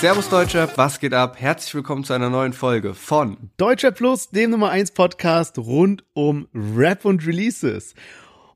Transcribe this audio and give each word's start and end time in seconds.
Servus 0.00 0.28
Deutschrap, 0.28 0.78
was 0.78 1.00
geht 1.00 1.12
ab? 1.12 1.40
Herzlich 1.40 1.74
willkommen 1.74 2.04
zu 2.04 2.12
einer 2.12 2.30
neuen 2.30 2.52
Folge 2.52 2.94
von 2.94 3.50
Deutschrap 3.56 3.96
Plus, 3.96 4.30
dem 4.30 4.52
Nummer 4.52 4.70
1 4.70 4.92
Podcast 4.92 5.58
rund 5.58 6.04
um 6.12 6.46
Rap 6.54 7.04
und 7.04 7.26
Releases. 7.26 7.96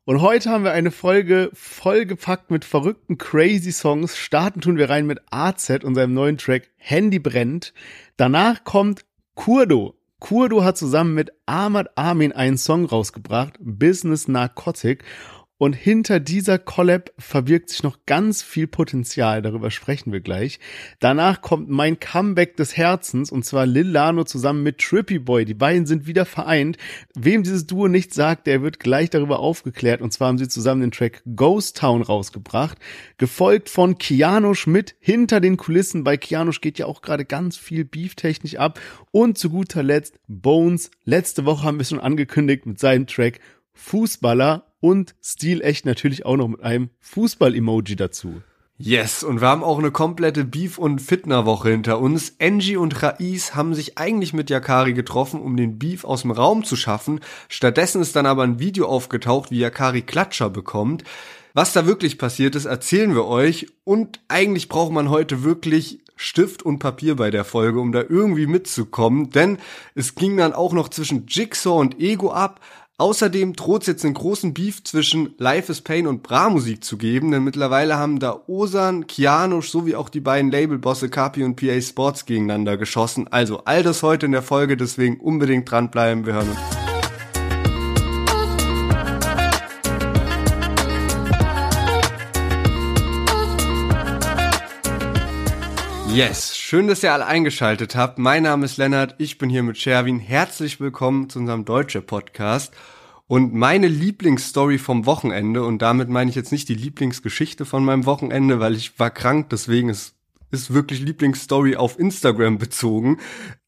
Und 0.04 0.20
heute 0.20 0.50
haben 0.50 0.62
wir 0.62 0.70
eine 0.70 0.92
Folge 0.92 1.50
vollgepackt 1.52 2.52
mit 2.52 2.64
verrückten 2.64 3.18
crazy 3.18 3.72
Songs. 3.72 4.16
Starten 4.16 4.60
tun 4.60 4.76
wir 4.76 4.88
rein 4.88 5.04
mit 5.04 5.18
AZ 5.32 5.68
und 5.82 5.96
seinem 5.96 6.14
neuen 6.14 6.38
Track 6.38 6.70
Handy 6.76 7.18
brennt. 7.18 7.74
Danach 8.16 8.62
kommt 8.62 9.04
Kurdo. 9.34 9.96
Kurdo 10.20 10.62
hat 10.62 10.78
zusammen 10.78 11.14
mit 11.14 11.32
Ahmad 11.46 11.88
Amin 11.96 12.30
einen 12.30 12.56
Song 12.56 12.84
rausgebracht, 12.84 13.54
Business 13.58 14.28
Narcotic. 14.28 15.02
Und 15.62 15.74
hinter 15.74 16.18
dieser 16.18 16.58
Collab 16.58 17.12
verbirgt 17.18 17.70
sich 17.70 17.84
noch 17.84 17.98
ganz 18.04 18.42
viel 18.42 18.66
Potenzial, 18.66 19.42
darüber 19.42 19.70
sprechen 19.70 20.12
wir 20.12 20.18
gleich. 20.18 20.58
Danach 20.98 21.40
kommt 21.40 21.68
mein 21.68 22.00
Comeback 22.00 22.56
des 22.56 22.76
Herzens 22.76 23.30
und 23.30 23.44
zwar 23.44 23.64
Lil 23.64 23.86
Lano 23.86 24.24
zusammen 24.24 24.64
mit 24.64 24.78
Trippy 24.78 25.20
Boy. 25.20 25.44
Die 25.44 25.54
beiden 25.54 25.86
sind 25.86 26.08
wieder 26.08 26.24
vereint. 26.24 26.78
Wem 27.14 27.44
dieses 27.44 27.64
Duo 27.68 27.86
nicht 27.86 28.12
sagt, 28.12 28.48
der 28.48 28.62
wird 28.62 28.80
gleich 28.80 29.10
darüber 29.10 29.38
aufgeklärt 29.38 30.00
und 30.00 30.12
zwar 30.12 30.26
haben 30.26 30.38
sie 30.38 30.48
zusammen 30.48 30.80
den 30.80 30.90
Track 30.90 31.22
Ghost 31.36 31.76
Town 31.76 32.02
rausgebracht, 32.02 32.78
gefolgt 33.16 33.70
von 33.70 33.98
Keanu 33.98 34.54
Schmidt 34.54 34.96
hinter 34.98 35.38
den 35.38 35.56
Kulissen. 35.56 36.02
Bei 36.02 36.16
Keanu 36.16 36.50
geht 36.60 36.80
ja 36.80 36.86
auch 36.86 37.02
gerade 37.02 37.24
ganz 37.24 37.56
viel 37.56 37.84
beeftechnisch 37.84 38.56
ab 38.56 38.80
und 39.12 39.38
zu 39.38 39.50
guter 39.50 39.84
Letzt 39.84 40.18
Bones. 40.26 40.90
Letzte 41.04 41.44
Woche 41.44 41.62
haben 41.62 41.76
wir 41.76 41.82
es 41.82 41.90
schon 41.90 42.00
angekündigt 42.00 42.66
mit 42.66 42.80
seinem 42.80 43.06
Track 43.06 43.38
Fußballer 43.74 44.71
und 44.82 45.14
stilecht 45.22 45.86
natürlich 45.86 46.26
auch 46.26 46.36
noch 46.36 46.48
mit 46.48 46.62
einem 46.62 46.90
Fußball-Emoji 47.00 47.96
dazu. 47.96 48.42
Yes, 48.76 49.22
und 49.22 49.40
wir 49.40 49.46
haben 49.46 49.62
auch 49.62 49.78
eine 49.78 49.92
komplette 49.92 50.44
Beef- 50.44 50.76
und 50.76 51.00
Fitner-Woche 51.00 51.70
hinter 51.70 52.00
uns. 52.00 52.34
Angie 52.40 52.76
und 52.76 53.00
Raiz 53.00 53.54
haben 53.54 53.74
sich 53.74 53.96
eigentlich 53.96 54.32
mit 54.32 54.50
Yakari 54.50 54.92
getroffen, 54.92 55.40
um 55.40 55.56
den 55.56 55.78
Beef 55.78 56.04
aus 56.04 56.22
dem 56.22 56.32
Raum 56.32 56.64
zu 56.64 56.74
schaffen. 56.74 57.20
Stattdessen 57.48 58.02
ist 58.02 58.16
dann 58.16 58.26
aber 58.26 58.42
ein 58.42 58.58
Video 58.58 58.88
aufgetaucht, 58.88 59.52
wie 59.52 59.60
Yakari 59.60 60.02
Klatscher 60.02 60.50
bekommt. 60.50 61.04
Was 61.54 61.72
da 61.72 61.86
wirklich 61.86 62.18
passiert 62.18 62.56
ist, 62.56 62.64
erzählen 62.64 63.14
wir 63.14 63.26
euch. 63.26 63.68
Und 63.84 64.18
eigentlich 64.26 64.68
braucht 64.68 64.90
man 64.90 65.10
heute 65.10 65.44
wirklich 65.44 66.00
Stift 66.16 66.62
und 66.62 66.78
Papier 66.78 67.16
bei 67.16 67.30
der 67.30 67.44
Folge, 67.44 67.78
um 67.78 67.92
da 67.92 68.02
irgendwie 68.08 68.46
mitzukommen. 68.46 69.30
Denn 69.30 69.58
es 69.94 70.16
ging 70.16 70.36
dann 70.36 70.54
auch 70.54 70.72
noch 70.72 70.88
zwischen 70.88 71.26
Jigsaw 71.28 71.78
und 71.78 72.00
Ego 72.00 72.32
ab. 72.32 72.60
Außerdem 72.98 73.54
droht 73.54 73.82
es 73.82 73.88
jetzt 73.88 74.04
einen 74.04 74.14
großen 74.14 74.54
Beef 74.54 74.84
zwischen 74.84 75.34
Life 75.38 75.72
is 75.72 75.80
Pain 75.80 76.06
und 76.06 76.22
Bra-Musik 76.22 76.84
zu 76.84 76.98
geben, 76.98 77.30
denn 77.30 77.42
mittlerweile 77.42 77.96
haben 77.96 78.18
da 78.18 78.42
Osan, 78.46 79.06
Kianusch 79.06 79.70
sowie 79.70 79.96
auch 79.96 80.08
die 80.08 80.20
beiden 80.20 80.50
Labelbosse 80.50 81.08
Kapi 81.08 81.42
und 81.42 81.56
PA 81.56 81.80
Sports 81.80 82.26
gegeneinander 82.26 82.76
geschossen. 82.76 83.28
Also 83.28 83.62
all 83.64 83.82
das 83.82 84.02
heute 84.02 84.26
in 84.26 84.32
der 84.32 84.42
Folge, 84.42 84.76
deswegen 84.76 85.18
unbedingt 85.18 85.70
dranbleiben. 85.70 86.26
Wir 86.26 86.34
hören 86.34 86.50
uns. 86.50 86.91
Yes, 96.12 96.58
schön, 96.58 96.88
dass 96.88 97.02
ihr 97.02 97.10
alle 97.14 97.24
eingeschaltet 97.24 97.96
habt. 97.96 98.18
Mein 98.18 98.42
Name 98.42 98.66
ist 98.66 98.76
Lennart, 98.76 99.14
ich 99.16 99.38
bin 99.38 99.48
hier 99.48 99.62
mit 99.62 99.78
Sherwin. 99.78 100.18
Herzlich 100.18 100.78
willkommen 100.78 101.30
zu 101.30 101.38
unserem 101.38 101.64
Deutsche 101.64 102.02
Podcast. 102.02 102.74
Und 103.28 103.54
meine 103.54 103.88
Lieblingsstory 103.88 104.76
vom 104.76 105.06
Wochenende, 105.06 105.64
und 105.64 105.80
damit 105.80 106.10
meine 106.10 106.28
ich 106.28 106.36
jetzt 106.36 106.52
nicht 106.52 106.68
die 106.68 106.74
Lieblingsgeschichte 106.74 107.64
von 107.64 107.82
meinem 107.82 108.04
Wochenende, 108.04 108.60
weil 108.60 108.76
ich 108.76 108.98
war 108.98 109.08
krank, 109.08 109.48
deswegen 109.48 109.88
ist, 109.88 110.14
ist 110.50 110.74
wirklich 110.74 111.00
Lieblingsstory 111.00 111.76
auf 111.76 111.98
Instagram 111.98 112.58
bezogen. 112.58 113.18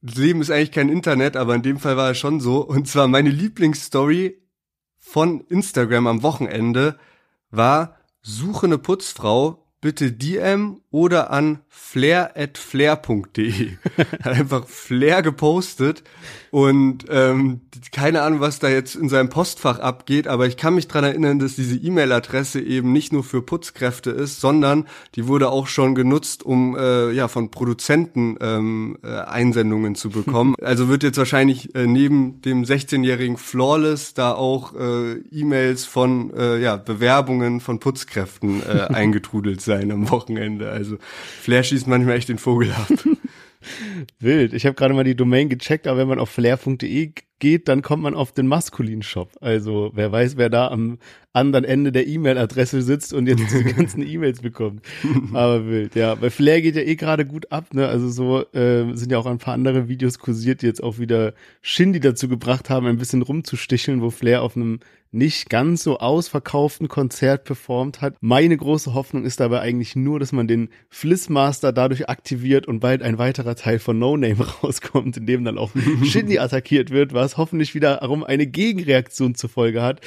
Das 0.03 0.17
Leben 0.17 0.43
ist 0.43 0.51
eigentlich 0.51 0.73
kein 0.73 0.91
Internet, 0.91 1.39
aber 1.39 1.55
in 1.55 1.63
dem 1.63 1.79
Fall 1.79 1.97
war 1.97 2.11
es 2.11 2.19
schon 2.19 2.41
so. 2.41 2.59
Und 2.59 2.87
zwar 2.87 3.09
meine 3.09 3.31
Lieblingsstory 3.31 4.37
von 4.99 5.41
Instagram 5.41 6.07
am 6.07 6.23
Wochenende 6.23 6.99
war, 7.51 7.97
suche 8.21 8.67
eine 8.67 8.77
Putzfrau, 8.77 9.64
bitte 9.85 10.11
DM 10.13 10.81
oder 10.91 11.31
an 11.31 11.59
flair.flair.de. 11.69 13.73
Hat 14.23 14.33
einfach 14.33 14.67
Flair 14.67 15.21
gepostet 15.21 16.03
und 16.51 17.05
ähm, 17.11 17.61
keine 17.93 18.23
Ahnung, 18.23 18.41
was 18.41 18.61
da 18.61 18.71
jetzt 18.71 18.95
in 18.95 19.11
seinem 19.11 19.29
Postfach 19.29 19.81
abgeht, 19.81 20.27
aber 20.27 20.47
ich 20.47 20.57
kann 20.57 20.75
mich 20.75 20.89
dran 20.89 21.05
erinnern, 21.05 21.39
dass 21.39 21.57
diese 21.57 21.77
E-Mail-Adresse 21.77 22.63
eben 22.63 22.93
nicht 22.93 23.13
nur 23.13 23.25
für 23.25 23.43
Putzkräfte 23.43 24.11
ist, 24.11 24.41
sondern 24.41 24.87
die 25.17 25.27
wurde 25.27 25.51
auch 25.51 25.67
schon 25.67 25.95
genutzt, 25.95 26.45
um 26.45 26.79
äh, 26.79 27.11
ja 27.11 27.29
von 27.29 27.51
Produzenten 27.51 28.39
ähm, 28.41 28.97
äh, 29.03 29.09
Einsendungen 29.09 29.97
zu 29.97 30.09
bekommen. 30.09 30.55
also 30.63 30.89
wird 30.89 31.03
jetzt 31.03 31.19
wahrscheinlich 31.19 31.75
äh, 31.75 31.87
neben 31.87 32.41
dem 32.41 32.63
16-jährigen 32.63 33.37
Flawless 33.37 34.15
da 34.15 34.33
auch 34.33 34.75
äh, 34.75 35.19
E-Mails 35.31 35.85
von 35.85 36.33
äh, 36.35 36.59
ja 36.59 36.77
Bewerbungen 36.77 37.61
von 37.61 37.81
Putzkräften 37.81 38.63
äh, 38.63 38.83
eingetrudelt 38.95 39.61
sein 39.61 39.74
am 39.81 40.11
Wochenende. 40.11 40.71
Also 40.71 40.99
Flair 41.41 41.63
schießt 41.63 41.87
manchmal 41.87 42.17
echt 42.17 42.29
den 42.29 42.39
Vogel 42.39 42.71
ab. 42.73 42.89
Wild. 44.19 44.53
Ich 44.53 44.67
habe 44.67 44.75
gerade 44.75 44.95
mal 44.95 45.05
die 45.05 45.17
Domain 45.17 45.49
gecheckt, 45.49 45.87
aber 45.87 45.99
wenn 45.99 46.09
man 46.09 46.19
auf 46.19 46.31
flair.de 46.31 47.13
geht, 47.39 47.69
dann 47.69 47.83
kommt 47.83 48.03
man 48.03 48.15
auf 48.15 48.33
den 48.33 48.47
maskulinen 48.47 49.03
Shop. 49.03 49.31
Also 49.41 49.91
wer 49.95 50.11
weiß, 50.13 50.37
wer 50.37 50.51
da 50.51 50.69
am 50.69 50.99
anderen 51.33 51.65
Ende 51.65 51.91
der 51.91 52.07
E-Mail-Adresse 52.07 52.81
sitzt 52.83 53.13
und 53.13 53.27
jetzt 53.27 53.43
die 53.53 53.65
ganzen 53.77 54.07
E-Mails 54.07 54.41
bekommt. 54.41 54.83
Aber 55.33 55.67
wild, 55.67 55.95
ja. 55.97 56.15
Bei 56.15 56.31
Flair 56.31 56.63
geht 56.63 56.77
ja 56.77 56.83
eh 56.83 56.95
gerade 56.95 57.27
gut 57.27 57.51
ab, 57.51 57.75
ne? 57.75 57.89
Also 57.89 58.09
so 58.09 58.41
äh, 58.53 58.95
sind 58.95 59.11
ja 59.11 59.19
auch 59.19 59.27
ein 59.27 59.39
paar 59.39 59.55
andere 59.55 59.89
Videos 59.89 60.19
kursiert, 60.19 60.63
die 60.63 60.67
jetzt 60.67 60.83
auch 60.83 60.99
wieder 60.99 61.35
Shindy 61.61 62.01
dazu 62.01 62.29
gebracht 62.29 62.71
haben, 62.71 62.87
ein 62.87 62.99
bisschen 62.99 63.23
rumzusticheln, 63.23 64.01
wo 64.01 64.11
Flair 64.11 64.43
auf 64.43 64.57
einem 64.57 64.79
nicht 65.15 65.49
ganz 65.49 65.85
so 65.85 65.99
ausverkauften 65.99 66.89
Konzert 66.89 67.45
performt 67.45 68.01
hat. 68.01 68.17
Meine 68.21 68.57
große 68.57 68.95
Hoffnung 68.95 69.25
ist 69.25 69.39
dabei 69.39 69.61
eigentlich 69.61 69.95
nur, 69.95 70.19
dass 70.19 70.33
man 70.33 70.49
den 70.49 70.71
Flissmaster 70.91 71.73
dadurch 71.73 72.09
aktiviert 72.09 72.67
und 72.67 72.81
bald 72.81 73.01
ein 73.01 73.17
weiterer 73.17 73.55
Teil 73.55 73.79
von 73.79 73.99
No 73.99 74.17
Name 74.17 74.45
rauskommt, 74.63 75.17
in 75.17 75.27
dem 75.27 75.45
dann 75.45 75.57
auch 75.57 75.71
Shindy 76.05 76.41
attackiert 76.41 76.91
wird, 76.91 77.15
was 77.15 77.24
hoffentlich 77.37 77.75
wiederum 77.75 78.25
eine 78.25 78.47
Gegenreaktion 78.47 79.35
zur 79.35 79.51
Folge 79.51 79.83
hat. 79.83 80.01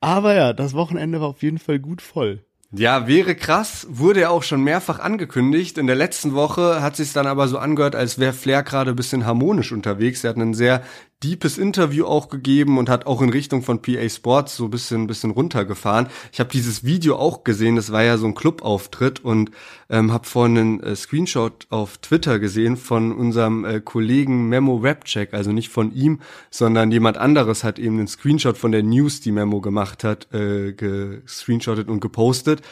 Aber 0.00 0.34
ja, 0.34 0.52
das 0.52 0.74
Wochenende 0.74 1.20
war 1.20 1.28
auf 1.28 1.42
jeden 1.42 1.58
Fall 1.58 1.78
gut 1.78 2.02
voll. 2.02 2.44
Ja, 2.74 3.06
wäre 3.06 3.34
krass, 3.34 3.86
wurde 3.90 4.20
ja 4.20 4.30
auch 4.30 4.42
schon 4.42 4.64
mehrfach 4.64 4.98
angekündigt. 4.98 5.76
In 5.76 5.86
der 5.86 5.96
letzten 5.96 6.32
Woche 6.32 6.80
hat 6.80 6.96
sich 6.96 7.12
dann 7.12 7.26
aber 7.26 7.46
so 7.46 7.58
angehört, 7.58 7.94
als 7.94 8.18
wäre 8.18 8.32
Flair 8.32 8.62
gerade 8.62 8.92
ein 8.92 8.96
bisschen 8.96 9.26
harmonisch 9.26 9.72
unterwegs. 9.72 10.24
Er 10.24 10.30
hat 10.30 10.36
einen 10.36 10.54
sehr 10.54 10.82
deepes 11.22 11.58
Interview 11.58 12.04
auch 12.04 12.28
gegeben 12.28 12.78
und 12.78 12.88
hat 12.88 13.06
auch 13.06 13.22
in 13.22 13.30
Richtung 13.30 13.62
von 13.62 13.80
PA 13.80 14.08
Sports 14.08 14.56
so 14.56 14.64
ein 14.64 14.70
bisschen, 14.70 15.02
ein 15.02 15.06
bisschen 15.06 15.30
runtergefahren. 15.30 16.08
Ich 16.32 16.40
habe 16.40 16.50
dieses 16.50 16.84
Video 16.84 17.16
auch 17.16 17.44
gesehen, 17.44 17.76
das 17.76 17.92
war 17.92 18.02
ja 18.02 18.16
so 18.18 18.26
ein 18.26 18.34
Clubauftritt 18.34 19.24
und 19.24 19.50
ähm, 19.88 20.12
habe 20.12 20.26
vorhin 20.26 20.58
einen 20.58 20.80
äh, 20.80 20.96
Screenshot 20.96 21.66
auf 21.70 21.98
Twitter 21.98 22.38
gesehen 22.38 22.76
von 22.76 23.12
unserem 23.12 23.64
äh, 23.64 23.80
Kollegen 23.80 24.48
Memo 24.48 24.76
Rapcheck, 24.82 25.34
also 25.34 25.52
nicht 25.52 25.68
von 25.68 25.92
ihm, 25.92 26.20
sondern 26.50 26.90
jemand 26.90 27.18
anderes 27.18 27.64
hat 27.64 27.78
eben 27.78 27.98
einen 27.98 28.08
Screenshot 28.08 28.58
von 28.58 28.72
der 28.72 28.82
News, 28.82 29.20
die 29.20 29.32
Memo 29.32 29.60
gemacht 29.60 30.04
hat, 30.04 30.32
äh, 30.34 30.72
gescreenshottet 30.72 31.88
und 31.88 32.00
gepostet. 32.00 32.62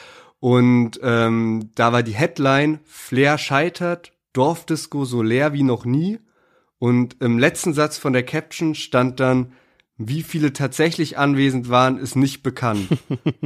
Und 0.41 0.99
ähm, 1.03 1.71
da 1.75 1.93
war 1.93 2.03
die 2.03 2.15
Headline, 2.15 2.81
Flair 2.84 3.37
scheitert, 3.37 4.12
Dorfdisco 4.33 5.05
so 5.05 5.22
leer 5.22 5.53
wie 5.53 5.62
noch 5.62 5.84
nie. 5.84 6.19
Und 6.80 7.18
im 7.20 7.38
letzten 7.38 7.74
Satz 7.74 7.98
von 7.98 8.14
der 8.14 8.24
Caption 8.24 8.74
stand 8.74 9.20
dann, 9.20 9.52
wie 9.98 10.22
viele 10.22 10.54
tatsächlich 10.54 11.18
anwesend 11.18 11.68
waren, 11.68 11.98
ist 11.98 12.16
nicht 12.16 12.42
bekannt. 12.42 12.88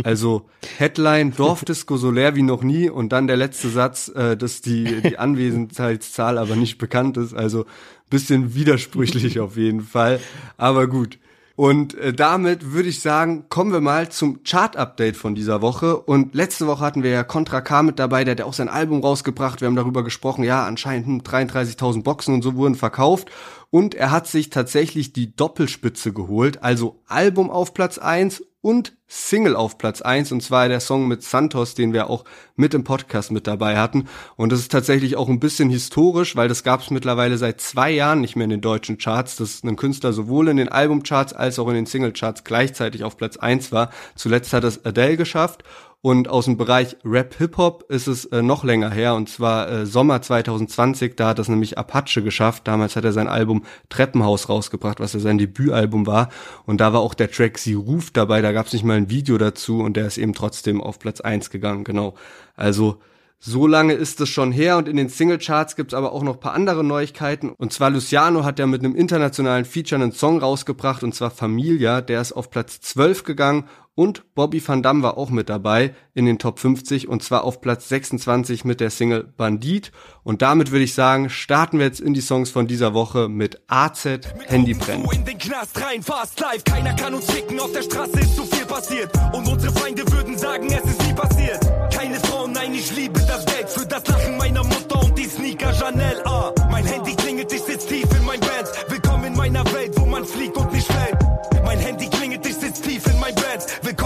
Also 0.04 0.48
Headline 0.76 1.34
Dorfdisco 1.34 1.96
so 1.96 2.10
leer 2.10 2.36
wie 2.36 2.42
noch 2.42 2.62
nie 2.62 2.90
und 2.90 3.10
dann 3.10 3.26
der 3.26 3.36
letzte 3.36 3.70
Satz, 3.70 4.08
äh, 4.08 4.36
dass 4.36 4.60
die, 4.60 5.00
die 5.02 5.19
Anwesenheitszahl 5.19 6.36
aber 6.38 6.54
nicht 6.54 6.78
bekannt 6.78 7.16
ist. 7.16 7.32
Also 7.32 7.64
bisschen 8.10 8.54
widersprüchlich 8.54 9.40
auf 9.40 9.56
jeden 9.56 9.80
Fall. 9.80 10.20
Aber 10.56 10.87
gut. 10.87 11.19
Und 11.56 11.94
äh, 11.94 12.12
damit 12.12 12.72
würde 12.72 12.88
ich 12.88 13.00
sagen, 13.00 13.44
kommen 13.48 13.72
wir 13.72 13.80
mal 13.80 14.08
zum 14.08 14.42
Chart-Update 14.42 15.16
von 15.16 15.36
dieser 15.36 15.62
Woche. 15.62 15.98
Und 15.98 16.34
letzte 16.34 16.66
Woche 16.66 16.84
hatten 16.84 17.04
wir 17.04 17.10
ja 17.10 17.22
Contra 17.22 17.60
K 17.60 17.82
mit 17.82 17.98
dabei, 17.98 18.24
der 18.24 18.32
hat 18.32 18.40
ja 18.40 18.44
auch 18.44 18.54
sein 18.54 18.68
Album 18.68 19.00
rausgebracht. 19.00 19.60
Wir 19.60 19.66
haben 19.68 19.76
darüber 19.76 20.02
gesprochen, 20.02 20.42
ja, 20.42 20.66
anscheinend 20.66 21.06
hm, 21.06 21.20
33.000 21.20 22.02
Boxen 22.02 22.34
und 22.34 22.42
so 22.42 22.56
wurden 22.56 22.74
verkauft. 22.74 23.30
Und 23.70 23.94
er 23.94 24.10
hat 24.10 24.26
sich 24.26 24.50
tatsächlich 24.50 25.12
die 25.12 25.34
Doppelspitze 25.34 26.12
geholt, 26.12 26.62
also 26.62 27.00
Album 27.06 27.50
auf 27.50 27.74
Platz 27.74 27.98
eins 27.98 28.42
und 28.64 28.96
Single 29.06 29.56
auf 29.56 29.76
Platz 29.76 30.00
eins 30.00 30.32
und 30.32 30.43
zwar 30.43 30.69
der 30.69 30.81
Song 30.81 31.06
mit 31.06 31.22
Santos, 31.22 31.75
den 31.75 31.93
wir 31.93 32.08
auch 32.08 32.25
mit 32.56 32.72
im 32.72 32.82
Podcast 32.82 33.31
mit 33.31 33.46
dabei 33.46 33.76
hatten. 33.76 34.08
Und 34.37 34.52
das 34.52 34.61
ist 34.61 34.72
tatsächlich 34.72 35.16
auch 35.16 35.28
ein 35.28 35.38
bisschen 35.38 35.69
historisch, 35.69 36.34
weil 36.34 36.49
das 36.49 36.64
gab 36.64 36.81
es 36.81 36.90
mittlerweile 36.90 37.37
seit 37.37 37.61
zwei 37.61 37.90
Jahren 37.90 38.22
nicht 38.22 38.37
mehr 38.37 38.44
in 38.44 38.50
den 38.50 38.62
deutschen 38.62 38.96
Charts, 38.96 39.37
dass 39.37 39.62
ein 39.62 39.76
Künstler 39.76 40.14
sowohl 40.14 40.49
in 40.49 40.56
den 40.56 40.70
Albumcharts 40.70 41.34
als 41.34 41.58
auch 41.58 41.69
in 41.69 41.75
den 41.75 41.84
Singlecharts 41.84 42.43
gleichzeitig 42.44 43.05
auf 43.05 43.19
Platz 43.19 43.37
eins 43.37 43.70
war. 43.70 43.90
Zuletzt 44.14 44.55
hat 44.55 44.64
es 44.64 44.82
Adele 44.87 45.19
geschafft 45.19 45.62
Und 46.04 46.28
aus 46.28 46.44
dem 46.44 46.58
Bereich 46.58 46.98
Rap-Hip-Hop 47.02 47.86
ist 47.88 48.08
es 48.08 48.26
äh, 48.26 48.42
noch 48.42 48.62
länger 48.62 48.90
her, 48.90 49.14
und 49.14 49.30
zwar 49.30 49.70
äh, 49.70 49.86
Sommer 49.86 50.20
2020, 50.20 51.16
da 51.16 51.28
hat 51.28 51.38
es 51.38 51.48
nämlich 51.48 51.78
Apache 51.78 52.22
geschafft. 52.22 52.68
Damals 52.68 52.94
hat 52.94 53.06
er 53.06 53.14
sein 53.14 53.26
Album 53.26 53.64
Treppenhaus 53.88 54.50
rausgebracht, 54.50 55.00
was 55.00 55.14
ja 55.14 55.20
sein 55.20 55.38
Debütalbum 55.38 56.06
war. 56.06 56.28
Und 56.66 56.82
da 56.82 56.92
war 56.92 57.00
auch 57.00 57.14
der 57.14 57.30
Track 57.30 57.56
Sie 57.56 57.72
ruft 57.72 58.18
dabei, 58.18 58.42
da 58.42 58.52
gab 58.52 58.66
es 58.66 58.74
nicht 58.74 58.84
mal 58.84 58.98
ein 58.98 59.08
Video 59.08 59.38
dazu 59.38 59.78
und 59.78 59.96
der 59.96 60.06
ist 60.06 60.18
eben 60.18 60.34
trotzdem 60.34 60.82
auf 60.82 60.98
Platz 60.98 61.22
eins 61.22 61.48
gegangen, 61.48 61.84
genau. 61.84 62.12
Also 62.54 62.98
so 63.46 63.66
lange 63.66 63.92
ist 63.94 64.20
es 64.20 64.28
schon 64.30 64.52
her 64.52 64.76
und 64.78 64.88
in 64.88 64.96
den 64.96 65.08
Singlecharts 65.08 65.76
gibt's 65.76 65.92
aber 65.92 66.12
auch 66.12 66.22
noch 66.22 66.40
paar 66.40 66.54
andere 66.54 66.84
Neuigkeiten. 66.84 67.50
Und 67.50 67.72
zwar 67.72 67.90
Luciano 67.90 68.44
hat 68.44 68.58
ja 68.58 68.66
mit 68.66 68.82
einem 68.82 68.94
internationalen 68.94 69.64
Feature 69.64 70.02
einen 70.02 70.12
Song 70.12 70.38
rausgebracht 70.38 71.02
und 71.02 71.14
zwar 71.14 71.30
Familia, 71.30 72.00
der 72.00 72.20
ist 72.22 72.32
auf 72.32 72.50
Platz 72.50 72.80
12 72.80 73.24
gegangen 73.24 73.64
und 73.94 74.35
Bobby 74.35 74.67
Van 74.67 74.82
Damme 74.82 75.02
war 75.02 75.17
auch 75.17 75.31
mit 75.31 75.49
dabei 75.49 75.94
in 76.14 76.26
den 76.26 76.38
Top 76.38 76.58
50 76.58 77.08
und 77.08 77.23
zwar 77.23 77.44
auf 77.44 77.61
Platz 77.61 77.88
26 77.88 78.64
mit 78.64 78.81
der 78.81 78.91
Single 78.91 79.25
Bandit. 79.25 79.93
Und 80.23 80.43
damit 80.43 80.70
würde 80.70 80.85
ich 80.85 80.94
sagen, 80.94 81.31
starten 81.31 81.79
wir 81.79 81.87
jetzt 81.87 82.00
in 82.00 82.14
die 82.14 82.20
Songs 82.20 82.50
von 82.50 82.67
dieser 82.67 82.94
Woche 82.94 83.29
mit 83.29 83.61
AZ 83.69 84.05
Handy 84.46 84.75
brennt. 84.75 85.12
In 85.12 85.25
den 85.25 85.38
Knast 85.38 85.81
rein, 85.81 86.02
fast 86.02 86.41
live, 86.41 86.64
keiner 86.64 86.94
kann 86.94 87.14
uns 87.14 87.31
ficken, 87.31 87.61
auf 87.61 87.73
der 87.73 87.82
Straße 87.82 88.19
ist 88.19 88.37
zu 88.37 88.44
viel 88.44 88.67
passiert 88.67 89.12
und 89.32 89.46
unsere 89.46 89.73
Feinde 89.73 90.11
würden 90.11 90.37
sagen, 90.37 90.67
es 90.67 90.90
ist 90.90 91.06
nie 91.06 91.14
passiert. 91.14 91.61
Keine 91.93 92.19
Frau, 92.20 92.47
nein, 92.49 92.75
ich 92.75 92.94
liebe 92.97 93.20
das 93.20 93.47
Geld 93.47 93.69
für 93.69 93.87
das 93.87 94.06
Lachen 94.08 94.37
meiner 94.37 94.64
Mutter 94.64 95.05
und 95.05 95.17
die 95.17 95.25
Sneaker 95.25 95.73
Chanel. 95.73 96.23
Ah, 96.25 96.52
mein 96.70 96.85
Handy 96.85 97.14
klingelt, 97.14 97.50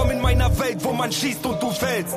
Willkommen 0.09 0.33
in 0.33 0.39
meiner 0.39 0.59
Welt, 0.59 0.83
wo 0.83 0.93
man 0.93 1.13
schießt 1.13 1.45
und 1.45 1.63
du 1.63 1.71
fällst. 1.71 2.17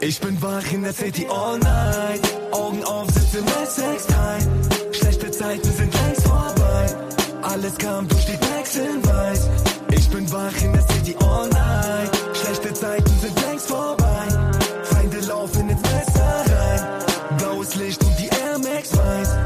Ich 0.00 0.18
bin 0.18 0.42
wach 0.42 0.72
in 0.72 0.82
der 0.82 0.92
City 0.92 1.26
all 1.30 1.58
night. 1.58 2.20
Augen 2.50 2.82
auf, 2.82 3.08
sitze 3.08 3.38
im 3.38 3.44
S6 3.44 4.96
Schlechte 4.98 5.30
Zeiten 5.30 5.70
sind 5.70 5.94
längst 5.94 6.22
vorbei. 6.22 6.86
Alles 7.42 7.78
kam 7.78 8.08
durch 8.08 8.24
die 8.24 8.36
Blacks 8.36 8.76
in 8.76 9.06
Weiß. 9.06 9.50
Ich 9.92 10.10
bin 10.10 10.32
wach 10.32 10.62
in 10.62 10.72
der 10.72 10.82
City 10.82 11.16
all 11.20 11.48
night. 11.50 12.10
Schlechte 12.34 12.74
Zeiten 12.74 13.12
sind 13.20 13.42
längst 13.46 13.68
vorbei. 13.68 14.26
Feinde 14.82 15.20
laufen 15.20 15.70
ins 15.70 15.82
Messer 15.82 16.44
rein. 16.48 17.38
Blaues 17.38 17.76
Licht 17.76 18.02
und 18.02 18.18
die 18.18 18.28
Air 18.28 18.58
Max 18.58 18.96
weiß. 18.96 19.36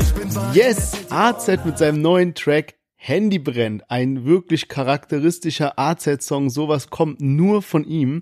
Ich 0.00 0.14
bin 0.14 0.34
wach. 0.34 0.54
Yes, 0.54 0.92
AZ 1.10 1.46
mit 1.66 1.76
seinem 1.76 2.00
neuen 2.00 2.34
Track 2.34 2.74
Handy 3.06 3.38
brennt. 3.38 3.88
Ein 3.88 4.24
wirklich 4.24 4.66
charakteristischer 4.66 5.78
AZ-Song. 5.78 6.50
Sowas 6.50 6.90
kommt 6.90 7.20
nur 7.20 7.62
von 7.62 7.84
ihm. 7.84 8.20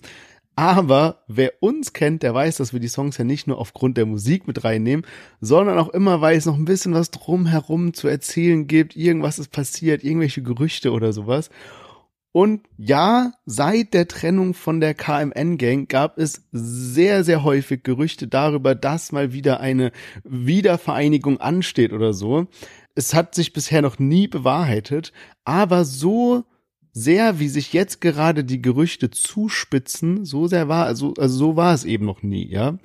Aber 0.57 1.25
wer 1.27 1.55
uns 1.61 1.95
kennt, 1.95 2.23
der 2.23 2.35
weiß, 2.35 2.59
dass 2.59 2.73
wir 2.73 2.81
die 2.81 2.89
Songs 2.89 3.17
ja 3.17 3.25
nicht 3.25 3.47
nur 3.47 3.59
aufgrund 3.59 3.97
der 3.97 4.07
Musik 4.07 4.47
mit 4.47 4.63
reinnehmen, 4.63 5.05
sondern 5.41 5.79
auch 5.79 5.89
immer, 5.89 6.21
weil 6.21 6.37
es 6.37 6.47
noch 6.47 6.57
ein 6.57 6.67
bisschen 6.67 6.95
was 6.95 7.11
drumherum 7.11 7.95
zu 7.95 8.07
erzählen 8.09 8.67
gibt, 8.67 8.95
irgendwas 8.95 9.39
ist 9.39 9.51
passiert, 9.51 10.05
irgendwelche 10.05 10.43
Gerüchte 10.43 10.93
oder 10.93 11.13
sowas. 11.13 11.51
Und 12.31 12.63
ja, 12.77 13.33
seit 13.47 13.95
der 13.95 14.09
Trennung 14.09 14.55
von 14.55 14.81
der 14.81 14.95
KMN-Gang 14.95 15.89
gab 15.89 16.19
es 16.19 16.43
sehr, 16.51 17.23
sehr 17.23 17.45
häufig 17.45 17.85
Gerüchte 17.85 18.27
darüber, 18.27 18.75
dass 18.75 19.13
mal 19.13 19.33
wieder 19.33 19.61
eine 19.61 19.93
Wiedervereinigung 20.25 21.41
ansteht 21.41 21.93
oder 21.93 22.13
so. 22.13 22.49
Es 22.95 23.15
hat 23.15 23.35
sich 23.35 23.53
bisher 23.53 23.83
noch 23.83 23.99
nie 23.99 24.29
bewahrheitet, 24.29 25.13
aber 25.45 25.85
so 25.85 26.45
sehr, 26.93 27.41
wie 27.41 27.49
sich 27.49 27.73
jetzt 27.73 28.01
gerade 28.01 28.45
die 28.45 28.63
Gerüchte 28.63 29.11
zuspitzen, 29.11 30.25
so 30.25 30.47
sehr 30.47 30.69
war, 30.69 30.87
also, 30.87 31.13
also 31.19 31.37
so 31.37 31.57
war 31.57 31.75
es 31.75 31.85
eben 31.85 32.07
noch 32.07 32.23
nie, 32.23 32.47
ja. 32.47 32.79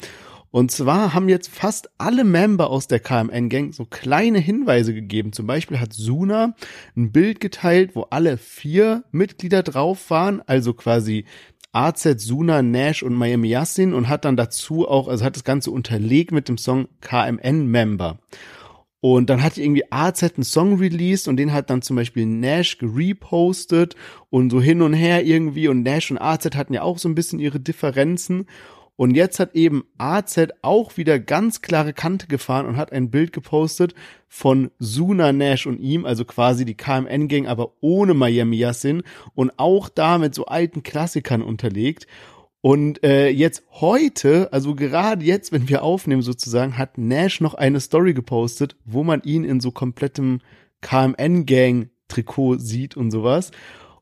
Und 0.51 0.71
zwar 0.71 1.13
haben 1.13 1.29
jetzt 1.29 1.49
fast 1.49 1.91
alle 1.99 2.23
Member 2.23 2.71
aus 2.71 2.87
der 2.87 2.99
KMN-Gang 2.99 3.71
so 3.71 3.85
kleine 3.85 4.39
Hinweise 4.39 4.95
gegeben. 4.95 5.31
Zum 5.31 5.45
Beispiel 5.45 5.79
hat 5.79 5.93
Suna 5.93 6.55
ein 6.97 7.11
Bild 7.11 7.39
geteilt, 7.39 7.95
wo 7.95 8.07
alle 8.09 8.37
vier 8.37 9.03
Mitglieder 9.11 9.61
drauf 9.61 10.09
waren, 10.09 10.41
also 10.47 10.73
quasi 10.73 11.25
AZ, 11.71 12.03
Suna, 12.17 12.63
Nash 12.63 13.03
und 13.03 13.13
Miami 13.13 13.49
Yassin 13.49 13.93
und 13.93 14.09
hat 14.09 14.25
dann 14.25 14.37
dazu 14.37 14.87
auch, 14.87 15.07
also 15.07 15.23
hat 15.23 15.35
das 15.35 15.43
Ganze 15.43 15.69
unterlegt 15.69 16.31
mit 16.31 16.49
dem 16.49 16.57
Song 16.57 16.87
KMN-Member. 17.01 18.17
Und 19.01 19.29
dann 19.29 19.41
hat 19.41 19.57
irgendwie 19.57 19.91
AZ 19.91 20.23
einen 20.23 20.43
Song 20.43 20.77
released 20.77 21.27
und 21.27 21.37
den 21.37 21.53
hat 21.53 21.69
dann 21.69 21.81
zum 21.81 21.95
Beispiel 21.95 22.25
Nash 22.25 22.77
gerepostet 22.77 23.95
und 24.29 24.49
so 24.49 24.61
hin 24.61 24.81
und 24.81 24.93
her 24.93 25.23
irgendwie 25.23 25.69
und 25.69 25.83
Nash 25.83 26.11
und 26.11 26.17
AZ 26.17 26.45
hatten 26.55 26.73
ja 26.73 26.81
auch 26.81 26.97
so 26.97 27.07
ein 27.07 27.15
bisschen 27.15 27.39
ihre 27.39 27.61
Differenzen 27.61 28.45
und 28.99 29.15
jetzt 29.15 29.39
hat 29.39 29.55
eben 29.55 29.85
AZ 29.97 30.37
auch 30.61 30.97
wieder 30.97 31.19
ganz 31.19 31.61
klare 31.61 31.93
Kante 31.93 32.27
gefahren 32.27 32.65
und 32.65 32.75
hat 32.75 32.91
ein 32.91 33.09
Bild 33.09 33.31
gepostet 33.31 33.95
von 34.27 34.71
Suna 34.77 35.31
Nash 35.31 35.67
und 35.67 35.79
ihm, 35.79 36.03
also 36.03 36.25
quasi 36.25 36.65
die 36.65 36.75
KMN-Gang, 36.75 37.47
aber 37.47 37.75
ohne 37.79 38.13
Miami 38.13 38.57
Yassin 38.57 39.03
und 39.35 39.53
auch 39.55 39.87
da 39.87 40.17
mit 40.17 40.35
so 40.35 40.47
alten 40.47 40.83
Klassikern 40.83 41.41
unterlegt. 41.41 42.07
Und 42.61 43.03
äh, 43.03 43.29
jetzt 43.29 43.63
heute, 43.71 44.51
also 44.51 44.75
gerade 44.75 45.23
jetzt, 45.23 45.51
wenn 45.51 45.69
wir 45.69 45.81
aufnehmen 45.81 46.21
sozusagen, 46.21 46.77
hat 46.77 46.97
Nash 46.97 47.39
noch 47.39 47.53
eine 47.53 47.79
Story 47.79 48.13
gepostet, 48.13 48.75
wo 48.83 49.03
man 49.03 49.21
ihn 49.23 49.45
in 49.45 49.61
so 49.61 49.71
komplettem 49.71 50.41
KMN-Gang-Trikot 50.81 52.57
sieht 52.57 52.97
und 52.97 53.11
sowas. 53.11 53.51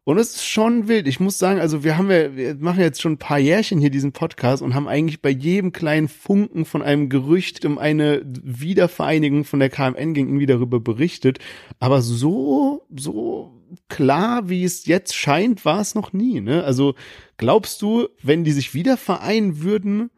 Und 0.08 0.20
es 0.20 0.36
ist 0.36 0.46
schon 0.46 0.88
wild. 0.88 1.06
Ich 1.06 1.20
muss 1.20 1.38
sagen, 1.38 1.60
also 1.60 1.84
wir 1.84 1.98
haben 1.98 2.10
ja, 2.10 2.34
wir 2.34 2.56
machen 2.56 2.80
jetzt 2.80 3.02
schon 3.02 3.12
ein 3.12 3.18
paar 3.18 3.40
Jährchen 3.40 3.78
hier 3.78 3.90
diesen 3.90 4.14
Podcast 4.14 4.64
und 4.64 4.74
haben 4.74 4.88
eigentlich 4.88 5.22
bei 5.22 5.30
jedem 5.30 5.74
kleinen 5.74 6.08
Funken 6.08 6.64
von 6.64 6.82
einem 6.82 7.10
Gerücht 7.10 7.66
um 7.66 7.78
eine 7.78 8.22
Wiedervereinigung 8.24 9.44
von 9.44 9.60
der 9.60 9.70
KMN 9.70 10.14
ging 10.14 10.28
irgendwie 10.28 10.46
darüber 10.46 10.80
berichtet. 10.80 11.40
Aber 11.80 12.02
so, 12.02 12.86
so 12.96 13.62
klar, 13.90 14.48
wie 14.48 14.64
es 14.64 14.86
jetzt 14.86 15.14
scheint, 15.14 15.66
war 15.66 15.82
es 15.82 15.94
noch 15.94 16.14
nie, 16.14 16.40
ne? 16.40 16.64
Also 16.64 16.96
glaubst 17.36 17.82
du, 17.82 18.08
wenn 18.24 18.46
die 18.46 18.54
sich 18.54 18.74
wieder 18.74 18.96
vereinen 18.96 19.62
würden, 19.62 20.10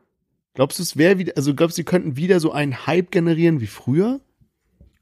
glaubst 0.53 0.77
du, 0.77 0.83
es 0.83 0.97
wäre 0.97 1.17
wieder, 1.17 1.33
also 1.35 1.55
glaubst 1.55 1.79
du, 1.79 1.81
sie 1.81 1.85
könnten 1.85 2.15
wieder 2.15 2.39
so 2.39 2.51
einen 2.51 2.85
Hype 2.85 3.09
generieren 3.09 3.59
wie 3.59 3.65
früher? 3.65 4.21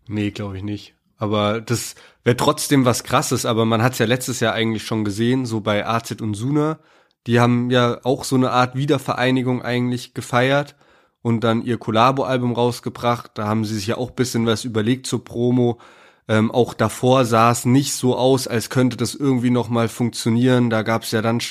Nee, 0.07 0.31
glaube 0.31 0.55
ich 0.55 0.63
nicht. 0.63 0.96
Aber 1.17 1.61
das 1.61 1.95
wäre 2.23 2.37
trotzdem 2.37 2.85
was 2.85 3.03
krasses, 3.03 3.45
aber 3.45 3.65
man 3.65 3.81
hat 3.81 3.93
es 3.93 3.99
ja 3.99 4.05
letztes 4.05 4.39
Jahr 4.39 4.53
eigentlich 4.53 4.83
schon 4.83 5.03
gesehen, 5.03 5.45
so 5.45 5.61
bei 5.61 5.85
AZ 5.85 6.11
und 6.21 6.35
Suna. 6.35 6.79
Die 7.25 7.39
haben 7.39 7.69
ja 7.71 7.99
auch 8.03 8.23
so 8.23 8.35
eine 8.35 8.51
Art 8.51 8.75
Wiedervereinigung 8.75 9.61
eigentlich 9.61 10.13
gefeiert 10.13 10.75
und 11.21 11.43
dann 11.43 11.63
ihr 11.63 11.77
Collabo-Album 11.77 12.53
rausgebracht. 12.53 13.31
Da 13.33 13.47
haben 13.47 13.65
sie 13.65 13.75
sich 13.75 13.87
ja 13.87 13.97
auch 13.97 14.11
bisschen 14.11 14.45
was 14.45 14.63
überlegt 14.63 15.07
zur 15.07 15.25
Promo. 15.25 15.79
Ähm, 16.27 16.51
auch 16.51 16.73
davor 16.73 17.25
sah 17.25 17.51
es 17.51 17.65
nicht 17.65 17.93
so 17.93 18.15
aus, 18.15 18.47
als 18.47 18.69
könnte 18.69 18.97
das 18.97 19.15
irgendwie 19.15 19.49
noch 19.49 19.69
mal 19.69 19.87
funktionieren. 19.87 20.69
Da 20.69 20.83
gab 20.83 21.03
es 21.03 21.11
ja 21.11 21.21
dann 21.21 21.41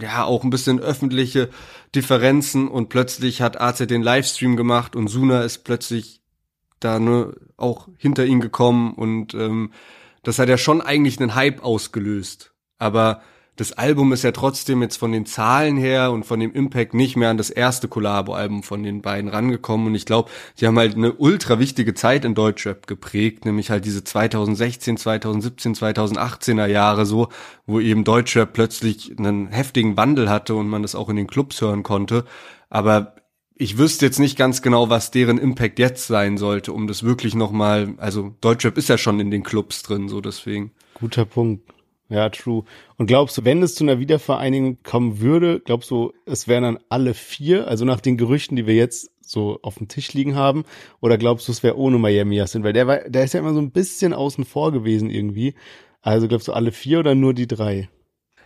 ja 0.00 0.24
auch 0.24 0.42
ein 0.42 0.50
bisschen 0.50 0.80
öffentliche 0.80 1.50
Differenzen 1.94 2.68
und 2.68 2.88
plötzlich 2.88 3.42
hat 3.42 3.60
AZ 3.60 3.78
den 3.86 4.02
Livestream 4.02 4.56
gemacht 4.56 4.96
und 4.96 5.08
Suna 5.08 5.42
ist 5.42 5.64
plötzlich 5.64 6.22
da 6.80 6.98
ne, 6.98 7.34
auch 7.62 7.88
hinter 7.96 8.24
ihn 8.24 8.40
gekommen 8.40 8.94
und 8.94 9.34
ähm, 9.34 9.72
das 10.22 10.38
hat 10.38 10.48
ja 10.48 10.58
schon 10.58 10.80
eigentlich 10.80 11.20
einen 11.20 11.34
Hype 11.34 11.64
ausgelöst. 11.64 12.52
Aber 12.78 13.22
das 13.56 13.72
Album 13.72 14.12
ist 14.14 14.24
ja 14.24 14.32
trotzdem 14.32 14.80
jetzt 14.80 14.96
von 14.96 15.12
den 15.12 15.26
Zahlen 15.26 15.76
her 15.76 16.10
und 16.10 16.24
von 16.24 16.40
dem 16.40 16.52
Impact 16.52 16.94
nicht 16.94 17.16
mehr 17.16 17.28
an 17.28 17.36
das 17.36 17.50
erste 17.50 17.86
Collabo-Album 17.86 18.62
von 18.62 18.82
den 18.82 19.02
beiden 19.02 19.28
rangekommen. 19.28 19.88
Und 19.88 19.94
ich 19.94 20.06
glaube, 20.06 20.30
sie 20.54 20.66
haben 20.66 20.78
halt 20.78 20.96
eine 20.96 21.12
ultra 21.12 21.58
wichtige 21.58 21.92
Zeit 21.92 22.24
in 22.24 22.34
Deutschrap 22.34 22.86
geprägt, 22.86 23.44
nämlich 23.44 23.70
halt 23.70 23.84
diese 23.84 24.04
2016, 24.04 24.96
2017, 24.96 25.74
2018er 25.74 26.66
Jahre 26.66 27.04
so, 27.04 27.28
wo 27.66 27.78
eben 27.78 28.04
Deutschrap 28.04 28.54
plötzlich 28.54 29.12
einen 29.18 29.48
heftigen 29.48 29.98
Wandel 29.98 30.30
hatte 30.30 30.54
und 30.54 30.68
man 30.68 30.82
das 30.82 30.94
auch 30.94 31.10
in 31.10 31.16
den 31.16 31.26
Clubs 31.26 31.60
hören 31.60 31.82
konnte. 31.82 32.24
Aber 32.70 33.16
ich 33.54 33.78
wüsste 33.78 34.06
jetzt 34.06 34.18
nicht 34.18 34.36
ganz 34.36 34.62
genau, 34.62 34.88
was 34.90 35.10
deren 35.10 35.38
Impact 35.38 35.78
jetzt 35.78 36.06
sein 36.06 36.36
sollte, 36.38 36.72
um 36.72 36.86
das 36.86 37.02
wirklich 37.02 37.34
nochmal, 37.34 37.94
also 37.98 38.34
Deutschrap 38.40 38.76
ist 38.78 38.88
ja 38.88 38.98
schon 38.98 39.20
in 39.20 39.30
den 39.30 39.42
Clubs 39.42 39.82
drin, 39.82 40.08
so 40.08 40.20
deswegen. 40.20 40.72
Guter 40.94 41.24
Punkt. 41.24 41.70
Ja, 42.08 42.28
true. 42.28 42.64
Und 42.98 43.06
glaubst 43.06 43.38
du, 43.38 43.44
wenn 43.44 43.62
es 43.62 43.74
zu 43.74 43.84
einer 43.84 43.98
Wiedervereinigung 43.98 44.82
kommen 44.82 45.20
würde, 45.20 45.60
glaubst 45.64 45.90
du, 45.90 46.12
es 46.26 46.46
wären 46.46 46.62
dann 46.62 46.78
alle 46.90 47.14
vier, 47.14 47.68
also 47.68 47.86
nach 47.86 48.00
den 48.00 48.18
Gerüchten, 48.18 48.54
die 48.56 48.66
wir 48.66 48.74
jetzt 48.74 49.10
so 49.22 49.58
auf 49.62 49.78
dem 49.78 49.88
Tisch 49.88 50.12
liegen 50.12 50.34
haben, 50.34 50.64
oder 51.00 51.16
glaubst 51.16 51.48
du, 51.48 51.52
es 51.52 51.62
wäre 51.62 51.78
ohne 51.78 51.98
Miami 51.98 52.36
Yassin? 52.36 52.64
Weil 52.64 52.74
der 52.74 52.86
war, 52.86 52.98
der 53.08 53.24
ist 53.24 53.32
ja 53.32 53.40
immer 53.40 53.54
so 53.54 53.60
ein 53.60 53.70
bisschen 53.70 54.12
außen 54.12 54.44
vor 54.44 54.72
gewesen 54.72 55.08
irgendwie. 55.08 55.54
Also 56.02 56.28
glaubst 56.28 56.48
du 56.48 56.52
alle 56.52 56.72
vier 56.72 56.98
oder 56.98 57.14
nur 57.14 57.32
die 57.32 57.46
drei? 57.46 57.88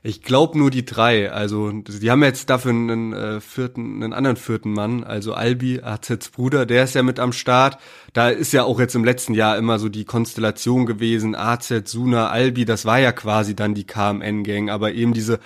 Ich 0.07 0.23
glaube 0.23 0.57
nur 0.57 0.71
die 0.71 0.85
drei. 0.85 1.33
Also 1.33 1.73
die 1.73 2.13
haben 2.13 2.23
jetzt 2.23 2.49
dafür 2.49 2.71
einen 2.71 3.13
äh, 3.13 3.41
vierten, 3.41 4.05
einen 4.05 4.13
anderen 4.13 4.37
vierten 4.37 4.73
Mann, 4.73 5.03
also 5.03 5.35
Albi, 5.35 5.81
Azets 5.83 6.29
Bruder, 6.29 6.65
der 6.65 6.85
ist 6.85 6.95
ja 6.95 7.03
mit 7.03 7.19
am 7.19 7.33
Start. 7.33 7.79
Da 8.13 8.29
ist 8.29 8.53
ja 8.53 8.63
auch 8.63 8.79
jetzt 8.79 8.95
im 8.95 9.03
letzten 9.03 9.35
Jahr 9.35 9.59
immer 9.59 9.81
so 9.81 9.89
die 9.89 10.05
Konstellation 10.05 10.87
gewesen, 10.87 11.35
AZ, 11.35 11.73
Suna, 11.87 12.29
Albi, 12.29 12.65
das 12.65 12.85
war 12.85 13.01
ja 13.01 13.11
quasi 13.11 13.57
dann 13.57 13.75
die 13.75 13.83
KMN-Gang, 13.83 14.71
aber 14.71 14.93
eben 14.93 15.13
diese 15.13 15.41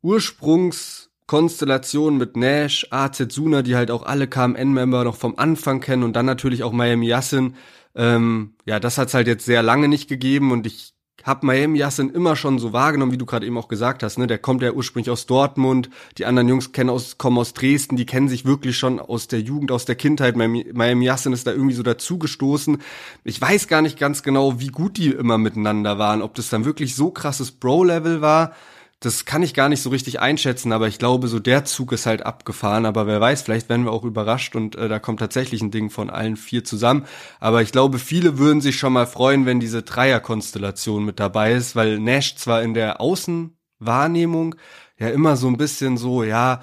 Ursprungs 0.00 1.10
Konstellation 1.26 2.16
mit 2.16 2.38
Nash, 2.38 2.86
AZ 2.88 3.22
Suna, 3.28 3.60
die 3.60 3.76
halt 3.76 3.90
auch 3.90 4.04
alle 4.04 4.28
KMN-Member 4.28 5.04
noch 5.04 5.16
vom 5.16 5.38
Anfang 5.38 5.80
kennen 5.80 6.04
und 6.04 6.16
dann 6.16 6.24
natürlich 6.24 6.62
auch 6.62 6.72
Miami 6.72 7.06
Yassin. 7.06 7.54
Ähm, 7.94 8.54
ja, 8.64 8.80
das 8.80 8.96
hat's 8.96 9.12
halt 9.12 9.26
jetzt 9.26 9.44
sehr 9.44 9.62
lange 9.62 9.88
nicht 9.88 10.08
gegeben 10.08 10.52
und 10.52 10.66
ich 10.66 10.94
hab 11.24 11.42
Miami 11.42 11.78
Yassin 11.78 12.10
immer 12.10 12.36
schon 12.36 12.58
so 12.58 12.72
wahrgenommen, 12.72 13.12
wie 13.12 13.18
du 13.18 13.26
gerade 13.26 13.46
eben 13.46 13.58
auch 13.58 13.68
gesagt 13.68 14.02
hast, 14.02 14.18
ne? 14.18 14.26
Der 14.26 14.38
kommt 14.38 14.62
ja 14.62 14.72
ursprünglich 14.72 15.10
aus 15.10 15.26
Dortmund, 15.26 15.90
die 16.18 16.24
anderen 16.24 16.48
Jungs 16.48 16.72
kennen 16.72 16.90
aus, 16.90 17.18
kommen 17.18 17.38
aus 17.38 17.54
Dresden, 17.54 17.96
die 17.96 18.06
kennen 18.06 18.28
sich 18.28 18.44
wirklich 18.44 18.78
schon 18.78 19.00
aus 19.00 19.28
der 19.28 19.40
Jugend, 19.40 19.72
aus 19.72 19.84
der 19.84 19.94
Kindheit. 19.94 20.36
Miami, 20.36 20.66
Miami 20.72 21.06
Yassin 21.06 21.32
ist 21.32 21.46
da 21.46 21.52
irgendwie 21.52 21.74
so 21.74 21.82
dazugestoßen. 21.82 22.78
Ich 23.24 23.40
weiß 23.40 23.68
gar 23.68 23.82
nicht 23.82 23.98
ganz 23.98 24.22
genau, 24.22 24.60
wie 24.60 24.68
gut 24.68 24.96
die 24.96 25.10
immer 25.10 25.38
miteinander 25.38 25.98
waren, 25.98 26.22
ob 26.22 26.34
das 26.34 26.48
dann 26.48 26.64
wirklich 26.64 26.94
so 26.94 27.10
krasses 27.10 27.50
Bro-Level 27.50 28.20
war 28.20 28.52
das 29.00 29.24
kann 29.24 29.42
ich 29.42 29.54
gar 29.54 29.70
nicht 29.70 29.80
so 29.80 29.88
richtig 29.88 30.20
einschätzen, 30.20 30.72
aber 30.72 30.86
ich 30.86 30.98
glaube, 30.98 31.26
so 31.28 31.38
der 31.38 31.64
Zug 31.64 31.92
ist 31.92 32.04
halt 32.04 32.22
abgefahren. 32.22 32.84
Aber 32.84 33.06
wer 33.06 33.18
weiß, 33.18 33.40
vielleicht 33.40 33.70
werden 33.70 33.86
wir 33.86 33.92
auch 33.92 34.04
überrascht 34.04 34.54
und 34.54 34.76
äh, 34.76 34.88
da 34.90 34.98
kommt 34.98 35.20
tatsächlich 35.20 35.62
ein 35.62 35.70
Ding 35.70 35.88
von 35.88 36.10
allen 36.10 36.36
vier 36.36 36.64
zusammen. 36.64 37.06
Aber 37.40 37.62
ich 37.62 37.72
glaube, 37.72 37.98
viele 37.98 38.36
würden 38.36 38.60
sich 38.60 38.76
schon 38.76 38.92
mal 38.92 39.06
freuen, 39.06 39.46
wenn 39.46 39.58
diese 39.58 39.82
Dreierkonstellation 39.82 41.02
mit 41.02 41.18
dabei 41.18 41.54
ist, 41.54 41.74
weil 41.74 41.98
Nash 41.98 42.36
zwar 42.36 42.62
in 42.62 42.74
der 42.74 43.00
Außenwahrnehmung 43.00 44.54
ja 44.98 45.08
immer 45.08 45.38
so 45.38 45.48
ein 45.48 45.56
bisschen 45.56 45.96
so, 45.96 46.22
ja, 46.22 46.62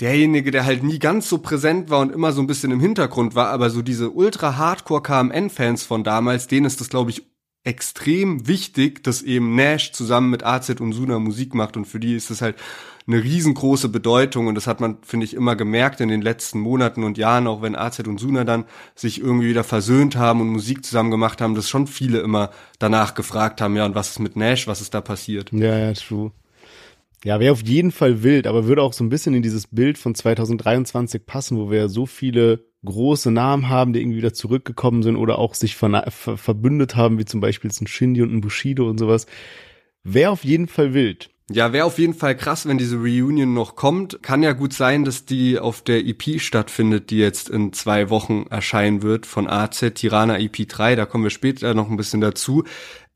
derjenige, 0.00 0.52
der 0.52 0.64
halt 0.64 0.84
nie 0.84 1.00
ganz 1.00 1.28
so 1.28 1.38
präsent 1.38 1.90
war 1.90 2.00
und 2.00 2.12
immer 2.12 2.32
so 2.32 2.40
ein 2.40 2.46
bisschen 2.46 2.70
im 2.70 2.80
Hintergrund 2.80 3.34
war, 3.34 3.48
aber 3.48 3.68
so 3.70 3.82
diese 3.82 4.10
ultra 4.10 4.56
Hardcore 4.58 5.02
KMN-Fans 5.02 5.82
von 5.82 6.04
damals, 6.04 6.46
denen 6.46 6.66
ist 6.66 6.80
das, 6.80 6.88
glaube 6.88 7.10
ich, 7.10 7.31
extrem 7.64 8.48
wichtig, 8.48 9.04
dass 9.04 9.22
eben 9.22 9.54
Nash 9.54 9.92
zusammen 9.92 10.30
mit 10.30 10.44
AZ 10.44 10.68
und 10.80 10.92
Suna 10.92 11.18
Musik 11.18 11.54
macht 11.54 11.76
und 11.76 11.84
für 11.84 12.00
die 12.00 12.16
ist 12.16 12.30
es 12.30 12.42
halt 12.42 12.56
eine 13.06 13.22
riesengroße 13.22 13.88
Bedeutung 13.88 14.46
und 14.46 14.54
das 14.54 14.66
hat 14.66 14.80
man, 14.80 14.98
finde 15.02 15.24
ich, 15.24 15.34
immer 15.34 15.56
gemerkt 15.56 16.00
in 16.00 16.08
den 16.08 16.22
letzten 16.22 16.60
Monaten 16.60 17.04
und 17.04 17.18
Jahren, 17.18 17.46
auch 17.46 17.62
wenn 17.62 17.76
AZ 17.76 18.00
und 18.00 18.18
Suna 18.18 18.44
dann 18.44 18.64
sich 18.94 19.20
irgendwie 19.20 19.48
wieder 19.48 19.64
versöhnt 19.64 20.16
haben 20.16 20.40
und 20.40 20.48
Musik 20.48 20.84
zusammen 20.84 21.10
gemacht 21.10 21.40
haben, 21.40 21.54
dass 21.54 21.68
schon 21.68 21.86
viele 21.86 22.20
immer 22.20 22.50
danach 22.78 23.14
gefragt 23.14 23.60
haben, 23.60 23.76
ja, 23.76 23.86
und 23.86 23.94
was 23.94 24.10
ist 24.10 24.18
mit 24.18 24.36
Nash, 24.36 24.66
was 24.66 24.80
ist 24.80 24.94
da 24.94 25.00
passiert? 25.00 25.50
Ja, 25.52 25.78
ja, 25.78 25.92
true. 25.92 26.32
Ja, 27.24 27.38
wäre 27.38 27.52
auf 27.52 27.62
jeden 27.62 27.92
Fall 27.92 28.24
wild, 28.24 28.48
aber 28.48 28.66
würde 28.66 28.82
auch 28.82 28.92
so 28.92 29.04
ein 29.04 29.08
bisschen 29.08 29.34
in 29.34 29.42
dieses 29.42 29.68
Bild 29.68 29.98
von 29.98 30.14
2023 30.14 31.24
passen, 31.24 31.56
wo 31.58 31.70
wir 31.70 31.78
ja 31.78 31.88
so 31.88 32.06
viele 32.06 32.64
große 32.84 33.30
Namen 33.30 33.68
haben, 33.68 33.92
die 33.92 34.00
irgendwie 34.00 34.18
wieder 34.18 34.34
zurückgekommen 34.34 35.02
sind 35.02 35.16
oder 35.16 35.38
auch 35.38 35.54
sich 35.54 35.76
ver 35.76 36.04
ver 36.10 36.36
verbündet 36.36 36.96
haben, 36.96 37.18
wie 37.18 37.24
zum 37.24 37.40
Beispiel 37.40 37.70
ein 37.70 37.86
Shindy 37.86 38.22
und 38.22 38.32
ein 38.32 38.40
Bushido 38.40 38.88
und 38.88 38.98
sowas. 38.98 39.26
Wäre 40.04 40.30
auf 40.30 40.44
jeden 40.44 40.66
Fall 40.66 40.94
wild. 40.94 41.30
Ja, 41.50 41.72
wäre 41.72 41.84
auf 41.84 41.98
jeden 41.98 42.14
Fall 42.14 42.36
krass, 42.36 42.66
wenn 42.66 42.78
diese 42.78 42.96
Reunion 42.96 43.52
noch 43.52 43.76
kommt. 43.76 44.22
Kann 44.22 44.42
ja 44.42 44.52
gut 44.52 44.72
sein, 44.72 45.04
dass 45.04 45.26
die 45.26 45.58
auf 45.58 45.82
der 45.82 46.06
EP 46.06 46.40
stattfindet, 46.40 47.10
die 47.10 47.18
jetzt 47.18 47.50
in 47.50 47.72
zwei 47.72 48.10
Wochen 48.10 48.46
erscheinen 48.48 49.02
wird 49.02 49.26
von 49.26 49.48
AZ 49.48 49.80
Tirana 49.94 50.38
EP 50.38 50.66
3. 50.66 50.96
Da 50.96 51.04
kommen 51.04 51.24
wir 51.24 51.30
später 51.30 51.74
noch 51.74 51.90
ein 51.90 51.96
bisschen 51.96 52.20
dazu. 52.20 52.64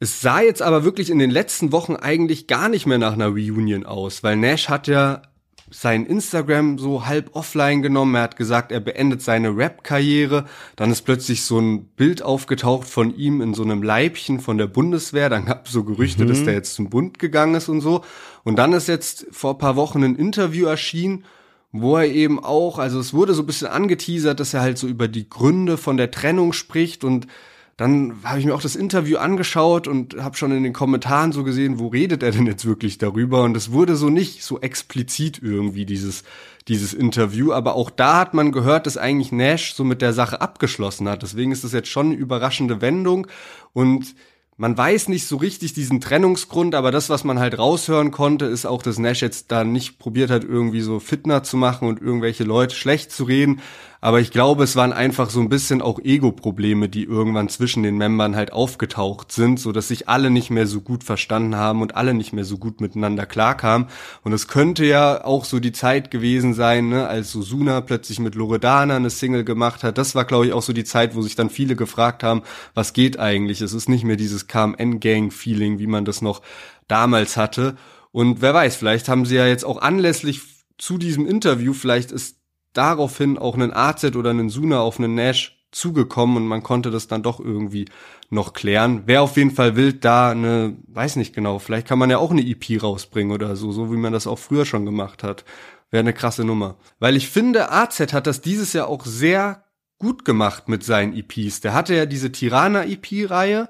Es 0.00 0.20
sah 0.20 0.42
jetzt 0.42 0.60
aber 0.60 0.84
wirklich 0.84 1.08
in 1.08 1.18
den 1.18 1.30
letzten 1.30 1.72
Wochen 1.72 1.96
eigentlich 1.96 2.46
gar 2.46 2.68
nicht 2.68 2.84
mehr 2.84 2.98
nach 2.98 3.14
einer 3.14 3.28
Reunion 3.28 3.86
aus, 3.86 4.22
weil 4.22 4.36
Nash 4.36 4.68
hat 4.68 4.86
ja 4.88 5.22
sein 5.70 6.06
Instagram 6.06 6.78
so 6.78 7.06
halb 7.06 7.34
offline 7.34 7.82
genommen. 7.82 8.14
Er 8.14 8.22
hat 8.22 8.36
gesagt, 8.36 8.70
er 8.70 8.80
beendet 8.80 9.22
seine 9.22 9.56
Rap-Karriere. 9.56 10.44
Dann 10.76 10.92
ist 10.92 11.02
plötzlich 11.02 11.42
so 11.42 11.58
ein 11.58 11.86
Bild 11.86 12.22
aufgetaucht 12.22 12.88
von 12.88 13.16
ihm 13.16 13.40
in 13.40 13.54
so 13.54 13.62
einem 13.62 13.82
Leibchen 13.82 14.40
von 14.40 14.58
der 14.58 14.68
Bundeswehr. 14.68 15.28
Dann 15.28 15.46
gab 15.46 15.66
es 15.66 15.72
so 15.72 15.84
Gerüchte, 15.84 16.24
mhm. 16.24 16.28
dass 16.28 16.44
der 16.44 16.54
jetzt 16.54 16.74
zum 16.74 16.88
Bund 16.88 17.18
gegangen 17.18 17.56
ist 17.56 17.68
und 17.68 17.80
so. 17.80 18.04
Und 18.44 18.56
dann 18.56 18.72
ist 18.72 18.86
jetzt 18.86 19.26
vor 19.32 19.58
paar 19.58 19.76
Wochen 19.76 20.04
ein 20.04 20.16
Interview 20.16 20.66
erschienen, 20.66 21.24
wo 21.72 21.96
er 21.96 22.06
eben 22.06 22.42
auch, 22.42 22.78
also 22.78 23.00
es 23.00 23.12
wurde 23.12 23.34
so 23.34 23.42
ein 23.42 23.46
bisschen 23.46 23.68
angeteasert, 23.68 24.38
dass 24.38 24.54
er 24.54 24.60
halt 24.60 24.78
so 24.78 24.86
über 24.86 25.08
die 25.08 25.28
Gründe 25.28 25.76
von 25.76 25.96
der 25.96 26.10
Trennung 26.10 26.52
spricht 26.52 27.02
und 27.02 27.26
dann 27.76 28.16
habe 28.24 28.38
ich 28.40 28.46
mir 28.46 28.54
auch 28.54 28.62
das 28.62 28.74
Interview 28.74 29.18
angeschaut 29.18 29.86
und 29.86 30.16
habe 30.16 30.36
schon 30.36 30.50
in 30.50 30.62
den 30.62 30.72
Kommentaren 30.72 31.32
so 31.32 31.44
gesehen, 31.44 31.78
wo 31.78 31.88
redet 31.88 32.22
er 32.22 32.30
denn 32.30 32.46
jetzt 32.46 32.64
wirklich 32.64 32.96
darüber? 32.96 33.42
Und 33.42 33.56
es 33.56 33.70
wurde 33.70 33.96
so 33.96 34.08
nicht 34.08 34.42
so 34.42 34.60
explizit 34.60 35.40
irgendwie 35.42 35.84
dieses 35.84 36.24
dieses 36.68 36.94
Interview, 36.94 37.52
aber 37.52 37.76
auch 37.76 37.90
da 37.90 38.18
hat 38.18 38.34
man 38.34 38.50
gehört, 38.50 38.86
dass 38.86 38.96
eigentlich 38.96 39.30
Nash 39.30 39.74
so 39.74 39.84
mit 39.84 40.02
der 40.02 40.12
Sache 40.12 40.40
abgeschlossen 40.40 41.08
hat. 41.08 41.22
Deswegen 41.22 41.52
ist 41.52 41.62
das 41.62 41.72
jetzt 41.72 41.88
schon 41.88 42.06
eine 42.06 42.16
überraschende 42.16 42.80
Wendung 42.80 43.28
und 43.72 44.16
man 44.58 44.76
weiß 44.76 45.08
nicht 45.08 45.26
so 45.26 45.36
richtig 45.36 45.74
diesen 45.74 46.00
Trennungsgrund, 46.00 46.74
aber 46.74 46.90
das, 46.90 47.10
was 47.10 47.24
man 47.24 47.38
halt 47.38 47.58
raushören 47.58 48.10
konnte, 48.10 48.46
ist 48.46 48.64
auch, 48.64 48.82
dass 48.82 48.98
Nash 48.98 49.20
jetzt 49.20 49.52
da 49.52 49.64
nicht 49.64 49.98
probiert 49.98 50.30
hat, 50.30 50.44
irgendwie 50.44 50.80
so 50.80 50.98
Fitner 50.98 51.42
zu 51.42 51.58
machen 51.58 51.86
und 51.86 52.00
irgendwelche 52.00 52.44
Leute 52.44 52.74
schlecht 52.74 53.12
zu 53.12 53.24
reden, 53.24 53.60
aber 54.06 54.20
ich 54.20 54.30
glaube, 54.30 54.62
es 54.62 54.76
waren 54.76 54.92
einfach 54.92 55.30
so 55.30 55.40
ein 55.40 55.48
bisschen 55.48 55.82
auch 55.82 55.98
Ego-Probleme, 55.98 56.88
die 56.88 57.02
irgendwann 57.02 57.48
zwischen 57.48 57.82
den 57.82 57.96
Membern 57.98 58.36
halt 58.36 58.52
aufgetaucht 58.52 59.32
sind, 59.32 59.58
so 59.58 59.72
dass 59.72 59.88
sich 59.88 60.08
alle 60.08 60.30
nicht 60.30 60.48
mehr 60.48 60.68
so 60.68 60.80
gut 60.80 61.02
verstanden 61.02 61.56
haben 61.56 61.82
und 61.82 61.96
alle 61.96 62.14
nicht 62.14 62.32
mehr 62.32 62.44
so 62.44 62.56
gut 62.56 62.80
miteinander 62.80 63.26
klarkamen. 63.26 63.88
Und 64.22 64.32
es 64.32 64.46
könnte 64.46 64.84
ja 64.84 65.24
auch 65.24 65.44
so 65.44 65.58
die 65.58 65.72
Zeit 65.72 66.12
gewesen 66.12 66.54
sein, 66.54 66.88
ne, 66.88 67.08
als 67.08 67.32
Susuna 67.32 67.80
plötzlich 67.80 68.20
mit 68.20 68.36
Loredana 68.36 68.94
eine 68.94 69.10
Single 69.10 69.42
gemacht 69.42 69.82
hat. 69.82 69.98
Das 69.98 70.14
war, 70.14 70.24
glaube 70.24 70.46
ich, 70.46 70.52
auch 70.52 70.62
so 70.62 70.72
die 70.72 70.84
Zeit, 70.84 71.16
wo 71.16 71.22
sich 71.22 71.34
dann 71.34 71.50
viele 71.50 71.74
gefragt 71.74 72.22
haben, 72.22 72.42
was 72.74 72.92
geht 72.92 73.18
eigentlich? 73.18 73.60
Es 73.60 73.72
ist 73.72 73.88
nicht 73.88 74.04
mehr 74.04 74.14
dieses 74.14 74.46
KMN-Gang-Feeling, 74.46 75.80
wie 75.80 75.88
man 75.88 76.04
das 76.04 76.22
noch 76.22 76.42
damals 76.86 77.36
hatte. 77.36 77.74
Und 78.12 78.40
wer 78.40 78.54
weiß, 78.54 78.76
vielleicht 78.76 79.08
haben 79.08 79.26
sie 79.26 79.34
ja 79.34 79.48
jetzt 79.48 79.64
auch 79.64 79.82
anlässlich 79.82 80.42
zu 80.78 80.96
diesem 80.96 81.26
Interview, 81.26 81.72
vielleicht 81.72 82.12
ist 82.12 82.36
daraufhin 82.76 83.38
auch 83.38 83.54
einen 83.54 83.72
AZ 83.72 84.04
oder 84.16 84.30
einen 84.30 84.48
Suna 84.48 84.80
auf 84.80 84.98
einen 84.98 85.14
Nash 85.14 85.56
zugekommen 85.72 86.36
und 86.38 86.46
man 86.46 86.62
konnte 86.62 86.90
das 86.90 87.06
dann 87.06 87.22
doch 87.22 87.38
irgendwie 87.38 87.86
noch 88.30 88.54
klären. 88.54 89.06
Wäre 89.06 89.22
auf 89.22 89.36
jeden 89.36 89.50
Fall 89.50 89.76
wild, 89.76 90.04
da 90.04 90.30
eine, 90.30 90.76
weiß 90.88 91.16
nicht 91.16 91.34
genau, 91.34 91.58
vielleicht 91.58 91.86
kann 91.86 91.98
man 91.98 92.10
ja 92.10 92.18
auch 92.18 92.30
eine 92.30 92.46
EP 92.46 92.82
rausbringen 92.82 93.32
oder 93.32 93.56
so, 93.56 93.72
so 93.72 93.92
wie 93.92 93.96
man 93.96 94.12
das 94.12 94.26
auch 94.26 94.38
früher 94.38 94.64
schon 94.64 94.84
gemacht 94.84 95.22
hat. 95.22 95.44
Wäre 95.90 96.00
eine 96.00 96.12
krasse 96.12 96.44
Nummer. 96.44 96.76
Weil 96.98 97.16
ich 97.16 97.28
finde, 97.28 97.70
AZ 97.70 98.12
hat 98.12 98.26
das 98.26 98.40
dieses 98.40 98.72
Jahr 98.72 98.88
auch 98.88 99.04
sehr 99.04 99.64
gut 99.98 100.24
gemacht 100.24 100.68
mit 100.68 100.82
seinen 100.82 101.16
EPs. 101.16 101.60
Der 101.60 101.74
hatte 101.74 101.94
ja 101.94 102.06
diese 102.06 102.32
Tirana-EP-Reihe 102.32 103.68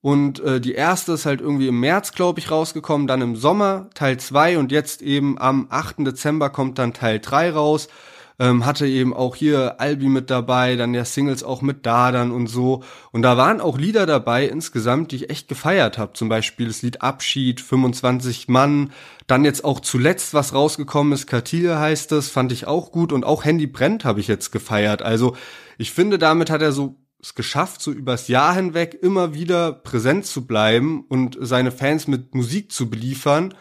und 0.00 0.40
äh, 0.40 0.60
die 0.60 0.72
erste 0.72 1.12
ist 1.12 1.26
halt 1.26 1.40
irgendwie 1.40 1.68
im 1.68 1.80
März, 1.80 2.12
glaube 2.12 2.38
ich, 2.38 2.50
rausgekommen, 2.50 3.06
dann 3.06 3.20
im 3.20 3.36
Sommer 3.36 3.90
Teil 3.94 4.18
2 4.18 4.58
und 4.58 4.72
jetzt 4.72 5.02
eben 5.02 5.38
am 5.38 5.66
8. 5.70 6.06
Dezember 6.06 6.50
kommt 6.50 6.78
dann 6.78 6.94
Teil 6.94 7.18
3 7.18 7.50
raus 7.50 7.88
ähm, 8.38 8.64
hatte 8.64 8.86
eben 8.86 9.14
auch 9.14 9.34
hier 9.34 9.80
Albi 9.80 10.08
mit 10.08 10.30
dabei, 10.30 10.76
dann 10.76 10.94
ja 10.94 11.04
Singles 11.04 11.42
auch 11.42 11.60
mit 11.60 11.86
Dadan 11.86 12.30
und 12.30 12.46
so. 12.46 12.84
Und 13.10 13.22
da 13.22 13.36
waren 13.36 13.60
auch 13.60 13.78
Lieder 13.78 14.06
dabei 14.06 14.46
insgesamt, 14.46 15.10
die 15.10 15.16
ich 15.16 15.30
echt 15.30 15.48
gefeiert 15.48 15.98
habe. 15.98 16.12
Zum 16.12 16.28
Beispiel 16.28 16.68
das 16.68 16.82
Lied 16.82 17.02
Abschied, 17.02 17.60
25 17.60 18.48
Mann. 18.48 18.92
Dann 19.26 19.44
jetzt 19.44 19.64
auch 19.64 19.80
zuletzt, 19.80 20.34
was 20.34 20.54
rausgekommen 20.54 21.12
ist, 21.12 21.26
Kartil 21.26 21.76
heißt 21.76 22.12
es, 22.12 22.28
fand 22.28 22.52
ich 22.52 22.66
auch 22.66 22.92
gut. 22.92 23.12
Und 23.12 23.24
auch 23.24 23.44
Handy 23.44 23.66
brennt 23.66 24.04
habe 24.04 24.20
ich 24.20 24.28
jetzt 24.28 24.52
gefeiert. 24.52 25.02
Also 25.02 25.36
ich 25.76 25.90
finde, 25.90 26.18
damit 26.18 26.50
hat 26.50 26.62
er 26.62 26.72
so 26.72 26.96
es 27.20 27.34
geschafft, 27.34 27.82
so 27.82 27.90
übers 27.90 28.28
Jahr 28.28 28.54
hinweg 28.54 28.96
immer 29.02 29.34
wieder 29.34 29.72
präsent 29.72 30.24
zu 30.24 30.46
bleiben 30.46 31.04
und 31.08 31.36
seine 31.40 31.72
Fans 31.72 32.06
mit 32.06 32.32
Musik 32.32 32.70
zu 32.70 32.88
beliefern 32.88 33.54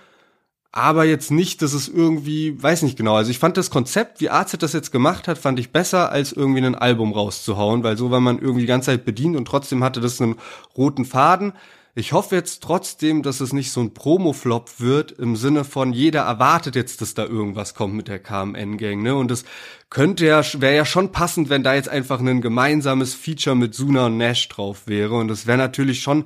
aber 0.71 1.05
jetzt 1.05 1.31
nicht, 1.31 1.62
dass 1.62 1.74
es 1.74 1.88
irgendwie, 1.88 2.62
weiß 2.62 2.83
nicht 2.83 2.97
genau. 2.97 3.15
Also 3.15 3.31
ich 3.31 3.39
fand 3.39 3.57
das 3.57 3.69
Konzept, 3.69 4.21
wie 4.21 4.29
AZ 4.29 4.55
das 4.59 4.74
jetzt 4.74 4.91
gemacht 4.91 5.27
hat, 5.27 5.38
fand 5.38 5.59
ich 5.59 5.71
besser, 5.71 6.12
als 6.12 6.31
irgendwie 6.31 6.63
ein 6.63 6.75
Album 6.75 7.13
rauszuhauen, 7.13 7.83
weil 7.83 7.97
so 7.97 8.12
war 8.12 8.19
man 8.19 8.39
irgendwie 8.39 8.62
die 8.62 8.67
ganze 8.67 8.88
Zeit 8.88 9.05
bedient 9.05 9.36
und 9.36 9.45
trotzdem 9.45 9.83
hatte 9.83 10.01
das 10.01 10.21
einen 10.21 10.36
roten 10.75 11.05
Faden. 11.05 11.53
Ich 11.95 12.13
hoffe 12.13 12.36
jetzt 12.36 12.62
trotzdem, 12.62 13.24
dass 13.24 13.39
es 13.39 13.53
nicht 13.53 13.71
so 13.71 13.81
ein 13.81 13.95
Promo-Flop 13.95 14.79
wird, 14.79 15.13
im 15.13 15.36
Sinne 15.36 15.63
von 15.63 15.93
jeder 15.93 16.21
erwartet 16.21 16.75
jetzt, 16.75 17.01
dass 17.01 17.15
da 17.15 17.25
irgendwas 17.25 17.74
kommt 17.74 17.95
mit 17.95 18.07
der 18.07 18.19
KMN-Gang, 18.19 19.01
ne? 19.01 19.15
Und 19.15 19.31
es 19.31 19.45
könnte 19.89 20.27
ja, 20.27 20.43
wäre 20.62 20.75
ja 20.75 20.86
schon 20.86 21.12
passend, 21.12 21.50
wenn 21.50 21.63
da 21.63 21.74
jetzt 21.74 21.89
einfach 21.89 22.19
ein 22.19 22.41
gemeinsames 22.41 23.15
Feature 23.15 23.55
mit 23.55 23.74
Suna 23.74 24.05
und 24.05 24.17
Nash 24.17 24.47
drauf 24.47 24.83
wäre. 24.86 25.15
Und 25.15 25.27
das 25.27 25.47
wäre 25.47 25.57
natürlich 25.57 26.01
schon 26.03 26.25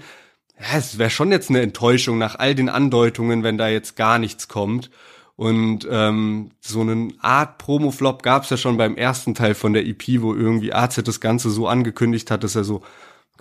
ja, 0.61 0.77
es 0.77 0.97
wäre 0.97 1.09
schon 1.09 1.31
jetzt 1.31 1.49
eine 1.49 1.61
Enttäuschung 1.61 2.17
nach 2.17 2.35
all 2.35 2.55
den 2.55 2.69
Andeutungen, 2.69 3.43
wenn 3.43 3.57
da 3.57 3.67
jetzt 3.67 3.95
gar 3.95 4.19
nichts 4.19 4.47
kommt. 4.47 4.89
Und 5.35 5.87
ähm, 5.89 6.51
so 6.59 6.81
eine 6.81 7.09
Art 7.19 7.57
Promo-Flop 7.57 8.21
gab 8.21 8.43
es 8.43 8.51
ja 8.51 8.57
schon 8.57 8.77
beim 8.77 8.95
ersten 8.95 9.33
Teil 9.33 9.55
von 9.55 9.73
der 9.73 9.87
EP, 9.87 10.21
wo 10.21 10.35
irgendwie 10.35 10.73
AZ 10.73 11.01
das 11.03 11.19
Ganze 11.19 11.49
so 11.49 11.67
angekündigt 11.67 12.29
hat, 12.29 12.43
dass 12.43 12.55
er 12.55 12.63
so 12.63 12.83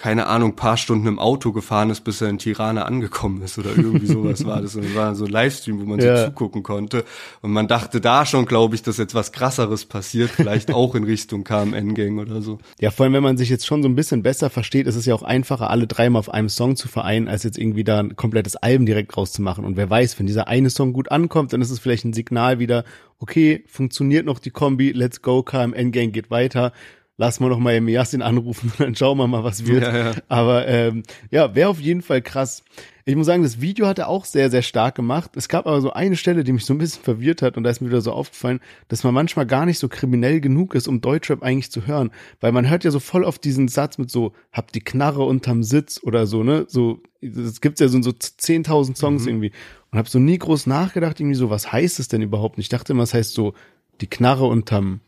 keine 0.00 0.28
Ahnung, 0.28 0.56
paar 0.56 0.78
Stunden 0.78 1.06
im 1.06 1.18
Auto 1.18 1.52
gefahren 1.52 1.90
ist, 1.90 2.00
bis 2.04 2.22
er 2.22 2.30
in 2.30 2.38
Tirana 2.38 2.84
angekommen 2.84 3.42
ist 3.42 3.58
oder 3.58 3.76
irgendwie 3.76 4.06
sowas 4.06 4.46
war 4.46 4.62
das. 4.62 4.74
Und 4.74 4.86
das 4.86 4.94
war 4.94 5.14
so 5.14 5.26
ein 5.26 5.30
Livestream, 5.30 5.78
wo 5.78 5.84
man 5.84 6.00
ja. 6.00 6.16
so 6.16 6.24
zugucken 6.28 6.62
konnte. 6.62 7.04
Und 7.42 7.50
man 7.50 7.68
dachte 7.68 8.00
da 8.00 8.24
schon, 8.24 8.46
glaube 8.46 8.74
ich, 8.74 8.82
dass 8.82 8.96
jetzt 8.96 9.14
was 9.14 9.30
krasseres 9.30 9.84
passiert, 9.84 10.30
vielleicht 10.30 10.72
auch 10.74 10.94
in 10.94 11.04
Richtung 11.04 11.44
KMN-Gang 11.44 12.18
oder 12.18 12.40
so. 12.40 12.56
Ja, 12.80 12.90
vor 12.90 13.04
allem, 13.04 13.12
wenn 13.12 13.22
man 13.22 13.36
sich 13.36 13.50
jetzt 13.50 13.66
schon 13.66 13.82
so 13.82 13.90
ein 13.90 13.94
bisschen 13.94 14.22
besser 14.22 14.48
versteht, 14.48 14.86
ist 14.86 14.96
es 14.96 15.04
ja 15.04 15.14
auch 15.14 15.22
einfacher, 15.22 15.68
alle 15.68 15.86
dreimal 15.86 16.20
auf 16.20 16.32
einem 16.32 16.48
Song 16.48 16.76
zu 16.76 16.88
vereinen, 16.88 17.28
als 17.28 17.42
jetzt 17.42 17.58
irgendwie 17.58 17.84
da 17.84 18.00
ein 18.00 18.16
komplettes 18.16 18.56
Album 18.56 18.86
direkt 18.86 19.14
rauszumachen. 19.18 19.66
Und 19.66 19.76
wer 19.76 19.90
weiß, 19.90 20.18
wenn 20.18 20.26
dieser 20.26 20.48
eine 20.48 20.70
Song 20.70 20.94
gut 20.94 21.10
ankommt, 21.10 21.52
dann 21.52 21.60
ist 21.60 21.70
es 21.70 21.78
vielleicht 21.78 22.06
ein 22.06 22.14
Signal 22.14 22.58
wieder, 22.58 22.84
okay, 23.18 23.64
funktioniert 23.66 24.24
noch 24.24 24.38
die 24.38 24.50
Kombi, 24.50 24.92
let's 24.92 25.20
go, 25.20 25.42
KMN-Gang 25.42 26.12
geht 26.12 26.30
weiter 26.30 26.72
lass 27.20 27.38
mal 27.38 27.50
noch 27.50 27.58
mal 27.58 27.86
Yasin 27.86 28.22
anrufen, 28.22 28.72
dann 28.78 28.94
schauen 28.94 29.18
wir 29.18 29.26
mal, 29.26 29.44
was 29.44 29.66
wird. 29.66 29.82
Ja, 29.82 29.96
ja. 29.96 30.12
Aber 30.28 30.66
ähm, 30.66 31.02
ja, 31.30 31.54
wäre 31.54 31.68
auf 31.68 31.78
jeden 31.78 32.00
Fall 32.00 32.22
krass. 32.22 32.64
Ich 33.04 33.14
muss 33.14 33.26
sagen, 33.26 33.42
das 33.42 33.60
Video 33.60 33.86
hat 33.86 33.98
er 33.98 34.08
auch 34.08 34.24
sehr, 34.24 34.50
sehr 34.50 34.62
stark 34.62 34.94
gemacht. 34.94 35.32
Es 35.36 35.48
gab 35.50 35.66
aber 35.66 35.82
so 35.82 35.92
eine 35.92 36.16
Stelle, 36.16 36.44
die 36.44 36.52
mich 36.52 36.64
so 36.64 36.72
ein 36.72 36.78
bisschen 36.78 37.02
verwirrt 37.02 37.42
hat 37.42 37.58
und 37.58 37.64
da 37.64 37.70
ist 37.70 37.82
mir 37.82 37.88
wieder 37.88 38.00
so 38.00 38.12
aufgefallen, 38.12 38.60
dass 38.88 39.04
man 39.04 39.12
manchmal 39.12 39.44
gar 39.44 39.66
nicht 39.66 39.78
so 39.78 39.88
kriminell 39.88 40.40
genug 40.40 40.74
ist, 40.74 40.88
um 40.88 41.02
Deutschrap 41.02 41.42
eigentlich 41.42 41.70
zu 41.70 41.86
hören. 41.86 42.10
Weil 42.40 42.52
man 42.52 42.70
hört 42.70 42.84
ja 42.84 42.90
so 42.90 43.00
voll 43.00 43.24
oft 43.24 43.44
diesen 43.44 43.68
Satz 43.68 43.98
mit 43.98 44.10
so, 44.10 44.32
hab 44.50 44.72
die 44.72 44.80
Knarre 44.80 45.24
unterm 45.24 45.62
Sitz 45.62 46.00
oder 46.02 46.26
so, 46.26 46.42
ne? 46.42 46.64
So, 46.68 47.02
das 47.20 47.60
gibt's 47.60 47.80
ja 47.80 47.88
so, 47.88 48.00
so 48.00 48.12
10.000 48.12 48.96
Songs 48.96 49.24
mhm. 49.24 49.28
irgendwie. 49.28 49.52
Und 49.90 49.98
hab 49.98 50.08
so 50.08 50.18
nie 50.18 50.38
groß 50.38 50.66
nachgedacht, 50.66 51.20
irgendwie 51.20 51.36
so, 51.36 51.50
was 51.50 51.70
heißt 51.70 52.00
es 52.00 52.08
denn 52.08 52.22
überhaupt? 52.22 52.56
Und 52.56 52.62
ich 52.62 52.70
dachte 52.70 52.94
immer, 52.94 53.02
es 53.02 53.12
heißt 53.12 53.34
so, 53.34 53.52
die 54.00 54.08
Knarre 54.08 54.46
unterm 54.46 55.00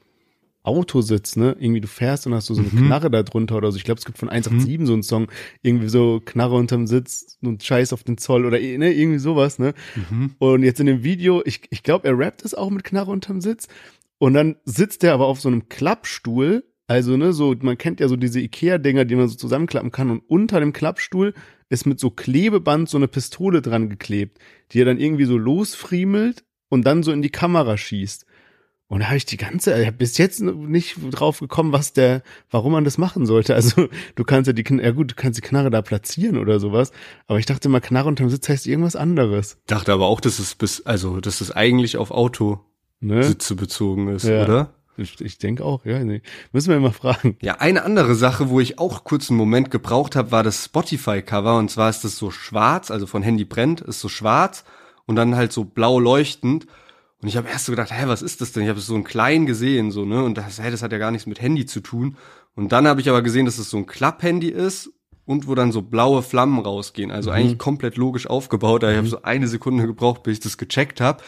Autositz, 0.65 1.37
ne? 1.37 1.57
Irgendwie 1.59 1.81
du 1.81 1.89
fährst 1.89 2.27
und 2.27 2.35
hast 2.35 2.47
so, 2.47 2.55
so 2.55 2.61
eine 2.61 2.71
mhm. 2.71 2.87
Knarre 2.87 3.11
da 3.11 3.23
drunter 3.23 3.57
oder 3.57 3.73
so. 3.73 3.77
Ich 3.77 3.85
glaube, 3.85 3.99
es 3.99 4.05
gibt 4.05 4.19
von 4.19 4.29
187 4.29 4.79
mhm. 4.79 4.87
so 4.87 4.93
einen 4.93 5.03
Song, 5.03 5.29
irgendwie 5.63 5.89
so 5.89 6.21
Knarre 6.25 6.55
unterm 6.55 6.87
Sitz 6.87 7.39
und 7.43 7.63
Scheiß 7.63 7.93
auf 7.93 8.05
den 8.05 8.19
Zoll 8.19 8.47
oder 8.47 8.59
ne, 8.59 8.93
irgendwie 8.93 9.19
sowas, 9.19 9.59
ne? 9.59 9.75
Mhm. 9.97 10.35
Und 10.39 10.63
jetzt 10.63 10.79
in 10.81 10.87
dem 10.87 11.03
Video, 11.03 11.43
ich, 11.45 11.63
ich 11.71 11.83
glaube, 11.83 12.07
er 12.07 12.17
rappt 12.17 12.45
es 12.45 12.55
auch 12.55 12.71
mit 12.71 12.85
Knarre 12.85 13.11
unterm 13.11 13.41
Sitz. 13.41 13.67
Und 14.19 14.35
dann 14.35 14.57
sitzt 14.65 15.03
er 15.03 15.15
aber 15.15 15.27
auf 15.27 15.41
so 15.41 15.49
einem 15.49 15.69
Klappstuhl. 15.69 16.65
Also, 16.87 17.17
ne, 17.17 17.33
so, 17.33 17.57
man 17.61 17.77
kennt 17.77 17.99
ja 17.99 18.07
so 18.07 18.17
diese 18.17 18.39
Ikea-Dinger, 18.39 19.05
die 19.05 19.17
man 19.17 19.27
so 19.27 19.37
zusammenklappen 19.37 19.91
kann. 19.91 20.11
Und 20.11 20.23
unter 20.29 20.61
dem 20.61 20.73
Klappstuhl 20.73 21.35
ist 21.71 21.87
mit 21.87 21.99
so 21.99 22.11
Klebeband 22.11 22.89
so 22.89 22.99
eine 22.99 23.09
Pistole 23.09 23.63
dran 23.63 23.89
geklebt, 23.89 24.39
die 24.71 24.81
er 24.81 24.85
dann 24.85 25.01
irgendwie 25.01 25.25
so 25.25 25.37
losfriemelt 25.37 26.45
und 26.69 26.87
dann 26.87 27.03
so 27.03 27.11
in 27.11 27.23
die 27.23 27.31
Kamera 27.31 27.77
schießt. 27.77 28.27
Und 28.93 29.01
da 29.01 29.07
habe 29.07 29.17
ich 29.17 29.25
die 29.25 29.39
ganze, 29.39 29.81
ich 29.81 29.87
hab 29.87 29.97
bis 29.97 30.19
jetzt 30.19 30.43
nicht 30.43 30.99
drauf 31.13 31.41
gekommen, 31.41 31.73
was 31.73 31.95
der, 31.95 32.23
warum 32.51 32.73
man 32.73 32.85
das 32.85 32.99
machen 32.99 33.25
sollte. 33.25 33.55
Also 33.55 33.89
du 34.17 34.25
kannst 34.25 34.49
ja 34.49 34.53
die, 34.53 34.65
ja 34.69 34.91
gut, 34.91 35.13
du 35.13 35.15
kannst 35.15 35.39
die 35.39 35.41
Knarre 35.41 35.71
da 35.71 35.81
platzieren 35.81 36.37
oder 36.37 36.61
sowas. 36.61 36.93
Aber 37.27 37.39
ich 37.39 37.47
dachte 37.47 37.71
mal, 37.71 37.81
Knarre 37.81 38.09
unterm 38.09 38.29
Sitz 38.29 38.51
heißt 38.51 38.67
irgendwas 38.67 38.95
anderes. 38.95 39.57
Dachte 39.67 39.95
aber 39.95 40.09
auch, 40.09 40.21
dass 40.21 40.39
es 40.39 40.55
bis, 40.55 40.85
also 40.85 41.23
dass 41.23 41.41
es 41.41 41.51
eigentlich 41.51 41.97
auf 41.97 42.11
Autositze 42.11 42.61
ne? 43.01 43.35
bezogen 43.57 44.09
ist, 44.09 44.25
ja. 44.25 44.45
oder? 44.45 44.75
Ich, 44.99 45.19
ich 45.23 45.39
denke 45.39 45.65
auch, 45.65 45.87
ja. 45.87 46.05
Nee. 46.05 46.21
Müssen 46.53 46.69
wir 46.69 46.79
mal 46.79 46.93
fragen. 46.93 47.39
Ja, 47.41 47.55
eine 47.61 47.85
andere 47.85 48.15
Sache, 48.15 48.51
wo 48.51 48.61
ich 48.61 48.79
auch 48.79 49.05
kurz 49.05 49.31
einen 49.31 49.39
Moment 49.39 49.71
gebraucht 49.71 50.17
habe, 50.17 50.33
war 50.33 50.43
das 50.43 50.67
Spotify-Cover. 50.67 51.57
Und 51.57 51.71
zwar 51.71 51.89
ist 51.89 52.05
das 52.05 52.19
so 52.19 52.31
schwarz, 52.31 52.91
also 52.91 53.07
von 53.07 53.23
Handy 53.23 53.47
brennt, 53.47 53.81
ist 53.81 54.01
so 54.01 54.11
schwarz 54.11 54.65
und 55.07 55.17
dann 55.17 55.35
halt 55.35 55.51
so 55.51 55.65
blau 55.65 55.99
leuchtend. 55.99 56.67
Und 57.23 57.29
ich 57.29 57.37
habe 57.37 57.49
erst 57.49 57.67
so 57.67 57.73
gedacht, 57.73 57.93
hä, 57.93 58.03
was 58.07 58.21
ist 58.21 58.41
das 58.41 58.51
denn? 58.51 58.65
Ich 58.65 58.69
habe 58.69 58.81
so 58.81 58.95
einen 58.95 59.05
kleinen 59.05 59.47
gesehen, 59.47 59.93
so, 59.93 60.05
ne? 60.05 60.25
Und 60.25 60.37
das, 60.37 60.61
hä, 60.61 60.71
das 60.73 60.83
hat 60.83 60.91
ja 60.91 60.99
gar 60.99 61.13
nichts 61.13 61.27
mit 61.27 61.41
Handy 61.41 61.67
zu 61.67 61.81
tun. 61.81 62.17
Und 62.57 62.73
dann 62.73 62.89
habe 62.89 63.01
ich 63.01 63.09
aber 63.09 63.23
gesehen, 63.23 63.47
dass 63.47 63.59
es 63.59 63.71
so 63.71 63.77
ein 63.77 63.87
Klapphandy 63.87 64.49
ist 64.49 64.91
und 65.25 65.47
wo 65.47 65.55
dann 65.55 65.71
so 65.71 65.83
blaue 65.83 66.23
Flammen 66.23 66.59
rausgehen. 66.59 67.13
Also 67.13 67.31
mhm. 67.31 67.37
eigentlich 67.37 67.59
komplett 67.59 67.97
logisch 67.97 68.27
aufgebaut. 68.27 68.83
Da 68.83 68.89
mhm. 68.89 68.93
ich 68.93 68.99
habe 68.99 69.09
so 69.09 69.23
eine 69.23 69.47
Sekunde 69.47 69.87
gebraucht, 69.87 70.25
bis 70.25 70.39
ich 70.39 70.41
das 70.41 70.59
gecheckt 70.59 71.01
habe. 71.01 71.23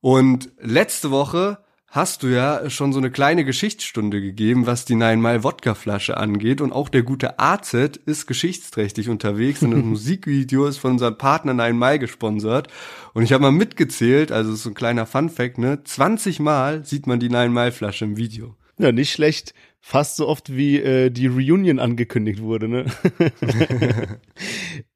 Und 0.00 0.50
letzte 0.60 1.10
Woche 1.10 1.58
hast 1.94 2.24
du 2.24 2.26
ja 2.26 2.68
schon 2.70 2.92
so 2.92 2.98
eine 2.98 3.12
kleine 3.12 3.44
Geschichtsstunde 3.44 4.20
gegeben, 4.20 4.66
was 4.66 4.84
die 4.84 4.96
Nine 4.96 5.18
Mile 5.18 5.44
Wodka 5.44 5.76
Flasche 5.76 6.16
angeht. 6.16 6.60
Und 6.60 6.72
auch 6.72 6.88
der 6.88 7.04
gute 7.04 7.38
AZ 7.38 7.72
ist 7.72 8.26
geschichtsträchtig 8.26 9.08
unterwegs 9.08 9.62
und 9.62 9.70
das 9.70 9.82
Musikvideo 9.84 10.66
ist 10.66 10.78
von 10.78 10.92
unserem 10.92 11.16
Partner 11.16 11.54
Nine 11.54 11.74
Mile 11.74 12.00
gesponsert. 12.00 12.66
Und 13.12 13.22
ich 13.22 13.32
habe 13.32 13.42
mal 13.42 13.52
mitgezählt, 13.52 14.32
also 14.32 14.54
ist 14.54 14.64
so 14.64 14.70
ein 14.70 14.74
kleiner 14.74 15.06
Fun 15.06 15.30
Fact, 15.30 15.58
ne, 15.58 15.84
20 15.84 16.40
Mal 16.40 16.84
sieht 16.84 17.06
man 17.06 17.20
die 17.20 17.28
Nine 17.28 17.50
Mile 17.50 17.70
Flasche 17.70 18.06
im 18.06 18.16
Video. 18.16 18.56
Ja, 18.76 18.90
nicht 18.90 19.12
schlecht 19.12 19.54
fast 19.86 20.16
so 20.16 20.26
oft 20.26 20.56
wie 20.56 20.78
äh, 20.78 21.10
die 21.10 21.26
Reunion 21.26 21.78
angekündigt 21.78 22.40
wurde, 22.40 22.68
ne? 22.68 22.86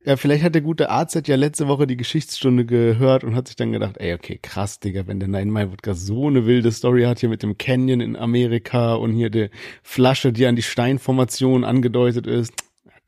ja, 0.06 0.16
vielleicht 0.16 0.42
hat 0.42 0.54
der 0.54 0.62
gute 0.62 0.88
AZ 0.88 1.20
ja 1.26 1.36
letzte 1.36 1.68
Woche 1.68 1.86
die 1.86 1.98
Geschichtsstunde 1.98 2.64
gehört 2.64 3.22
und 3.22 3.36
hat 3.36 3.48
sich 3.48 3.56
dann 3.56 3.70
gedacht, 3.70 3.98
ey, 3.98 4.14
okay, 4.14 4.38
krass, 4.40 4.80
Digga, 4.80 5.06
wenn 5.06 5.20
der 5.20 5.28
Nine 5.28 5.52
Mile 5.52 5.72
Wodka 5.72 5.92
so 5.92 6.28
eine 6.28 6.46
wilde 6.46 6.72
Story 6.72 7.02
hat 7.02 7.20
hier 7.20 7.28
mit 7.28 7.42
dem 7.42 7.58
Canyon 7.58 8.00
in 8.00 8.16
Amerika 8.16 8.94
und 8.94 9.12
hier 9.12 9.28
die 9.28 9.50
Flasche, 9.82 10.32
die 10.32 10.46
an 10.46 10.56
die 10.56 10.62
Steinformation 10.62 11.64
angedeutet 11.64 12.26
ist, 12.26 12.54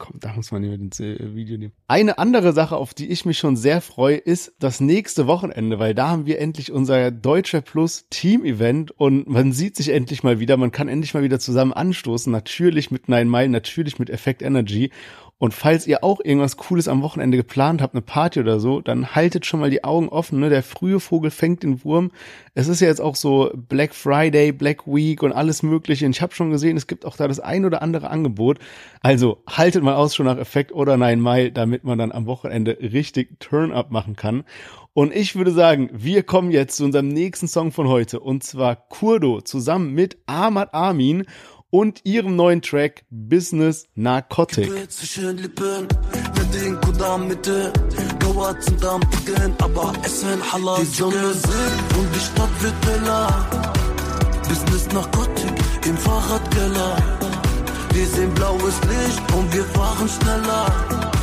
komm, 0.00 0.18
da 0.18 0.32
muss 0.32 0.50
man 0.50 0.62
nicht 0.62 0.80
ins 0.80 0.98
äh, 0.98 1.34
Video 1.34 1.56
nehmen. 1.56 1.72
Eine 1.86 2.18
andere 2.18 2.52
Sache, 2.52 2.76
auf 2.76 2.94
die 2.94 3.08
ich 3.08 3.24
mich 3.24 3.38
schon 3.38 3.56
sehr 3.56 3.80
freue, 3.80 4.16
ist 4.16 4.54
das 4.58 4.80
nächste 4.80 5.28
Wochenende, 5.28 5.78
weil 5.78 5.94
da 5.94 6.08
haben 6.08 6.26
wir 6.26 6.40
endlich 6.40 6.72
unser 6.72 7.12
Deutscher 7.12 7.60
Plus 7.60 8.06
Team 8.10 8.44
Event 8.44 8.90
und 8.90 9.28
man 9.28 9.52
sieht 9.52 9.76
sich 9.76 9.90
endlich 9.90 10.24
mal 10.24 10.40
wieder, 10.40 10.56
man 10.56 10.72
kann 10.72 10.88
endlich 10.88 11.14
mal 11.14 11.22
wieder 11.22 11.38
zusammen 11.38 11.72
anstoßen, 11.72 12.32
natürlich 12.32 12.90
mit 12.90 13.08
Nine 13.08 13.26
Mile, 13.26 13.50
natürlich 13.50 13.98
mit 13.98 14.10
Effect 14.10 14.42
Energy 14.42 14.90
und 15.40 15.54
falls 15.54 15.86
ihr 15.86 16.04
auch 16.04 16.20
irgendwas 16.22 16.58
Cooles 16.58 16.86
am 16.86 17.00
Wochenende 17.00 17.38
geplant 17.38 17.80
habt, 17.80 17.94
eine 17.94 18.02
Party 18.02 18.40
oder 18.40 18.60
so, 18.60 18.82
dann 18.82 19.14
haltet 19.14 19.46
schon 19.46 19.58
mal 19.58 19.70
die 19.70 19.84
Augen 19.84 20.10
offen. 20.10 20.38
Ne? 20.38 20.50
Der 20.50 20.62
frühe 20.62 21.00
Vogel 21.00 21.30
fängt 21.30 21.62
den 21.62 21.82
Wurm. 21.82 22.10
Es 22.54 22.68
ist 22.68 22.80
ja 22.80 22.88
jetzt 22.88 23.00
auch 23.00 23.16
so 23.16 23.50
Black 23.54 23.94
Friday, 23.94 24.52
Black 24.52 24.86
Week 24.86 25.22
und 25.22 25.32
alles 25.32 25.62
Mögliche. 25.62 26.04
Und 26.04 26.14
ich 26.14 26.20
habe 26.20 26.34
schon 26.34 26.50
gesehen, 26.50 26.76
es 26.76 26.86
gibt 26.86 27.06
auch 27.06 27.16
da 27.16 27.26
das 27.26 27.40
ein 27.40 27.64
oder 27.64 27.80
andere 27.80 28.10
Angebot. 28.10 28.58
Also 29.00 29.42
haltet 29.48 29.82
mal 29.82 29.94
aus 29.94 30.14
schon 30.14 30.26
nach 30.26 30.36
Effekt 30.36 30.72
oder 30.72 30.98
Nine 30.98 31.22
Mile, 31.22 31.52
damit 31.52 31.84
man 31.84 31.96
dann 31.96 32.12
am 32.12 32.26
Wochenende 32.26 32.76
richtig 32.78 33.40
Turn-up 33.40 33.90
machen 33.90 34.16
kann. 34.16 34.44
Und 34.92 35.16
ich 35.16 35.36
würde 35.36 35.52
sagen, 35.52 35.88
wir 35.90 36.22
kommen 36.22 36.50
jetzt 36.50 36.76
zu 36.76 36.84
unserem 36.84 37.08
nächsten 37.08 37.48
Song 37.48 37.72
von 37.72 37.88
heute. 37.88 38.20
Und 38.20 38.44
zwar 38.44 38.76
Kurdo 38.76 39.40
zusammen 39.40 39.94
mit 39.94 40.18
Ahmad 40.26 40.74
Amin 40.74 41.24
und 41.70 42.00
ihrem 42.04 42.36
neuen 42.36 42.62
Track 42.62 43.04
Business 43.10 43.86
Narcotic. 43.94 44.68
Business 54.48 54.92
Narcotic 54.92 55.52
im 55.86 55.96
Fahrradkeller. 55.96 56.96
Wir 57.92 58.06
sehen 58.06 58.34
blaues 58.34 58.80
Licht 58.88 59.34
und 59.34 59.52
wir 59.54 59.64
fahren 59.64 60.08
schneller. 60.08 61.19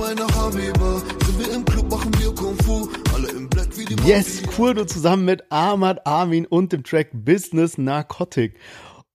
Du 0.00 0.06
bist 0.06 0.18
nicht 0.18 0.30
meine 0.30 0.34
Habiba. 0.34 1.02
Sind 1.26 1.38
wir 1.38 1.54
im 1.54 1.64
Club, 1.66 1.90
machen 1.90 2.10
wir 2.18 2.34
Kung 2.34 2.56
Fu. 2.64 2.88
Alle 3.14 3.28
im 3.32 3.50
Black 3.50 3.68
wie 3.76 3.84
die 3.84 3.96
Yes, 4.08 4.42
Kurdo 4.56 4.86
zusammen 4.86 5.26
mit 5.26 5.52
Ahmad 5.52 6.06
Armin 6.06 6.46
und 6.46 6.72
dem 6.72 6.84
Track 6.84 7.08
Business 7.12 7.76
Narcotic. 7.76 8.58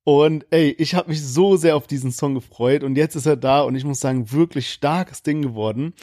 Und 0.04 0.45
ey, 0.52 0.76
ich 0.78 0.93
habe 0.93 1.10
mich 1.10 1.26
so 1.26 1.58
sehr 1.58 1.76
auf 1.76 1.88
diesen 1.88 2.12
Song 2.12 2.36
gefreut 2.36 2.84
und 2.84 2.95
jetzt 2.98 3.15
ist 3.15 3.26
er 3.26 3.36
da 3.36 3.62
und 3.62 3.74
ich 3.74 3.84
muss 3.84 4.00
sagen, 4.00 4.32
wirklich 4.32 4.69
starkes 4.69 5.24
Ding 5.24 5.41
geworden. 5.41 5.95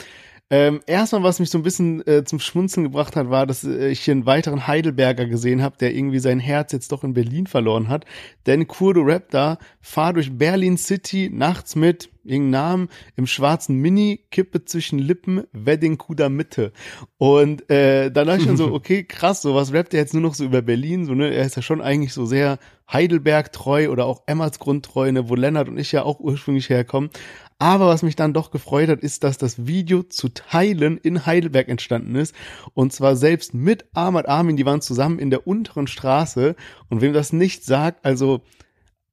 Ähm, 0.53 0.83
erstmal, 0.87 1.23
was 1.23 1.41
mich 1.41 1.49
so 1.49 1.57
ein 1.57 1.63
bisschen 1.63 2.07
äh, 2.07 2.25
zum 2.25 2.39
Schmunzeln 2.39 2.85
gebracht 2.85 3.17
hat, 3.17 3.31
war, 3.31 3.47
dass 3.47 3.65
äh, 3.65 3.89
ich 3.89 4.01
hier 4.01 4.13
einen 4.13 4.27
weiteren 4.27 4.67
Heidelberger 4.67 5.25
gesehen 5.25 5.63
habe, 5.63 5.79
der 5.79 5.95
irgendwie 5.95 6.19
sein 6.19 6.39
Herz 6.39 6.73
jetzt 6.73 6.93
doch 6.93 7.05
in 7.05 7.15
Berlin 7.15 7.47
verloren 7.47 7.89
hat. 7.89 8.05
Denn 8.45 8.69
Kurdo 8.69 9.01
Rap 9.01 9.31
da, 9.31 9.57
fahr 9.81 10.13
durch 10.13 10.37
Berlin 10.37 10.77
City 10.77 11.31
nachts 11.33 11.75
mit 11.75 12.11
irgendeinen 12.23 12.51
Namen 12.51 12.89
im 13.17 13.27
schwarzen 13.27 13.77
Mini, 13.77 14.27
Kippe 14.31 14.67
zwischen 14.67 14.99
Lippen, 14.99 15.45
Wedding 15.53 15.97
Kuda 15.97 16.29
Mitte. 16.29 16.73
Und 17.17 17.71
äh, 17.71 18.11
dann 18.11 18.27
dachte 18.27 18.41
ich 18.43 18.47
schon 18.47 18.59
so, 18.59 18.73
okay, 18.75 19.05
krass, 19.05 19.41
so 19.41 19.55
was 19.55 19.73
rappt 19.73 19.95
er 19.95 20.01
jetzt 20.01 20.13
nur 20.13 20.23
noch 20.23 20.35
so 20.35 20.45
über 20.45 20.61
Berlin, 20.61 21.07
so 21.07 21.15
ne, 21.15 21.33
er 21.33 21.47
ist 21.47 21.57
ja 21.57 21.63
schon 21.63 21.81
eigentlich 21.81 22.13
so 22.13 22.27
sehr 22.27 22.59
Heidelberg 22.93 23.53
treu 23.53 23.89
oder 23.91 24.07
auch 24.07 24.23
Emmersgrund 24.27 24.85
treu, 24.85 25.11
ne, 25.11 25.29
wo 25.29 25.35
Lennart 25.35 25.69
und 25.69 25.79
ich 25.79 25.93
ja 25.93 26.03
auch 26.03 26.21
ursprünglich 26.21 26.69
herkommen. 26.69 27.11
Aber 27.59 27.87
was 27.87 28.03
mich 28.03 28.17
dann 28.17 28.33
doch 28.33 28.51
gefreut 28.51 28.89
hat, 28.89 29.01
ist, 29.01 29.23
dass 29.23 29.39
das 29.39 29.67
Video 29.67 30.03
zu 30.03 30.29
Teilen 30.29 30.99
in 30.99 31.27
Heidelberg 31.27 31.69
entstanden 31.69 32.17
ist. 32.17 32.35
Und 32.75 32.93
zwar 32.93 33.15
selbst 33.15 33.55
mit 33.55 33.87
Ahmad 33.95 34.27
Armin, 34.27 34.57
die 34.57 34.67
waren 34.67 34.81
zusammen 34.81 35.21
in 35.21 35.31
der 35.31 35.47
unteren 35.47 35.87
Straße. 35.87 36.57
Und 36.89 37.01
wem 37.01 37.13
das 37.13 37.33
nicht 37.33 37.65
sagt, 37.65 38.05
also 38.05 38.43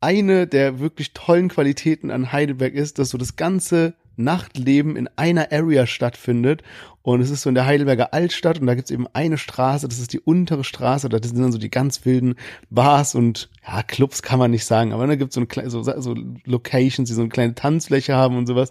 eine 0.02 0.48
der 0.48 0.80
wirklich 0.80 1.14
tollen 1.14 1.50
Qualitäten 1.50 2.10
an 2.10 2.32
Heidelberg 2.32 2.74
ist, 2.74 3.00
dass 3.00 3.10
so 3.10 3.18
das 3.18 3.36
ganze 3.36 3.94
Nachtleben 4.20 4.96
in 4.96 5.10
einer 5.16 5.52
Area 5.52 5.88
stattfindet. 5.88 6.62
Und 7.02 7.22
es 7.22 7.30
ist 7.30 7.42
so 7.42 7.50
in 7.50 7.56
der 7.56 7.66
Heidelberger 7.66 8.14
Altstadt 8.14 8.60
und 8.60 8.68
da 8.68 8.76
gibt's 8.76 8.92
eben 8.92 9.08
eine 9.14 9.38
Straße, 9.38 9.88
das 9.88 10.00
ist 10.00 10.14
die 10.14 10.20
untere 10.20 10.64
Straße, 10.64 11.10
da 11.10 11.18
sind 11.24 11.40
dann 11.40 11.52
so 11.52 11.58
die 11.58 11.72
ganz 11.72 12.06
wilden 12.06 12.36
Bars 12.70 13.16
und 13.16 13.50
ja, 13.66 13.82
Clubs 13.84 14.22
kann 14.22 14.38
man 14.38 14.52
nicht 14.52 14.66
sagen, 14.66 14.94
aber 14.94 15.08
da 15.08 15.16
gibt's 15.16 15.34
so, 15.34 15.46
so, 15.66 15.82
so 15.82 16.16
Locations, 16.46 17.08
die 17.08 17.16
so 17.16 17.22
eine 17.22 17.30
kleine 17.30 17.56
Tanzfläche 17.56 18.16
haben 18.16 18.38
und 18.38 18.48
sowas. 18.48 18.70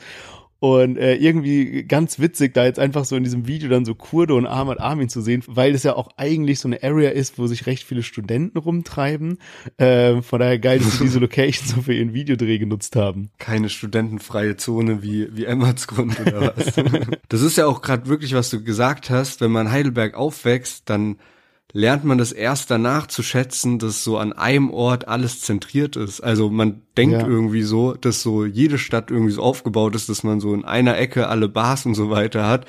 Und 0.61 0.97
äh, 0.97 1.15
irgendwie 1.15 1.85
ganz 1.85 2.19
witzig, 2.19 2.53
da 2.55 2.65
jetzt 2.65 2.81
einfach 2.81 3.05
so 3.05 3.15
in 3.15 3.23
diesem 3.23 3.47
Video 3.47 3.69
dann 3.69 3.85
so 3.85 3.95
Kurde 3.95 4.35
und 4.35 4.47
Ahmad 4.47 4.81
Armin 4.81 5.09
zu 5.09 5.21
sehen, 5.21 5.45
weil 5.47 5.75
es 5.75 5.85
ja 5.85 5.95
auch 5.95 6.09
eigentlich 6.17 6.59
so 6.59 6.69
eine 6.69 6.83
Area 6.83 7.11
ist, 7.11 7.39
wo 7.39 7.47
sich 7.47 7.67
recht 7.67 7.85
viele 7.85 8.03
Studenten 8.03 8.59
rumtreiben. 8.59 9.39
Äh, 9.77 10.21
von 10.23 10.41
daher 10.41 10.59
geil, 10.59 10.81
dass 10.81 10.99
sie 10.99 11.05
diese 11.05 11.19
Location 11.21 11.69
so 11.69 11.83
für 11.83 11.95
ihren 11.95 12.13
Videodreh 12.13 12.59
genutzt 12.59 12.97
haben. 12.97 13.31
Keine 13.39 13.69
studentenfreie 13.69 14.57
Zone 14.57 15.03
wie, 15.03 15.29
wie 15.37 15.45
Emmertsgrund 15.45 16.19
oder 16.21 16.57
was. 16.57 16.75
das 17.29 17.43
ist 17.43 17.57
ja 17.57 17.67
auch 17.67 17.81
gerade 17.81 18.07
wirklich, 18.07 18.35
was 18.35 18.51
du 18.51 18.65
gesagt 18.65 19.11
hast, 19.11 19.41
wenn 19.41 19.53
man 19.53 19.71
Heidelberg 19.71 20.15
aufwächst, 20.15 20.91
dann 20.91 21.19
lernt 21.73 22.05
man 22.05 22.19
das 22.19 22.33
erst 22.33 22.71
danach 22.71 23.07
zu 23.09 23.23
schätzen, 23.23 23.79
dass 23.79 24.03
so 24.03 24.17
an 24.17 24.33
einem 24.33 24.71
Ort 24.71 25.07
alles 25.07 25.41
zentriert 25.41 25.97
ist. 25.97 26.21
Also 26.21 26.49
man 26.49 26.83
denkt 26.97 27.21
ja. 27.21 27.27
irgendwie 27.27 27.63
so, 27.63 27.95
dass 27.95 28.23
so 28.23 28.45
jede 28.45 28.79
Stadt 28.79 29.11
irgendwie 29.11 29.33
so 29.33 29.43
aufgebaut 29.43 29.95
ist, 29.95 30.09
dass 30.09 30.23
man 30.23 30.41
so 30.41 30.55
in 30.55 30.65
einer 30.65 30.97
Ecke 30.97 31.29
alle 31.29 31.49
Bars 31.49 31.85
und 31.85 31.95
so 31.95 32.11
weiter 32.11 32.47
hat. 32.47 32.67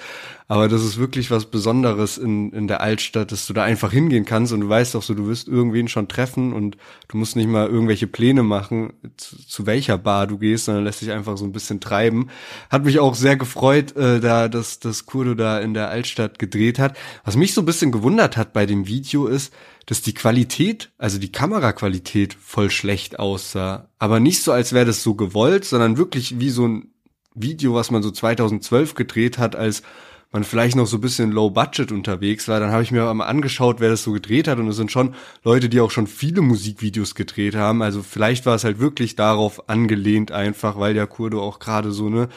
Aber 0.49 0.67
das 0.67 0.83
ist 0.83 0.97
wirklich 0.97 1.29
was 1.29 1.45
Besonderes 1.45 2.17
in, 2.17 2.51
in 2.53 2.67
der 2.67 2.81
Altstadt, 2.81 3.31
dass 3.31 3.45
du 3.45 3.53
da 3.53 3.63
einfach 3.63 3.91
hingehen 3.91 4.25
kannst 4.25 4.51
und 4.51 4.61
du 4.61 4.67
weißt 4.67 4.95
auch 4.95 5.03
so, 5.03 5.13
du 5.13 5.27
wirst 5.27 5.47
irgendwen 5.47 5.87
schon 5.87 6.07
treffen 6.07 6.53
und 6.53 6.75
du 7.07 7.17
musst 7.17 7.35
nicht 7.35 7.47
mal 7.47 7.67
irgendwelche 7.67 8.07
Pläne 8.07 8.41
machen, 8.41 8.93
zu, 9.15 9.37
zu 9.45 9.67
welcher 9.67 9.99
Bar 9.99 10.25
du 10.25 10.39
gehst, 10.39 10.65
sondern 10.65 10.85
lässt 10.85 11.03
dich 11.03 11.11
einfach 11.11 11.37
so 11.37 11.45
ein 11.45 11.51
bisschen 11.51 11.79
treiben. 11.79 12.31
Hat 12.71 12.83
mich 12.83 12.97
auch 12.97 13.13
sehr 13.13 13.37
gefreut, 13.37 13.95
äh, 13.95 14.19
da, 14.19 14.47
dass, 14.47 14.79
dass 14.79 15.05
Kurdo 15.05 15.35
da 15.35 15.59
in 15.59 15.75
der 15.75 15.89
Altstadt 15.89 16.39
gedreht 16.39 16.79
hat. 16.79 16.97
Was 17.23 17.37
mich 17.37 17.53
so 17.53 17.61
ein 17.61 17.65
bisschen 17.65 17.91
gewundert 17.91 18.35
hat 18.35 18.51
bei 18.51 18.65
dem 18.65 18.87
Video 18.87 19.27
ist, 19.27 19.53
dass 19.85 20.01
die 20.01 20.15
Qualität, 20.15 20.89
also 20.97 21.19
die 21.19 21.31
Kameraqualität 21.31 22.33
voll 22.33 22.71
schlecht 22.71 23.19
aussah. 23.19 23.89
Aber 23.99 24.19
nicht 24.19 24.41
so, 24.41 24.51
als 24.51 24.73
wäre 24.73 24.87
das 24.87 25.03
so 25.03 25.13
gewollt, 25.13 25.63
sondern 25.63 25.97
wirklich 25.97 26.39
wie 26.39 26.49
so 26.49 26.67
ein 26.67 26.91
Video, 27.35 27.75
was 27.75 27.91
man 27.91 28.01
so 28.01 28.09
2012 28.09 28.95
gedreht 28.95 29.37
hat, 29.37 29.55
als 29.55 29.83
man 30.31 30.43
vielleicht 30.43 30.75
noch 30.75 30.85
so 30.85 30.97
ein 30.97 31.01
bisschen 31.01 31.31
low 31.31 31.49
budget 31.49 31.91
unterwegs 31.91 32.47
war, 32.47 32.59
dann 32.59 32.71
habe 32.71 32.83
ich 32.83 32.91
mir 32.91 33.11
mal 33.13 33.25
angeschaut, 33.25 33.79
wer 33.79 33.89
das 33.89 34.03
so 34.03 34.11
gedreht 34.11 34.47
hat 34.47 34.59
und 34.59 34.67
es 34.67 34.75
sind 34.75 34.91
schon 34.91 35.15
Leute, 35.43 35.69
die 35.69 35.81
auch 35.81 35.91
schon 35.91 36.07
viele 36.07 36.41
Musikvideos 36.41 37.15
gedreht 37.15 37.55
haben. 37.55 37.81
Also 37.81 38.03
vielleicht 38.03 38.45
war 38.45 38.55
es 38.55 38.63
halt 38.63 38.79
wirklich 38.79 39.15
darauf 39.15 39.69
angelehnt 39.69 40.31
einfach, 40.31 40.77
weil 40.77 40.93
der 40.93 41.07
Kurdo 41.07 41.41
auch 41.41 41.59
gerade 41.59 41.91
so 41.91 42.09
ne 42.09 42.29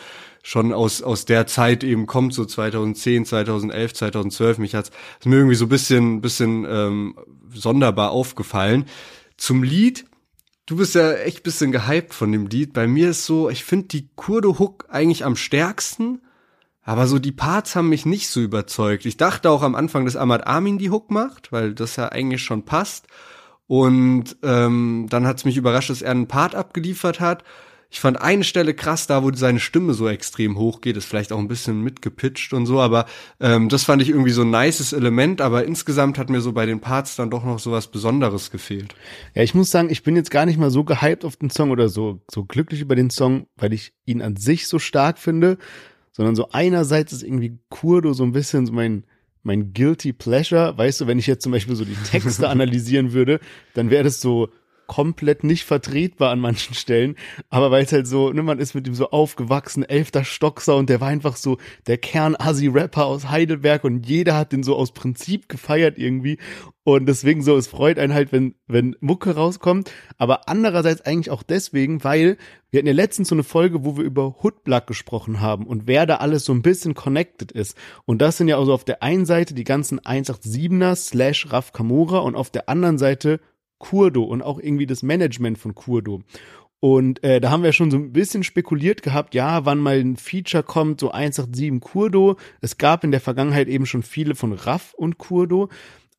schon 0.44 0.72
aus 0.72 1.02
aus 1.02 1.24
der 1.24 1.46
Zeit 1.46 1.84
eben 1.84 2.06
kommt, 2.06 2.34
so 2.34 2.44
2010, 2.44 3.26
2011, 3.26 3.94
2012. 3.94 4.58
Mich 4.58 4.74
hat's 4.74 4.90
ist 5.20 5.26
mir 5.26 5.36
irgendwie 5.36 5.54
so 5.54 5.66
ein 5.66 5.68
bisschen 5.68 6.20
bisschen 6.20 6.66
ähm, 6.68 7.14
sonderbar 7.52 8.10
aufgefallen. 8.10 8.86
Zum 9.36 9.62
Lied 9.62 10.06
Du 10.64 10.76
bist 10.76 10.94
ja 10.94 11.12
echt 11.14 11.42
bisschen 11.42 11.72
gehypt 11.72 12.14
von 12.14 12.30
dem 12.30 12.46
Lied. 12.46 12.72
Bei 12.72 12.86
mir 12.86 13.10
ist 13.10 13.26
so, 13.26 13.50
ich 13.50 13.64
finde 13.64 13.88
die 13.88 14.08
Kurdo 14.14 14.60
Hook 14.60 14.86
eigentlich 14.88 15.24
am 15.24 15.34
stärksten. 15.34 16.22
Aber 16.82 17.06
so 17.06 17.18
die 17.18 17.32
Parts 17.32 17.76
haben 17.76 17.88
mich 17.88 18.06
nicht 18.06 18.28
so 18.28 18.40
überzeugt. 18.40 19.06
Ich 19.06 19.16
dachte 19.16 19.50
auch 19.50 19.62
am 19.62 19.74
Anfang, 19.74 20.04
dass 20.04 20.16
Ahmad 20.16 20.46
Amin 20.46 20.78
die 20.78 20.90
Hook 20.90 21.10
macht, 21.10 21.52
weil 21.52 21.74
das 21.74 21.96
ja 21.96 22.10
eigentlich 22.10 22.42
schon 22.42 22.64
passt. 22.64 23.06
Und 23.68 24.36
ähm, 24.42 25.06
dann 25.08 25.26
hat 25.26 25.38
es 25.38 25.44
mich 25.44 25.56
überrascht, 25.56 25.90
dass 25.90 26.02
er 26.02 26.10
einen 26.10 26.26
Part 26.26 26.54
abgeliefert 26.54 27.20
hat. 27.20 27.44
Ich 27.92 28.00
fand 28.00 28.20
eine 28.20 28.42
Stelle 28.42 28.72
krass, 28.72 29.06
da 29.06 29.22
wo 29.22 29.30
seine 29.34 29.60
Stimme 29.60 29.92
so 29.92 30.08
extrem 30.08 30.56
hoch 30.56 30.80
geht, 30.80 30.96
ist 30.96 31.04
vielleicht 31.04 31.30
auch 31.30 31.38
ein 31.38 31.46
bisschen 31.46 31.82
mitgepitcht 31.82 32.54
und 32.54 32.64
so, 32.64 32.80
aber 32.80 33.04
ähm, 33.38 33.68
das 33.68 33.84
fand 33.84 34.00
ich 34.00 34.08
irgendwie 34.08 34.30
so 34.30 34.42
ein 34.42 34.50
nices 34.50 34.94
Element, 34.94 35.42
aber 35.42 35.66
insgesamt 35.66 36.16
hat 36.16 36.30
mir 36.30 36.40
so 36.40 36.52
bei 36.52 36.64
den 36.64 36.80
Parts 36.80 37.16
dann 37.16 37.28
doch 37.28 37.44
noch 37.44 37.58
so 37.58 37.70
was 37.70 37.88
Besonderes 37.88 38.50
gefehlt. 38.50 38.94
Ja, 39.34 39.42
ich 39.42 39.54
muss 39.54 39.70
sagen, 39.70 39.90
ich 39.90 40.02
bin 40.02 40.16
jetzt 40.16 40.30
gar 40.30 40.46
nicht 40.46 40.58
mal 40.58 40.70
so 40.70 40.84
gehypt 40.84 41.22
auf 41.26 41.36
den 41.36 41.50
Song 41.50 41.70
oder 41.70 41.90
so, 41.90 42.22
so 42.30 42.44
glücklich 42.46 42.80
über 42.80 42.96
den 42.96 43.10
Song, 43.10 43.46
weil 43.56 43.74
ich 43.74 43.92
ihn 44.06 44.22
an 44.22 44.36
sich 44.36 44.68
so 44.68 44.78
stark 44.78 45.18
finde 45.18 45.58
sondern 46.12 46.36
so 46.36 46.50
einerseits 46.50 47.12
ist 47.12 47.22
irgendwie 47.22 47.58
Kurdo 47.68 48.12
so 48.12 48.22
ein 48.22 48.32
bisschen 48.32 48.66
so 48.66 48.72
mein, 48.72 49.04
mein 49.42 49.72
guilty 49.72 50.12
pleasure. 50.12 50.76
Weißt 50.76 51.00
du, 51.00 51.06
wenn 51.06 51.18
ich 51.18 51.26
jetzt 51.26 51.42
zum 51.42 51.52
Beispiel 51.52 51.74
so 51.74 51.84
die 51.84 51.96
Texte 51.96 52.48
analysieren 52.50 53.12
würde, 53.12 53.40
dann 53.74 53.90
wäre 53.90 54.04
das 54.04 54.20
so 54.20 54.48
komplett 54.92 55.42
nicht 55.42 55.64
vertretbar 55.64 56.30
an 56.30 56.38
manchen 56.38 56.74
Stellen, 56.74 57.16
aber 57.48 57.70
weil 57.70 57.82
es 57.82 57.92
halt 57.92 58.06
so, 58.06 58.30
ne, 58.30 58.42
man 58.42 58.58
ist 58.58 58.74
mit 58.74 58.86
ihm 58.86 58.94
so 58.94 59.08
aufgewachsen, 59.08 59.84
elfter 59.84 60.22
Stocksound, 60.22 60.90
der 60.90 61.00
war 61.00 61.08
einfach 61.08 61.36
so 61.36 61.56
der 61.86 61.96
Kern-Assi-Rapper 61.96 63.06
aus 63.06 63.30
Heidelberg 63.30 63.84
und 63.84 64.06
jeder 64.06 64.36
hat 64.36 64.52
den 64.52 64.62
so 64.62 64.76
aus 64.76 64.92
Prinzip 64.92 65.48
gefeiert 65.48 65.96
irgendwie. 65.96 66.36
Und 66.84 67.06
deswegen 67.06 67.42
so, 67.42 67.56
es 67.56 67.68
freut 67.68 67.98
einen 67.98 68.12
halt, 68.12 68.32
wenn, 68.32 68.54
wenn 68.66 68.94
Mucke 69.00 69.34
rauskommt, 69.34 69.90
aber 70.18 70.46
andererseits 70.50 71.00
eigentlich 71.00 71.30
auch 71.30 71.42
deswegen, 71.42 72.04
weil 72.04 72.36
wir 72.70 72.78
hatten 72.78 72.88
ja 72.88 72.92
letztens 72.92 73.28
so 73.28 73.34
eine 73.34 73.44
Folge, 73.44 73.84
wo 73.84 73.96
wir 73.96 74.04
über 74.04 74.42
Hoodblack 74.42 74.86
gesprochen 74.86 75.40
haben 75.40 75.66
und 75.66 75.86
wer 75.86 76.04
da 76.04 76.16
alles 76.16 76.44
so 76.44 76.52
ein 76.52 76.60
bisschen 76.60 76.92
connected 76.92 77.50
ist. 77.52 77.78
Und 78.04 78.20
das 78.20 78.36
sind 78.36 78.48
ja 78.48 78.58
also 78.58 78.74
auf 78.74 78.84
der 78.84 79.02
einen 79.02 79.24
Seite 79.24 79.54
die 79.54 79.64
ganzen 79.64 80.00
187er 80.00 80.96
slash 80.96 81.50
Raf 81.50 81.72
Kamora 81.72 82.18
und 82.18 82.34
auf 82.34 82.50
der 82.50 82.68
anderen 82.68 82.98
Seite 82.98 83.40
Kurdo 83.82 84.22
und 84.22 84.42
auch 84.42 84.58
irgendwie 84.58 84.86
das 84.86 85.02
Management 85.02 85.58
von 85.58 85.74
Kurdo. 85.74 86.22
Und 86.80 87.22
äh, 87.22 87.40
da 87.40 87.50
haben 87.50 87.62
wir 87.62 87.72
schon 87.72 87.90
so 87.90 87.96
ein 87.96 88.12
bisschen 88.12 88.42
spekuliert 88.42 89.02
gehabt, 89.02 89.34
ja, 89.34 89.64
wann 89.66 89.78
mal 89.78 89.98
ein 89.98 90.16
Feature 90.16 90.62
kommt, 90.62 91.00
so 91.00 91.10
187 91.10 91.80
Kurdo. 91.80 92.36
Es 92.60 92.78
gab 92.78 93.04
in 93.04 93.10
der 93.10 93.20
Vergangenheit 93.20 93.68
eben 93.68 93.86
schon 93.86 94.02
viele 94.02 94.34
von 94.34 94.52
Raff 94.52 94.94
und 94.94 95.18
Kurdo. 95.18 95.68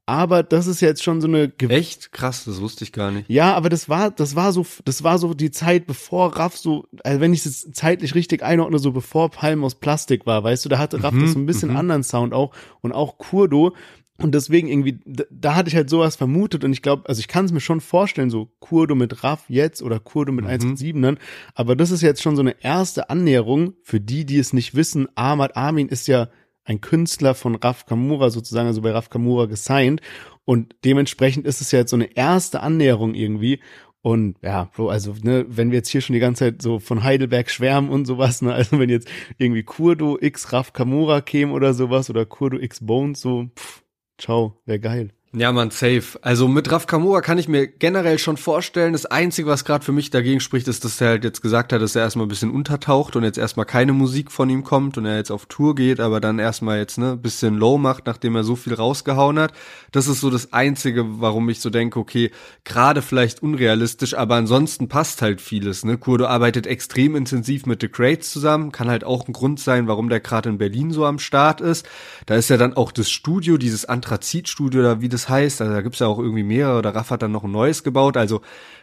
Aber 0.05 0.43
das 0.43 0.67
ist 0.67 0.81
jetzt 0.81 1.01
schon 1.01 1.21
so 1.21 1.27
eine 1.27 1.47
Ge 1.47 1.69
echt 1.69 2.11
krass, 2.11 2.43
das 2.43 2.59
wusste 2.59 2.83
ich 2.83 2.91
gar 2.91 3.11
nicht. 3.11 3.29
Ja, 3.29 3.55
aber 3.55 3.69
das 3.69 3.87
war 3.87 4.11
das 4.11 4.35
war 4.35 4.51
so 4.51 4.65
das 4.83 5.03
war 5.03 5.17
so 5.17 5.33
die 5.33 5.51
Zeit 5.51 5.87
bevor 5.87 6.35
Raff 6.35 6.57
so 6.57 6.85
also 7.05 7.21
wenn 7.21 7.31
ich 7.31 7.45
es 7.45 7.71
zeitlich 7.71 8.13
richtig 8.13 8.43
einordne, 8.43 8.79
so 8.79 8.91
bevor 8.91 9.31
Palm 9.31 9.63
aus 9.63 9.75
Plastik 9.75 10.25
war, 10.25 10.43
weißt 10.43 10.65
du, 10.65 10.69
da 10.69 10.77
hatte 10.77 11.01
Raff 11.01 11.13
mhm, 11.13 11.21
das 11.21 11.31
so 11.31 11.39
ein 11.39 11.45
bisschen 11.45 11.69
mhm. 11.69 11.77
anderen 11.77 12.03
Sound 12.03 12.33
auch 12.33 12.53
und 12.81 12.91
auch 12.91 13.17
Kurdo 13.17 13.73
und 14.19 14.35
deswegen 14.35 14.67
irgendwie, 14.67 14.99
da, 15.05 15.23
da 15.31 15.55
hatte 15.55 15.69
ich 15.69 15.75
halt 15.75 15.89
sowas 15.89 16.15
vermutet 16.15 16.63
und 16.63 16.71
ich 16.71 16.81
glaube, 16.81 17.09
also 17.09 17.19
ich 17.19 17.27
kann 17.27 17.45
es 17.45 17.51
mir 17.51 17.61
schon 17.61 17.81
vorstellen, 17.81 18.29
so 18.29 18.51
Kurdo 18.59 18.95
mit 18.95 19.23
Raff 19.23 19.45
jetzt 19.47 19.81
oder 19.81 19.99
Kurdo 19.99 20.31
mit 20.31 20.45
mhm. 20.45 20.51
187ern, 20.51 21.17
aber 21.55 21.75
das 21.75 21.91
ist 21.91 22.01
jetzt 22.01 22.21
schon 22.21 22.35
so 22.35 22.41
eine 22.41 22.55
erste 22.63 23.09
Annäherung 23.09 23.73
für 23.81 23.99
die, 23.99 24.25
die 24.25 24.37
es 24.37 24.53
nicht 24.53 24.75
wissen. 24.75 25.07
Ahmad 25.15 25.57
Amin 25.57 25.87
ist 25.87 26.07
ja 26.07 26.29
ein 26.65 26.81
Künstler 26.81 27.33
von 27.35 27.55
Raf 27.55 27.85
Kamura 27.85 28.29
sozusagen, 28.29 28.67
also 28.67 28.81
bei 28.81 28.91
Raf 28.91 29.09
Kamura 29.09 29.45
gesigned. 29.45 30.01
Und 30.45 30.75
dementsprechend 30.85 31.45
ist 31.45 31.61
es 31.61 31.71
ja 31.71 31.79
jetzt 31.79 31.89
so 31.91 31.95
eine 31.95 32.15
erste 32.15 32.61
Annäherung 32.61 33.15
irgendwie. 33.15 33.59
Und 34.01 34.37
ja, 34.41 34.69
Bro, 34.75 34.89
also, 34.89 35.15
ne, 35.23 35.45
wenn 35.47 35.71
wir 35.71 35.77
jetzt 35.77 35.89
hier 35.89 36.01
schon 36.01 36.13
die 36.13 36.19
ganze 36.19 36.39
Zeit 36.45 36.61
so 36.61 36.79
von 36.79 37.03
Heidelberg 37.03 37.49
schwärmen 37.49 37.89
und 37.89 38.05
sowas, 38.05 38.41
ne, 38.41 38.53
also 38.53 38.77
wenn 38.77 38.89
jetzt 38.89 39.09
irgendwie 39.37 39.63
Kurdo 39.63 40.17
X 40.19 40.51
Raf 40.51 40.73
Kamura 40.73 41.21
käme 41.21 41.53
oder 41.53 41.73
sowas 41.73 42.09
oder 42.09 42.25
Kurdo 42.25 42.59
X 42.59 42.85
Bones, 42.85 43.21
so, 43.21 43.49
pff, 43.57 43.82
Ciao, 44.17 44.59
wäre 44.65 44.79
geil. 44.79 45.13
Ja, 45.35 45.51
man, 45.51 45.71
safe. 45.71 46.19
Also 46.21 46.47
mit 46.47 46.71
Raf 46.71 46.85
Kamura 46.85 47.21
kann 47.21 47.39
ich 47.39 47.47
mir 47.47 47.65
generell 47.67 48.19
schon 48.19 48.37
vorstellen, 48.37 48.93
das 48.93 49.07
Einzige, 49.07 49.49
was 49.49 49.65
gerade 49.65 49.83
für 49.83 49.91
mich 49.91 50.11
dagegen 50.11 50.39
spricht, 50.39 50.67
ist, 50.67 50.85
dass 50.85 51.01
er 51.01 51.07
halt 51.07 51.23
jetzt 51.23 51.41
gesagt 51.41 51.73
hat, 51.73 51.81
dass 51.81 51.95
er 51.95 52.03
erstmal 52.03 52.27
ein 52.27 52.29
bisschen 52.29 52.51
untertaucht 52.51 53.15
und 53.15 53.23
jetzt 53.23 53.39
erstmal 53.39 53.65
keine 53.65 53.93
Musik 53.93 54.31
von 54.31 54.47
ihm 54.51 54.63
kommt 54.63 54.95
und 54.95 55.07
er 55.07 55.17
jetzt 55.17 55.31
auf 55.31 55.47
Tour 55.47 55.73
geht, 55.73 55.99
aber 55.99 56.21
dann 56.21 56.37
erstmal 56.37 56.77
jetzt 56.77 56.99
ne 56.99 57.17
bisschen 57.17 57.57
low 57.57 57.79
macht, 57.79 58.05
nachdem 58.05 58.35
er 58.35 58.43
so 58.43 58.55
viel 58.55 58.75
rausgehauen 58.75 59.39
hat. 59.39 59.53
Das 59.91 60.05
ist 60.05 60.21
so 60.21 60.29
das 60.29 60.53
Einzige, 60.53 61.19
warum 61.19 61.49
ich 61.49 61.61
so 61.61 61.71
denke, 61.71 61.97
okay, 61.97 62.29
gerade 62.63 63.01
vielleicht 63.01 63.41
unrealistisch, 63.41 64.13
aber 64.13 64.35
ansonsten 64.35 64.87
passt 64.87 65.23
halt 65.23 65.41
vieles. 65.41 65.83
Ne? 65.83 65.97
Kurdo 65.97 66.27
arbeitet 66.27 66.67
extrem 66.67 67.15
intensiv 67.15 67.65
mit 67.65 67.81
The 67.81 67.87
Crates 67.87 68.29
zusammen, 68.29 68.71
kann 68.71 68.87
halt 68.87 69.03
auch 69.03 69.27
ein 69.27 69.33
Grund 69.33 69.59
sein, 69.59 69.87
warum 69.87 70.09
der 70.09 70.19
gerade 70.19 70.49
in 70.49 70.59
Berlin 70.59 70.91
so 70.91 71.07
am 71.07 71.17
Start 71.17 71.59
ist. 71.59 71.87
Da 72.27 72.35
ist 72.35 72.51
ja 72.51 72.57
dann 72.57 72.75
auch 72.75 72.91
das 72.91 73.09
Studio, 73.09 73.57
dieses 73.57 73.85
Anthrazit-Studio, 73.85 74.83
da 74.83 75.01
wie 75.01 75.09
das 75.09 75.22
das 75.23 75.29
heißt. 75.29 75.61
Also 75.61 75.73
da 75.73 75.81
gibt's 75.81 75.99
ja 75.99 76.07
auch 76.07 76.19
irgendwie 76.19 76.43
mehrere 76.43 76.79
oder 76.79 76.95
Raff 76.95 77.09
hat 77.09 77.21
dann 77.21 77.31
noch 77.31 77.43
ein 77.43 77.51
neues 77.51 77.83
gebaut. 77.83 78.17
Also 78.17 78.41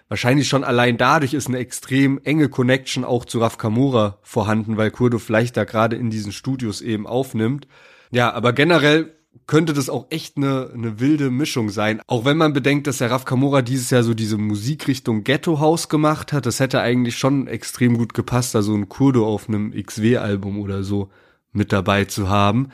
wahrscheinlich 0.08 0.48
schon 0.48 0.64
allein 0.64 0.96
dadurch 0.96 1.34
ist 1.34 1.48
eine 1.48 1.58
extrem 1.58 2.20
enge 2.24 2.48
Connection 2.48 3.04
auch 3.04 3.24
zu 3.24 3.40
Raf 3.40 3.58
Kamura 3.58 4.18
vorhanden, 4.22 4.76
weil 4.76 4.90
Kurdo 4.90 5.18
vielleicht 5.18 5.56
da 5.56 5.64
gerade 5.64 5.96
in 5.96 6.10
diesen 6.10 6.32
Studios 6.32 6.80
eben 6.80 7.06
aufnimmt. 7.06 7.66
Ja, 8.10 8.32
aber 8.32 8.52
generell 8.52 9.14
könnte 9.46 9.72
das 9.72 9.88
auch 9.88 10.06
echt 10.10 10.36
eine, 10.36 10.70
eine 10.74 11.00
wilde 11.00 11.30
Mischung 11.30 11.70
sein. 11.70 12.00
Auch 12.06 12.24
wenn 12.24 12.36
man 12.36 12.52
bedenkt, 12.52 12.86
dass 12.86 12.98
der 12.98 13.10
Raf 13.10 13.24
Kamora 13.24 13.62
dieses 13.62 13.90
Jahr 13.90 14.02
so 14.02 14.14
diese 14.14 14.38
Musikrichtung 14.38 15.24
Ghetto 15.24 15.60
House 15.60 15.88
gemacht 15.88 16.32
hat, 16.32 16.46
das 16.46 16.60
hätte 16.60 16.80
eigentlich 16.80 17.16
schon 17.16 17.46
extrem 17.46 17.96
gut 17.96 18.14
gepasst, 18.14 18.54
da 18.54 18.62
so 18.62 18.74
ein 18.74 18.88
Kurdo 18.88 19.26
auf 19.26 19.48
einem 19.48 19.72
XW-Album 19.72 20.58
oder 20.58 20.82
so 20.82 21.10
mit 21.52 21.72
dabei 21.72 22.04
zu 22.04 22.28
haben. 22.28 22.70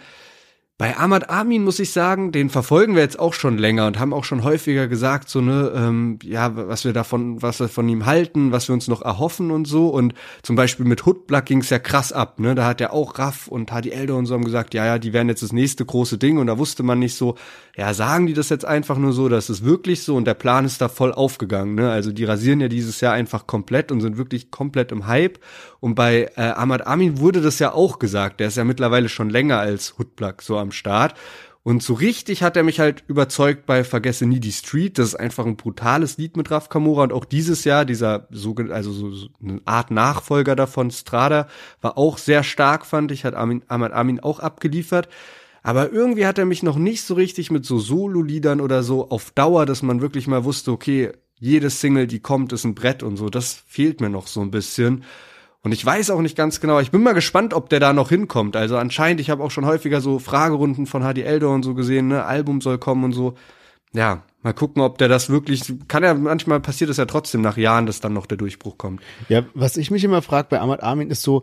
Bei 0.79 0.95
Ahmad 0.99 1.31
Amin 1.31 1.65
muss 1.65 1.79
ich 1.79 1.91
sagen, 1.91 2.33
den 2.33 2.51
verfolgen 2.51 2.97
wir 2.97 3.01
jetzt 3.01 3.19
auch 3.19 3.33
schon 3.33 3.57
länger 3.57 3.87
und 3.87 3.99
haben 3.99 4.13
auch 4.13 4.25
schon 4.25 4.45
häufiger 4.45 4.89
gesagt, 4.89 5.31
so 5.31 5.41
ne, 5.41 5.73
ähm, 5.75 6.19
ja, 6.23 6.55
was 6.55 6.85
wir 6.85 6.93
davon, 6.93 7.41
was 7.41 7.61
wir 7.61 7.71
von 7.71 7.89
ihm 7.89 8.05
halten, 8.05 8.53
was 8.53 8.69
wir 8.69 8.75
uns 8.75 8.87
noch 8.87 9.01
erhoffen 9.01 9.51
und 9.51 9.67
so. 9.67 9.89
Und 9.89 10.13
zum 10.43 10.55
Beispiel 10.55 10.85
mit 10.85 11.07
Hoodblack 11.07 11.47
ging's 11.47 11.71
ja 11.71 11.79
krass 11.79 12.13
ab, 12.13 12.41
ne? 12.41 12.55
Da 12.55 12.67
hat 12.67 12.83
ja 12.83 12.91
auch 12.91 13.19
Raff 13.19 13.49
und 13.49 13.73
Hadi 13.73 13.89
Elder 13.89 14.17
und 14.17 14.27
so 14.27 14.35
haben 14.35 14.45
gesagt, 14.45 14.75
ja, 14.75 14.85
ja, 14.85 14.99
die 14.99 15.15
werden 15.15 15.31
jetzt 15.31 15.43
das 15.43 15.55
nächste 15.55 15.83
große 15.87 16.19
Ding 16.19 16.37
und 16.37 16.47
da 16.47 16.59
wusste 16.59 16.83
man 16.83 16.99
nicht 16.99 17.15
so, 17.15 17.37
ja, 17.75 17.95
sagen 17.95 18.27
die 18.27 18.35
das 18.35 18.51
jetzt 18.51 18.67
einfach 18.67 18.99
nur 18.99 19.15
so, 19.15 19.31
das 19.31 19.49
ist 19.49 19.65
wirklich 19.65 20.03
so 20.03 20.15
und 20.15 20.27
der 20.27 20.35
Plan 20.35 20.67
ist 20.67 20.83
da 20.83 20.91
voll 20.91 21.15
aufgegangen, 21.15 21.75
ne? 21.75 21.91
Also 21.91 22.13
die 22.13 22.25
rasieren 22.25 22.61
ja 22.61 22.69
dieses 22.69 23.01
Jahr 23.01 23.15
einfach 23.15 23.47
komplett 23.47 23.91
und 23.91 24.03
sind 24.03 24.19
wirklich 24.19 24.51
komplett 24.51 24.93
im 24.93 25.07
Hype. 25.07 25.39
Und 25.81 25.95
bei 25.95 26.31
äh, 26.37 26.43
Ahmad 26.43 26.87
Amin 26.87 27.19
wurde 27.19 27.41
das 27.41 27.61
ja 27.61 27.73
auch 27.73 27.99
gesagt, 27.99 28.41
der 28.41 28.49
ist 28.49 28.59
ja 28.59 28.65
mittlerweile 28.65 29.09
schon 29.09 29.31
länger 29.31 29.59
als 29.59 29.97
Hoodblack 29.99 30.43
so 30.43 30.66
am 30.67 30.73
Start. 30.73 31.15
Und 31.63 31.83
so 31.83 31.95
richtig 31.95 32.45
hat 32.45 32.57
er 32.57 32.63
mich 32.63 32.79
halt 32.79 33.03
überzeugt 33.09 33.67
bei 33.67 33.83
Vergesse 33.83 34.25
nie 34.25 34.39
die 34.39 34.53
Street. 34.53 34.99
Das 34.99 35.09
ist 35.09 35.15
einfach 35.17 35.47
ein 35.47 35.57
brutales 35.57 36.17
Lied 36.17 36.37
mit 36.37 36.51
Raf 36.53 36.69
Kamora 36.69 37.03
und 37.03 37.13
auch 37.13 37.25
dieses 37.25 37.65
Jahr 37.65 37.85
dieser 37.85 38.29
so 38.31 38.55
also 38.71 38.93
so, 38.93 39.11
so 39.11 39.29
eine 39.43 39.61
Art 39.65 39.91
Nachfolger 39.91 40.55
davon 40.55 40.93
Strada 40.93 41.49
war 41.81 41.99
auch 41.99 42.19
sehr 42.19 42.45
stark 42.45 42.87
fand 42.87 43.11
ich 43.11 43.25
hat 43.25 43.35
Amin, 43.35 43.63
Ahmad 43.67 43.93
Amin 43.93 44.21
auch 44.21 44.39
abgeliefert. 44.39 45.09
Aber 45.65 45.91
irgendwie 45.91 46.27
hat 46.27 46.39
er 46.39 46.45
mich 46.45 46.63
noch 46.63 46.77
nicht 46.77 47.03
so 47.03 47.15
richtig 47.15 47.51
mit 47.51 47.67
so 47.67 47.81
Solo-Liedern 47.81 48.61
oder 48.61 48.85
so 48.85 49.11
auf 49.11 49.33
Dauer, 49.33 49.67
dass 49.67 49.83
man 49.83 50.01
wirklich 50.01 50.29
mal 50.29 50.45
wusste, 50.45 50.71
okay, 50.71 51.11
jede 51.41 51.71
Single, 51.71 52.07
die 52.07 52.21
kommt, 52.21 52.53
ist 52.53 52.63
ein 52.63 52.77
Brett 52.77 53.03
und 53.03 53.17
so. 53.17 53.29
Das 53.29 53.65
fehlt 53.67 54.01
mir 54.01 54.09
noch 54.09 54.29
so 54.29 54.41
ein 54.41 54.53
bisschen. 54.53 55.03
Und 55.67 55.73
ich 55.73 55.85
weiß 55.85 56.11
auch 56.11 56.21
nicht 56.21 56.37
ganz 56.37 56.61
genau. 56.61 56.79
Ich 56.79 56.93
bin 56.93 57.03
mal 57.03 57.13
gespannt, 57.13 57.53
ob 57.53 57.69
der 57.71 57.81
da 57.81 57.93
noch 57.93 58.11
hinkommt. 58.11 58.55
Also 58.55 58.77
anscheinend, 58.77 59.21
ich 59.21 59.31
habe 59.31 59.43
auch 59.43 59.51
schon 59.51 59.67
häufiger 59.67 60.01
so 60.01 60.21
Fragerunden 60.21 60.87
von 60.87 61.03
HD 61.03 61.25
Elder 61.25 61.51
und 61.51 61.65
so 61.65 61.75
gesehen, 61.75 62.07
ne, 62.07 62.25
Album 62.25 62.61
soll 62.61 62.79
kommen 62.79 63.03
und 63.03 63.13
so. 63.15 63.35
Ja, 63.93 64.23
mal 64.43 64.53
gucken, 64.53 64.81
ob 64.81 64.97
der 64.99 65.09
das 65.09 65.29
wirklich, 65.29 65.65
kann 65.89 66.05
ja, 66.05 66.15
manchmal 66.15 66.61
passiert 66.61 66.89
es 66.91 66.99
ja 66.99 67.07
trotzdem 67.07 67.41
nach 67.41 67.57
Jahren, 67.57 67.87
dass 67.87 67.99
dann 67.99 68.13
noch 68.13 68.27
der 68.27 68.39
Durchbruch 68.39 68.79
kommt. 68.79 69.03
Ja, 69.29 69.45
was 69.55 69.77
ich 69.77 69.91
mich 69.91 70.05
immer 70.05 70.23
frage 70.23 70.47
bei 70.51 70.61
Ahmad 70.61 70.85
Armin 70.85 71.11
ist 71.11 71.23
so, 71.23 71.43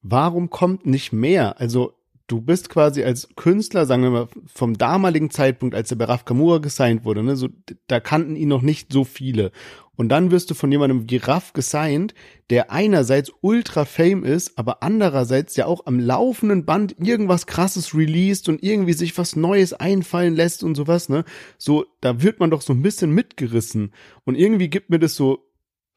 warum 0.00 0.48
kommt 0.48 0.86
nicht 0.86 1.12
mehr? 1.12 1.60
Also 1.60 1.92
du 2.28 2.40
bist 2.40 2.70
quasi 2.70 3.04
als 3.04 3.28
Künstler, 3.36 3.84
sagen 3.84 4.04
wir 4.04 4.10
mal, 4.10 4.28
vom 4.46 4.78
damaligen 4.78 5.28
Zeitpunkt, 5.28 5.74
als 5.74 5.90
er 5.90 5.98
bei 5.98 6.06
Raf 6.06 6.24
Kamura 6.24 6.58
gesigned 6.58 7.04
wurde, 7.04 7.22
ne, 7.22 7.36
so, 7.36 7.48
da 7.88 8.00
kannten 8.00 8.36
ihn 8.36 8.48
noch 8.48 8.62
nicht 8.62 8.90
so 8.90 9.04
viele. 9.04 9.52
Und 10.00 10.08
dann 10.08 10.30
wirst 10.30 10.50
du 10.50 10.54
von 10.54 10.72
jemandem 10.72 11.10
wie 11.10 11.18
Raff 11.18 11.52
gesigned, 11.52 12.14
der 12.48 12.72
einerseits 12.72 13.30
ultra 13.42 13.84
fame 13.84 14.24
ist, 14.24 14.56
aber 14.56 14.82
andererseits 14.82 15.56
ja 15.56 15.66
auch 15.66 15.84
am 15.84 16.00
laufenden 16.00 16.64
Band 16.64 16.96
irgendwas 16.98 17.46
krasses 17.46 17.94
released 17.94 18.48
und 18.48 18.62
irgendwie 18.62 18.94
sich 18.94 19.18
was 19.18 19.36
Neues 19.36 19.74
einfallen 19.74 20.34
lässt 20.34 20.64
und 20.64 20.74
sowas, 20.74 21.10
ne? 21.10 21.26
So, 21.58 21.84
da 22.00 22.22
wird 22.22 22.40
man 22.40 22.50
doch 22.50 22.62
so 22.62 22.72
ein 22.72 22.80
bisschen 22.80 23.10
mitgerissen. 23.10 23.92
Und 24.24 24.36
irgendwie 24.36 24.70
gibt 24.70 24.88
mir 24.88 24.98
das 24.98 25.16
so 25.16 25.44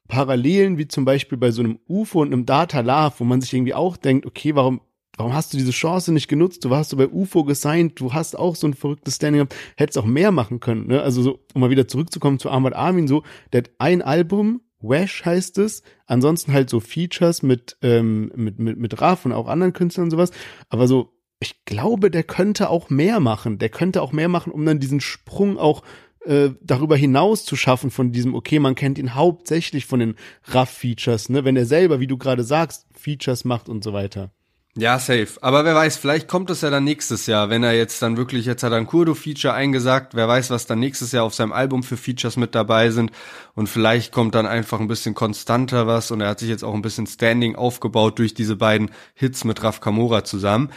Parallelen 0.10 0.78
wie 0.78 0.90
zum 0.90 1.06
Beispiel 1.06 1.38
bei 1.38 1.52
so 1.52 1.64
einem 1.64 1.80
UFO 1.88 2.24
und 2.24 2.34
einem 2.34 2.46
Data 2.46 2.82
Love, 2.82 3.14
wo 3.20 3.24
man 3.24 3.40
sich 3.40 3.54
irgendwie 3.54 3.74
auch 3.74 3.96
denkt, 3.96 4.26
okay, 4.26 4.54
warum 4.54 4.82
warum 5.18 5.34
hast 5.34 5.54
du 5.54 5.58
diese 5.58 5.72
Chance 5.72 6.12
nicht 6.12 6.28
genutzt? 6.28 6.66
Du 6.66 6.70
warst 6.70 6.90
so 6.90 6.98
bei 6.98 7.08
UFO 7.08 7.44
gesigned, 7.44 8.00
du 8.00 8.14
hast 8.14 8.38
auch 8.38 8.56
so 8.56 8.68
ein 8.68 8.74
verrücktes 8.74 9.16
Standing 9.16 9.40
gehabt, 9.40 9.56
hättest 9.78 9.98
auch 9.98 10.06
mehr 10.06 10.32
machen 10.32 10.60
können. 10.60 10.88
Ne? 10.88 11.02
Also 11.02 11.22
so, 11.22 11.40
um 11.54 11.62
mal 11.62 11.70
wieder 11.70 11.88
zurückzukommen 11.88 12.40
zu 12.40 12.50
Ahmad 12.50 12.74
Armin, 12.74 13.08
so, 13.08 13.24
der 13.52 13.60
hat 13.60 13.72
ein 13.78 14.02
Album, 14.02 14.62
Wash 14.80 15.24
heißt 15.24 15.60
es, 15.60 15.82
ansonsten 16.08 16.52
halt 16.52 16.70
so 16.70 16.80
Features 16.80 17.42
mit, 17.42 17.78
ähm, 17.82 18.32
mit, 18.36 18.60
mit, 18.60 18.78
mit 18.78 19.02
Raf 19.02 19.26
und 19.26 19.32
auch 19.32 19.48
anderen 19.48 19.74
Künstlern 19.74 20.06
und 20.06 20.12
sowas, 20.12 20.32
aber 20.70 20.88
so, 20.88 21.14
ich 21.40 21.66
glaube, 21.66 22.10
der 22.10 22.24
könnte 22.24 22.70
auch 22.70 22.90
mehr 22.90 23.20
machen. 23.20 23.58
Der 23.60 23.68
könnte 23.68 24.02
auch 24.02 24.14
mehr 24.14 24.30
machen, 24.30 24.54
um 24.54 24.66
dann 24.66 24.80
diesen 24.80 25.02
Sprung 25.02 25.58
auch 25.58 25.84
äh, 26.26 26.52
darüber 26.62 26.96
hinaus 26.96 27.44
zu 27.44 27.58
schaffen 27.58 27.92
von 27.92 28.14
diesem, 28.14 28.34
okay, 28.34 28.60
man 28.60 28.76
kennt 28.76 28.98
ihn 28.98 29.14
hauptsächlich 29.14 29.86
von 29.86 30.00
den 30.00 30.16
Raff-Features, 30.46 31.30
ne, 31.30 31.44
wenn 31.44 31.58
er 31.58 31.66
selber, 31.66 32.00
wie 32.00 32.08
du 32.08 32.18
gerade 32.18 32.44
sagst, 32.44 32.88
Features 32.94 33.44
macht 33.44 33.68
und 33.68 33.84
so 33.84 33.92
weiter. 33.92 34.32
Ja, 34.76 34.98
safe. 34.98 35.28
Aber 35.42 35.66
wer 35.66 35.76
weiß, 35.76 35.98
vielleicht 35.98 36.28
kommt 36.28 36.50
es 36.50 36.62
ja 36.62 36.72
dann 36.72 36.84
nächstes 36.84 37.28
Jahr, 37.28 37.52
wenn 37.52 37.64
er 37.64 37.74
jetzt 37.74 38.02
dann 38.02 38.18
wirklich, 38.18 38.48
jetzt 38.48 38.64
hat 38.64 38.72
er 38.72 38.80
ein 38.80 38.88
Kurdo-Feature 38.88 39.54
eingesagt, 39.54 40.16
wer 40.16 40.28
weiß, 40.28 40.50
was 40.50 40.66
dann 40.66 40.80
nächstes 40.80 41.12
Jahr 41.12 41.26
auf 41.26 41.36
seinem 41.36 41.52
Album 41.52 41.84
für 41.84 41.96
Features 41.96 42.38
mit 42.38 42.56
dabei 42.56 42.90
sind. 42.90 43.12
Und 43.54 43.68
vielleicht 43.68 44.12
kommt 44.12 44.34
dann 44.34 44.48
einfach 44.48 44.80
ein 44.80 44.88
bisschen 44.88 45.14
konstanter 45.14 45.86
was 45.86 46.10
und 46.10 46.22
er 46.22 46.30
hat 46.30 46.40
sich 46.40 46.50
jetzt 46.50 46.64
auch 46.64 46.74
ein 46.74 46.82
bisschen 46.82 47.06
Standing 47.06 47.56
aufgebaut 47.56 48.18
durch 48.18 48.34
diese 48.34 48.56
beiden 48.56 48.90
Hits 49.14 49.44
mit 49.44 49.62
Raf 49.62 49.80
Kamora 49.80 50.24
zusammen. 50.24 50.72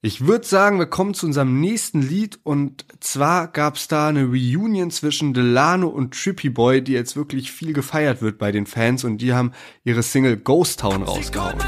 Ich 0.00 0.26
würde 0.26 0.46
sagen, 0.46 0.78
wir 0.78 0.86
kommen 0.86 1.12
zu 1.12 1.26
unserem 1.26 1.60
nächsten 1.60 2.00
Lied 2.00 2.38
und 2.44 2.86
zwar 3.00 3.48
gab's 3.48 3.88
da 3.88 4.08
eine 4.08 4.26
Reunion 4.26 4.92
zwischen 4.92 5.34
Delano 5.34 5.88
und 5.88 6.14
Trippy 6.14 6.50
Boy, 6.50 6.82
die 6.82 6.92
jetzt 6.92 7.16
wirklich 7.16 7.50
viel 7.50 7.72
gefeiert 7.72 8.22
wird 8.22 8.38
bei 8.38 8.52
den 8.52 8.64
Fans 8.64 9.02
und 9.02 9.18
die 9.18 9.34
haben 9.34 9.52
ihre 9.82 10.04
Single 10.04 10.36
Ghost 10.36 10.80
Town 10.80 11.02
rausgehauen. 11.02 11.58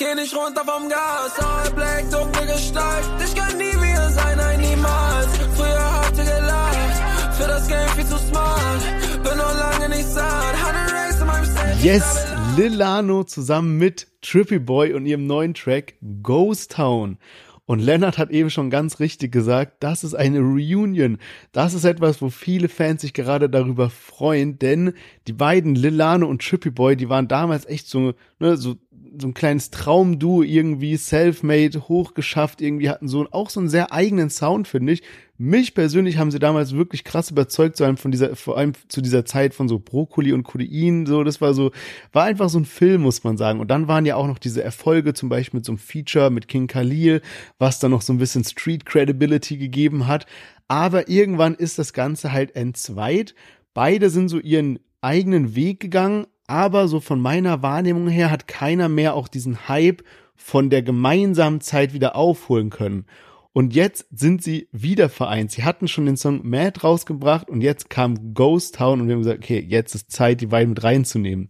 Geh 0.00 0.14
nicht 0.14 0.34
runter 0.34 0.62
vom 0.64 0.88
Gas. 0.88 1.38
All 1.38 1.70
Black, 1.74 2.10
dunkle 2.10 2.46
Gestalt. 2.46 3.04
Ich 3.22 3.34
kann 3.34 3.54
nie 3.58 3.64
wieder 3.64 4.08
sein, 4.08 4.38
nein, 4.38 4.58
niemals. 4.58 5.26
Früher 5.54 5.92
habt 5.92 6.16
ihr 6.16 6.24
gelacht. 6.24 7.36
Für 7.36 7.46
das 7.46 7.68
Game 7.68 7.88
viel 7.94 8.06
zu 8.06 8.16
smart. 8.16 8.80
Bin 9.22 9.36
noch 9.36 9.54
lange 9.58 9.94
nicht 9.94 10.08
satt. 10.08 10.54
Hatte 10.56 10.94
Race 10.94 11.20
in 11.20 11.26
meinem 11.26 11.44
Set. 11.44 11.84
Yes, 11.84 12.26
Lilano 12.56 13.24
zusammen 13.24 13.76
mit 13.76 14.06
Trippy 14.22 14.58
Boy 14.58 14.94
und 14.94 15.04
ihrem 15.04 15.26
neuen 15.26 15.52
Track 15.52 15.96
Ghost 16.22 16.72
Town. 16.72 17.18
Und 17.66 17.80
Lennart 17.80 18.16
hat 18.16 18.30
eben 18.30 18.48
schon 18.48 18.70
ganz 18.70 19.00
richtig 19.00 19.30
gesagt, 19.30 19.74
das 19.80 20.02
ist 20.02 20.14
eine 20.14 20.40
Reunion. 20.40 21.18
Das 21.52 21.74
ist 21.74 21.84
etwas, 21.84 22.22
wo 22.22 22.30
viele 22.30 22.68
Fans 22.68 23.02
sich 23.02 23.12
gerade 23.12 23.50
darüber 23.50 23.90
freuen, 23.90 24.58
denn 24.58 24.94
die 25.28 25.34
beiden 25.34 25.74
Lilano 25.74 26.26
und 26.26 26.42
Trippy 26.42 26.70
Boy, 26.70 26.96
die 26.96 27.10
waren 27.10 27.28
damals 27.28 27.66
echt 27.66 27.86
so, 27.86 28.14
ne, 28.40 28.56
so 28.56 28.76
so 29.18 29.26
ein 29.26 29.34
kleines 29.34 29.70
Traumduo 29.70 30.42
irgendwie, 30.42 30.96
self-made, 30.96 31.88
hochgeschafft, 31.88 32.60
irgendwie 32.60 32.88
hatten 32.88 33.08
so 33.08 33.26
auch 33.30 33.50
so 33.50 33.60
einen 33.60 33.68
sehr 33.68 33.92
eigenen 33.92 34.30
Sound, 34.30 34.68
finde 34.68 34.92
ich. 34.92 35.02
Mich 35.36 35.74
persönlich 35.74 36.18
haben 36.18 36.30
sie 36.30 36.38
damals 36.38 36.74
wirklich 36.74 37.02
krass 37.02 37.30
überzeugt, 37.30 37.76
so 37.76 37.96
von 37.96 38.10
dieser, 38.10 38.36
vor 38.36 38.58
allem 38.58 38.72
zu 38.88 39.00
dieser 39.00 39.24
Zeit 39.24 39.54
von 39.54 39.68
so 39.68 39.78
Brokkoli 39.78 40.32
und 40.32 40.42
Codein, 40.42 41.06
so, 41.06 41.24
das 41.24 41.40
war 41.40 41.54
so, 41.54 41.70
war 42.12 42.24
einfach 42.24 42.50
so 42.50 42.58
ein 42.58 42.66
Film, 42.66 43.02
muss 43.02 43.24
man 43.24 43.36
sagen. 43.36 43.60
Und 43.60 43.70
dann 43.70 43.88
waren 43.88 44.06
ja 44.06 44.16
auch 44.16 44.26
noch 44.26 44.38
diese 44.38 44.62
Erfolge, 44.62 45.14
zum 45.14 45.28
Beispiel 45.28 45.58
mit 45.58 45.64
so 45.64 45.72
einem 45.72 45.78
Feature 45.78 46.30
mit 46.30 46.46
King 46.46 46.66
Khalil, 46.66 47.22
was 47.58 47.78
dann 47.78 47.90
noch 47.90 48.02
so 48.02 48.12
ein 48.12 48.18
bisschen 48.18 48.44
Street 48.44 48.84
Credibility 48.84 49.56
gegeben 49.56 50.06
hat. 50.06 50.26
Aber 50.68 51.08
irgendwann 51.08 51.54
ist 51.54 51.78
das 51.78 51.92
Ganze 51.92 52.32
halt 52.32 52.54
entzweit. 52.54 53.34
Beide 53.72 54.10
sind 54.10 54.28
so 54.28 54.38
ihren 54.38 54.78
eigenen 55.00 55.54
Weg 55.54 55.80
gegangen, 55.80 56.26
aber 56.50 56.88
so 56.88 56.98
von 56.98 57.20
meiner 57.20 57.62
Wahrnehmung 57.62 58.08
her 58.08 58.30
hat 58.30 58.48
keiner 58.48 58.88
mehr 58.88 59.14
auch 59.14 59.28
diesen 59.28 59.68
Hype 59.68 60.02
von 60.34 60.68
der 60.68 60.82
gemeinsamen 60.82 61.60
Zeit 61.60 61.92
wieder 61.92 62.16
aufholen 62.16 62.70
können. 62.70 63.06
Und 63.52 63.72
jetzt 63.74 64.06
sind 64.10 64.42
sie 64.42 64.68
wieder 64.72 65.08
vereint. 65.08 65.52
Sie 65.52 65.62
hatten 65.62 65.86
schon 65.86 66.06
den 66.06 66.16
Song 66.16 66.40
Mad 66.48 66.80
rausgebracht 66.82 67.48
und 67.48 67.60
jetzt 67.60 67.88
kam 67.88 68.34
Ghost 68.34 68.74
Town 68.76 69.00
und 69.00 69.06
wir 69.06 69.14
haben 69.14 69.22
gesagt, 69.22 69.44
okay, 69.44 69.64
jetzt 69.66 69.94
ist 69.94 70.10
Zeit, 70.10 70.40
die 70.40 70.46
beiden 70.46 70.70
mit 70.70 70.82
reinzunehmen. 70.82 71.46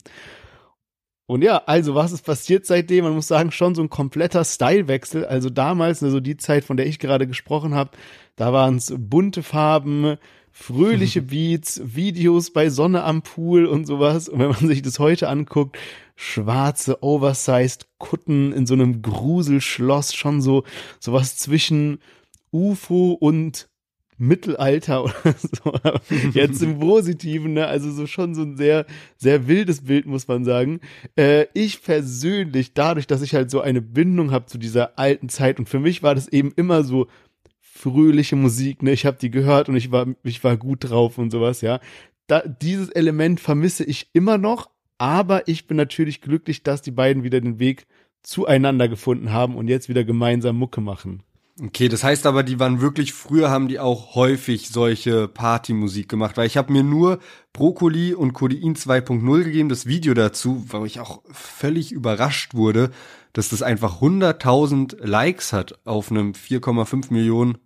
Und 1.27 1.43
ja, 1.43 1.63
also 1.65 1.95
was 1.95 2.13
ist 2.13 2.27
passiert 2.27 2.67
seitdem? 2.67 3.05
Man 3.05 3.15
muss 3.15 3.29
sagen, 3.29 3.53
schon 3.53 3.75
so 3.75 3.83
ein 3.83 3.89
kompletter 3.89 4.45
Stylewechsel. 4.45 5.25
Also 5.25 5.49
damals, 5.49 6.03
also 6.03 6.21
die 6.21 6.37
Zeit, 6.37 6.65
von 6.65 6.77
der 6.77 6.87
ich 6.87 6.99
gerade 6.99 7.27
gesprochen 7.27 7.75
habe, 7.75 7.93
da 8.37 8.53
waren 8.53 8.77
es 8.77 8.93
bunte 8.99 9.43
Farben, 9.43 10.17
fröhliche 10.53 11.23
Beats, 11.23 11.81
Videos 11.85 12.53
bei 12.53 12.71
Sonne 12.71 13.03
am 13.05 13.23
Pool 13.23 13.67
und 13.67 13.87
sowas. 13.87 14.29
Und 14.29 14.39
wenn 14.39 14.51
man 14.51 14.67
sich 14.67 14.83
das 14.83 14.99
heute 14.99 15.29
anguckt, 15.29 15.79
schwarze, 16.17 17.03
oversized 17.03 17.87
Kutten 17.99 18.53
in 18.53 18.67
so 18.67 18.75
einem 18.75 19.03
Gruselschloss, 19.03 20.15
schon 20.15 20.43
so 20.43 20.65
sowas 20.99 21.37
zwischen 21.37 21.99
UFO 22.53 23.13
und 23.13 23.71
Mittelalter 24.21 25.05
oder 25.25 25.35
so. 25.39 25.73
Jetzt 26.35 26.63
im 26.63 26.79
Positiven, 26.79 27.55
ne? 27.55 27.67
Also 27.67 27.91
so 27.91 28.07
schon 28.07 28.35
so 28.35 28.43
ein 28.43 28.57
sehr, 28.57 28.85
sehr 29.17 29.49
wildes 29.49 29.85
Bild, 29.85 30.07
muss 30.07 30.29
man 30.29 30.45
sagen. 30.45 30.81
Äh, 31.17 31.47
ich 31.55 31.83
persönlich, 31.83 32.75
dadurch, 32.75 33.07
dass 33.07 33.23
ich 33.23 33.35
halt 33.35 33.51
so 33.51 33.63
eine 33.63 33.81
Bindung 33.81 34.31
habe 34.31 34.45
zu 34.45 34.59
dieser 34.59 34.99
alten 34.99 35.31
Zeit 35.31 35.59
und 35.59 35.69
für 35.69 35.81
mich 35.81 36.03
war 36.03 36.15
das 36.15 36.29
eben 36.29 36.53
immer 36.55 36.85
so 36.85 37.07
fröhliche 37.81 38.37
Musik, 38.37 38.83
ne? 38.83 38.93
Ich 38.93 39.07
habe 39.07 39.17
die 39.21 39.31
gehört 39.31 39.69
und 39.69 39.77
ich 39.77 39.91
war, 39.91 40.07
ich 40.23 40.45
war 40.45 40.57
gut 40.57 40.91
drauf 40.91 41.19
und 41.19 41.31
sowas, 41.31 41.61
ja. 41.61 41.81
Da, 42.27 42.41
dieses 42.41 42.91
Element 42.91 43.41
vermisse 43.41 43.85
ich 43.85 44.11
immer 44.13 44.39
noch, 44.39 44.71
aber 44.99 45.49
ich 45.49 45.67
bin 45.67 45.77
natürlich 45.77 46.21
glücklich, 46.21 46.63
dass 46.63 46.83
die 46.83 46.91
beiden 46.91 47.25
wieder 47.25 47.41
den 47.41 47.59
Weg 47.59 47.87
zueinander 48.23 48.89
gefunden 48.89 49.33
haben 49.33 49.57
und 49.57 49.69
jetzt 49.69 49.89
wieder 49.89 50.05
gemeinsam 50.05 50.57
Mucke 50.57 50.81
machen. 50.81 51.23
Okay, 51.63 51.89
das 51.89 52.05
heißt 52.05 52.27
aber, 52.27 52.43
die 52.43 52.59
waren 52.59 52.81
wirklich, 52.81 53.13
früher 53.13 53.51
haben 53.51 53.69
die 53.69 53.79
auch 53.79 54.15
häufig 54.15 54.69
solche 54.69 55.29
Partymusik 55.29 56.09
gemacht, 56.09 56.37
weil 56.37 56.47
ich 56.47 56.57
habe 56.57 56.73
mir 56.73 56.83
nur 56.83 57.19
Brokkoli 57.53 58.15
und 58.15 58.33
Codein 58.33 58.77
2.0 58.77 59.45
gegeben, 59.45 59.69
das 59.69 59.85
Video 59.85 60.15
dazu, 60.15 60.65
wo 60.69 60.87
ich 60.87 61.01
auch 61.01 61.23
völlig 61.31 61.93
überrascht 61.93 62.55
wurde, 62.55 62.91
dass 63.35 63.51
das 63.51 63.63
einfach 63.63 64.01
100.000 64.01 65.05
Likes 65.05 65.53
hat 65.53 65.79
auf 65.85 66.11
einem 66.11 66.33
4,5 66.33 67.13
Millionen 67.13 67.59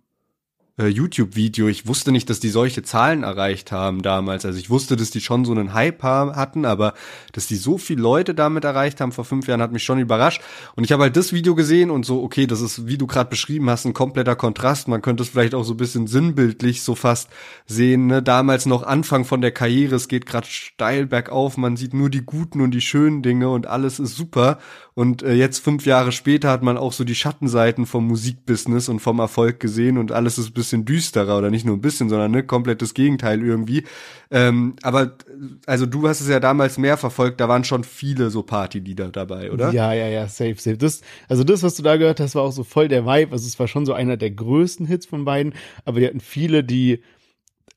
äh, 0.77 0.87
YouTube-Video. 0.87 1.67
Ich 1.67 1.87
wusste 1.87 2.11
nicht, 2.11 2.29
dass 2.29 2.39
die 2.39 2.49
solche 2.49 2.83
Zahlen 2.83 3.23
erreicht 3.23 3.71
haben 3.71 4.01
damals. 4.01 4.45
Also 4.45 4.59
ich 4.59 4.69
wusste, 4.69 4.95
dass 4.95 5.11
die 5.11 5.21
schon 5.21 5.45
so 5.45 5.51
einen 5.51 5.73
Hype 5.73 6.03
hatten, 6.03 6.65
aber 6.65 6.93
dass 7.31 7.47
die 7.47 7.55
so 7.55 7.77
viele 7.77 8.01
Leute 8.01 8.35
damit 8.35 8.63
erreicht 8.65 8.99
haben 8.99 9.11
vor 9.11 9.25
fünf 9.25 9.47
Jahren, 9.47 9.61
hat 9.61 9.71
mich 9.71 9.83
schon 9.83 9.99
überrascht. 9.99 10.41
Und 10.75 10.83
ich 10.83 10.91
habe 10.91 11.03
halt 11.03 11.15
das 11.15 11.31
Video 11.33 11.55
gesehen 11.55 11.89
und 11.91 12.05
so, 12.05 12.21
okay, 12.21 12.47
das 12.47 12.61
ist, 12.61 12.87
wie 12.87 12.97
du 12.97 13.07
gerade 13.07 13.29
beschrieben 13.29 13.69
hast, 13.69 13.85
ein 13.85 13.93
kompletter 13.93 14.35
Kontrast. 14.35 14.87
Man 14.87 15.01
könnte 15.01 15.23
es 15.23 15.29
vielleicht 15.29 15.55
auch 15.55 15.63
so 15.63 15.73
ein 15.73 15.77
bisschen 15.77 16.07
sinnbildlich 16.07 16.81
so 16.81 16.95
fast 16.95 17.29
sehen. 17.65 18.07
Ne? 18.07 18.21
Damals 18.21 18.65
noch 18.65 18.83
Anfang 18.83 19.25
von 19.25 19.41
der 19.41 19.51
Karriere, 19.51 19.95
es 19.95 20.07
geht 20.07 20.25
gerade 20.25 20.47
steil 20.47 21.05
bergauf, 21.05 21.57
man 21.57 21.77
sieht 21.77 21.93
nur 21.93 22.09
die 22.09 22.25
guten 22.25 22.61
und 22.61 22.71
die 22.71 22.81
schönen 22.81 23.21
Dinge 23.21 23.49
und 23.49 23.67
alles 23.67 23.99
ist 23.99 24.15
super. 24.15 24.59
Und 24.97 25.23
äh, 25.23 25.33
jetzt 25.33 25.59
fünf 25.59 25.85
Jahre 25.85 26.13
später 26.13 26.49
hat 26.49 26.63
man 26.63 26.77
auch 26.77 26.93
so 26.93 27.03
die 27.03 27.15
Schattenseiten 27.15 27.85
vom 27.85 28.07
Musikbusiness 28.07 28.87
und 28.87 29.01
vom 29.01 29.19
Erfolg 29.19 29.59
gesehen 29.59 29.97
und 29.97 30.13
alles 30.13 30.37
ist 30.37 30.47
ein 30.47 30.53
bisschen 30.53 30.85
düsterer 30.85 31.37
oder 31.37 31.49
nicht 31.49 31.65
nur 31.65 31.75
ein 31.75 31.81
bisschen, 31.81 32.07
sondern 32.07 32.31
ne, 32.31 32.43
komplettes 32.43 32.93
Gegenteil 32.93 33.43
irgendwie. 33.43 33.83
Ähm, 34.31 34.77
aber 34.83 35.17
also 35.65 35.85
du 35.85 36.07
hast 36.07 36.21
es 36.21 36.29
ja 36.29 36.39
damals 36.39 36.77
mehr 36.77 36.95
verfolgt, 36.95 37.41
da 37.41 37.49
waren 37.49 37.65
schon 37.65 37.83
viele 37.83 38.29
so 38.29 38.41
Partylieder 38.41 39.09
dabei, 39.09 39.51
oder? 39.51 39.73
Ja, 39.73 39.91
ja, 39.91 40.07
ja, 40.07 40.29
safe, 40.29 40.55
safe. 40.55 40.77
Das, 40.77 41.01
also 41.27 41.43
das, 41.43 41.61
was 41.61 41.75
du 41.75 41.83
da 41.83 41.97
gehört 41.97 42.21
hast, 42.21 42.35
war 42.35 42.43
auch 42.43 42.53
so 42.53 42.63
voll 42.63 42.87
der 42.87 43.05
Vibe. 43.05 43.33
Also 43.33 43.47
es 43.47 43.59
war 43.59 43.67
schon 43.67 43.85
so 43.85 43.91
einer 43.91 44.15
der 44.15 44.31
größten 44.31 44.85
Hits 44.85 45.05
von 45.05 45.25
beiden, 45.25 45.55
aber 45.83 45.99
die 45.99 46.07
hatten 46.07 46.21
viele, 46.21 46.63
die 46.63 47.01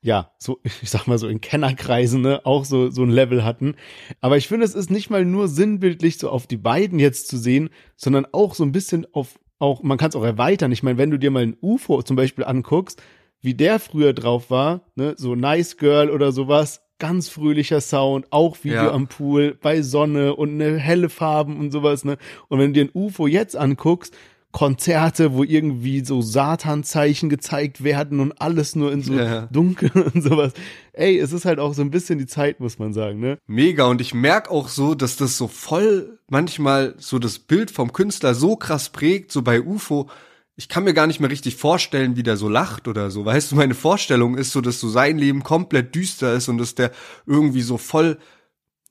ja, 0.00 0.32
so, 0.38 0.60
ich 0.82 0.90
sag 0.90 1.06
mal 1.06 1.18
so 1.18 1.28
in 1.28 1.40
Kennerkreisen, 1.40 2.22
ne, 2.22 2.44
auch 2.44 2.64
so, 2.64 2.90
so 2.90 3.02
ein 3.02 3.10
Level 3.10 3.44
hatten. 3.44 3.74
Aber 4.20 4.36
ich 4.36 4.48
finde, 4.48 4.64
es 4.64 4.74
ist 4.74 4.90
nicht 4.90 5.10
mal 5.10 5.24
nur 5.24 5.48
sinnbildlich 5.48 6.18
so 6.18 6.30
auf 6.30 6.46
die 6.46 6.56
beiden 6.56 6.98
jetzt 6.98 7.28
zu 7.28 7.36
sehen, 7.36 7.70
sondern 7.96 8.26
auch 8.32 8.54
so 8.54 8.64
ein 8.64 8.72
bisschen 8.72 9.06
auf, 9.12 9.38
auch, 9.58 9.82
man 9.82 9.98
kann 9.98 10.10
es 10.10 10.16
auch 10.16 10.24
erweitern. 10.24 10.72
Ich 10.72 10.82
meine, 10.82 10.98
wenn 10.98 11.10
du 11.10 11.18
dir 11.18 11.30
mal 11.30 11.42
ein 11.42 11.56
UFO 11.60 12.02
zum 12.02 12.16
Beispiel 12.16 12.44
anguckst, 12.44 13.02
wie 13.40 13.54
der 13.54 13.78
früher 13.78 14.12
drauf 14.12 14.50
war, 14.50 14.82
ne, 14.94 15.14
so 15.16 15.34
Nice 15.34 15.76
Girl 15.76 16.10
oder 16.10 16.32
sowas, 16.32 16.82
ganz 16.98 17.28
fröhlicher 17.28 17.80
Sound, 17.80 18.26
auch 18.30 18.64
Video 18.64 18.84
ja. 18.84 18.92
am 18.92 19.06
Pool, 19.06 19.56
bei 19.60 19.82
Sonne 19.82 20.34
und 20.34 20.56
ne 20.56 20.78
helle 20.78 21.08
Farben 21.08 21.58
und 21.58 21.70
sowas, 21.70 22.04
ne. 22.04 22.18
Und 22.48 22.58
wenn 22.58 22.72
du 22.72 22.80
dir 22.80 22.90
ein 22.90 23.00
UFO 23.00 23.28
jetzt 23.28 23.56
anguckst, 23.56 24.16
Konzerte, 24.50 25.34
wo 25.34 25.44
irgendwie 25.44 26.02
so 26.04 26.22
Satanzeichen 26.22 27.28
gezeigt 27.28 27.84
werden 27.84 28.18
und 28.18 28.40
alles 28.40 28.74
nur 28.74 28.90
in 28.92 29.02
so 29.02 29.12
ja. 29.12 29.46
dunkel 29.52 29.90
und 30.14 30.22
sowas. 30.22 30.54
Ey, 30.94 31.18
es 31.18 31.32
ist 31.32 31.44
halt 31.44 31.58
auch 31.58 31.74
so 31.74 31.82
ein 31.82 31.90
bisschen 31.90 32.18
die 32.18 32.26
Zeit, 32.26 32.58
muss 32.58 32.78
man 32.78 32.94
sagen, 32.94 33.20
ne? 33.20 33.38
Mega 33.46 33.84
und 33.84 34.00
ich 34.00 34.14
merk 34.14 34.50
auch 34.50 34.68
so, 34.68 34.94
dass 34.94 35.16
das 35.16 35.36
so 35.36 35.48
voll 35.48 36.18
manchmal 36.28 36.94
so 36.98 37.18
das 37.18 37.38
Bild 37.38 37.70
vom 37.70 37.92
Künstler 37.92 38.34
so 38.34 38.56
krass 38.56 38.88
prägt, 38.88 39.32
so 39.32 39.42
bei 39.42 39.60
UFO. 39.60 40.08
Ich 40.56 40.68
kann 40.68 40.82
mir 40.82 40.94
gar 40.94 41.06
nicht 41.06 41.20
mehr 41.20 41.30
richtig 41.30 41.56
vorstellen, 41.56 42.16
wie 42.16 42.22
der 42.22 42.38
so 42.38 42.48
lacht 42.48 42.88
oder 42.88 43.10
so. 43.10 43.24
Weißt 43.24 43.52
du, 43.52 43.56
meine 43.56 43.74
Vorstellung 43.74 44.36
ist 44.36 44.52
so, 44.52 44.62
dass 44.62 44.80
so 44.80 44.88
sein 44.88 45.18
Leben 45.18 45.42
komplett 45.42 45.94
düster 45.94 46.32
ist 46.32 46.48
und 46.48 46.56
dass 46.56 46.74
der 46.74 46.90
irgendwie 47.26 47.62
so 47.62 47.76
voll, 47.76 48.18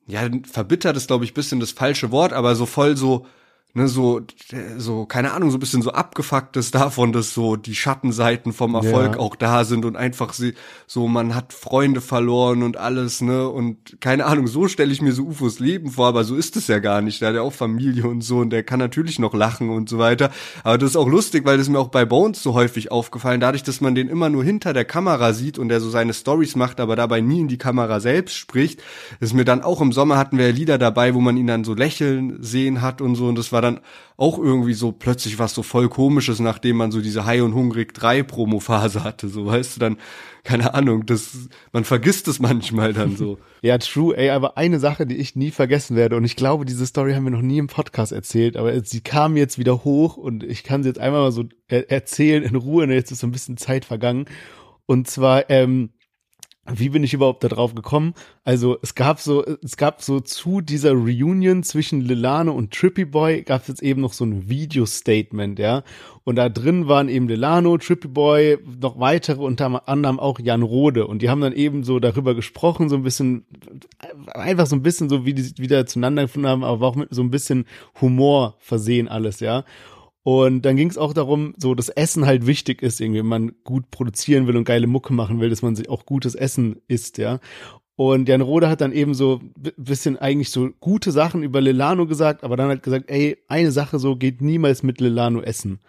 ja, 0.05 0.29
verbittert 0.49 0.95
ist, 0.95 1.07
glaube 1.07 1.25
ich, 1.25 1.33
bisschen 1.33 1.59
das 1.59 1.71
falsche 1.71 2.11
Wort, 2.11 2.31
aber 2.31 2.55
so 2.55 2.67
voll 2.67 2.95
so, 2.95 3.25
ne, 3.77 3.87
so, 3.87 4.21
so, 4.77 5.05
keine 5.05 5.33
Ahnung, 5.33 5.51
so 5.51 5.57
ein 5.57 5.59
bisschen 5.59 5.81
so 5.81 5.91
abgefuckt 5.91 6.57
ist 6.57 6.73
davon, 6.75 7.13
dass 7.13 7.33
so 7.33 7.55
die 7.55 7.75
Schattenseiten 7.75 8.51
vom 8.51 8.73
Erfolg 8.75 9.13
ja. 9.13 9.19
auch 9.19 9.35
da 9.35 9.63
sind 9.63 9.85
und 9.85 9.95
einfach 9.95 10.33
sie, 10.33 10.55
so, 10.87 11.07
man 11.07 11.35
hat 11.35 11.53
Freunde 11.53 12.01
verloren 12.01 12.63
und 12.63 12.75
alles, 12.75 13.21
ne, 13.21 13.47
und 13.47 14.01
keine 14.01 14.25
Ahnung, 14.25 14.47
so 14.47 14.67
stelle 14.67 14.91
ich 14.91 15.01
mir 15.01 15.13
so 15.13 15.23
UFOs 15.23 15.59
Leben 15.59 15.91
vor, 15.91 16.07
aber 16.07 16.23
so 16.23 16.35
ist 16.35 16.57
es 16.57 16.67
ja 16.67 16.79
gar 16.79 17.01
nicht. 17.01 17.21
Der 17.21 17.29
hat 17.29 17.35
ja 17.35 17.41
auch 17.41 17.53
Familie 17.53 18.07
und 18.07 18.21
so 18.21 18.39
und 18.39 18.49
der 18.49 18.63
kann 18.63 18.79
natürlich 18.79 19.19
noch 19.19 19.33
lachen 19.33 19.69
und 19.69 19.89
so 19.89 19.99
weiter. 19.99 20.31
Aber 20.63 20.77
das 20.77 20.91
ist 20.91 20.95
auch 20.97 21.07
lustig, 21.07 21.45
weil 21.45 21.57
das 21.57 21.69
mir 21.69 21.79
auch 21.79 21.89
bei 21.89 22.05
Bones 22.05 22.41
so 22.41 22.53
häufig 22.53 22.91
aufgefallen, 22.91 23.39
dadurch, 23.39 23.63
dass 23.63 23.79
man 23.79 23.93
den 23.93 24.09
immer 24.09 24.29
nur 24.29 24.43
hinter 24.43 24.73
der 24.73 24.85
Kamera 24.85 25.33
sieht 25.33 25.59
und 25.59 25.69
der 25.69 25.81
so 25.81 25.89
seine 25.89 26.13
Stories 26.13 26.55
macht, 26.55 26.79
aber 26.79 26.95
dabei 26.95 27.21
nie 27.21 27.41
in 27.41 27.47
die 27.47 27.57
Kamera 27.59 27.99
selbst 27.99 28.35
spricht, 28.35 28.81
ist 29.19 29.33
mir 29.33 29.45
dann 29.45 29.61
auch 29.61 29.81
im 29.81 29.91
Sommer 29.91 30.17
hatten 30.17 30.37
wir 30.37 30.47
ja 30.47 30.51
Lieder 30.51 30.77
dabei, 30.79 31.13
wo 31.13 31.21
man 31.21 31.37
ihn 31.37 31.47
dann 31.47 31.63
so 31.63 31.75
lächeln 31.75 32.41
sehen 32.41 32.81
hat 32.81 33.01
und 33.01 33.15
so 33.15 33.27
und 33.27 33.37
das 33.37 33.51
war 33.51 33.61
dann 33.61 33.66
auch 34.17 34.39
irgendwie 34.39 34.73
so 34.73 34.91
plötzlich 34.91 35.37
was 35.37 35.53
so 35.53 35.61
voll 35.61 35.89
komisches, 35.89 36.39
nachdem 36.39 36.77
man 36.77 36.91
so 36.91 37.01
diese 37.01 37.25
High 37.25 37.43
und 37.43 37.53
Hungrig 37.53 37.93
3 37.93 38.23
Promo-Phase 38.23 39.03
hatte, 39.03 39.29
so 39.29 39.45
weißt 39.45 39.75
du, 39.75 39.79
dann, 39.79 39.97
keine 40.43 40.73
Ahnung, 40.73 41.05
das, 41.05 41.49
man 41.71 41.83
vergisst 41.83 42.27
es 42.27 42.39
manchmal 42.39 42.93
dann 42.93 43.15
so. 43.15 43.37
ja, 43.61 43.77
true, 43.77 44.17
ey, 44.17 44.31
aber 44.31 44.57
eine 44.57 44.79
Sache, 44.79 45.05
die 45.05 45.17
ich 45.17 45.35
nie 45.35 45.51
vergessen 45.51 45.95
werde, 45.95 46.15
und 46.15 46.25
ich 46.25 46.35
glaube, 46.35 46.65
diese 46.65 46.85
Story 46.87 47.13
haben 47.13 47.25
wir 47.25 47.31
noch 47.31 47.41
nie 47.41 47.59
im 47.59 47.67
Podcast 47.67 48.11
erzählt, 48.11 48.57
aber 48.57 48.83
sie 48.83 49.01
kam 49.01 49.37
jetzt 49.37 49.59
wieder 49.59 49.83
hoch 49.83 50.17
und 50.17 50.43
ich 50.43 50.63
kann 50.63 50.81
sie 50.81 50.89
jetzt 50.89 50.99
einmal 50.99 51.21
mal 51.21 51.31
so 51.31 51.43
er 51.67 51.91
erzählen 51.91 52.43
in 52.43 52.55
Ruhe, 52.55 52.87
ne, 52.87 52.95
jetzt 52.95 53.11
ist 53.11 53.19
so 53.19 53.27
ein 53.27 53.31
bisschen 53.31 53.57
Zeit 53.57 53.85
vergangen. 53.85 54.25
Und 54.85 55.07
zwar, 55.09 55.49
ähm, 55.49 55.89
wie 56.73 56.89
bin 56.89 57.03
ich 57.03 57.13
überhaupt 57.13 57.43
da 57.43 57.47
drauf 57.47 57.75
gekommen? 57.75 58.13
Also 58.43 58.77
es 58.81 58.95
gab 58.95 59.19
so, 59.19 59.45
es 59.63 59.77
gab 59.77 60.01
so 60.01 60.19
zu 60.19 60.61
dieser 60.61 60.91
Reunion 60.91 61.63
zwischen 61.63 62.01
Lilano 62.01 62.51
und 62.51 62.73
Trippy 62.73 63.05
Boy 63.05 63.43
gab 63.43 63.61
es 63.61 63.67
jetzt 63.67 63.83
eben 63.83 64.01
noch 64.01 64.13
so 64.13 64.25
ein 64.25 64.49
Video-Statement, 64.49 65.59
ja. 65.59 65.83
Und 66.23 66.35
da 66.35 66.49
drin 66.49 66.87
waren 66.87 67.07
eben 67.07 67.29
Lilano, 67.29 67.77
Trippy 67.77 68.09
Boy, 68.09 68.57
noch 68.81 68.99
weitere, 68.99 69.41
unter 69.41 69.87
anderem 69.87 70.19
auch 70.19 70.39
Jan 70.39 70.61
Rode. 70.61 71.07
Und 71.07 71.21
die 71.21 71.29
haben 71.29 71.41
dann 71.41 71.53
eben 71.53 71.83
so 71.83 71.99
darüber 71.99 72.35
gesprochen, 72.35 72.89
so 72.89 72.97
ein 72.97 73.03
bisschen, 73.03 73.45
einfach 74.27 74.67
so 74.67 74.75
ein 74.75 74.83
bisschen 74.83 75.07
so, 75.09 75.25
wie 75.25 75.33
die 75.33 75.57
wieder 75.57 75.85
zueinander 75.85 76.23
gefunden 76.23 76.49
haben, 76.49 76.63
aber 76.65 76.85
auch 76.85 76.95
mit 76.95 77.13
so 77.13 77.21
ein 77.21 77.31
bisschen 77.31 77.65
Humor 78.01 78.55
versehen 78.59 79.07
alles, 79.07 79.39
ja. 79.39 79.63
Und 80.27 80.63
dann 80.63 80.75
ging 80.75 80.89
es 80.89 80.97
auch 80.97 81.13
darum, 81.13 81.53
so 81.55 81.73
dass 81.73 81.87
Essen 81.87 82.25
halt 82.25 82.45
wichtig 82.45 82.81
ist, 82.81 82.99
irgendwie, 82.99 83.19
wenn 83.19 83.27
man 83.27 83.51
gut 83.63 83.89
produzieren 83.91 84.45
will 84.45 84.57
und 84.57 84.65
geile 84.65 84.85
Mucke 84.85 85.13
machen 85.13 85.39
will, 85.39 85.49
dass 85.49 85.61
man 85.61 85.77
sich 85.77 85.87
auch 85.87 86.05
gutes 86.05 86.35
Essen 86.35 86.81
isst, 86.89 87.17
ja. 87.17 87.39
Und 87.95 88.27
Jan 88.27 88.41
Rode 88.41 88.67
hat 88.67 88.81
dann 88.81 88.91
eben 88.91 89.13
so 89.13 89.39
bisschen 89.77 90.17
eigentlich 90.17 90.49
so 90.49 90.71
gute 90.81 91.13
Sachen 91.13 91.43
über 91.43 91.61
Lilano 91.61 92.07
gesagt, 92.07 92.43
aber 92.43 92.57
dann 92.57 92.67
hat 92.67 92.83
gesagt, 92.83 93.09
ey, 93.09 93.37
eine 93.47 93.71
Sache 93.71 93.99
so 93.99 94.17
geht 94.17 94.41
niemals 94.41 94.83
mit 94.83 94.99
Lilano 94.99 95.39
essen. 95.39 95.79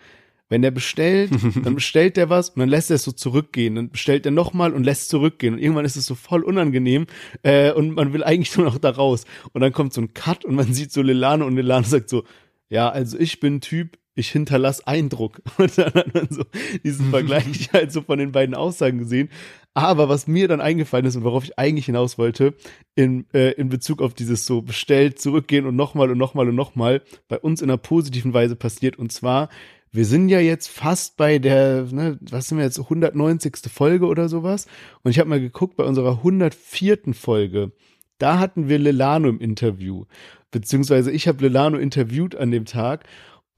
Wenn 0.48 0.62
der 0.62 0.70
bestellt, 0.70 1.32
dann 1.64 1.74
bestellt 1.74 2.16
der 2.16 2.30
was 2.30 2.50
und 2.50 2.60
dann 2.60 2.68
lässt 2.68 2.92
er 2.92 2.94
es 2.94 3.02
so 3.02 3.10
zurückgehen. 3.10 3.74
Dann 3.74 3.90
bestellt 3.90 4.24
er 4.24 4.30
nochmal 4.30 4.72
und 4.72 4.84
lässt 4.84 5.08
zurückgehen. 5.08 5.54
Und 5.54 5.60
irgendwann 5.60 5.84
ist 5.84 5.96
es 5.96 6.06
so 6.06 6.14
voll 6.14 6.44
unangenehm 6.44 7.06
äh, 7.42 7.72
und 7.72 7.90
man 7.90 8.12
will 8.12 8.22
eigentlich 8.22 8.56
nur 8.56 8.66
noch 8.66 8.78
da 8.78 8.90
raus. 8.90 9.24
Und 9.52 9.62
dann 9.62 9.72
kommt 9.72 9.94
so 9.94 10.00
ein 10.00 10.14
Cut 10.14 10.44
und 10.44 10.54
man 10.54 10.72
sieht 10.72 10.92
so 10.92 11.02
Lilano 11.02 11.44
und 11.44 11.56
Lilano 11.56 11.84
sagt 11.84 12.08
so, 12.08 12.22
ja, 12.70 12.88
also 12.88 13.18
ich 13.18 13.40
bin 13.40 13.60
Typ, 13.60 13.98
ich 14.18 14.30
hinterlasse 14.30 14.86
Eindruck. 14.86 15.40
Und 15.58 15.78
dann 15.78 15.94
hat 15.94 16.14
man 16.14 16.28
so 16.30 16.44
diesen 16.84 17.10
Vergleich 17.10 17.70
halt 17.72 17.92
so 17.92 18.02
von 18.02 18.18
den 18.18 18.32
beiden 18.32 18.54
Aussagen 18.54 18.98
gesehen. 18.98 19.30
Aber 19.74 20.08
was 20.08 20.26
mir 20.26 20.48
dann 20.48 20.60
eingefallen 20.60 21.06
ist 21.06 21.14
und 21.14 21.24
worauf 21.24 21.44
ich 21.44 21.58
eigentlich 21.58 21.86
hinaus 21.86 22.18
wollte, 22.18 22.54
in, 22.96 23.26
äh, 23.32 23.52
in 23.52 23.68
Bezug 23.68 24.02
auf 24.02 24.12
dieses 24.12 24.44
so 24.44 24.60
bestellt, 24.60 25.20
zurückgehen 25.20 25.66
und 25.66 25.76
nochmal 25.76 26.10
und 26.10 26.18
nochmal 26.18 26.48
und 26.48 26.56
nochmal, 26.56 27.02
bei 27.28 27.38
uns 27.38 27.62
in 27.62 27.70
einer 27.70 27.78
positiven 27.78 28.34
Weise 28.34 28.56
passiert. 28.56 28.98
Und 28.98 29.12
zwar, 29.12 29.50
wir 29.92 30.04
sind 30.04 30.30
ja 30.30 30.40
jetzt 30.40 30.68
fast 30.68 31.16
bei 31.16 31.38
der, 31.38 31.86
ne, 31.92 32.18
was 32.20 32.48
sind 32.48 32.58
wir 32.58 32.64
jetzt, 32.64 32.80
190. 32.80 33.56
Folge 33.72 34.06
oder 34.06 34.28
sowas. 34.28 34.66
Und 35.04 35.12
ich 35.12 35.20
habe 35.20 35.30
mal 35.30 35.40
geguckt, 35.40 35.76
bei 35.76 35.84
unserer 35.84 36.18
104. 36.18 37.14
Folge, 37.14 37.70
da 38.18 38.40
hatten 38.40 38.68
wir 38.68 38.78
Lelano 38.78 39.28
im 39.28 39.38
Interview. 39.38 40.06
Beziehungsweise 40.50 41.12
ich 41.12 41.28
habe 41.28 41.42
Lelano 41.44 41.78
interviewt 41.78 42.34
an 42.34 42.50
dem 42.50 42.64
Tag 42.64 43.04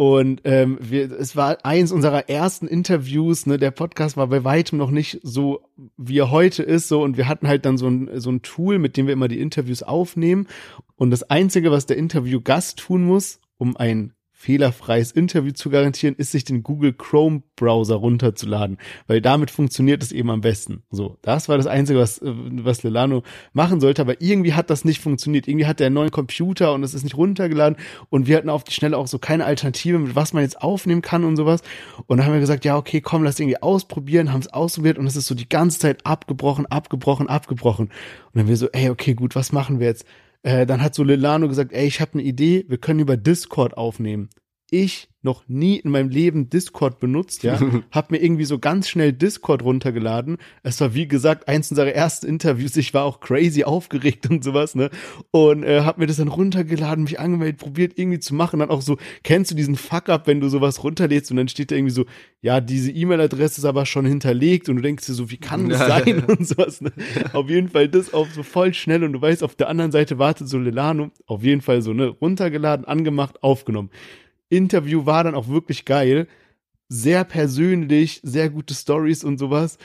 und 0.00 0.40
ähm, 0.44 0.78
wir, 0.80 1.12
es 1.12 1.36
war 1.36 1.58
eins 1.62 1.92
unserer 1.92 2.30
ersten 2.30 2.66
Interviews, 2.66 3.44
ne, 3.44 3.58
der 3.58 3.70
Podcast 3.70 4.16
war 4.16 4.28
bei 4.28 4.44
weitem 4.44 4.78
noch 4.78 4.90
nicht 4.90 5.20
so, 5.22 5.60
wie 5.98 6.16
er 6.16 6.30
heute 6.30 6.62
ist, 6.62 6.88
so, 6.88 7.02
und 7.02 7.18
wir 7.18 7.28
hatten 7.28 7.46
halt 7.46 7.66
dann 7.66 7.76
so 7.76 7.86
ein, 7.86 8.08
so 8.18 8.30
ein 8.30 8.40
Tool, 8.40 8.78
mit 8.78 8.96
dem 8.96 9.06
wir 9.06 9.12
immer 9.12 9.28
die 9.28 9.40
Interviews 9.40 9.82
aufnehmen. 9.82 10.48
Und 10.96 11.10
das 11.10 11.24
Einzige, 11.24 11.70
was 11.70 11.84
der 11.84 11.98
Interviewgast 11.98 12.78
tun 12.78 13.04
muss, 13.04 13.40
um 13.58 13.76
ein 13.76 14.14
fehlerfreies 14.40 15.12
Interview 15.12 15.52
zu 15.52 15.68
garantieren, 15.68 16.14
ist 16.16 16.32
sich 16.32 16.44
den 16.44 16.62
Google 16.62 16.94
Chrome 16.94 17.42
Browser 17.56 17.96
runterzuladen, 17.96 18.78
weil 19.06 19.20
damit 19.20 19.50
funktioniert 19.50 20.02
es 20.02 20.12
eben 20.12 20.30
am 20.30 20.40
besten. 20.40 20.82
So, 20.90 21.18
das 21.20 21.50
war 21.50 21.58
das 21.58 21.66
Einzige, 21.66 21.98
was, 21.98 22.22
äh, 22.22 22.32
was 22.32 22.82
Lelano 22.82 23.22
machen 23.52 23.80
sollte, 23.80 24.00
aber 24.00 24.22
irgendwie 24.22 24.54
hat 24.54 24.70
das 24.70 24.86
nicht 24.86 25.02
funktioniert. 25.02 25.46
Irgendwie 25.46 25.66
hat 25.66 25.78
der 25.78 25.88
einen 25.88 25.94
neuen 25.94 26.10
Computer 26.10 26.72
und 26.72 26.82
es 26.84 26.94
ist 26.94 27.02
nicht 27.02 27.18
runtergeladen 27.18 27.76
und 28.08 28.28
wir 28.28 28.38
hatten 28.38 28.48
auf 28.48 28.64
die 28.64 28.72
Schnelle 28.72 28.96
auch 28.96 29.08
so 29.08 29.18
keine 29.18 29.44
Alternative, 29.44 29.98
mit 29.98 30.16
was 30.16 30.32
man 30.32 30.42
jetzt 30.42 30.62
aufnehmen 30.62 31.02
kann 31.02 31.24
und 31.24 31.36
sowas. 31.36 31.60
Und 32.06 32.16
dann 32.16 32.24
haben 32.24 32.32
wir 32.32 32.40
gesagt, 32.40 32.64
ja, 32.64 32.78
okay, 32.78 33.02
komm, 33.02 33.22
lass 33.22 33.38
irgendwie 33.38 33.60
ausprobieren, 33.60 34.32
haben 34.32 34.40
es 34.40 34.50
ausprobiert 34.50 34.96
und 34.96 35.06
es 35.06 35.16
ist 35.16 35.26
so 35.26 35.34
die 35.34 35.50
ganze 35.50 35.80
Zeit 35.80 36.06
abgebrochen, 36.06 36.64
abgebrochen, 36.64 37.28
abgebrochen. 37.28 37.88
Und 37.88 38.38
dann 38.38 38.48
wir 38.48 38.56
so, 38.56 38.70
ey, 38.70 38.88
okay, 38.88 39.12
gut, 39.12 39.36
was 39.36 39.52
machen 39.52 39.80
wir 39.80 39.88
jetzt? 39.88 40.06
Äh, 40.42 40.66
dann 40.66 40.82
hat 40.82 40.94
so 40.94 41.02
Lilano 41.02 41.48
gesagt, 41.48 41.72
ey, 41.72 41.86
ich 41.86 42.00
habe 42.00 42.14
eine 42.14 42.22
Idee, 42.22 42.64
wir 42.68 42.78
können 42.78 43.00
über 43.00 43.16
Discord 43.16 43.76
aufnehmen. 43.76 44.30
Ich 44.70 45.08
noch 45.22 45.46
nie 45.48 45.76
in 45.76 45.90
meinem 45.90 46.08
Leben 46.08 46.48
Discord 46.48 46.98
benutzt, 46.98 47.42
ja. 47.42 47.58
hab 47.90 48.10
mir 48.10 48.18
irgendwie 48.18 48.44
so 48.44 48.58
ganz 48.58 48.88
schnell 48.88 49.12
Discord 49.12 49.62
runtergeladen. 49.62 50.38
Es 50.62 50.80
war, 50.80 50.94
wie 50.94 51.06
gesagt, 51.06 51.46
eins 51.46 51.70
unserer 51.70 51.92
ersten 51.92 52.26
Interviews. 52.26 52.76
Ich 52.76 52.94
war 52.94 53.04
auch 53.04 53.20
crazy 53.20 53.64
aufgeregt 53.64 54.30
und 54.30 54.42
sowas, 54.42 54.74
ne? 54.74 54.88
Und 55.30 55.62
äh, 55.62 55.82
hab 55.82 55.98
mir 55.98 56.06
das 56.06 56.16
dann 56.16 56.28
runtergeladen, 56.28 57.04
mich 57.04 57.20
angemeldet, 57.20 57.60
probiert 57.60 57.98
irgendwie 57.98 58.18
zu 58.18 58.34
machen. 58.34 58.60
Dann 58.60 58.70
auch 58.70 58.80
so, 58.80 58.96
kennst 59.22 59.50
du 59.50 59.54
diesen 59.54 59.76
Fuck-up, 59.76 60.26
wenn 60.26 60.40
du 60.40 60.48
sowas 60.48 60.82
runterlädst 60.82 61.30
und 61.30 61.36
dann 61.36 61.48
steht 61.48 61.70
da 61.70 61.74
irgendwie 61.74 61.94
so, 61.94 62.06
ja, 62.40 62.62
diese 62.62 62.90
E-Mail-Adresse 62.90 63.60
ist 63.60 63.66
aber 63.66 63.84
schon 63.84 64.06
hinterlegt 64.06 64.70
und 64.70 64.76
du 64.76 64.82
denkst 64.82 65.04
dir 65.04 65.14
so, 65.14 65.30
wie 65.30 65.36
kann 65.36 65.68
das 65.68 65.80
sein 65.80 66.24
und 66.28 66.46
sowas, 66.46 66.80
ne? 66.80 66.92
Auf 67.34 67.50
jeden 67.50 67.68
Fall 67.68 67.88
das 67.88 68.14
auch 68.14 68.28
so 68.28 68.42
voll 68.42 68.72
schnell 68.72 69.04
und 69.04 69.12
du 69.12 69.20
weißt, 69.20 69.42
auf 69.42 69.54
der 69.54 69.68
anderen 69.68 69.92
Seite 69.92 70.18
wartet 70.18 70.48
so 70.48 70.58
Lelano. 70.58 71.10
Auf 71.26 71.42
jeden 71.42 71.60
Fall 71.60 71.82
so, 71.82 71.92
ne? 71.92 72.06
Runtergeladen, 72.06 72.86
angemacht, 72.86 73.42
aufgenommen. 73.42 73.90
Interview 74.50 75.06
war 75.06 75.24
dann 75.24 75.34
auch 75.34 75.48
wirklich 75.48 75.86
geil. 75.86 76.28
Sehr 76.88 77.24
persönlich, 77.24 78.20
sehr 78.22 78.50
gute 78.50 78.74
Stories 78.74 79.24
und 79.24 79.38
sowas. 79.38 79.78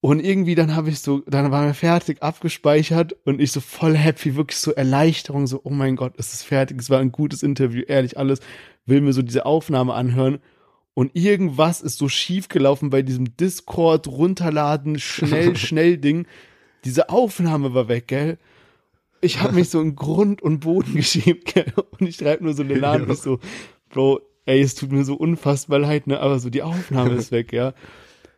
Und 0.00 0.20
irgendwie 0.20 0.54
dann 0.54 0.76
habe 0.76 0.90
ich 0.90 1.00
so, 1.00 1.22
dann 1.26 1.50
war 1.50 1.66
mir 1.66 1.74
fertig, 1.74 2.22
abgespeichert 2.22 3.16
und 3.24 3.40
ich 3.40 3.50
so 3.50 3.60
voll 3.60 3.96
happy, 3.96 4.36
wirklich 4.36 4.58
so 4.58 4.72
Erleichterung, 4.72 5.48
so, 5.48 5.60
oh 5.64 5.70
mein 5.70 5.96
Gott, 5.96 6.12
es 6.18 6.32
ist 6.32 6.44
fertig, 6.44 6.78
es 6.78 6.90
war 6.90 7.00
ein 7.00 7.10
gutes 7.10 7.42
Interview, 7.42 7.82
ehrlich 7.88 8.16
alles, 8.16 8.40
will 8.84 9.00
mir 9.00 9.12
so 9.12 9.22
diese 9.22 9.46
Aufnahme 9.46 9.94
anhören. 9.94 10.38
Und 10.94 11.14
irgendwas 11.14 11.82
ist 11.82 11.98
so 11.98 12.08
schief 12.08 12.48
gelaufen 12.48 12.90
bei 12.90 13.02
diesem 13.02 13.36
Discord 13.36 14.06
runterladen, 14.06 14.98
schnell, 14.98 15.56
schnell 15.56 15.98
Ding. 15.98 16.26
Diese 16.84 17.10
Aufnahme 17.10 17.74
war 17.74 17.88
weg, 17.88 18.06
gell? 18.06 18.38
Ich 19.20 19.40
habe 19.40 19.54
mich 19.54 19.70
so 19.70 19.80
in 19.80 19.96
Grund 19.96 20.40
und 20.40 20.60
Boden 20.60 20.94
geschämt, 20.94 21.46
gell? 21.46 21.72
Und 21.98 22.06
ich 22.06 22.16
schreibe 22.16 22.44
nur 22.44 22.54
so 22.54 22.62
eine 22.62 22.74
Ladung, 22.74 23.14
so, 23.16 23.40
Bro, 23.96 24.20
ey, 24.44 24.60
es 24.60 24.74
tut 24.74 24.92
mir 24.92 25.04
so 25.04 25.14
unfassbar 25.14 25.78
leid, 25.78 26.06
ne, 26.06 26.20
aber 26.20 26.38
so 26.38 26.50
die 26.50 26.62
Aufnahme 26.62 27.14
ist 27.14 27.32
weg, 27.32 27.52
ja. 27.54 27.72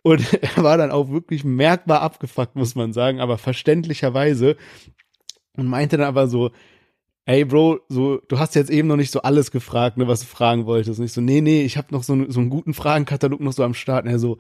Und 0.03 0.33
er 0.57 0.63
war 0.63 0.79
dann 0.79 0.93
auch 0.93 1.11
wirklich 1.11 1.43
merkbar 1.43 2.01
abgefuckt, 2.01 2.55
muss 2.55 2.77
man 2.77 2.93
sagen, 2.93 3.21
aber 3.21 3.39
verständlicherweise. 3.39 4.57
Und 5.57 5.67
meinte 5.67 5.97
dann 5.97 6.07
aber 6.07 6.29
so, 6.29 6.53
ey 7.27 7.45
Bro, 7.45 7.81
so, 7.89 8.21
du 8.29 8.39
hast 8.39 8.55
jetzt 8.55 8.71
eben 8.71 8.87
noch 8.87 8.97
nicht 8.97 9.11
so 9.11 9.23
alles 9.23 9.51
gefragt, 9.51 9.97
ne, 9.97 10.07
was 10.07 10.21
du 10.21 10.27
fragen 10.27 10.65
wolltest. 10.65 11.01
Und 11.01 11.07
ich 11.07 11.13
so, 11.13 11.21
nee, 11.21 11.41
nee, 11.41 11.63
ich 11.65 11.77
habe 11.77 11.89
noch 11.91 12.05
so, 12.05 12.17
so 12.31 12.39
einen 12.39 12.51
guten 12.51 12.73
Fragenkatalog 12.73 13.41
noch 13.41 13.53
so 13.53 13.65
am 13.65 13.75
Start. 13.75 14.05
Und 14.05 14.13
er 14.13 14.21
so, 14.21 14.39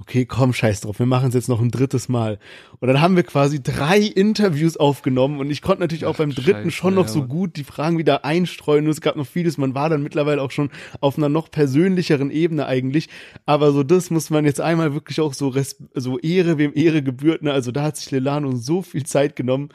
okay, 0.00 0.24
komm, 0.24 0.52
scheiß 0.52 0.80
drauf, 0.80 0.98
wir 0.98 1.06
machen 1.06 1.28
es 1.28 1.34
jetzt 1.34 1.48
noch 1.48 1.60
ein 1.60 1.70
drittes 1.70 2.08
Mal. 2.08 2.38
Und 2.80 2.88
dann 2.88 3.00
haben 3.00 3.16
wir 3.16 3.22
quasi 3.22 3.62
drei 3.62 3.98
Interviews 3.98 4.76
aufgenommen 4.76 5.38
und 5.38 5.50
ich 5.50 5.62
konnte 5.62 5.82
natürlich 5.82 6.06
auch 6.06 6.16
beim 6.16 6.30
dritten 6.30 6.70
Scheiße, 6.70 6.76
schon 6.76 6.94
noch 6.94 7.06
ja. 7.06 7.12
so 7.12 7.24
gut 7.24 7.56
die 7.56 7.64
Fragen 7.64 7.98
wieder 7.98 8.24
einstreuen 8.24 8.86
und 8.86 8.90
es 8.90 9.00
gab 9.00 9.16
noch 9.16 9.26
vieles, 9.26 9.58
man 9.58 9.74
war 9.74 9.88
dann 9.88 10.02
mittlerweile 10.02 10.42
auch 10.42 10.50
schon 10.50 10.70
auf 11.00 11.18
einer 11.18 11.28
noch 11.28 11.50
persönlicheren 11.50 12.30
Ebene 12.30 12.66
eigentlich, 12.66 13.08
aber 13.44 13.72
so 13.72 13.82
das 13.82 14.10
muss 14.10 14.30
man 14.30 14.44
jetzt 14.44 14.60
einmal 14.60 14.94
wirklich 14.94 15.20
auch 15.20 15.34
so, 15.34 15.54
so 15.94 16.18
Ehre, 16.18 16.58
wem 16.58 16.72
Ehre 16.74 17.02
gebührt, 17.02 17.42
ne? 17.42 17.52
also 17.52 17.70
da 17.70 17.82
hat 17.82 17.96
sich 17.96 18.10
Lelano 18.10 18.56
so 18.56 18.82
viel 18.82 19.04
Zeit 19.04 19.36
genommen 19.36 19.68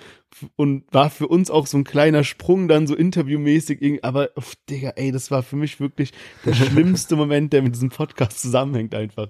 und 0.56 0.84
war 0.92 1.10
für 1.10 1.28
uns 1.28 1.50
auch 1.50 1.68
so 1.68 1.78
ein 1.78 1.84
kleiner 1.84 2.24
Sprung 2.24 2.68
dann 2.68 2.88
so 2.88 2.96
interviewmäßig, 2.96 4.04
aber 4.04 4.30
oh, 4.36 4.42
Digga, 4.70 4.94
ey, 4.96 5.12
das 5.12 5.32
war 5.32 5.44
für 5.44 5.56
mich 5.56 5.80
wirklich 5.80 6.12
der 6.46 6.54
schlimmste 6.56 7.16
Moment, 7.16 7.54
der 7.54 7.62
mit 7.62 7.76
diesem 7.76 7.90
Podcast 7.90 8.42
zusammenhängt 8.42 8.96
einfach. 8.96 9.30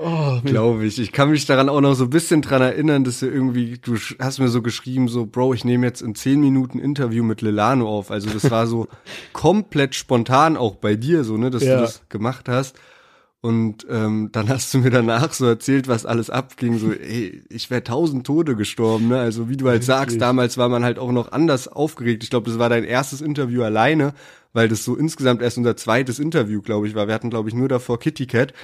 Oh, 0.00 0.40
Glaube 0.44 0.86
ich. 0.86 0.98
Ich 0.98 1.12
kann 1.12 1.30
mich 1.30 1.46
daran 1.46 1.68
auch 1.68 1.80
noch 1.80 1.94
so 1.94 2.04
ein 2.04 2.10
bisschen 2.10 2.42
dran 2.42 2.62
erinnern, 2.62 3.04
dass 3.04 3.20
du 3.20 3.26
irgendwie, 3.26 3.78
du 3.78 3.96
hast 4.18 4.40
mir 4.40 4.48
so 4.48 4.60
geschrieben, 4.60 5.06
so, 5.06 5.24
Bro, 5.24 5.54
ich 5.54 5.64
nehme 5.64 5.86
jetzt 5.86 6.02
in 6.02 6.16
zehn 6.16 6.40
Minuten 6.40 6.80
Interview 6.80 7.22
mit 7.22 7.42
Lelano 7.42 7.88
auf. 7.88 8.10
Also 8.10 8.28
das 8.30 8.50
war 8.50 8.66
so 8.66 8.88
komplett 9.32 9.94
spontan 9.94 10.56
auch 10.56 10.76
bei 10.76 10.96
dir, 10.96 11.22
so, 11.22 11.36
ne, 11.36 11.50
dass 11.50 11.62
ja. 11.62 11.76
du 11.76 11.82
das 11.82 12.02
gemacht 12.08 12.48
hast. 12.48 12.76
Und 13.40 13.86
ähm, 13.90 14.30
dann 14.32 14.48
hast 14.48 14.72
du 14.72 14.78
mir 14.78 14.90
danach 14.90 15.32
so 15.32 15.44
erzählt, 15.44 15.86
was 15.86 16.06
alles 16.06 16.30
abging. 16.30 16.78
So, 16.78 16.92
ey, 16.92 17.42
ich 17.50 17.70
wäre 17.70 17.84
tausend 17.84 18.26
Tode 18.26 18.56
gestorben. 18.56 19.08
Ne? 19.08 19.20
Also 19.20 19.50
wie 19.50 19.56
du 19.56 19.66
halt 19.66 19.80
Richtig. 19.80 19.86
sagst, 19.86 20.20
damals 20.20 20.56
war 20.56 20.70
man 20.70 20.82
halt 20.82 20.98
auch 20.98 21.12
noch 21.12 21.30
anders 21.30 21.68
aufgeregt. 21.68 22.24
Ich 22.24 22.30
glaube, 22.30 22.48
das 22.48 22.58
war 22.58 22.70
dein 22.70 22.84
erstes 22.84 23.20
Interview 23.20 23.62
alleine, 23.62 24.14
weil 24.54 24.68
das 24.68 24.82
so 24.82 24.96
insgesamt 24.96 25.42
erst 25.42 25.58
unser 25.58 25.76
zweites 25.76 26.18
Interview, 26.18 26.62
glaube 26.62 26.88
ich, 26.88 26.94
war. 26.94 27.06
Wir 27.06 27.14
hatten, 27.14 27.28
glaube 27.28 27.50
ich, 27.50 27.54
nur 27.54 27.68
davor 27.68 28.00
Kitty 28.00 28.26
Cat. 28.26 28.54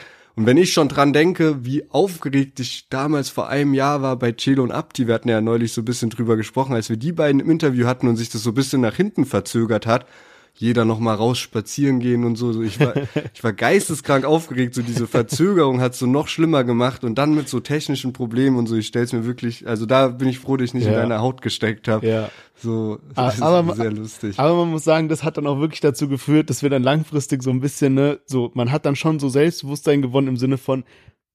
Und 0.41 0.47
wenn 0.47 0.57
ich 0.57 0.72
schon 0.72 0.88
dran 0.88 1.12
denke, 1.12 1.66
wie 1.66 1.91
aufgeregt 1.91 2.61
ich 2.61 2.88
damals 2.88 3.28
vor 3.28 3.51
einem 3.51 3.74
Jahr 3.74 4.01
war 4.01 4.18
bei 4.18 4.32
Celo 4.32 4.62
und 4.62 4.72
Abdi, 4.72 5.07
wir 5.07 5.12
hatten 5.12 5.28
ja 5.28 5.43
neulich 5.43 5.74
so 5.74 5.82
ein 5.82 5.84
bisschen 5.84 6.09
drüber 6.09 6.38
gesprochen, 6.38 6.72
als 6.72 6.88
wir 6.88 6.97
die 6.97 7.12
beiden 7.12 7.43
im 7.43 7.51
Interview 7.51 7.86
hatten 7.86 8.09
und 8.09 8.16
sich 8.16 8.30
das 8.30 8.43
so 8.43 8.53
ein 8.53 8.55
bisschen 8.55 8.80
nach 8.80 8.95
hinten 8.95 9.26
verzögert 9.26 9.84
hat, 9.84 10.07
jeder 10.55 10.84
noch 10.84 10.98
mal 10.98 11.14
raus 11.14 11.38
spazieren 11.38 12.01
gehen 12.01 12.24
und 12.24 12.36
so. 12.36 12.62
Ich 12.62 12.78
war, 12.80 12.94
ich 13.34 13.42
war 13.42 13.53
geisteskrank 13.53 14.24
aufgeregt. 14.24 14.74
So 14.74 14.82
diese 14.82 15.07
Verzögerung 15.07 15.80
hat 15.80 15.94
so 15.94 16.07
noch 16.07 16.28
schlimmer 16.28 16.64
gemacht 16.64 17.05
und 17.05 17.16
dann 17.16 17.34
mit 17.34 17.48
so 17.48 17.61
technischen 17.61 18.12
Problemen 18.12 18.57
und 18.57 18.66
so. 18.66 18.76
Ich 18.76 18.86
stell's 18.86 19.12
mir 19.12 19.24
wirklich, 19.24 19.66
also 19.66 19.86
da 19.86 20.09
bin 20.09 20.28
ich 20.28 20.38
froh, 20.38 20.57
dass 20.57 20.66
ich 20.66 20.74
nicht 20.74 20.84
ja. 20.84 20.90
in 20.90 20.96
deiner 20.96 21.20
Haut 21.20 21.42
gesteckt 21.42 21.88
habe. 21.88 22.07
Ja. 22.07 22.30
So, 22.57 22.98
das 23.14 23.40
aber, 23.40 23.70
ist 23.72 23.78
sehr 23.78 23.92
lustig. 23.92 24.38
Aber 24.38 24.55
man 24.55 24.70
muss 24.70 24.84
sagen, 24.84 25.09
das 25.09 25.24
hat 25.24 25.38
dann 25.38 25.46
auch 25.46 25.61
wirklich 25.61 25.80
dazu 25.80 26.09
geführt, 26.09 26.51
dass 26.51 26.62
wir 26.62 26.68
dann 26.68 26.82
langfristig 26.82 27.42
so 27.42 27.51
ein 27.51 27.61
bisschen, 27.61 27.94
ne, 27.94 28.20
so, 28.26 28.51
man 28.55 28.70
hat 28.70 28.84
dann 28.84 28.96
schon 28.96 29.18
so 29.18 29.30
Selbstbewusstsein 29.30 30.03
gewonnen 30.03 30.28
im 30.28 30.36
Sinne 30.36 30.59
von, 30.59 30.84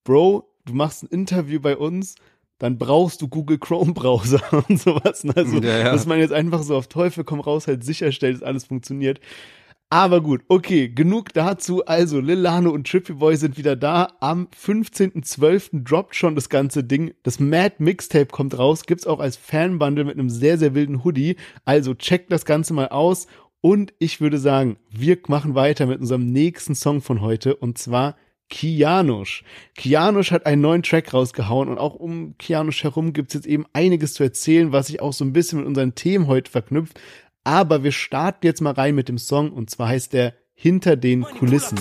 Bro, 0.04 0.48
du 0.66 0.74
machst 0.74 1.04
ein 1.04 1.08
Interview 1.08 1.60
bei 1.60 1.78
uns, 1.78 2.16
dann 2.58 2.78
brauchst 2.78 3.22
du 3.22 3.28
Google 3.28 3.58
Chrome 3.58 3.94
Browser 3.94 4.42
und 4.70 4.80
sowas. 4.80 5.24
Ne? 5.24 5.34
Also, 5.36 5.60
ja, 5.60 5.78
ja. 5.80 5.92
dass 5.92 6.06
man 6.06 6.20
jetzt 6.20 6.34
einfach 6.34 6.64
so 6.64 6.76
auf 6.76 6.88
Teufel 6.88 7.24
komm 7.24 7.40
raus 7.40 7.68
halt 7.68 7.84
sicherstellt, 7.84 8.36
dass 8.36 8.44
alles 8.44 8.66
funktioniert. 8.66 9.20
Aber 9.92 10.20
gut, 10.22 10.42
okay, 10.48 10.90
genug 10.90 11.32
dazu. 11.34 11.86
Also, 11.86 12.20
Lilano 12.20 12.72
und 12.72 12.88
Trippy 12.88 13.14
Boy 13.14 13.36
sind 13.38 13.58
wieder 13.58 13.76
da. 13.76 14.14
Am 14.20 14.48
15.12. 14.48 15.84
droppt 15.84 16.16
schon 16.16 16.34
das 16.34 16.50
ganze 16.50 16.84
Ding. 16.84 17.14
Das 17.22 17.40
Mad 17.40 17.76
Mixtape 17.78 18.26
kommt 18.28 18.58
raus. 18.58 18.86
Gibt's 18.88 19.06
auch 19.06 19.20
als 19.20 19.38
Fanbundle 19.38 20.06
mit 20.06 20.18
einem 20.18 20.30
sehr, 20.30 20.58
sehr 20.58 20.74
wilden 20.74 21.04
Hoodie. 21.04 21.36
Also, 21.66 21.94
checkt 21.94 22.32
das 22.32 22.46
Ganze 22.46 22.74
mal 22.74 22.90
aus. 22.90 23.28
Und 23.62 23.94
ich 24.00 24.22
würde 24.22 24.38
sagen, 24.38 24.78
wir 24.90 25.18
machen 25.28 25.56
weiter 25.56 25.86
mit 25.86 26.00
unserem 26.00 26.32
nächsten 26.32 26.76
Song 26.76 27.02
von 27.02 27.22
heute. 27.22 27.56
Und 27.56 27.78
zwar 27.78 28.16
Kianush. 28.50 29.44
Kianush 29.76 30.32
hat 30.32 30.46
einen 30.46 30.62
neuen 30.62 30.84
Track 30.84 31.14
rausgehauen 31.14 31.68
und 31.70 31.78
auch 31.78 31.96
um 31.96 32.38
Kianush 32.38 32.84
herum 32.84 33.14
gibt's 33.14 33.34
jetzt 33.34 33.48
eben 33.48 33.66
einiges 33.74 34.14
zu 34.14 34.24
erzählen, 34.24 34.72
was 34.72 34.88
sich 34.88 35.02
auch 35.02 35.14
so 35.14 35.26
ein 35.26 35.34
bisschen 35.34 35.60
mit 35.60 35.68
unseren 35.68 35.96
Themen 35.96 36.28
heute 36.28 36.52
verknüpft. 36.52 37.00
Aber 37.44 37.84
wir 37.84 37.92
starten 37.92 38.46
jetzt 38.46 38.62
mal 38.62 38.74
rein 38.74 38.96
mit 38.96 39.10
dem 39.10 39.18
Song 39.18 39.52
und 39.52 39.70
zwar 39.70 39.90
heißt 39.90 40.14
der 40.14 40.34
Hinter 40.54 40.96
den 40.96 41.24
Kulissen. 41.24 41.78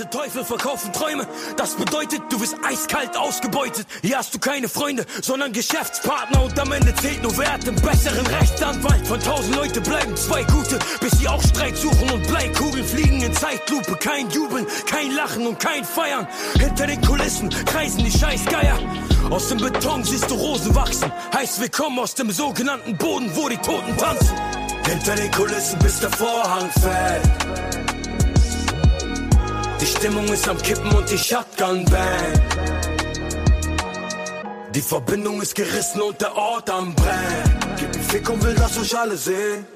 Diese 0.00 0.08
Teufel 0.08 0.44
verkaufen 0.46 0.94
Träume. 0.94 1.26
Das 1.58 1.74
bedeutet, 1.74 2.22
du 2.30 2.40
wirst 2.40 2.56
eiskalt 2.64 3.18
ausgebeutet. 3.18 3.86
Hier 4.00 4.16
hast 4.16 4.34
du 4.34 4.38
keine 4.38 4.66
Freunde, 4.66 5.04
sondern 5.20 5.52
Geschäftspartner. 5.52 6.42
Und 6.42 6.58
am 6.58 6.72
Ende 6.72 6.94
zählt 6.94 7.22
nur 7.22 7.36
Wert 7.36 7.68
im 7.68 7.74
besseren 7.76 8.26
Rechtsanwalt. 8.26 9.06
Von 9.06 9.20
tausend 9.20 9.54
Leute 9.56 9.82
bleiben 9.82 10.16
zwei 10.16 10.42
gute, 10.44 10.78
bis 11.02 11.18
sie 11.18 11.28
auch 11.28 11.42
Streit 11.42 11.76
suchen 11.76 12.10
und 12.12 12.26
Bleikugeln 12.26 12.82
fliegen 12.82 13.20
in 13.20 13.34
Zeitlupe. 13.34 13.94
Kein 13.96 14.30
Jubeln, 14.30 14.66
kein 14.86 15.14
Lachen 15.14 15.46
und 15.46 15.60
kein 15.60 15.84
Feiern. 15.84 16.26
Hinter 16.58 16.86
den 16.86 17.02
Kulissen 17.02 17.50
kreisen 17.66 18.02
die 18.02 18.18
Scheißgeier. 18.18 18.78
Aus 19.28 19.48
dem 19.48 19.58
Beton 19.58 20.02
siehst 20.02 20.30
du 20.30 20.34
Rosen 20.34 20.74
wachsen. 20.74 21.12
Heißt 21.34 21.60
willkommen 21.60 21.98
aus 21.98 22.14
dem 22.14 22.30
sogenannten 22.30 22.96
Boden, 22.96 23.30
wo 23.34 23.50
die 23.50 23.58
Toten 23.58 23.94
tanzen. 23.98 24.34
Hinter 24.86 25.14
den 25.16 25.30
Kulissen, 25.30 25.78
bis 25.80 26.00
der 26.00 26.10
Vorhang 26.10 26.70
fällt. 26.70 27.99
Die 29.80 29.86
Stimmung 29.86 30.26
ist 30.26 30.46
am 30.46 30.58
Kippen 30.58 30.92
und 30.92 31.10
die 31.10 31.16
Shotgun 31.16 31.84
bang. 31.86 32.32
Die 34.74 34.82
Verbindung 34.82 35.40
ist 35.40 35.54
gerissen 35.54 36.02
und 36.02 36.20
der 36.20 36.36
Ort 36.36 36.68
am 36.68 36.94
Brennen. 36.94 37.58
Gib 37.78 37.94
einen 37.94 38.04
Fick 38.04 38.28
und 38.28 38.44
will, 38.44 38.54
dass 38.54 38.78
euch 38.78 38.96
alle 38.96 39.16
sehen. 39.16 39.66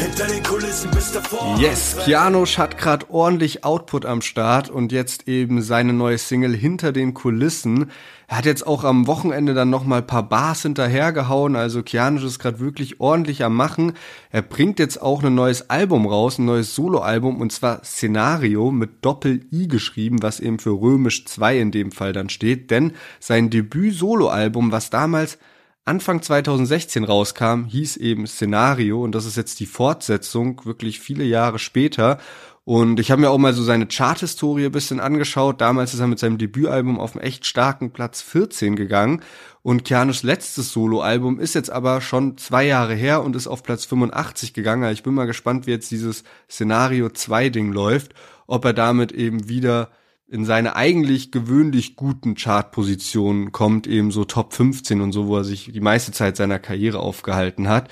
Hinter 0.00 0.26
den 0.28 0.42
Kulissen 0.42 0.90
bist 0.92 1.14
du 1.14 1.20
vor. 1.20 1.58
Yes, 1.60 1.94
Kianosch 2.02 2.56
hat 2.56 2.78
gerade 2.78 3.10
ordentlich 3.10 3.64
Output 3.64 4.06
am 4.06 4.22
Start 4.22 4.70
und 4.70 4.92
jetzt 4.92 5.28
eben 5.28 5.60
seine 5.60 5.92
neue 5.92 6.16
Single 6.16 6.54
Hinter 6.56 6.92
den 6.92 7.12
Kulissen. 7.12 7.90
Er 8.26 8.38
hat 8.38 8.46
jetzt 8.46 8.66
auch 8.66 8.84
am 8.84 9.06
Wochenende 9.06 9.52
dann 9.52 9.68
noch 9.68 9.84
mal 9.84 10.00
paar 10.00 10.22
Bars 10.22 10.62
hinterhergehauen, 10.62 11.54
also 11.54 11.82
Kianosch 11.82 12.24
ist 12.24 12.38
gerade 12.38 12.60
wirklich 12.60 12.98
ordentlich 12.98 13.44
am 13.44 13.54
machen. 13.54 13.92
Er 14.30 14.40
bringt 14.40 14.78
jetzt 14.78 15.02
auch 15.02 15.22
ein 15.22 15.34
neues 15.34 15.68
Album 15.68 16.06
raus, 16.06 16.38
ein 16.38 16.46
neues 16.46 16.74
Soloalbum 16.74 17.38
und 17.38 17.52
zwar 17.52 17.84
Szenario 17.84 18.70
mit 18.70 19.04
Doppel-I 19.04 19.68
geschrieben, 19.68 20.22
was 20.22 20.40
eben 20.40 20.58
für 20.58 20.80
römisch 20.80 21.26
2 21.26 21.58
in 21.58 21.72
dem 21.72 21.92
Fall 21.92 22.14
dann 22.14 22.30
steht, 22.30 22.70
denn 22.70 22.94
sein 23.18 23.50
Debüt-Soloalbum, 23.50 24.72
was 24.72 24.88
damals 24.88 25.36
Anfang 25.84 26.22
2016 26.22 27.04
rauskam, 27.04 27.64
hieß 27.64 27.96
eben 27.96 28.26
Szenario 28.26 29.02
und 29.02 29.14
das 29.14 29.24
ist 29.24 29.36
jetzt 29.36 29.60
die 29.60 29.66
Fortsetzung, 29.66 30.64
wirklich 30.64 31.00
viele 31.00 31.24
Jahre 31.24 31.58
später. 31.58 32.18
Und 32.64 33.00
ich 33.00 33.10
habe 33.10 33.22
mir 33.22 33.30
auch 33.30 33.38
mal 33.38 33.54
so 33.54 33.62
seine 33.62 33.86
Charthistorie 33.86 34.68
bisschen 34.68 35.00
angeschaut. 35.00 35.60
Damals 35.60 35.94
ist 35.94 36.00
er 36.00 36.06
mit 36.06 36.18
seinem 36.18 36.38
Debütalbum 36.38 37.00
auf 37.00 37.16
einen 37.16 37.24
echt 37.24 37.46
starken 37.46 37.90
Platz 37.90 38.20
14 38.22 38.76
gegangen. 38.76 39.22
Und 39.62 39.84
Keanu's 39.84 40.22
letztes 40.22 40.72
Soloalbum 40.72 41.40
ist 41.40 41.54
jetzt 41.54 41.70
aber 41.70 42.00
schon 42.00 42.36
zwei 42.36 42.64
Jahre 42.66 42.94
her 42.94 43.24
und 43.24 43.34
ist 43.34 43.48
auf 43.48 43.62
Platz 43.62 43.86
85 43.86 44.52
gegangen. 44.52 44.84
Also 44.84 44.92
ich 44.92 45.02
bin 45.02 45.14
mal 45.14 45.26
gespannt, 45.26 45.66
wie 45.66 45.72
jetzt 45.72 45.90
dieses 45.90 46.22
Szenario 46.48 47.08
2 47.08 47.48
Ding 47.48 47.72
läuft. 47.72 48.14
Ob 48.46 48.64
er 48.64 48.74
damit 48.74 49.12
eben 49.12 49.48
wieder 49.48 49.90
in 50.30 50.44
seine 50.44 50.76
eigentlich 50.76 51.32
gewöhnlich 51.32 51.96
guten 51.96 52.36
Chartpositionen 52.36 53.50
kommt, 53.50 53.88
eben 53.88 54.12
so 54.12 54.24
Top 54.24 54.54
15 54.54 55.00
und 55.00 55.10
so, 55.10 55.26
wo 55.26 55.38
er 55.38 55.44
sich 55.44 55.72
die 55.72 55.80
meiste 55.80 56.12
Zeit 56.12 56.36
seiner 56.36 56.60
Karriere 56.60 57.00
aufgehalten 57.00 57.68
hat. 57.68 57.90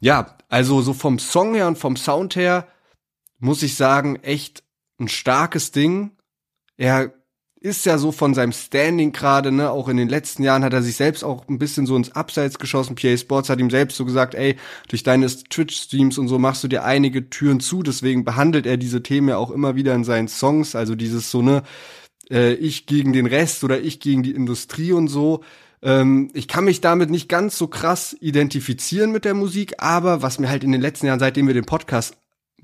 Ja, 0.00 0.36
also 0.50 0.82
so 0.82 0.92
vom 0.92 1.18
Song 1.18 1.54
her 1.54 1.66
und 1.66 1.78
vom 1.78 1.96
Sound 1.96 2.36
her 2.36 2.68
muss 3.38 3.62
ich 3.62 3.76
sagen, 3.76 4.16
echt 4.16 4.62
ein 5.00 5.08
starkes 5.08 5.72
Ding. 5.72 6.10
Er 6.76 7.14
ist 7.64 7.86
ja 7.86 7.96
so 7.96 8.12
von 8.12 8.34
seinem 8.34 8.52
Standing 8.52 9.12
gerade, 9.12 9.50
ne, 9.50 9.70
auch 9.70 9.88
in 9.88 9.96
den 9.96 10.10
letzten 10.10 10.42
Jahren 10.42 10.62
hat 10.62 10.74
er 10.74 10.82
sich 10.82 10.96
selbst 10.96 11.24
auch 11.24 11.48
ein 11.48 11.58
bisschen 11.58 11.86
so 11.86 11.96
ins 11.96 12.12
Abseits 12.12 12.58
geschossen. 12.58 12.94
PA 12.94 13.16
Sports 13.16 13.48
hat 13.48 13.58
ihm 13.58 13.70
selbst 13.70 13.96
so 13.96 14.04
gesagt, 14.04 14.34
ey, 14.34 14.56
durch 14.88 15.02
deine 15.02 15.26
Twitch-Streams 15.28 16.18
und 16.18 16.28
so 16.28 16.38
machst 16.38 16.62
du 16.62 16.68
dir 16.68 16.84
einige 16.84 17.30
Türen 17.30 17.60
zu, 17.60 17.82
deswegen 17.82 18.22
behandelt 18.22 18.66
er 18.66 18.76
diese 18.76 19.02
Themen 19.02 19.28
ja 19.28 19.38
auch 19.38 19.50
immer 19.50 19.76
wieder 19.76 19.94
in 19.94 20.04
seinen 20.04 20.28
Songs, 20.28 20.76
also 20.76 20.94
dieses 20.94 21.30
so, 21.30 21.40
ne, 21.40 21.62
äh, 22.30 22.52
ich 22.52 22.84
gegen 22.84 23.14
den 23.14 23.24
Rest 23.24 23.64
oder 23.64 23.80
ich 23.80 23.98
gegen 23.98 24.22
die 24.22 24.32
Industrie 24.32 24.92
und 24.92 25.08
so. 25.08 25.42
Ähm, 25.80 26.30
ich 26.34 26.48
kann 26.48 26.66
mich 26.66 26.82
damit 26.82 27.08
nicht 27.08 27.30
ganz 27.30 27.56
so 27.56 27.66
krass 27.66 28.14
identifizieren 28.20 29.10
mit 29.10 29.24
der 29.24 29.32
Musik, 29.32 29.76
aber 29.78 30.20
was 30.20 30.38
mir 30.38 30.50
halt 30.50 30.64
in 30.64 30.72
den 30.72 30.82
letzten 30.82 31.06
Jahren, 31.06 31.18
seitdem 31.18 31.46
wir 31.46 31.54
den 31.54 31.64
Podcast 31.64 32.14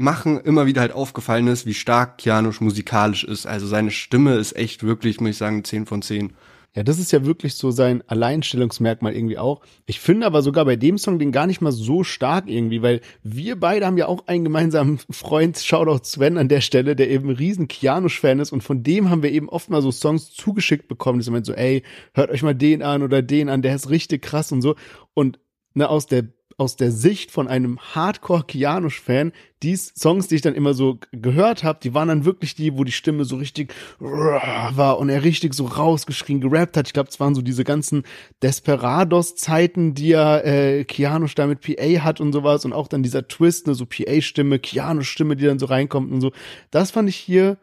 machen 0.00 0.40
immer 0.40 0.66
wieder 0.66 0.80
halt 0.80 0.92
aufgefallen 0.92 1.46
ist, 1.46 1.66
wie 1.66 1.74
stark 1.74 2.18
Kianosch 2.18 2.60
musikalisch 2.60 3.22
ist. 3.22 3.46
Also 3.46 3.66
seine 3.66 3.90
Stimme 3.90 4.36
ist 4.36 4.56
echt 4.56 4.82
wirklich, 4.82 5.20
muss 5.20 5.30
ich 5.30 5.36
sagen, 5.36 5.62
10 5.62 5.84
von 5.86 6.00
10. 6.00 6.32
Ja, 6.74 6.84
das 6.84 6.98
ist 6.98 7.10
ja 7.10 7.26
wirklich 7.26 7.56
so 7.56 7.70
sein 7.70 8.02
Alleinstellungsmerkmal 8.06 9.14
irgendwie 9.14 9.38
auch. 9.38 9.60
Ich 9.86 10.00
finde 10.00 10.24
aber 10.24 10.40
sogar 10.40 10.64
bei 10.64 10.76
dem 10.76 10.98
Song 10.98 11.18
den 11.18 11.32
gar 11.32 11.46
nicht 11.46 11.60
mal 11.60 11.72
so 11.72 12.04
stark 12.04 12.48
irgendwie, 12.48 12.80
weil 12.80 13.00
wir 13.22 13.58
beide 13.58 13.84
haben 13.84 13.98
ja 13.98 14.06
auch 14.06 14.26
einen 14.28 14.44
gemeinsamen 14.44 15.00
Freund, 15.10 15.58
Shoutout 15.58 16.04
Sven 16.04 16.38
an 16.38 16.48
der 16.48 16.60
Stelle, 16.60 16.96
der 16.96 17.10
eben 17.10 17.28
ein 17.28 17.36
riesen 17.36 17.68
Kianosch-Fan 17.68 18.38
ist 18.38 18.52
und 18.52 18.62
von 18.62 18.82
dem 18.82 19.10
haben 19.10 19.22
wir 19.22 19.32
eben 19.32 19.48
oft 19.48 19.68
mal 19.68 19.82
so 19.82 19.90
Songs 19.90 20.30
zugeschickt 20.30 20.88
bekommen, 20.88 21.18
die 21.18 21.44
so, 21.44 21.52
ey, 21.52 21.82
hört 22.14 22.30
euch 22.30 22.42
mal 22.42 22.54
den 22.54 22.82
an 22.82 23.02
oder 23.02 23.20
den 23.20 23.48
an, 23.48 23.62
der 23.62 23.74
ist 23.74 23.90
richtig 23.90 24.22
krass 24.22 24.52
und 24.52 24.62
so. 24.62 24.76
Und 25.12 25.40
ne, 25.74 25.88
aus 25.88 26.06
der 26.06 26.24
aus 26.60 26.76
der 26.76 26.92
Sicht 26.92 27.30
von 27.30 27.48
einem 27.48 27.78
Hardcore-Kianosch-Fan, 27.78 29.32
die 29.62 29.76
Songs, 29.76 30.28
die 30.28 30.34
ich 30.34 30.42
dann 30.42 30.54
immer 30.54 30.74
so 30.74 30.98
gehört 31.10 31.64
habe, 31.64 31.78
die 31.82 31.94
waren 31.94 32.08
dann 32.08 32.26
wirklich 32.26 32.54
die, 32.54 32.76
wo 32.76 32.84
die 32.84 32.92
Stimme 32.92 33.24
so 33.24 33.36
richtig 33.36 33.72
war 33.98 34.98
und 34.98 35.08
er 35.08 35.24
richtig 35.24 35.54
so 35.54 35.64
rausgeschrien, 35.64 36.42
gerappt 36.42 36.76
hat. 36.76 36.86
Ich 36.86 36.92
glaube, 36.92 37.08
es 37.08 37.18
waren 37.18 37.34
so 37.34 37.40
diese 37.40 37.64
ganzen 37.64 38.02
Desperados-Zeiten, 38.42 39.94
die 39.94 40.08
ja 40.08 40.36
äh, 40.38 40.84
Kianosch 40.84 41.34
da 41.34 41.46
mit 41.46 41.62
PA 41.62 42.04
hat 42.04 42.20
und 42.20 42.34
sowas 42.34 42.66
und 42.66 42.74
auch 42.74 42.88
dann 42.88 43.02
dieser 43.02 43.26
Twist, 43.26 43.66
ne, 43.66 43.74
so 43.74 43.86
PA-Stimme, 43.86 44.58
Kianosch-Stimme, 44.58 45.36
die 45.36 45.46
dann 45.46 45.58
so 45.58 45.64
reinkommt 45.64 46.12
und 46.12 46.20
so. 46.20 46.30
Das 46.70 46.90
fand 46.90 47.08
ich 47.08 47.16
hier 47.16 47.56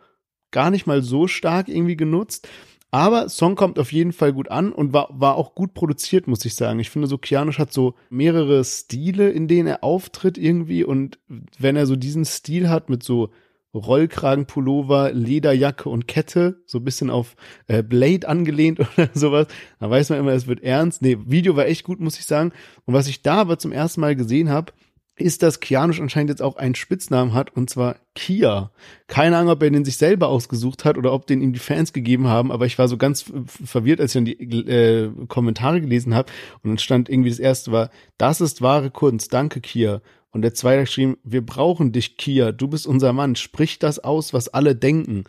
gar 0.49 0.71
nicht 0.71 0.87
mal 0.87 1.03
so 1.03 1.27
stark 1.27 1.67
irgendwie 1.67 1.97
genutzt. 1.97 2.47
Aber 2.89 3.27
Song 3.27 3.55
kommt 3.55 3.79
auf 3.79 3.91
jeden 3.91 4.13
Fall 4.13 4.31
gut 4.31 4.49
an 4.49 4.71
und 4.71 4.93
war, 4.93 5.09
war 5.11 5.35
auch 5.35 5.55
gut 5.55 5.73
produziert, 5.73 6.27
muss 6.27 6.45
ich 6.45 6.55
sagen. 6.55 6.79
Ich 6.79 6.89
finde 6.89 7.07
so, 7.07 7.17
Kianosch 7.17 7.59
hat 7.59 7.73
so 7.73 7.95
mehrere 8.09 8.63
Stile, 8.63 9.29
in 9.29 9.47
denen 9.47 9.67
er 9.67 9.83
auftritt 9.83 10.37
irgendwie. 10.37 10.83
Und 10.83 11.19
wenn 11.59 11.75
er 11.75 11.85
so 11.85 11.95
diesen 11.95 12.23
Stil 12.23 12.69
hat 12.69 12.89
mit 12.89 13.03
so 13.03 13.29
Rollkragenpullover, 13.73 15.11
Lederjacke 15.11 15.89
und 15.89 16.07
Kette, 16.07 16.61
so 16.65 16.79
ein 16.79 16.85
bisschen 16.85 17.09
auf 17.09 17.35
äh, 17.67 17.83
Blade 17.83 18.27
angelehnt 18.27 18.79
oder 18.97 19.09
sowas, 19.13 19.47
dann 19.79 19.89
weiß 19.89 20.09
man 20.09 20.19
immer, 20.19 20.31
es 20.31 20.47
wird 20.47 20.63
ernst. 20.63 21.01
Nee, 21.01 21.17
Video 21.25 21.55
war 21.55 21.67
echt 21.67 21.83
gut, 21.83 21.99
muss 21.99 22.17
ich 22.17 22.25
sagen. 22.25 22.53
Und 22.85 22.93
was 22.93 23.07
ich 23.07 23.21
da 23.21 23.35
aber 23.35 23.59
zum 23.59 23.73
ersten 23.73 24.01
Mal 24.01 24.15
gesehen 24.15 24.49
habe, 24.49 24.71
ist, 25.17 25.41
dass 25.43 25.59
Kianusch 25.59 25.99
anscheinend 25.99 26.29
jetzt 26.29 26.41
auch 26.41 26.57
einen 26.57 26.75
Spitznamen 26.75 27.33
hat, 27.33 27.55
und 27.55 27.69
zwar 27.69 27.97
Kia. 28.13 28.71
Keine 29.07 29.37
Ahnung, 29.37 29.51
ob 29.51 29.63
er 29.63 29.71
den 29.71 29.83
sich 29.83 29.97
selber 29.97 30.27
ausgesucht 30.27 30.85
hat 30.85 30.97
oder 30.97 31.11
ob 31.11 31.27
den 31.27 31.41
ihm 31.41 31.53
die 31.53 31.59
Fans 31.59 31.91
gegeben 31.91 32.27
haben, 32.27 32.51
aber 32.51 32.65
ich 32.65 32.77
war 32.77 32.87
so 32.87 32.97
ganz 32.97 33.25
verwirrt, 33.65 33.99
als 33.99 34.11
ich 34.11 34.19
dann 34.19 34.25
die 34.25 34.69
äh, 34.69 35.11
Kommentare 35.27 35.81
gelesen 35.81 36.13
habe. 36.13 36.31
Und 36.63 36.69
dann 36.69 36.77
stand 36.77 37.09
irgendwie 37.09 37.31
das 37.31 37.39
erste 37.39 37.71
war, 37.71 37.89
das 38.17 38.41
ist 38.41 38.61
wahre 38.61 38.91
Kunst, 38.91 39.33
danke 39.33 39.59
Kia. 39.59 40.01
Und 40.31 40.43
der 40.43 40.53
zweite 40.53 40.81
geschrieben, 40.81 41.17
wir 41.23 41.43
brauchen 41.43 41.91
dich, 41.91 42.17
Kia, 42.17 42.51
du 42.51 42.67
bist 42.67 42.85
unser 42.85 43.11
Mann, 43.11 43.35
sprich 43.35 43.79
das 43.79 43.97
aus, 43.99 44.33
was 44.33 44.49
alle 44.49 44.75
denken 44.75 45.23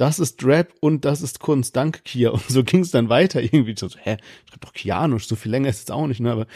das 0.00 0.18
ist 0.18 0.42
Rap 0.44 0.72
und 0.80 1.04
das 1.04 1.20
ist 1.20 1.40
Kunst, 1.40 1.76
danke 1.76 2.00
Kia. 2.02 2.30
Und 2.30 2.48
so 2.48 2.64
ging 2.64 2.80
es 2.80 2.90
dann 2.90 3.10
weiter 3.10 3.42
irgendwie. 3.42 3.74
So, 3.76 3.88
hä, 3.88 4.16
ich 4.46 4.52
hab 4.52 4.60
doch 4.62 4.72
Kianosch, 4.72 5.24
so 5.24 5.36
viel 5.36 5.50
länger 5.52 5.68
ist 5.68 5.82
es 5.84 5.90
auch 5.90 6.06
nicht, 6.06 6.20
ne? 6.20 6.32
Aber 6.32 6.46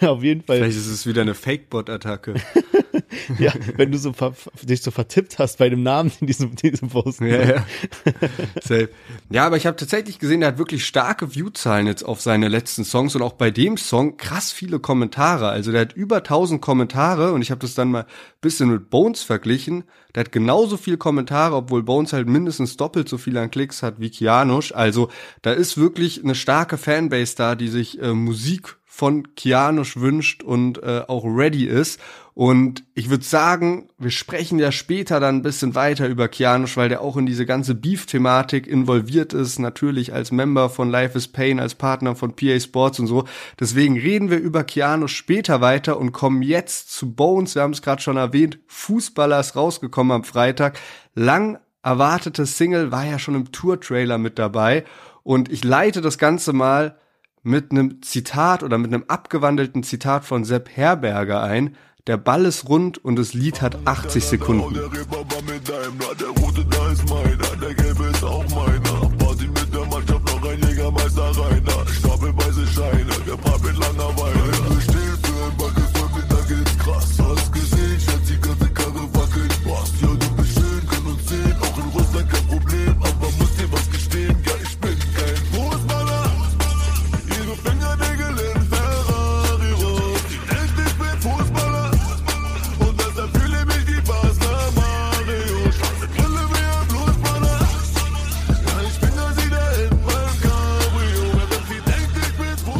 auf 0.10 0.22
jeden 0.22 0.42
Fall. 0.42 0.58
Vielleicht 0.58 0.78
ist 0.78 0.86
es 0.86 1.06
wieder 1.06 1.22
eine 1.22 1.34
Fake-Bot-Attacke. 1.34 2.34
ja, 3.38 3.52
wenn 3.76 3.92
du 3.92 3.98
so 3.98 4.14
dich 4.62 4.82
so 4.82 4.90
vertippt 4.90 5.38
hast 5.38 5.58
bei 5.58 5.68
dem 5.68 5.82
Namen 5.82 6.12
in 6.20 6.26
diesem, 6.26 6.54
diesem 6.56 6.88
Post. 6.88 7.20
Ja, 7.20 7.42
ja. 7.42 7.66
Safe. 8.62 8.88
ja, 9.30 9.46
aber 9.46 9.56
ich 9.56 9.66
habe 9.66 9.76
tatsächlich 9.76 10.18
gesehen, 10.18 10.42
er 10.42 10.48
hat 10.48 10.58
wirklich 10.58 10.86
starke 10.86 11.34
Viewzahlen 11.34 11.86
jetzt 11.86 12.02
auf 12.02 12.20
seine 12.20 12.48
letzten 12.48 12.84
Songs 12.84 13.14
und 13.14 13.22
auch 13.22 13.34
bei 13.34 13.50
dem 13.50 13.76
Song 13.76 14.16
krass 14.16 14.52
viele 14.52 14.78
Kommentare. 14.78 15.48
Also 15.48 15.72
der 15.72 15.82
hat 15.82 15.92
über 15.94 16.16
1000 16.16 16.60
Kommentare 16.60 17.32
und 17.32 17.42
ich 17.42 17.50
habe 17.50 17.60
das 17.60 17.74
dann 17.74 17.90
mal 17.90 18.06
bisschen 18.40 18.70
mit 18.70 18.90
Bones 18.90 19.22
verglichen. 19.22 19.84
Der 20.14 20.20
hat 20.20 20.32
genauso 20.32 20.76
viel 20.76 20.96
Kommentare, 20.96 21.56
obwohl 21.56 21.82
Bones 21.82 22.12
halt 22.12 22.28
mindestens 22.28 22.76
doppelt 22.76 23.08
so 23.08 23.18
viel 23.18 23.36
an 23.36 23.50
Klicks 23.50 23.82
hat 23.82 23.98
wie 23.98 24.10
Kianosch. 24.10 24.72
Also 24.72 25.08
da 25.42 25.52
ist 25.52 25.76
wirklich 25.76 26.22
eine 26.22 26.34
starke 26.34 26.78
Fanbase 26.78 27.34
da, 27.36 27.54
die 27.56 27.68
sich 27.68 28.00
äh, 28.00 28.12
Musik 28.12 28.76
von 28.84 29.34
Kianosch 29.34 29.96
wünscht 29.96 30.44
und 30.44 30.80
äh, 30.82 31.02
auch 31.08 31.24
ready 31.24 31.64
ist. 31.64 31.98
Und 32.34 32.82
ich 32.94 33.10
würde 33.10 33.22
sagen, 33.22 33.88
wir 33.96 34.10
sprechen 34.10 34.58
ja 34.58 34.72
später 34.72 35.20
dann 35.20 35.36
ein 35.36 35.42
bisschen 35.42 35.76
weiter 35.76 36.08
über 36.08 36.26
Kianosch, 36.26 36.76
weil 36.76 36.88
der 36.88 37.00
auch 37.00 37.16
in 37.16 37.26
diese 37.26 37.46
ganze 37.46 37.76
Beef-Thematik 37.76 38.66
involviert 38.66 39.32
ist, 39.32 39.60
natürlich 39.60 40.12
als 40.12 40.32
Member 40.32 40.68
von 40.68 40.90
Life 40.90 41.16
is 41.16 41.28
Pain, 41.28 41.60
als 41.60 41.76
Partner 41.76 42.16
von 42.16 42.34
PA 42.34 42.58
Sports 42.58 42.98
und 42.98 43.06
so. 43.06 43.24
Deswegen 43.60 43.96
reden 43.96 44.30
wir 44.30 44.38
über 44.38 44.64
Kianosch 44.64 45.14
später 45.14 45.60
weiter 45.60 45.96
und 45.96 46.10
kommen 46.10 46.42
jetzt 46.42 46.90
zu 46.90 47.14
Bones. 47.14 47.54
Wir 47.54 47.62
haben 47.62 47.72
es 47.72 47.82
gerade 47.82 48.02
schon 48.02 48.16
erwähnt, 48.16 48.58
Fußballer 48.66 49.38
ist 49.38 49.54
rausgekommen 49.54 50.10
am 50.10 50.24
Freitag. 50.24 50.76
Lang 51.14 51.60
erwartete 51.84 52.46
Single 52.46 52.90
war 52.90 53.04
ja 53.04 53.20
schon 53.20 53.36
im 53.36 53.52
Tour-Trailer 53.52 54.18
mit 54.18 54.40
dabei. 54.40 54.84
Und 55.22 55.52
ich 55.52 55.62
leite 55.62 56.00
das 56.00 56.18
Ganze 56.18 56.52
mal 56.52 56.98
mit 57.44 57.70
einem 57.70 58.02
Zitat 58.02 58.64
oder 58.64 58.76
mit 58.78 58.92
einem 58.92 59.04
abgewandelten 59.06 59.84
Zitat 59.84 60.24
von 60.24 60.44
Sepp 60.44 60.68
Herberger 60.74 61.42
ein. 61.42 61.76
Der 62.06 62.18
Ball 62.18 62.44
ist 62.44 62.68
rund 62.68 63.02
und 63.02 63.16
das 63.16 63.32
Lied 63.32 63.62
hat 63.62 63.86
80 63.86 64.26
Sekunden. 64.26 64.78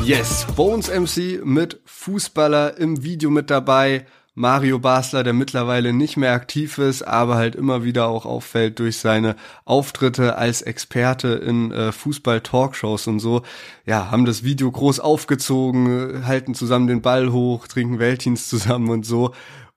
Yes, 0.04 0.46
Bones 0.54 0.90
MC 0.90 1.42
mit 1.46 1.80
Fußballer 1.86 2.76
im 2.76 3.02
Video 3.02 3.30
mit 3.30 3.48
dabei. 3.48 4.04
Mario 4.34 4.78
Basler, 4.78 5.22
der 5.22 5.32
mittlerweile 5.32 5.94
nicht 5.94 6.18
mehr 6.18 6.32
aktiv 6.32 6.76
ist, 6.76 7.00
aber 7.00 7.36
halt 7.36 7.54
immer 7.54 7.84
wieder 7.84 8.08
auch 8.08 8.26
auffällt 8.26 8.80
durch 8.80 8.98
seine 8.98 9.34
Auftritte 9.64 10.36
als 10.36 10.60
Experte 10.60 11.28
in 11.28 11.72
äh, 11.72 11.90
Fußball-Talkshows 11.90 13.06
und 13.06 13.18
so. 13.20 13.44
Ja, 13.86 14.10
haben 14.10 14.26
das 14.26 14.42
Video 14.42 14.70
groß 14.70 15.00
aufgezogen, 15.00 16.26
halten 16.26 16.54
zusammen 16.54 16.86
den 16.86 17.00
Ball 17.00 17.32
hoch, 17.32 17.66
trinken 17.66 17.98
Weltdienst 17.98 18.50
zusammen 18.50 18.90
und 18.90 19.06
so. 19.06 19.32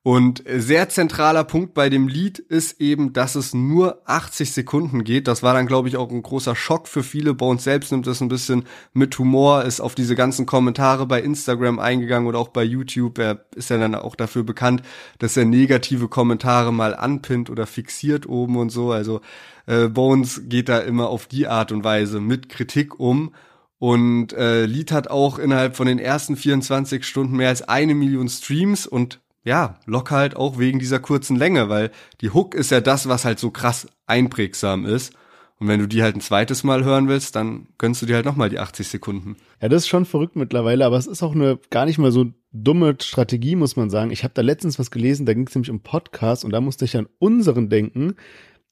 Und 0.07 0.41
sehr 0.47 0.87
zentraler 0.87 1.43
Punkt 1.43 1.73
bei 1.73 1.89
dem 1.89 2.07
Lied 2.07 2.39
ist 2.39 2.79
eben, 2.79 3.11
dass 3.11 3.35
es 3.35 3.53
nur 3.53 4.03
80 4.05 4.53
Sekunden 4.53 5.03
geht. 5.03 5.27
Das 5.27 5.43
war 5.43 5.53
dann, 5.53 5.65
glaube 5.65 5.89
ich, 5.89 5.97
auch 5.97 6.09
ein 6.09 6.21
großer 6.21 6.55
Schock 6.55 6.87
für 6.87 7.03
viele. 7.03 7.33
Bones 7.33 7.65
selbst 7.65 7.91
nimmt 7.91 8.07
das 8.07 8.21
ein 8.21 8.29
bisschen 8.29 8.63
mit 8.93 9.19
Humor, 9.19 9.65
ist 9.65 9.81
auf 9.81 9.95
diese 9.95 10.15
ganzen 10.15 10.45
Kommentare 10.45 11.07
bei 11.07 11.21
Instagram 11.21 11.77
eingegangen 11.79 12.25
oder 12.25 12.39
auch 12.39 12.47
bei 12.47 12.63
YouTube. 12.63 13.17
Er 13.17 13.47
ist 13.53 13.69
ja 13.69 13.77
dann 13.77 13.95
auch 13.95 14.15
dafür 14.15 14.43
bekannt, 14.43 14.81
dass 15.19 15.35
er 15.35 15.43
negative 15.43 16.07
Kommentare 16.07 16.71
mal 16.71 16.95
anpinnt 16.95 17.49
oder 17.49 17.67
fixiert 17.67 18.29
oben 18.29 18.55
und 18.55 18.69
so. 18.69 18.93
Also 18.93 19.19
äh, 19.65 19.89
Bones 19.89 20.43
geht 20.45 20.69
da 20.69 20.79
immer 20.79 21.09
auf 21.09 21.27
die 21.27 21.47
Art 21.47 21.73
und 21.73 21.83
Weise 21.83 22.21
mit 22.21 22.47
Kritik 22.47 22.97
um. 22.97 23.35
Und 23.77 24.31
äh, 24.31 24.63
Lied 24.67 24.93
hat 24.93 25.09
auch 25.09 25.37
innerhalb 25.37 25.75
von 25.75 25.85
den 25.85 25.99
ersten 25.99 26.37
24 26.37 27.03
Stunden 27.03 27.35
mehr 27.35 27.49
als 27.49 27.61
eine 27.63 27.93
Million 27.93 28.29
Streams 28.29 28.87
und 28.87 29.19
ja, 29.47 29.79
locker 29.85 30.17
halt 30.17 30.35
auch 30.35 30.59
wegen 30.59 30.77
dieser 30.77 30.99
kurzen 30.99 31.37
Länge, 31.37 31.69
weil 31.69 31.91
die 32.19 32.31
Hook 32.31 32.53
ist 32.53 32.69
ja 32.69 32.81
das, 32.81 33.07
was 33.07 33.23
halt 33.23 33.39
so 33.39 33.49
krass 33.49 33.87
einprägsam 34.05 34.85
ist. 34.85 35.13
Und 35.57 35.69
wenn 35.69 35.79
du 35.79 35.87
die 35.87 36.03
halt 36.03 36.15
ein 36.15 36.21
zweites 36.21 36.65
Mal 36.65 36.83
hören 36.83 37.07
willst, 37.07 37.35
dann 37.37 37.67
gönnst 37.77 38.01
du 38.01 38.05
dir 38.05 38.15
halt 38.15 38.25
nochmal 38.25 38.49
die 38.49 38.59
80 38.59 38.89
Sekunden. 38.89 39.37
Ja, 39.61 39.69
das 39.69 39.83
ist 39.83 39.87
schon 39.87 40.05
verrückt 40.05 40.35
mittlerweile, 40.35 40.85
aber 40.85 40.97
es 40.97 41.07
ist 41.07 41.23
auch 41.23 41.33
eine 41.33 41.59
gar 41.69 41.85
nicht 41.85 41.97
mal 41.97 42.11
so 42.11 42.25
dumme 42.51 42.97
Strategie, 43.01 43.55
muss 43.55 43.77
man 43.77 43.89
sagen. 43.89 44.11
Ich 44.11 44.23
habe 44.23 44.33
da 44.33 44.41
letztens 44.41 44.77
was 44.79 44.91
gelesen, 44.91 45.25
da 45.25 45.33
ging 45.33 45.47
es 45.47 45.55
nämlich 45.55 45.71
um 45.71 45.79
Podcast 45.79 46.43
und 46.43 46.51
da 46.51 46.59
musste 46.59 46.83
ich 46.83 46.97
an 46.97 47.07
unseren 47.17 47.69
denken. 47.69 48.15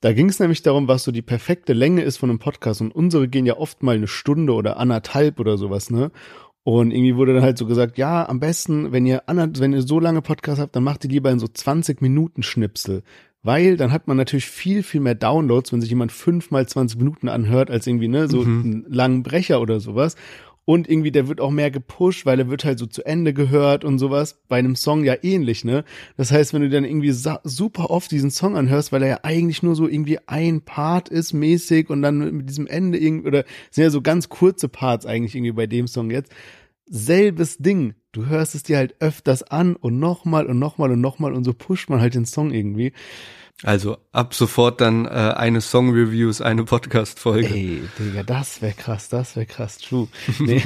Da 0.02 0.12
ging 0.12 0.30
es 0.30 0.40
nämlich 0.40 0.62
darum, 0.62 0.90
was 0.90 1.06
so 1.06 1.12
die 1.12 1.22
perfekte 1.22 1.74
Länge 1.74 2.04
ist 2.04 2.18
von 2.18 2.30
einem 2.30 2.38
Podcast. 2.38 2.82
Und 2.82 2.92
unsere 2.92 3.30
gehen 3.30 3.46
ja 3.46 3.58
oft 3.58 3.82
mal 3.82 3.96
eine 3.96 4.08
Stunde 4.08 4.54
oder 4.54 4.78
anderthalb 4.78 5.40
oder 5.40 5.58
sowas, 5.58 5.90
ne? 5.90 6.12
Und 6.68 6.90
irgendwie 6.90 7.16
wurde 7.16 7.36
dann 7.36 7.44
halt 7.44 7.60
so 7.60 7.68
gesagt, 7.68 8.00
ja, 8.00 8.28
am 8.28 8.40
besten, 8.40 8.92
wenn 8.92 9.06
ihr, 9.06 9.22
wenn 9.28 9.72
ihr 9.72 9.84
so 9.84 10.00
lange 10.00 10.24
Podcast 10.24 10.60
habt, 10.60 10.76
dann 10.76 10.84
macht 10.84 11.04
ihr 11.04 11.12
lieber 11.12 11.30
in 11.30 11.38
so 11.38 11.48
20 11.48 12.02
Minuten 12.02 12.42
Schnipsel. 12.42 13.04
Weil 13.44 13.78
dann 13.78 13.92
hat 13.92 14.08
man 14.08 14.18
natürlich 14.18 14.48
viel, 14.48 14.82
viel 14.82 15.00
mehr 15.00 15.14
Downloads, 15.14 15.72
wenn 15.72 15.80
sich 15.80 15.92
jemand 15.92 16.12
fünfmal 16.12 16.68
20 16.68 16.98
Minuten 16.98 17.30
anhört, 17.30 17.70
als 17.70 17.86
irgendwie, 17.86 18.08
ne, 18.08 18.28
so 18.28 18.42
mhm. 18.42 18.64
einen 18.64 18.86
langen 18.90 19.22
Brecher 19.22 19.62
oder 19.62 19.80
sowas. 19.80 20.16
Und 20.68 20.90
irgendwie, 20.90 21.12
der 21.12 21.28
wird 21.28 21.42
auch 21.42 21.52
mehr 21.52 21.70
gepusht, 21.70 22.26
weil 22.26 22.40
er 22.40 22.50
wird 22.50 22.66
halt 22.66 22.80
so 22.80 22.88
zu 22.88 23.06
Ende 23.06 23.36
gehört 23.36 23.86
und 23.86 24.00
sowas. 24.00 24.42
Bei 24.48 24.58
einem 24.58 24.76
Song 24.76 25.04
ja 25.04 25.16
ähnlich, 25.22 25.64
ne? 25.64 25.84
Das 26.18 26.32
heißt, 26.32 26.56
wenn 26.56 26.64
du 26.64 26.70
dann 26.70 26.86
irgendwie 26.86 27.12
super 27.12 27.92
oft 27.92 28.10
diesen 28.10 28.32
Song 28.32 28.58
anhörst, 28.58 28.92
weil 28.92 29.04
er 29.04 29.10
ja 29.10 29.20
eigentlich 29.22 29.62
nur 29.62 29.76
so 29.76 29.88
irgendwie 29.88 30.18
ein 30.26 30.62
Part 30.62 31.10
ist 31.10 31.34
mäßig 31.34 31.92
und 31.92 32.02
dann 32.02 32.38
mit 32.38 32.50
diesem 32.50 32.66
Ende 32.66 32.98
irgendwie, 32.98 33.28
oder 33.28 33.46
sind 33.70 33.84
ja 33.84 33.92
so 33.92 34.02
ganz 34.02 34.28
kurze 34.28 34.68
Parts 34.68 35.06
eigentlich 35.06 35.36
irgendwie 35.36 35.52
bei 35.52 35.68
dem 35.68 35.88
Song 35.88 36.10
jetzt. 36.10 36.32
Selbes 36.88 37.58
Ding. 37.58 37.94
Du 38.12 38.26
hörst 38.28 38.56
es 38.56 38.64
dir 38.64 38.78
halt 38.78 38.96
öfters 39.00 39.44
an 39.44 39.76
und 39.76 40.00
nochmal 40.00 40.48
und 40.48 40.58
nochmal 40.58 40.92
und 40.92 41.02
nochmal 41.02 41.34
und 41.34 41.44
so 41.44 41.54
pusht 41.54 41.90
man 41.90 42.00
halt 42.00 42.16
den 42.16 42.26
Song 42.26 42.52
irgendwie. 42.52 42.92
Also 43.64 43.98
ab 44.12 44.34
sofort 44.34 44.82
dann 44.82 45.06
äh, 45.06 45.10
eine 45.10 45.62
Song-Reviews, 45.62 46.42
eine 46.42 46.66
Podcast-Folge. 46.66 47.54
Ey, 47.54 47.82
Digga, 47.98 48.24
das 48.24 48.62
wäre 48.62 48.74
krass, 48.74 49.08
das 49.08 49.36
wäre 49.36 49.46
krass, 49.46 49.78
true. 49.78 50.08
Nee. 50.40 50.62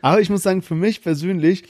Aber 0.00 0.20
ich 0.20 0.30
muss 0.30 0.42
sagen, 0.42 0.62
für 0.62 0.76
mich 0.76 1.02
persönlich, 1.02 1.64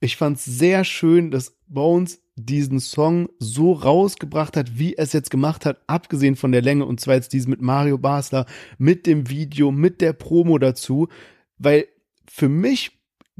ich 0.00 0.16
fand's 0.16 0.44
sehr 0.44 0.84
schön, 0.84 1.30
dass 1.30 1.56
Bones 1.66 2.20
diesen 2.36 2.80
Song 2.80 3.30
so 3.38 3.72
rausgebracht 3.72 4.58
hat, 4.58 4.78
wie 4.78 4.94
er 4.94 5.04
es 5.04 5.14
jetzt 5.14 5.30
gemacht 5.30 5.64
hat, 5.64 5.80
abgesehen 5.86 6.36
von 6.36 6.52
der 6.52 6.60
Länge, 6.60 6.84
und 6.84 7.00
zwar 7.00 7.14
jetzt 7.14 7.32
diesen 7.32 7.48
mit 7.48 7.62
Mario 7.62 7.96
Basler, 7.96 8.44
mit 8.76 9.06
dem 9.06 9.30
Video, 9.30 9.70
mit 9.70 10.02
der 10.02 10.12
Promo 10.12 10.58
dazu, 10.58 11.08
weil 11.56 11.86
für 12.26 12.50
mich 12.50 12.98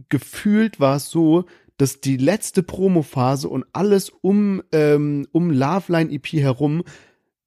gefühlt 0.08 0.80
war 0.80 0.96
es 0.96 1.10
so, 1.10 1.44
dass 1.76 2.00
die 2.00 2.16
letzte 2.16 2.62
Promophase 2.62 3.48
und 3.48 3.64
alles 3.72 4.10
um, 4.10 4.62
ähm, 4.72 5.26
um 5.32 5.50
Loveline 5.50 6.10
EP 6.10 6.26
herum 6.32 6.82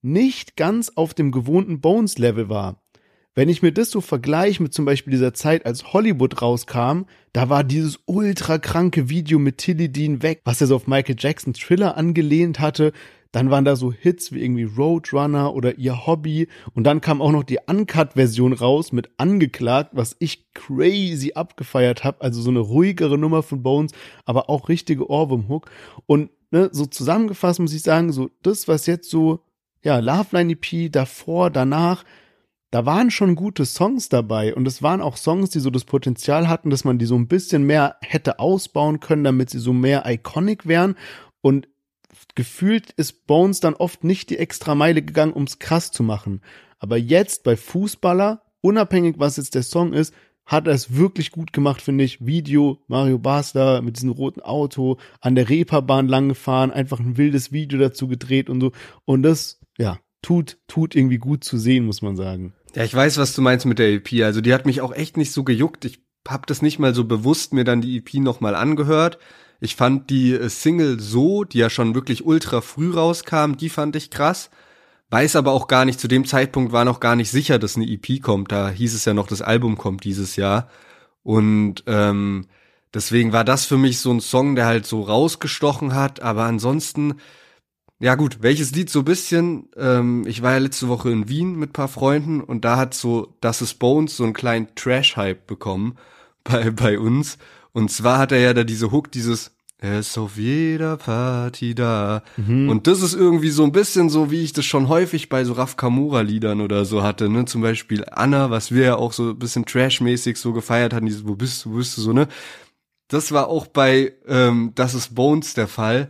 nicht 0.02 0.56
ganz 0.56 0.92
auf 0.96 1.14
dem 1.14 1.32
gewohnten 1.32 1.82
Bones-Level 1.82 2.50
war. 2.50 2.82
Wenn 3.36 3.48
ich 3.48 3.62
mir 3.62 3.72
das 3.72 3.92
so 3.92 4.02
vergleiche 4.02 4.62
mit 4.62 4.74
zum 4.74 4.86
Beispiel 4.86 5.12
dieser 5.12 5.34
Zeit, 5.34 5.66
als 5.66 5.94
Hollywood 5.94 6.42
rauskam, 6.42 7.04
da 7.32 7.48
war 7.48 7.64
dieses 7.64 8.00
ultra 8.06 8.58
kranke 8.58 9.10
Video 9.10 9.40
mit 9.40 9.60
Tilly 9.60 9.90
Dean 9.90 10.22
weg, 10.24 10.42
was 10.44 10.62
er 10.62 10.68
so 10.68 10.76
auf 10.76 10.88
Michael 10.88 11.16
Jackson 11.18 11.54
Thriller 11.54 11.96
angelehnt 11.96 12.60
hatte. 12.60 12.92
Dann 13.32 13.52
waren 13.52 13.66
da 13.66 13.76
so 13.76 13.92
Hits 13.92 14.32
wie 14.32 14.42
irgendwie 14.42 14.64
Roadrunner 14.64 15.54
oder 15.54 15.78
ihr 15.78 16.08
Hobby. 16.08 16.48
Und 16.74 16.84
dann 16.86 17.02
kam 17.02 17.22
auch 17.22 17.32
noch 17.32 17.44
die 17.44 17.60
Uncut-Version 17.66 18.54
raus 18.54 18.92
mit 18.92 19.12
Angeklagt, 19.18 19.92
was 19.94 20.16
ich 20.20 20.52
crazy 20.54 21.34
abgefeiert 21.34 22.04
habe. 22.04 22.22
Also 22.22 22.42
so 22.42 22.50
eine 22.50 22.60
ruhigere 22.60 23.18
Nummer 23.18 23.44
von 23.44 23.62
Bones, 23.62 23.92
aber 24.26 24.50
auch 24.50 24.68
richtige 24.68 25.10
Ohrwurm-Hook. 25.10 25.70
Und 26.08 26.32
ne, 26.52 26.70
so 26.72 26.86
zusammengefasst 26.86 27.60
muss 27.60 27.74
ich 27.74 27.84
sagen, 27.84 28.12
so 28.12 28.30
das, 28.42 28.68
was 28.68 28.88
jetzt 28.88 29.10
so, 29.10 29.42
ja, 29.84 30.00
Loveline 30.00 30.54
EP 30.54 30.92
davor, 30.92 31.52
danach, 31.52 32.04
da 32.72 32.86
waren 32.86 33.10
schon 33.10 33.36
gute 33.36 33.66
Songs 33.66 34.10
dabei 34.10 34.54
und 34.54 34.68
es 34.68 34.84
waren 34.84 35.02
auch 35.02 35.18
Songs, 35.18 35.50
die 35.50 35.60
so 35.60 35.72
das 35.72 35.86
Potenzial 35.86 36.48
hatten, 36.48 36.70
dass 36.70 36.84
man 36.84 37.00
die 37.00 37.06
so 37.06 37.16
ein 37.16 37.28
bisschen 37.28 37.64
mehr 37.64 37.96
hätte 38.02 38.40
ausbauen 38.40 39.00
können, 39.00 39.24
damit 39.24 39.50
sie 39.50 39.60
so 39.60 39.74
mehr 39.74 40.04
iconic 40.06 40.68
wären. 40.68 40.96
Und 41.42 41.68
gefühlt 42.40 42.92
ist 42.92 43.28
Bones 43.28 43.60
dann 43.60 43.74
oft 43.74 44.06
nicht 44.06 44.30
die 44.30 44.38
extra 44.38 44.74
Meile 44.74 45.02
gegangen, 45.02 45.34
ums 45.34 45.60
krass 45.60 45.92
zu 45.92 46.04
machen. 46.04 46.40
Aber 46.80 46.96
jetzt 46.96 47.44
bei 47.44 47.58
Fußballer, 47.58 48.44
unabhängig 48.62 49.16
was 49.18 49.36
jetzt 49.36 49.56
der 49.56 49.64
Song 49.64 49.92
ist, 49.92 50.14
hat 50.46 50.66
er 50.66 50.74
es 50.74 50.96
wirklich 50.96 51.32
gut 51.32 51.52
gemacht, 51.52 51.82
finde 51.82 52.06
ich. 52.06 52.26
Video, 52.26 52.82
Mario 52.88 53.20
Basler 53.20 53.82
mit 53.82 53.98
diesem 53.98 54.12
roten 54.12 54.40
Auto, 54.40 55.00
an 55.20 55.36
der 55.36 55.50
Reeperbahn 55.50 56.08
lang 56.08 56.30
gefahren, 56.30 56.72
einfach 56.72 57.02
ein 57.02 57.18
wildes 57.18 57.52
Video 57.52 57.78
dazu 57.78 58.08
gedreht 58.08 58.50
und 58.50 58.62
so. 58.62 58.72
Und 59.04 59.24
das, 59.24 59.60
ja, 59.78 60.00
tut, 60.22 60.60
tut 60.70 60.96
irgendwie 60.96 61.18
gut 61.18 61.44
zu 61.44 61.58
sehen, 61.58 61.86
muss 61.86 62.02
man 62.02 62.16
sagen. 62.16 62.54
Ja, 62.74 62.86
ich 62.86 62.94
weiß, 62.94 63.18
was 63.18 63.36
du 63.36 63.42
meinst 63.42 63.66
mit 63.66 63.80
der 63.80 63.92
EP. 63.92 64.14
Also 64.24 64.40
die 64.40 64.54
hat 64.54 64.66
mich 64.66 64.80
auch 64.80 64.94
echt 64.94 65.18
nicht 65.18 65.34
so 65.34 65.44
gejuckt. 65.44 65.84
Ich 65.84 66.00
hab 66.26 66.48
das 66.48 66.62
nicht 66.62 66.80
mal 66.80 66.96
so 66.96 67.04
bewusst 67.04 67.52
mir 67.52 67.66
dann 67.66 67.82
die 67.82 67.98
EP 67.98 68.14
nochmal 68.14 68.56
angehört. 68.56 69.20
Ich 69.60 69.76
fand 69.76 70.10
die 70.10 70.34
äh, 70.34 70.50
Single 70.50 71.00
so, 71.00 71.44
die 71.44 71.60
ja 71.60 71.70
schon 71.70 71.96
wirklich 71.96 72.26
ultra 72.26 72.62
früh 72.62 72.92
rauskam, 72.92 73.54
die 73.54 73.70
fand 73.70 73.96
ich 73.96 74.10
krass. 74.10 74.50
Weiß 75.12 75.36
aber 75.36 75.52
auch 75.52 75.68
gar 75.68 75.86
nicht, 75.86 76.00
zu 76.00 76.08
dem 76.08 76.26
Zeitpunkt 76.26 76.72
war 76.72 76.86
noch 76.86 77.00
gar 77.00 77.16
nicht 77.16 77.32
sicher, 77.32 77.58
dass 77.60 77.76
eine 77.76 77.88
EP 77.88 78.22
kommt. 78.22 78.52
Da 78.52 78.70
hieß 78.70 78.94
es 78.94 79.06
ja 79.06 79.14
noch, 79.14 79.28
das 79.28 79.42
Album 79.42 79.78
kommt 79.78 80.04
dieses 80.04 80.36
Jahr. 80.36 80.70
Und 81.24 81.84
ähm, 81.88 82.46
deswegen 82.94 83.34
war 83.34 83.44
das 83.44 83.66
für 83.66 83.78
mich 83.78 84.00
so 84.00 84.12
ein 84.12 84.22
Song, 84.22 84.56
der 84.56 84.68
halt 84.68 84.86
so 84.86 85.02
rausgestochen 85.02 85.96
hat. 85.96 86.22
Aber 86.22 86.44
ansonsten, 86.44 87.16
ja 88.00 88.16
gut, 88.16 88.38
welches 88.42 88.72
Lied 88.72 88.90
so 88.92 89.02
bisschen, 89.04 89.70
ähm, 89.78 90.26
ich 90.28 90.44
war 90.44 90.54
ja 90.54 90.60
letzte 90.60 90.88
Woche 90.90 91.10
in 91.10 91.28
Wien 91.28 91.56
mit 91.58 91.74
paar 91.74 91.88
Freunden 91.88 92.42
und 92.42 92.64
da 92.64 92.78
hat 92.78 92.94
so 92.94 93.36
Das 93.42 93.62
ist 93.64 93.80
Bones 93.80 94.16
so 94.16 94.24
einen 94.24 94.34
kleinen 94.34 94.76
Trash-Hype 94.76 95.48
bekommen 95.48 95.98
bei, 96.44 96.70
bei 96.72 97.00
uns. 97.00 97.40
Und 97.72 97.92
zwar 97.92 98.18
hat 98.18 98.32
er 98.32 98.40
ja 98.40 98.54
da 98.54 98.64
diese 98.64 98.92
Hook, 98.92 99.12
dieses 99.12 99.52
er 99.82 100.00
ist 100.00 100.18
auf 100.18 100.36
jeder 100.36 100.98
Party 100.98 101.74
da. 101.74 102.22
Mhm. 102.36 102.68
Und 102.68 102.86
das 102.88 103.02
ist 103.02 103.14
irgendwie 103.14 103.50
so 103.50 103.64
ein 103.64 103.72
bisschen 103.72 104.10
so, 104.10 104.30
wie 104.30 104.44
ich 104.44 104.52
das 104.52 104.66
schon 104.66 104.90
häufig 104.90 105.30
bei 105.30 105.46
so 105.46 105.54
Raf 105.54 105.78
Kamura-Liedern 105.78 106.60
oder 106.60 106.84
so 106.84 107.02
hatte, 107.02 107.30
ne? 107.30 107.46
Zum 107.46 107.62
Beispiel 107.62 108.04
Anna, 108.12 108.50
was 108.50 108.74
wir 108.74 108.84
ja 108.84 108.96
auch 108.98 109.14
so 109.14 109.30
ein 109.30 109.40
bisschen 109.40 109.66
trashmäßig 109.66 110.36
so 110.36 110.52
gefeiert 110.52 110.94
hatten, 110.94 111.06
dieses, 111.06 111.26
wo 111.26 111.36
bist 111.36 111.64
du, 111.64 111.72
wo 111.72 111.78
bist 111.78 111.96
du 111.96 112.02
so, 112.02 112.12
ne? 112.12 112.28
Das 113.08 113.32
war 113.32 113.48
auch 113.48 113.68
bei 113.68 114.14
ähm, 114.28 114.74
Das 114.76 114.94
ist 114.94 115.16
Bones 115.16 115.54
der 115.54 115.70
Fall. 115.70 116.10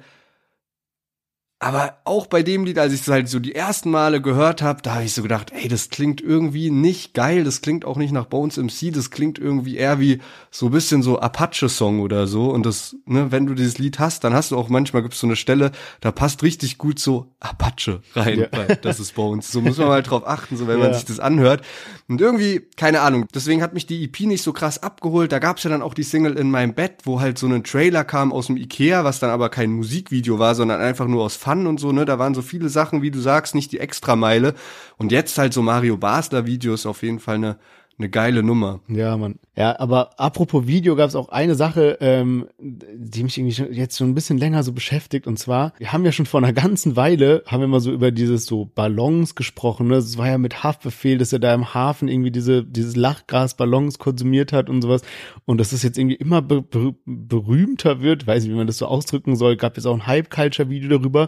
Aber 1.61 1.97
auch 2.05 2.27
bei 2.27 2.41
dem 2.41 2.63
Lied, 2.63 2.79
als 2.79 2.93
ich 2.93 3.01
es 3.01 3.09
halt 3.09 3.27
so 3.27 3.37
die 3.39 3.53
ersten 3.53 3.91
Male 3.91 4.21
gehört 4.21 4.61
habe, 4.61 4.81
da 4.81 4.95
habe 4.95 5.03
ich 5.03 5.13
so 5.13 5.21
gedacht, 5.21 5.51
ey, 5.53 5.67
das 5.67 5.89
klingt 5.89 6.21
irgendwie 6.21 6.71
nicht 6.71 7.13
geil, 7.13 7.43
das 7.43 7.59
klingt 7.59 7.83
auch 7.83 7.97
nicht 7.97 8.13
nach 8.13 8.27
Bones 8.27 8.55
MC, 8.55 8.93
das 8.93 9.11
klingt 9.11 9.37
irgendwie 9.37 9.75
eher 9.75 9.99
wie 9.99 10.19
so 10.51 10.67
ein 10.67 10.71
bisschen 10.71 11.03
so 11.03 11.19
Apache-Song 11.19 11.99
oder 11.99 12.27
so. 12.27 12.49
Und 12.49 12.65
das, 12.65 12.95
ne, 13.05 13.33
wenn 13.33 13.45
du 13.45 13.55
dieses 13.55 13.77
Lied 13.77 13.99
hast, 13.99 14.23
dann 14.23 14.33
hast 14.33 14.51
du 14.51 14.57
auch 14.57 14.69
manchmal 14.69 15.01
gibt's 15.01 15.19
so 15.19 15.27
eine 15.27 15.35
Stelle, 15.35 15.73
da 15.99 16.13
passt 16.13 16.43
richtig 16.43 16.77
gut 16.77 16.97
so 16.97 17.33
Apache 17.41 18.03
rein, 18.13 18.47
ja. 18.53 18.75
das 18.75 19.01
ist 19.01 19.15
Bones. 19.15 19.51
So 19.51 19.59
muss 19.59 19.77
man 19.77 19.89
mal 19.89 20.01
drauf 20.01 20.25
achten, 20.25 20.55
so 20.55 20.65
wenn 20.65 20.79
ja. 20.79 20.85
man 20.85 20.93
sich 20.93 21.03
das 21.03 21.19
anhört. 21.19 21.65
Und 22.07 22.21
irgendwie, 22.21 22.61
keine 22.77 23.01
Ahnung, 23.01 23.27
deswegen 23.35 23.61
hat 23.61 23.73
mich 23.73 23.85
die 23.85 24.05
EP 24.05 24.21
nicht 24.21 24.43
so 24.43 24.53
krass 24.53 24.81
abgeholt. 24.81 25.33
Da 25.33 25.39
gab's 25.39 25.63
ja 25.63 25.69
dann 25.69 25.81
auch 25.81 25.93
die 25.93 26.03
Single 26.03 26.37
in 26.37 26.49
meinem 26.49 26.73
Bett, 26.73 27.01
wo 27.03 27.19
halt 27.19 27.37
so 27.37 27.47
ein 27.47 27.65
Trailer 27.65 28.05
kam 28.05 28.31
aus 28.31 28.47
dem 28.47 28.55
Ikea, 28.55 29.03
was 29.03 29.19
dann 29.19 29.29
aber 29.29 29.49
kein 29.49 29.71
Musikvideo 29.71 30.39
war, 30.39 30.55
sondern 30.55 30.79
einfach 30.79 31.05
nur 31.05 31.25
aus 31.25 31.35
Fun 31.49 31.67
und 31.67 31.79
so, 31.79 31.91
ne? 31.91 32.05
Da 32.05 32.19
waren 32.19 32.33
so 32.33 32.41
viele 32.41 32.69
Sachen, 32.69 33.01
wie 33.01 33.11
du 33.11 33.19
sagst, 33.19 33.55
nicht 33.55 33.71
die 33.71 33.79
Extrameile. 33.79 34.53
Und 34.97 35.11
jetzt 35.11 35.37
halt 35.37 35.53
so 35.53 35.61
Mario 35.61 35.97
Basler 35.97 36.45
Videos 36.45 36.85
auf 36.85 37.03
jeden 37.03 37.19
Fall 37.19 37.35
eine, 37.35 37.57
eine 37.99 38.09
geile 38.09 38.43
Nummer. 38.43 38.79
Ja, 38.87 39.17
Mann. 39.17 39.35
Ja, 39.57 39.77
aber 39.77 40.17
apropos 40.17 40.67
Video 40.67 40.95
gab 40.95 41.09
es 41.09 41.15
auch 41.15 41.29
eine 41.29 41.55
Sache, 41.55 41.97
ähm, 41.99 42.47
die 42.57 43.23
mich 43.23 43.37
irgendwie 43.37 43.61
jetzt 43.77 43.97
schon 43.97 44.09
ein 44.09 44.15
bisschen 44.15 44.37
länger 44.37 44.63
so 44.63 44.71
beschäftigt. 44.71 45.27
Und 45.27 45.37
zwar, 45.37 45.73
wir 45.77 45.91
haben 45.91 46.05
ja 46.05 46.13
schon 46.13 46.25
vor 46.25 46.39
einer 46.39 46.53
ganzen 46.53 46.95
Weile, 46.95 47.43
haben 47.45 47.59
wir 47.59 47.67
mal 47.67 47.81
so 47.81 47.91
über 47.91 48.11
dieses 48.11 48.45
so 48.45 48.65
Ballons 48.73 49.35
gesprochen. 49.35 49.87
Ne? 49.87 49.95
Das 49.95 50.17
war 50.17 50.27
ja 50.29 50.37
mit 50.37 50.63
Haftbefehl, 50.63 51.17
dass 51.17 51.33
er 51.33 51.39
da 51.39 51.53
im 51.53 51.73
Hafen 51.73 52.07
irgendwie 52.07 52.31
diese 52.31 52.63
dieses 52.63 52.95
Lachgas-Ballons 52.95 53.99
konsumiert 53.99 54.53
hat 54.53 54.69
und 54.69 54.81
sowas. 54.81 55.01
Und 55.43 55.59
dass 55.59 55.73
es 55.73 55.83
jetzt 55.83 55.97
irgendwie 55.97 56.15
immer 56.15 56.41
be 56.41 56.63
berühmter 57.05 58.01
wird, 58.01 58.25
weiß 58.25 58.43
nicht, 58.43 58.53
wie 58.53 58.57
man 58.57 58.67
das 58.67 58.77
so 58.77 58.85
ausdrücken 58.85 59.35
soll. 59.35 59.57
Gab 59.57 59.75
jetzt 59.75 59.85
auch 59.85 59.93
ein 59.93 60.07
Hype-Culture-Video 60.07 60.99
darüber. 60.99 61.27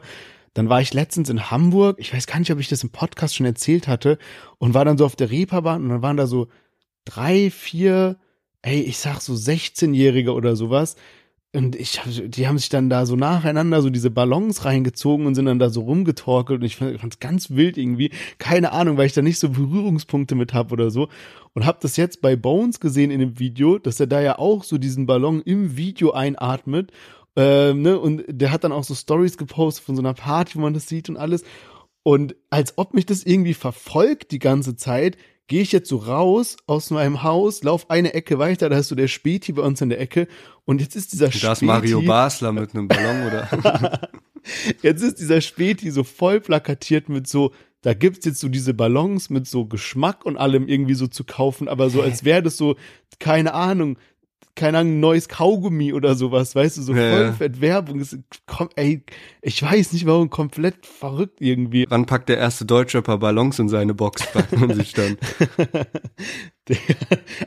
Dann 0.53 0.69
war 0.69 0.81
ich 0.81 0.93
letztens 0.93 1.29
in 1.29 1.49
Hamburg, 1.49 1.97
ich 1.99 2.13
weiß 2.13 2.27
gar 2.27 2.39
nicht, 2.39 2.51
ob 2.51 2.59
ich 2.59 2.67
das 2.67 2.83
im 2.83 2.89
Podcast 2.89 3.35
schon 3.35 3.45
erzählt 3.45 3.87
hatte, 3.87 4.17
und 4.57 4.73
war 4.73 4.85
dann 4.85 4.97
so 4.97 5.05
auf 5.05 5.15
der 5.15 5.31
Reeperbahn 5.31 5.83
und 5.83 5.89
dann 5.89 6.01
waren 6.01 6.17
da 6.17 6.27
so 6.27 6.47
drei, 7.05 7.49
vier, 7.49 8.17
ey, 8.61 8.81
ich 8.81 8.97
sag 8.97 9.21
so 9.21 9.33
16-Jährige 9.33 10.33
oder 10.33 10.55
sowas. 10.55 10.95
Und 11.53 11.75
ich, 11.75 11.99
die 12.05 12.47
haben 12.47 12.57
sich 12.57 12.69
dann 12.69 12.89
da 12.89 13.05
so 13.05 13.17
nacheinander 13.17 13.81
so 13.81 13.89
diese 13.89 14.09
Ballons 14.09 14.63
reingezogen 14.63 15.25
und 15.25 15.35
sind 15.35 15.47
dann 15.47 15.59
da 15.59 15.69
so 15.69 15.81
rumgetorkelt 15.81 16.61
und 16.61 16.65
ich 16.65 16.77
fand 16.77 17.03
es 17.03 17.19
ganz 17.19 17.51
wild 17.51 17.77
irgendwie. 17.77 18.11
Keine 18.37 18.71
Ahnung, 18.71 18.95
weil 18.95 19.07
ich 19.07 19.13
da 19.13 19.21
nicht 19.21 19.37
so 19.37 19.49
Berührungspunkte 19.49 20.35
mit 20.35 20.53
hab 20.53 20.71
oder 20.71 20.91
so. 20.91 21.09
Und 21.53 21.65
hab 21.65 21.81
das 21.81 21.97
jetzt 21.97 22.21
bei 22.21 22.37
Bones 22.37 22.79
gesehen 22.79 23.11
in 23.11 23.19
dem 23.19 23.37
Video, 23.37 23.79
dass 23.79 23.99
er 23.99 24.07
da 24.07 24.21
ja 24.21 24.39
auch 24.39 24.63
so 24.63 24.77
diesen 24.77 25.07
Ballon 25.07 25.41
im 25.41 25.75
Video 25.75 26.11
einatmet. 26.11 26.93
Ähm, 27.35 27.81
ne? 27.81 27.99
Und 27.99 28.23
der 28.27 28.51
hat 28.51 28.63
dann 28.63 28.71
auch 28.71 28.83
so 28.83 28.95
Stories 28.95 29.37
gepostet 29.37 29.85
von 29.85 29.95
so 29.95 30.01
einer 30.01 30.13
Party, 30.13 30.55
wo 30.55 30.61
man 30.61 30.73
das 30.73 30.87
sieht 30.87 31.09
und 31.09 31.17
alles. 31.17 31.43
Und 32.03 32.35
als 32.49 32.77
ob 32.77 32.93
mich 32.93 33.05
das 33.05 33.23
irgendwie 33.23 33.53
verfolgt 33.53 34.31
die 34.31 34.39
ganze 34.39 34.75
Zeit, 34.75 35.17
gehe 35.47 35.61
ich 35.61 35.71
jetzt 35.71 35.89
so 35.89 35.97
raus 35.97 36.55
aus 36.65 36.91
meinem 36.91 37.23
Haus, 37.23 37.61
lauf 37.61 37.89
eine 37.89 38.13
Ecke 38.13 38.39
weiter, 38.39 38.69
da 38.69 38.77
hast 38.77 38.89
du 38.89 38.95
der 38.95 39.09
Späti 39.09 39.51
bei 39.51 39.61
uns 39.61 39.81
in 39.81 39.89
der 39.89 39.99
Ecke 39.99 40.27
und 40.65 40.79
jetzt 40.79 40.95
ist 40.95 41.11
dieser 41.11 41.29
Späti. 41.29 41.45
Da 41.45 41.51
ist 41.51 41.61
Mario 41.61 42.01
Basler 42.01 42.53
mit 42.53 42.73
einem 42.73 42.87
Ballon, 42.87 43.27
oder? 43.27 44.09
jetzt 44.81 45.03
ist 45.03 45.19
dieser 45.19 45.41
Späti 45.41 45.91
so 45.91 46.05
voll 46.05 46.39
plakatiert 46.39 47.09
mit 47.09 47.27
so, 47.27 47.51
da 47.81 47.93
gibt's 47.93 48.25
jetzt 48.25 48.39
so 48.39 48.47
diese 48.47 48.73
Ballons 48.73 49.29
mit 49.29 49.45
so 49.45 49.65
Geschmack 49.65 50.25
und 50.25 50.37
allem 50.37 50.69
irgendwie 50.69 50.93
so 50.93 51.07
zu 51.07 51.25
kaufen, 51.25 51.67
aber 51.67 51.89
so 51.89 52.01
als 52.01 52.23
wäre 52.23 52.41
das 52.41 52.55
so, 52.55 52.77
keine 53.19 53.53
Ahnung, 53.53 53.97
keine 54.55 54.79
Ahnung, 54.79 54.99
neues 54.99 55.29
Kaugummi 55.29 55.93
oder 55.93 56.15
sowas, 56.15 56.55
weißt 56.55 56.77
du, 56.77 56.81
so 56.81 56.93
Ja, 56.93 57.09
voll 57.11 57.21
ja. 57.21 57.33
fett 57.33 57.61
Werbung. 57.61 57.99
Ist, 57.99 58.17
komm, 58.45 58.69
ey, 58.75 59.03
ich 59.41 59.61
weiß 59.63 59.93
nicht 59.93 60.05
warum, 60.05 60.29
komplett 60.29 60.85
verrückt 60.85 61.39
irgendwie. 61.41 61.85
Wann 61.89 62.05
packt 62.05 62.29
der 62.29 62.37
erste 62.37 62.65
Deutschrapper 62.65 63.17
Ballons 63.17 63.59
in 63.59 63.69
seine 63.69 63.93
Box, 63.93 64.23
fragt 64.23 64.57
man 64.59 64.73
sich 64.73 64.93
dann. 64.93 65.17
Der- 66.67 66.77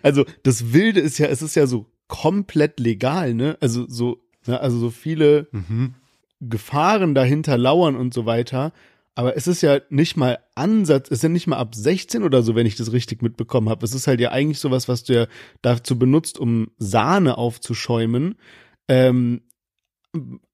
also 0.02 0.24
das 0.42 0.72
Wilde 0.72 1.00
ist 1.00 1.18
ja, 1.18 1.26
es 1.26 1.42
ist 1.42 1.54
ja 1.54 1.66
so 1.66 1.86
komplett 2.08 2.80
legal, 2.80 3.34
ne? 3.34 3.56
Also 3.60 3.86
so, 3.88 4.18
ne? 4.46 4.60
also 4.60 4.78
so 4.78 4.90
viele 4.90 5.48
Mhm. 5.52 5.94
Gefahren 6.40 7.14
dahinter 7.14 7.56
lauern 7.56 7.96
und 7.96 8.12
so 8.12 8.26
weiter. 8.26 8.72
Aber 9.14 9.36
es 9.36 9.46
ist 9.46 9.62
ja 9.62 9.80
nicht 9.90 10.16
mal 10.16 10.38
Ansatz, 10.54 11.10
es 11.10 11.22
ja 11.22 11.28
nicht 11.28 11.46
mal 11.46 11.58
ab 11.58 11.74
16 11.74 12.24
oder 12.24 12.42
so, 12.42 12.54
wenn 12.54 12.66
ich 12.66 12.76
das 12.76 12.92
richtig 12.92 13.22
mitbekommen 13.22 13.68
habe. 13.68 13.84
Es 13.84 13.94
ist 13.94 14.06
halt 14.06 14.20
ja 14.20 14.30
eigentlich 14.30 14.58
sowas, 14.58 14.88
was 14.88 15.04
du 15.04 15.14
ja 15.14 15.26
dazu 15.62 15.98
benutzt, 15.98 16.38
um 16.38 16.68
Sahne 16.78 17.38
aufzuschäumen. 17.38 18.36
Ähm, 18.88 19.42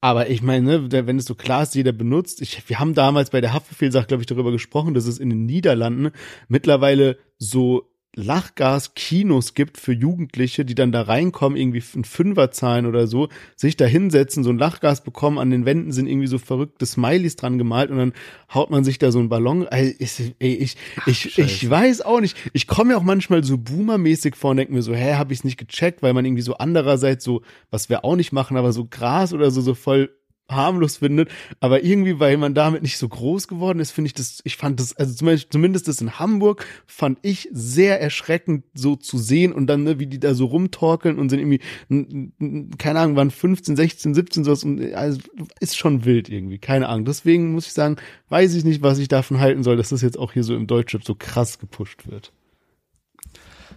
aber 0.01 0.31
ich 0.31 0.43
meine, 0.43 0.89
ne, 0.89 1.07
wenn 1.07 1.19
es 1.19 1.27
so 1.27 1.35
klar 1.35 1.63
ist, 1.63 1.75
jeder 1.75 1.93
benutzt. 1.93 2.41
Ich, 2.41 2.69
wir 2.69 2.79
haben 2.81 2.95
damals 2.95 3.31
bei 3.31 3.41
der 3.41 3.53
Haftbefehlsache, 3.53 4.07
glaube 4.07 4.23
ich, 4.23 4.27
darüber 4.27 4.53
gesprochen, 4.53 4.95
dass 4.95 5.07
es 5.07 5.19
in 5.19 5.31
den 5.31 5.45
Niederlanden 5.45 6.13
mittlerweile 6.49 7.19
so 7.39 7.90
Lachgas-Kinos 8.17 9.55
gibt 9.55 9.79
für 9.79 9.93
Jugendliche, 9.93 10.65
die 10.65 10.75
dann 10.75 10.91
da 10.91 11.03
reinkommen, 11.03 11.57
irgendwie 11.57 11.83
einen 11.95 12.05
Fünfer 12.05 12.51
zahlen 12.51 12.87
oder 12.87 13.07
so, 13.07 13.29
sich 13.55 13.77
da 13.77 13.85
hinsetzen, 13.85 14.43
so 14.43 14.51
ein 14.51 14.59
Lachgas 14.59 15.05
bekommen, 15.05 15.39
an 15.39 15.51
den 15.51 15.65
Wänden 15.65 15.93
sind 15.93 16.09
irgendwie 16.09 16.27
so 16.27 16.39
verrückte 16.39 16.87
Smileys 16.87 17.37
dran 17.37 17.59
gemalt 17.59 17.91
und 17.91 17.99
dann 17.99 18.13
haut 18.53 18.71
man 18.71 18.83
sich 18.83 18.99
da 18.99 19.13
so 19.13 19.21
einen 19.21 19.29
Ballon. 19.29 19.67
Ey, 19.69 19.95
ich, 19.99 20.35
ich, 20.39 20.77
ich, 21.07 21.39
ich 21.39 21.71
weiß 21.71 22.03
auch 22.03 22.21
nicht. 22.21 22.37
Ich 22.53 22.67
komme 22.67 22.93
mir 22.93 22.99
auch 22.99 23.03
manchmal 23.03 23.45
so 23.45 23.59
boomermäßig 23.59 24.35
vor 24.35 24.51
und 24.51 24.57
denke 24.57 24.73
mir 24.73 24.83
so, 24.83 24.95
hä, 24.95 25.15
hab 25.15 25.31
ich's 25.31 25.45
nicht 25.45 25.59
gecheckt, 25.59 26.03
weil 26.03 26.13
man 26.13 26.25
irgendwie 26.25 26.43
so 26.43 26.55
andererseits 26.55 27.25
so, 27.25 27.43
was 27.71 27.89
wir 27.89 28.05
auch 28.05 28.17
nicht 28.17 28.33
machen, 28.33 28.57
aber 28.57 28.73
so 28.73 28.87
Gras 28.87 29.33
oder 29.33 29.51
so, 29.51 29.61
so 29.61 29.75
voll 29.75 30.11
harmlos 30.51 30.99
findet, 30.99 31.31
aber 31.61 31.85
irgendwie, 31.85 32.19
weil 32.19 32.37
man 32.37 32.55
damit 32.55 32.83
nicht 32.83 32.99
so 32.99 33.09
groß 33.09 33.49
geworden 33.49 33.81
ist, 33.81 33.91
finde 33.91 34.07
ich 34.07 34.15
das, 34.15 34.41
ich 34.45 34.57
fand 34.57 34.81
das, 34.81 34.97
also 34.97 35.15
zumindest, 35.15 35.53
zumindest 35.53 35.89
das 35.89 36.01
in 36.01 36.19
Hamburg 36.19 36.67
fand 36.87 37.19
ich 37.23 37.49
sehr 37.53 38.01
erschreckend 38.01 38.65
so 38.75 38.97
zu 38.97 39.19
sehen 39.19 39.53
und 39.53 39.67
dann, 39.67 39.83
ne, 39.83 39.99
wie 39.99 40.07
die 40.07 40.21
da 40.21 40.35
so 40.35 40.47
rumtorkeln 40.47 41.19
und 41.19 41.29
sind 41.29 41.39
irgendwie, 41.41 42.71
keine 42.79 43.01
Ahnung, 43.01 43.17
waren 43.17 43.31
15, 43.31 43.77
16, 43.77 44.15
17 44.15 44.45
sowas 44.45 44.65
und 44.65 44.95
also 44.95 45.21
ist 45.61 45.77
schon 45.77 46.05
wild 46.05 46.29
irgendwie, 46.29 46.59
keine 46.59 46.89
Ahnung. 46.89 47.05
Deswegen 47.05 47.53
muss 47.53 47.67
ich 47.67 47.73
sagen, 47.73 47.97
weiß 48.29 48.55
ich 48.55 48.65
nicht, 48.65 48.83
was 48.83 48.99
ich 48.99 49.09
davon 49.09 49.41
halten 49.41 49.63
soll, 49.63 49.77
dass 49.77 49.91
das 49.91 50.03
jetzt 50.03 50.19
auch 50.19 50.33
hier 50.33 50.45
so 50.45 50.55
im 50.55 50.67
Deutschrap 50.67 51.05
so 51.05 51.15
krass 51.15 51.59
gepusht 51.59 52.09
wird. 52.09 52.33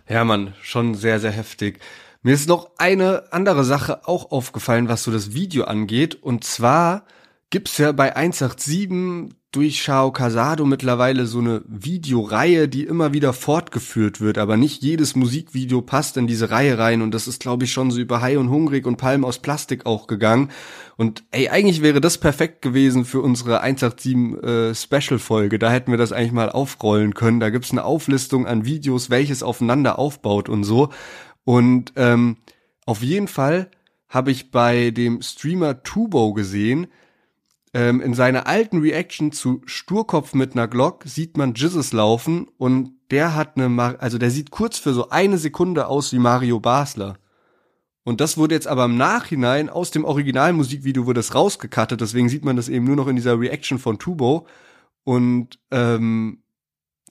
Ja, 0.10 0.26
Mann, 0.26 0.54
schon 0.62 0.96
sehr, 0.96 1.20
sehr 1.20 1.32
heftig. 1.32 1.80
Mir 2.26 2.34
ist 2.34 2.48
noch 2.48 2.72
eine 2.78 3.34
andere 3.34 3.66
Sache 3.66 4.08
auch 4.08 4.32
aufgefallen, 4.32 4.88
was 4.88 5.04
so 5.04 5.12
das 5.12 5.34
Video 5.34 5.66
angeht. 5.66 6.16
Und 6.16 6.46
zwar 6.46 7.04
gibt's 7.50 7.78
ja 7.78 7.92
bei 7.92 8.16
187 8.16 9.36
durch 9.52 9.84
Shao 9.84 10.12
Casado 10.12 10.66
mittlerweile 10.66 11.28
so 11.28 11.40
eine 11.40 11.62
Videoreihe, 11.68 12.68
die 12.68 12.86
immer 12.86 13.14
wieder 13.14 13.34
fortgeführt 13.34 14.20
wird. 14.20 14.38
Aber 14.38 14.56
nicht 14.56 14.82
jedes 14.82 15.16
Musikvideo 15.16 15.82
passt 15.82 16.16
in 16.16 16.26
diese 16.26 16.50
Reihe 16.50 16.78
rein. 16.78 17.02
Und 17.02 17.14
das 17.14 17.28
ist, 17.28 17.42
glaube 17.42 17.66
ich, 17.66 17.74
schon 17.74 17.92
so 17.92 18.00
über 18.00 18.22
Hai 18.22 18.40
und 18.40 18.50
Hungrig 18.50 18.88
und 18.88 18.96
Palm 18.96 19.26
aus 19.26 19.40
Plastik 19.40 19.86
auch 19.86 20.08
gegangen. 20.08 20.50
Und 20.96 21.26
ey, 21.32 21.50
eigentlich 21.50 21.82
wäre 21.82 22.02
das 22.02 22.18
perfekt 22.18 22.62
gewesen 22.62 23.04
für 23.04 23.22
unsere 23.22 23.60
187 23.60 24.44
äh, 24.44 24.74
Special-Folge. 24.74 25.60
Da 25.60 25.70
hätten 25.70 25.92
wir 25.92 25.98
das 25.98 26.14
eigentlich 26.14 26.32
mal 26.32 26.50
aufrollen 26.50 27.14
können. 27.14 27.42
Da 27.42 27.50
gibt's 27.50 27.72
eine 27.72 27.84
Auflistung 27.84 28.48
an 28.48 28.66
Videos, 28.66 29.10
welches 29.10 29.44
aufeinander 29.44 30.00
aufbaut 30.00 30.48
und 30.48 30.64
so. 30.64 30.90
Und 31.46 31.94
ähm, 31.96 32.38
auf 32.86 33.02
jeden 33.02 33.28
Fall 33.28 33.70
habe 34.10 34.32
ich 34.32 34.52
bei 34.52 34.92
dem 34.92 35.22
Streamer 35.22 35.84
Tubo 35.84 36.34
gesehen, 36.34 36.88
ähm, 37.74 38.02
in 38.02 38.14
seiner 38.14 38.46
alten 38.46 38.80
Reaction 38.80 39.32
zu 39.32 39.62
Sturkopf 39.66 40.34
mit 40.34 40.54
einer 40.54 40.68
Glock 40.68 41.04
sieht 41.06 41.38
man 41.38 41.56
Jizzes 41.56 41.92
laufen 41.92 42.48
und 42.58 42.92
der 43.10 43.36
hat 43.36 43.58
eine, 43.58 43.68
Mar 43.68 43.96
also 44.00 44.18
der 44.18 44.30
sieht 44.30 44.52
kurz 44.52 44.78
für 44.78 44.94
so 44.94 45.10
eine 45.10 45.40
Sekunde 45.40 45.88
aus 45.88 46.14
wie 46.14 46.20
Mario 46.20 46.60
Basler. 46.60 47.18
Und 48.04 48.22
das 48.22 48.38
wurde 48.38 48.54
jetzt 48.54 48.68
aber 48.68 48.86
im 48.86 48.98
Nachhinein 48.98 49.70
aus 49.70 49.90
dem 49.90 50.04
Originalmusikvideo 50.04 51.06
wurde 51.06 51.20
das 51.20 51.34
rausgekattet, 51.34 52.02
deswegen 52.02 52.30
sieht 52.30 52.46
man 52.46 52.56
das 52.56 52.70
eben 52.70 52.86
nur 52.86 52.96
noch 52.96 53.08
in 53.08 53.16
dieser 53.16 53.40
Reaction 53.40 53.80
von 53.80 53.98
Tubo. 53.98 54.46
Und 55.04 55.60
ähm, 55.72 56.43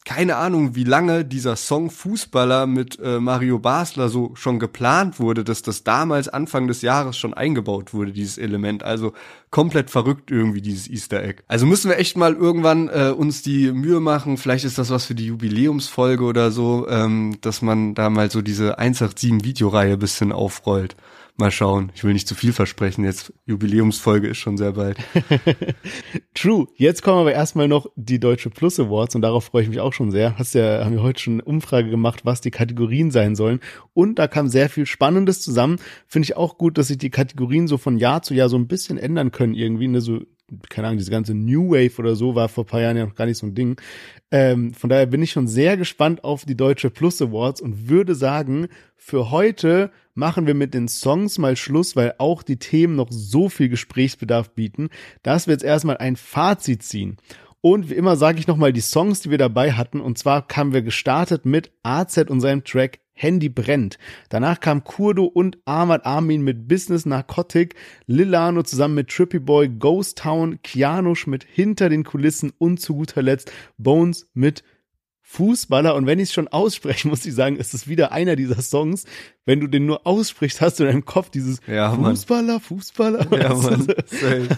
keine 0.04 0.36
Ahnung, 0.36 0.74
wie 0.74 0.84
lange 0.84 1.24
dieser 1.24 1.54
Song 1.54 1.88
Fußballer 1.88 2.66
mit 2.66 2.98
äh, 2.98 3.20
Mario 3.20 3.60
Basler 3.60 4.08
so 4.08 4.32
schon 4.34 4.58
geplant 4.58 5.20
wurde, 5.20 5.44
dass 5.44 5.62
das 5.62 5.84
damals 5.84 6.28
Anfang 6.28 6.66
des 6.66 6.82
Jahres 6.82 7.16
schon 7.16 7.34
eingebaut 7.34 7.94
wurde, 7.94 8.12
dieses 8.12 8.36
Element. 8.36 8.82
Also 8.82 9.12
komplett 9.50 9.90
verrückt 9.90 10.30
irgendwie, 10.30 10.60
dieses 10.60 10.88
Easter 10.88 11.22
Egg. 11.22 11.42
Also 11.46 11.66
müssen 11.66 11.88
wir 11.88 11.98
echt 11.98 12.16
mal 12.16 12.34
irgendwann 12.34 12.88
äh, 12.88 13.12
uns 13.16 13.42
die 13.42 13.70
Mühe 13.70 14.00
machen, 14.00 14.38
vielleicht 14.38 14.64
ist 14.64 14.78
das 14.78 14.90
was 14.90 15.06
für 15.06 15.14
die 15.14 15.26
Jubiläumsfolge 15.26 16.24
oder 16.24 16.50
so, 16.50 16.88
ähm, 16.88 17.36
dass 17.40 17.62
man 17.62 17.94
da 17.94 18.10
mal 18.10 18.30
so 18.30 18.42
diese 18.42 18.78
187 18.78 19.44
Videoreihe 19.44 19.96
bisschen 19.96 20.32
aufrollt. 20.32 20.96
Mal 21.36 21.50
schauen. 21.50 21.90
Ich 21.94 22.04
will 22.04 22.12
nicht 22.12 22.28
zu 22.28 22.34
viel 22.34 22.52
versprechen. 22.52 23.04
Jetzt 23.04 23.32
Jubiläumsfolge 23.46 24.28
ist 24.28 24.36
schon 24.36 24.58
sehr 24.58 24.72
bald. 24.72 24.98
True. 26.34 26.66
Jetzt 26.76 27.02
kommen 27.02 27.20
aber 27.20 27.32
erstmal 27.32 27.68
noch 27.68 27.86
die 27.96 28.20
Deutsche 28.20 28.50
Plus 28.50 28.78
Awards 28.78 29.14
und 29.14 29.22
darauf 29.22 29.44
freue 29.44 29.62
ich 29.62 29.68
mich 29.70 29.80
auch 29.80 29.94
schon 29.94 30.10
sehr. 30.10 30.38
Hast 30.38 30.54
ja, 30.54 30.84
haben 30.84 30.92
wir 30.92 31.02
heute 31.02 31.22
schon 31.22 31.34
eine 31.34 31.44
Umfrage 31.44 31.88
gemacht, 31.88 32.26
was 32.26 32.42
die 32.42 32.50
Kategorien 32.50 33.10
sein 33.10 33.34
sollen. 33.34 33.60
Und 33.94 34.18
da 34.18 34.28
kam 34.28 34.48
sehr 34.48 34.68
viel 34.68 34.84
Spannendes 34.84 35.40
zusammen. 35.40 35.78
Finde 36.06 36.26
ich 36.26 36.36
auch 36.36 36.58
gut, 36.58 36.76
dass 36.76 36.88
sich 36.88 36.98
die 36.98 37.10
Kategorien 37.10 37.66
so 37.66 37.78
von 37.78 37.96
Jahr 37.96 38.22
zu 38.22 38.34
Jahr 38.34 38.50
so 38.50 38.58
ein 38.58 38.68
bisschen 38.68 38.98
ändern 38.98 39.32
können 39.32 39.54
irgendwie. 39.54 39.88
Ne? 39.88 40.02
So, 40.02 40.20
keine 40.68 40.88
Ahnung, 40.88 40.98
diese 40.98 41.10
ganze 41.10 41.34
New 41.34 41.70
Wave 41.70 41.98
oder 41.98 42.14
so 42.14 42.34
war 42.34 42.48
vor 42.48 42.64
ein 42.64 42.68
paar 42.68 42.80
Jahren 42.80 42.96
ja 42.96 43.06
noch 43.06 43.14
gar 43.14 43.26
nicht 43.26 43.38
so 43.38 43.46
ein 43.46 43.54
Ding. 43.54 43.80
Ähm, 44.30 44.74
von 44.74 44.90
daher 44.90 45.06
bin 45.06 45.22
ich 45.22 45.32
schon 45.32 45.48
sehr 45.48 45.76
gespannt 45.76 46.24
auf 46.24 46.44
die 46.44 46.56
Deutsche 46.56 46.90
Plus 46.90 47.20
Awards 47.20 47.60
und 47.60 47.88
würde 47.88 48.14
sagen, 48.14 48.68
für 48.96 49.30
heute 49.30 49.90
machen 50.14 50.46
wir 50.46 50.54
mit 50.54 50.74
den 50.74 50.88
Songs 50.88 51.38
mal 51.38 51.56
Schluss, 51.56 51.96
weil 51.96 52.14
auch 52.18 52.42
die 52.42 52.58
Themen 52.58 52.96
noch 52.96 53.08
so 53.10 53.48
viel 53.48 53.68
Gesprächsbedarf 53.68 54.50
bieten, 54.50 54.88
dass 55.22 55.46
wir 55.46 55.52
jetzt 55.52 55.64
erstmal 55.64 55.98
ein 55.98 56.16
Fazit 56.16 56.82
ziehen. 56.82 57.16
Und 57.60 57.90
wie 57.90 57.94
immer 57.94 58.16
sage 58.16 58.40
ich 58.40 58.48
nochmal 58.48 58.72
die 58.72 58.80
Songs, 58.80 59.20
die 59.20 59.30
wir 59.30 59.38
dabei 59.38 59.72
hatten. 59.72 60.00
Und 60.00 60.18
zwar 60.18 60.46
kamen 60.46 60.72
wir 60.72 60.82
gestartet 60.82 61.46
mit 61.46 61.70
AZ 61.84 62.18
und 62.28 62.40
seinem 62.40 62.64
Track 62.64 62.98
Handy 63.22 63.48
brennt. 63.48 63.98
Danach 64.28 64.60
kam 64.60 64.84
Kurdo 64.84 65.24
und 65.24 65.58
Ahmad 65.64 66.04
Armin 66.04 66.42
mit 66.42 66.66
Business 66.66 67.06
Narcotic, 67.06 67.76
Lilano 68.06 68.62
zusammen 68.62 68.96
mit 68.96 69.08
Trippy 69.08 69.38
Boy, 69.38 69.68
Ghost 69.68 70.18
Town, 70.18 70.60
Kianush 70.62 71.26
mit 71.26 71.44
Hinter 71.44 71.88
den 71.88 72.02
Kulissen 72.02 72.52
und 72.58 72.80
zu 72.80 72.94
guter 72.94 73.22
Letzt 73.22 73.52
Bones 73.78 74.28
mit 74.34 74.64
Fußballer 75.32 75.94
und 75.94 76.04
wenn 76.06 76.18
ich 76.18 76.28
es 76.28 76.34
schon 76.34 76.48
ausspreche, 76.48 77.08
muss 77.12 77.24
ich 77.24 77.34
sagen, 77.34 77.56
ist 77.56 77.72
es 77.72 77.88
wieder 77.88 78.12
einer 78.12 78.36
dieser 78.36 78.60
Songs, 78.60 79.04
wenn 79.46 79.60
du 79.60 79.66
den 79.66 79.86
nur 79.86 80.06
aussprichst, 80.06 80.60
hast 80.60 80.78
du 80.78 80.84
in 80.84 80.90
deinem 80.90 81.04
Kopf 81.06 81.30
dieses 81.30 81.58
Ja. 81.66 81.90
Fußballer, 81.92 82.60
Fußballer. 82.60 83.26
Ja, 83.42 83.54
Mann. 83.54 83.86
Safe. 84.06 84.48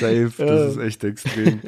Safe. 0.00 0.32
Das 0.38 0.72
ist 0.72 0.78
echt 0.78 1.04
extrem. 1.04 1.60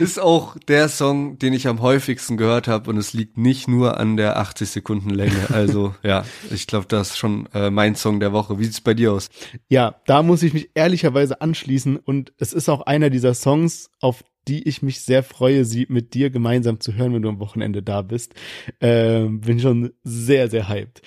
Ist 0.00 0.20
auch 0.20 0.56
der 0.68 0.88
Song, 0.88 1.38
den 1.38 1.52
ich 1.52 1.66
am 1.66 1.82
häufigsten 1.82 2.36
gehört 2.36 2.68
habe 2.68 2.88
und 2.88 2.96
es 2.98 3.12
liegt 3.12 3.36
nicht 3.36 3.66
nur 3.68 3.98
an 3.98 4.16
der 4.16 4.38
80 4.38 4.70
Sekunden 4.70 5.10
Länge. 5.10 5.50
Also 5.50 5.94
ja, 6.04 6.24
ich 6.50 6.66
glaube, 6.68 6.86
das 6.88 7.10
ist 7.10 7.18
schon 7.18 7.46
äh, 7.52 7.70
mein 7.70 7.96
Song 7.96 8.20
der 8.20 8.32
Woche. 8.32 8.58
Wie 8.60 8.64
sieht's 8.64 8.80
bei 8.80 8.94
dir 8.94 9.12
aus? 9.12 9.28
Ja, 9.68 9.96
da 10.06 10.22
muss 10.22 10.42
ich 10.44 10.54
mich 10.54 10.70
ehrlicherweise 10.74 11.40
anschließen 11.40 11.96
und 11.96 12.32
es 12.38 12.52
ist 12.52 12.68
auch 12.68 12.82
einer 12.82 13.10
dieser 13.10 13.34
Songs, 13.34 13.90
auf 14.00 14.22
die 14.48 14.68
ich 14.68 14.82
mich 14.82 15.00
sehr 15.00 15.22
freue, 15.22 15.64
sie 15.64 15.86
mit 15.88 16.14
dir 16.14 16.30
gemeinsam 16.30 16.80
zu 16.80 16.94
hören, 16.94 17.14
wenn 17.14 17.22
du 17.22 17.28
am 17.28 17.40
Wochenende 17.40 17.82
da 17.82 18.02
bist. 18.02 18.34
Ähm, 18.80 19.40
bin 19.40 19.60
schon 19.60 19.92
sehr, 20.02 20.48
sehr 20.48 20.68
hyped. 20.68 21.02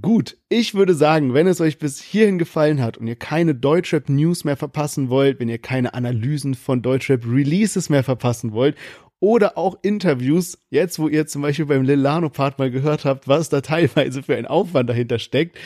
Gut, 0.00 0.36
ich 0.48 0.74
würde 0.74 0.94
sagen, 0.94 1.34
wenn 1.34 1.48
es 1.48 1.60
euch 1.60 1.78
bis 1.78 2.00
hierhin 2.00 2.38
gefallen 2.38 2.80
hat 2.80 2.96
und 2.96 3.08
ihr 3.08 3.16
keine 3.16 3.56
Deutschrap 3.56 4.08
News 4.08 4.44
mehr 4.44 4.56
verpassen 4.56 5.08
wollt, 5.10 5.40
wenn 5.40 5.48
ihr 5.48 5.58
keine 5.58 5.94
Analysen 5.94 6.54
von 6.54 6.80
Deutschrap 6.80 7.26
Releases 7.26 7.88
mehr 7.88 8.04
verpassen 8.04 8.52
wollt 8.52 8.76
oder 9.18 9.58
auch 9.58 9.76
Interviews, 9.82 10.58
jetzt 10.70 11.00
wo 11.00 11.08
ihr 11.08 11.26
zum 11.26 11.42
Beispiel 11.42 11.66
beim 11.66 11.82
Lilano-Part 11.82 12.58
mal 12.60 12.70
gehört 12.70 13.04
habt, 13.04 13.26
was 13.26 13.48
da 13.48 13.60
teilweise 13.60 14.22
für 14.22 14.36
ein 14.36 14.46
Aufwand 14.46 14.88
dahinter 14.88 15.18
steckt, 15.18 15.58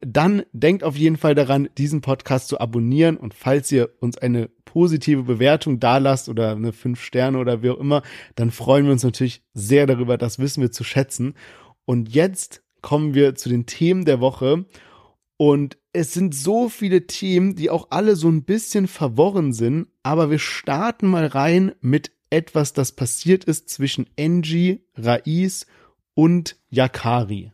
dann 0.00 0.44
denkt 0.52 0.84
auf 0.84 0.96
jeden 0.96 1.16
Fall 1.16 1.34
daran, 1.34 1.68
diesen 1.76 2.00
Podcast 2.00 2.48
zu 2.48 2.60
abonnieren 2.60 3.16
und 3.16 3.34
falls 3.34 3.70
ihr 3.72 3.90
uns 4.00 4.16
eine 4.16 4.48
positive 4.72 5.22
Bewertung 5.24 5.80
dalasst 5.80 6.30
oder 6.30 6.52
eine 6.52 6.72
5 6.72 7.02
Sterne 7.02 7.38
oder 7.38 7.62
wie 7.62 7.70
auch 7.70 7.78
immer, 7.78 8.02
dann 8.36 8.50
freuen 8.50 8.86
wir 8.86 8.92
uns 8.92 9.04
natürlich 9.04 9.42
sehr 9.52 9.86
darüber, 9.86 10.16
das 10.16 10.38
wissen 10.38 10.62
wir 10.62 10.72
zu 10.72 10.82
schätzen. 10.82 11.34
Und 11.84 12.14
jetzt 12.14 12.62
kommen 12.80 13.12
wir 13.12 13.34
zu 13.34 13.50
den 13.50 13.66
Themen 13.66 14.06
der 14.06 14.20
Woche. 14.20 14.64
Und 15.36 15.76
es 15.92 16.14
sind 16.14 16.34
so 16.34 16.70
viele 16.70 17.06
Themen, 17.06 17.54
die 17.54 17.68
auch 17.68 17.88
alle 17.90 18.16
so 18.16 18.28
ein 18.28 18.44
bisschen 18.44 18.88
verworren 18.88 19.52
sind. 19.52 19.88
Aber 20.02 20.30
wir 20.30 20.38
starten 20.38 21.08
mal 21.08 21.26
rein 21.26 21.72
mit 21.80 22.12
etwas, 22.30 22.72
das 22.72 22.92
passiert 22.92 23.44
ist 23.44 23.68
zwischen 23.68 24.06
Engie, 24.16 24.80
Rais 24.96 25.66
und 26.14 26.56
Yakari. 26.70 27.52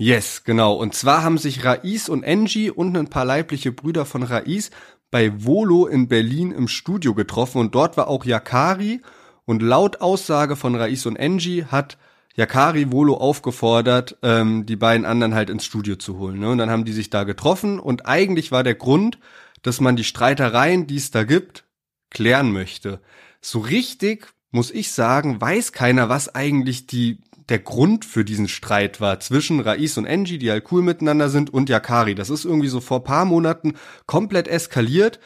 Yes, 0.00 0.44
genau. 0.44 0.74
Und 0.74 0.94
zwar 0.94 1.24
haben 1.24 1.38
sich 1.38 1.64
Rais 1.64 2.08
und 2.08 2.22
Engie 2.22 2.70
und 2.70 2.96
ein 2.96 3.10
paar 3.10 3.24
leibliche 3.24 3.72
Brüder 3.72 4.06
von 4.06 4.22
Rais 4.22 4.70
bei 5.10 5.44
Volo 5.44 5.86
in 5.86 6.08
Berlin 6.08 6.50
im 6.50 6.68
Studio 6.68 7.14
getroffen 7.14 7.58
und 7.58 7.74
dort 7.74 7.96
war 7.96 8.08
auch 8.08 8.24
Yakari 8.24 9.00
und 9.44 9.62
laut 9.62 10.00
Aussage 10.00 10.56
von 10.56 10.74
Rais 10.74 11.06
und 11.06 11.16
Engie 11.16 11.64
hat 11.64 11.96
Yakari 12.36 12.92
Volo 12.92 13.14
aufgefordert, 13.14 14.16
ähm, 14.22 14.64
die 14.64 14.76
beiden 14.76 15.04
anderen 15.04 15.34
halt 15.34 15.50
ins 15.50 15.64
Studio 15.64 15.96
zu 15.96 16.18
holen. 16.18 16.38
Ne? 16.38 16.50
Und 16.50 16.58
dann 16.58 16.70
haben 16.70 16.84
die 16.84 16.92
sich 16.92 17.10
da 17.10 17.24
getroffen 17.24 17.80
und 17.80 18.06
eigentlich 18.06 18.52
war 18.52 18.62
der 18.62 18.76
Grund, 18.76 19.18
dass 19.62 19.80
man 19.80 19.96
die 19.96 20.04
Streitereien, 20.04 20.86
die 20.86 20.96
es 20.96 21.10
da 21.10 21.24
gibt, 21.24 21.64
klären 22.10 22.52
möchte. 22.52 23.00
So 23.40 23.58
richtig, 23.58 24.28
muss 24.50 24.70
ich 24.70 24.92
sagen, 24.92 25.40
weiß 25.40 25.72
keiner, 25.72 26.08
was 26.08 26.34
eigentlich 26.34 26.86
die 26.86 27.20
der 27.48 27.58
Grund 27.58 28.04
für 28.04 28.24
diesen 28.24 28.48
Streit 28.48 29.00
war 29.00 29.20
zwischen 29.20 29.60
Rais 29.60 29.96
und 29.96 30.04
Engie, 30.04 30.38
die 30.38 30.50
halt 30.50 30.70
cool 30.70 30.82
miteinander 30.82 31.30
sind, 31.30 31.52
und 31.52 31.68
Yakari. 31.68 32.14
Das 32.14 32.30
ist 32.30 32.44
irgendwie 32.44 32.68
so 32.68 32.80
vor 32.80 33.04
paar 33.04 33.24
Monaten 33.24 33.74
komplett 34.06 34.48
eskaliert 34.48 35.18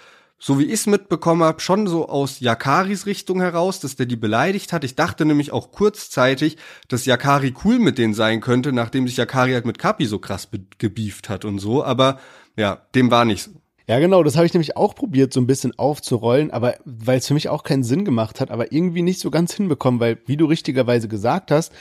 so 0.44 0.58
wie 0.58 0.64
ich 0.64 0.72
es 0.72 0.86
mitbekommen 0.88 1.44
habe, 1.44 1.60
schon 1.60 1.86
so 1.86 2.08
aus 2.08 2.40
Yakaris 2.40 3.06
Richtung 3.06 3.40
heraus, 3.40 3.78
dass 3.78 3.94
der 3.94 4.06
die 4.06 4.16
beleidigt 4.16 4.72
hat. 4.72 4.82
Ich 4.82 4.96
dachte 4.96 5.24
nämlich 5.24 5.52
auch 5.52 5.70
kurzzeitig, 5.70 6.56
dass 6.88 7.06
Yakari 7.06 7.54
cool 7.64 7.78
mit 7.78 7.96
denen 7.96 8.12
sein 8.12 8.40
könnte, 8.40 8.72
nachdem 8.72 9.06
sich 9.06 9.16
Yakari 9.16 9.52
halt 9.52 9.66
mit 9.66 9.78
Kapi 9.78 10.04
so 10.04 10.18
krass 10.18 10.48
gebieft 10.78 11.28
hat 11.28 11.44
und 11.44 11.60
so. 11.60 11.84
Aber 11.84 12.18
ja, 12.56 12.82
dem 12.96 13.12
war 13.12 13.24
nicht 13.24 13.44
so. 13.44 13.50
Ja, 13.86 14.00
genau, 14.00 14.24
das 14.24 14.34
habe 14.34 14.46
ich 14.46 14.52
nämlich 14.52 14.76
auch 14.76 14.96
probiert, 14.96 15.32
so 15.32 15.40
ein 15.40 15.46
bisschen 15.46 15.78
aufzurollen, 15.78 16.50
aber 16.50 16.74
weil 16.84 17.18
es 17.18 17.28
für 17.28 17.34
mich 17.34 17.48
auch 17.48 17.62
keinen 17.62 17.84
Sinn 17.84 18.04
gemacht 18.04 18.40
hat, 18.40 18.50
aber 18.50 18.72
irgendwie 18.72 19.02
nicht 19.02 19.20
so 19.20 19.30
ganz 19.30 19.54
hinbekommen, 19.54 20.00
weil, 20.00 20.18
wie 20.26 20.36
du 20.36 20.46
richtigerweise 20.46 21.06
gesagt 21.06 21.52
hast, 21.52 21.72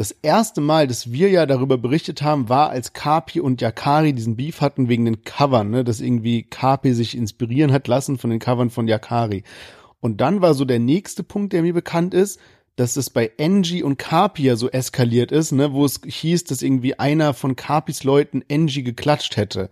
das 0.00 0.12
erste 0.22 0.62
Mal, 0.62 0.86
dass 0.86 1.12
wir 1.12 1.28
ja 1.28 1.44
darüber 1.44 1.76
berichtet 1.76 2.22
haben, 2.22 2.48
war, 2.48 2.70
als 2.70 2.94
Kapi 2.94 3.38
und 3.38 3.60
Yakari 3.60 4.14
diesen 4.14 4.34
Beef 4.34 4.62
hatten 4.62 4.88
wegen 4.88 5.04
den 5.04 5.24
Covern, 5.24 5.68
ne, 5.68 5.84
dass 5.84 6.00
irgendwie 6.00 6.42
Kapi 6.42 6.94
sich 6.94 7.14
inspirieren 7.14 7.70
hat 7.70 7.86
lassen 7.86 8.16
von 8.16 8.30
den 8.30 8.38
Covern 8.38 8.70
von 8.70 8.88
Yakari. 8.88 9.44
Und 10.00 10.22
dann 10.22 10.40
war 10.40 10.54
so 10.54 10.64
der 10.64 10.78
nächste 10.78 11.22
Punkt, 11.22 11.52
der 11.52 11.60
mir 11.60 11.74
bekannt 11.74 12.14
ist, 12.14 12.40
dass 12.76 12.96
es 12.96 13.10
bei 13.10 13.30
Engie 13.36 13.82
und 13.82 13.98
Kapi 13.98 14.44
ja 14.44 14.56
so 14.56 14.70
eskaliert 14.70 15.32
ist, 15.32 15.52
ne, 15.52 15.74
wo 15.74 15.84
es 15.84 16.00
hieß, 16.02 16.44
dass 16.44 16.62
irgendwie 16.62 16.98
einer 16.98 17.34
von 17.34 17.54
Kapis 17.54 18.02
Leuten 18.02 18.42
Engie 18.48 18.82
geklatscht 18.82 19.36
hätte. 19.36 19.68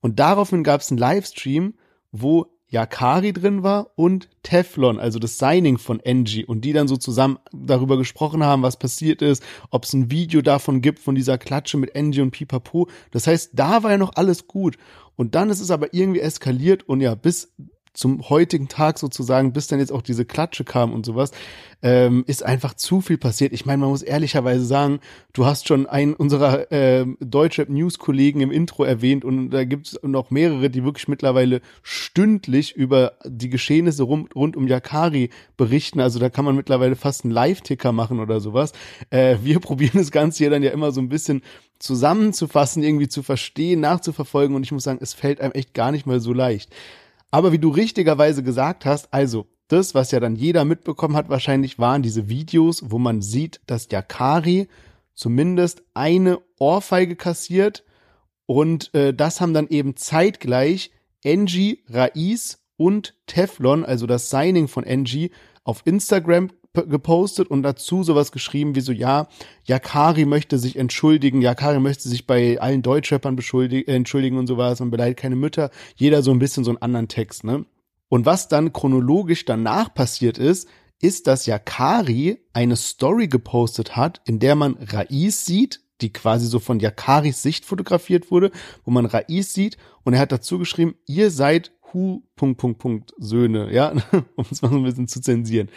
Und 0.00 0.18
daraufhin 0.18 0.64
gab 0.64 0.80
es 0.80 0.90
einen 0.90 0.96
Livestream, 0.96 1.74
wo 2.12 2.46
Yakari 2.68 3.32
drin 3.32 3.62
war 3.62 3.90
und 3.94 4.28
Teflon, 4.42 4.98
also 4.98 5.18
das 5.18 5.38
Signing 5.38 5.78
von 5.78 6.00
Engie 6.00 6.44
und 6.44 6.62
die 6.62 6.72
dann 6.72 6.88
so 6.88 6.96
zusammen 6.96 7.38
darüber 7.52 7.96
gesprochen 7.96 8.42
haben, 8.42 8.62
was 8.62 8.78
passiert 8.78 9.22
ist, 9.22 9.42
ob 9.70 9.84
es 9.84 9.92
ein 9.92 10.10
Video 10.10 10.42
davon 10.42 10.80
gibt, 10.80 10.98
von 10.98 11.14
dieser 11.14 11.38
Klatsche 11.38 11.76
mit 11.76 11.94
Engie 11.94 12.22
und 12.22 12.32
Pipapo. 12.32 12.88
Das 13.12 13.26
heißt, 13.26 13.50
da 13.54 13.82
war 13.82 13.92
ja 13.92 13.98
noch 13.98 14.16
alles 14.16 14.46
gut. 14.46 14.76
Und 15.14 15.34
dann 15.34 15.48
ist 15.48 15.60
es 15.60 15.70
aber 15.70 15.94
irgendwie 15.94 16.20
eskaliert 16.20 16.88
und 16.88 17.00
ja, 17.00 17.14
bis 17.14 17.54
zum 17.96 18.28
heutigen 18.28 18.68
Tag 18.68 18.98
sozusagen, 18.98 19.52
bis 19.52 19.66
dann 19.66 19.80
jetzt 19.80 19.90
auch 19.90 20.02
diese 20.02 20.24
Klatsche 20.24 20.64
kam 20.64 20.92
und 20.92 21.06
sowas, 21.06 21.32
ähm, 21.82 22.24
ist 22.26 22.44
einfach 22.44 22.74
zu 22.74 23.00
viel 23.00 23.18
passiert. 23.18 23.52
Ich 23.52 23.66
meine, 23.66 23.78
man 23.78 23.90
muss 23.90 24.02
ehrlicherweise 24.02 24.64
sagen, 24.64 25.00
du 25.32 25.46
hast 25.46 25.66
schon 25.66 25.86
einen 25.86 26.14
unserer 26.14 26.70
äh, 26.70 27.06
Deutschrap-News-Kollegen 27.20 28.40
im 28.40 28.50
Intro 28.50 28.84
erwähnt 28.84 29.24
und 29.24 29.50
da 29.50 29.64
gibt 29.64 29.88
es 29.88 30.00
noch 30.02 30.30
mehrere, 30.30 30.70
die 30.70 30.84
wirklich 30.84 31.08
mittlerweile 31.08 31.60
stündlich 31.82 32.76
über 32.76 33.14
die 33.24 33.50
Geschehnisse 33.50 34.02
rund, 34.02 34.34
rund 34.34 34.56
um 34.56 34.68
Yakari 34.68 35.30
berichten. 35.56 36.00
Also 36.00 36.18
da 36.18 36.28
kann 36.28 36.44
man 36.44 36.56
mittlerweile 36.56 36.96
fast 36.96 37.24
einen 37.24 37.32
Live-Ticker 37.32 37.92
machen 37.92 38.20
oder 38.20 38.40
sowas. 38.40 38.72
Äh, 39.10 39.36
wir 39.42 39.60
probieren 39.60 39.98
das 39.98 40.10
Ganze 40.10 40.38
hier 40.38 40.50
dann 40.50 40.62
ja 40.62 40.70
immer 40.70 40.92
so 40.92 41.00
ein 41.00 41.08
bisschen 41.08 41.42
zusammenzufassen, 41.78 42.82
irgendwie 42.82 43.08
zu 43.08 43.22
verstehen, 43.22 43.80
nachzuverfolgen 43.80 44.56
und 44.56 44.62
ich 44.62 44.72
muss 44.72 44.84
sagen, 44.84 44.98
es 45.00 45.14
fällt 45.14 45.40
einem 45.40 45.52
echt 45.52 45.74
gar 45.74 45.92
nicht 45.92 46.06
mal 46.06 46.20
so 46.20 46.32
leicht. 46.32 46.70
Aber 47.30 47.52
wie 47.52 47.58
du 47.58 47.70
richtigerweise 47.70 48.42
gesagt 48.42 48.84
hast, 48.84 49.12
also 49.12 49.46
das, 49.68 49.94
was 49.94 50.12
ja 50.12 50.20
dann 50.20 50.36
jeder 50.36 50.64
mitbekommen 50.64 51.16
hat, 51.16 51.28
wahrscheinlich 51.28 51.78
waren 51.78 52.02
diese 52.02 52.28
Videos, 52.28 52.90
wo 52.90 52.98
man 52.98 53.20
sieht, 53.20 53.60
dass 53.66 53.88
Yakari 53.90 54.68
zumindest 55.14 55.82
eine 55.94 56.38
Ohrfeige 56.58 57.16
kassiert 57.16 57.84
und 58.46 58.94
äh, 58.94 59.12
das 59.12 59.40
haben 59.40 59.54
dann 59.54 59.68
eben 59.68 59.96
zeitgleich 59.96 60.92
Engie, 61.22 61.82
Rais 61.88 62.62
und 62.76 63.14
Teflon, 63.26 63.84
also 63.84 64.06
das 64.06 64.30
Signing 64.30 64.68
von 64.68 64.84
Engie, 64.84 65.32
auf 65.64 65.82
Instagram 65.84 66.50
gepostet 66.82 67.48
und 67.48 67.62
dazu 67.62 68.02
sowas 68.02 68.32
geschrieben 68.32 68.74
wie 68.74 68.80
so, 68.80 68.92
ja, 68.92 69.28
Yakari 69.64 70.24
möchte 70.24 70.58
sich 70.58 70.76
entschuldigen, 70.76 71.42
Yakari 71.42 71.80
möchte 71.80 72.08
sich 72.08 72.26
bei 72.26 72.60
allen 72.60 72.82
Deutschrappern 72.82 73.36
entschuldigen 73.36 74.38
und 74.38 74.46
sowas 74.46 74.80
und 74.80 74.90
beleidigt 74.90 75.20
keine 75.20 75.36
Mütter. 75.36 75.70
Jeder 75.96 76.22
so 76.22 76.30
ein 76.30 76.38
bisschen 76.38 76.64
so 76.64 76.70
einen 76.70 76.82
anderen 76.82 77.08
Text, 77.08 77.44
ne? 77.44 77.64
Und 78.08 78.24
was 78.24 78.48
dann 78.48 78.72
chronologisch 78.72 79.44
danach 79.44 79.92
passiert 79.92 80.38
ist, 80.38 80.68
ist, 81.00 81.26
dass 81.26 81.46
Yakari 81.46 82.38
eine 82.52 82.76
Story 82.76 83.28
gepostet 83.28 83.96
hat, 83.96 84.20
in 84.26 84.38
der 84.38 84.54
man 84.54 84.76
Rais 84.80 85.44
sieht, 85.44 85.80
die 86.00 86.12
quasi 86.12 86.46
so 86.46 86.58
von 86.58 86.80
Yakaris 86.80 87.42
Sicht 87.42 87.64
fotografiert 87.64 88.30
wurde, 88.30 88.50
wo 88.84 88.90
man 88.90 89.06
Rais 89.06 89.52
sieht 89.52 89.76
und 90.04 90.14
er 90.14 90.20
hat 90.20 90.32
dazu 90.32 90.58
geschrieben, 90.58 90.94
ihr 91.06 91.30
seid 91.30 91.72
Hu, 91.92 92.22
Punkt, 92.34 92.58
Punkt, 92.58 92.78
Punkt, 92.78 93.14
Söhne, 93.18 93.72
ja, 93.72 93.90
um 94.36 94.44
es 94.50 94.62
mal 94.62 94.70
so 94.70 94.76
ein 94.76 94.82
bisschen 94.82 95.08
zu 95.08 95.20
zensieren. 95.20 95.68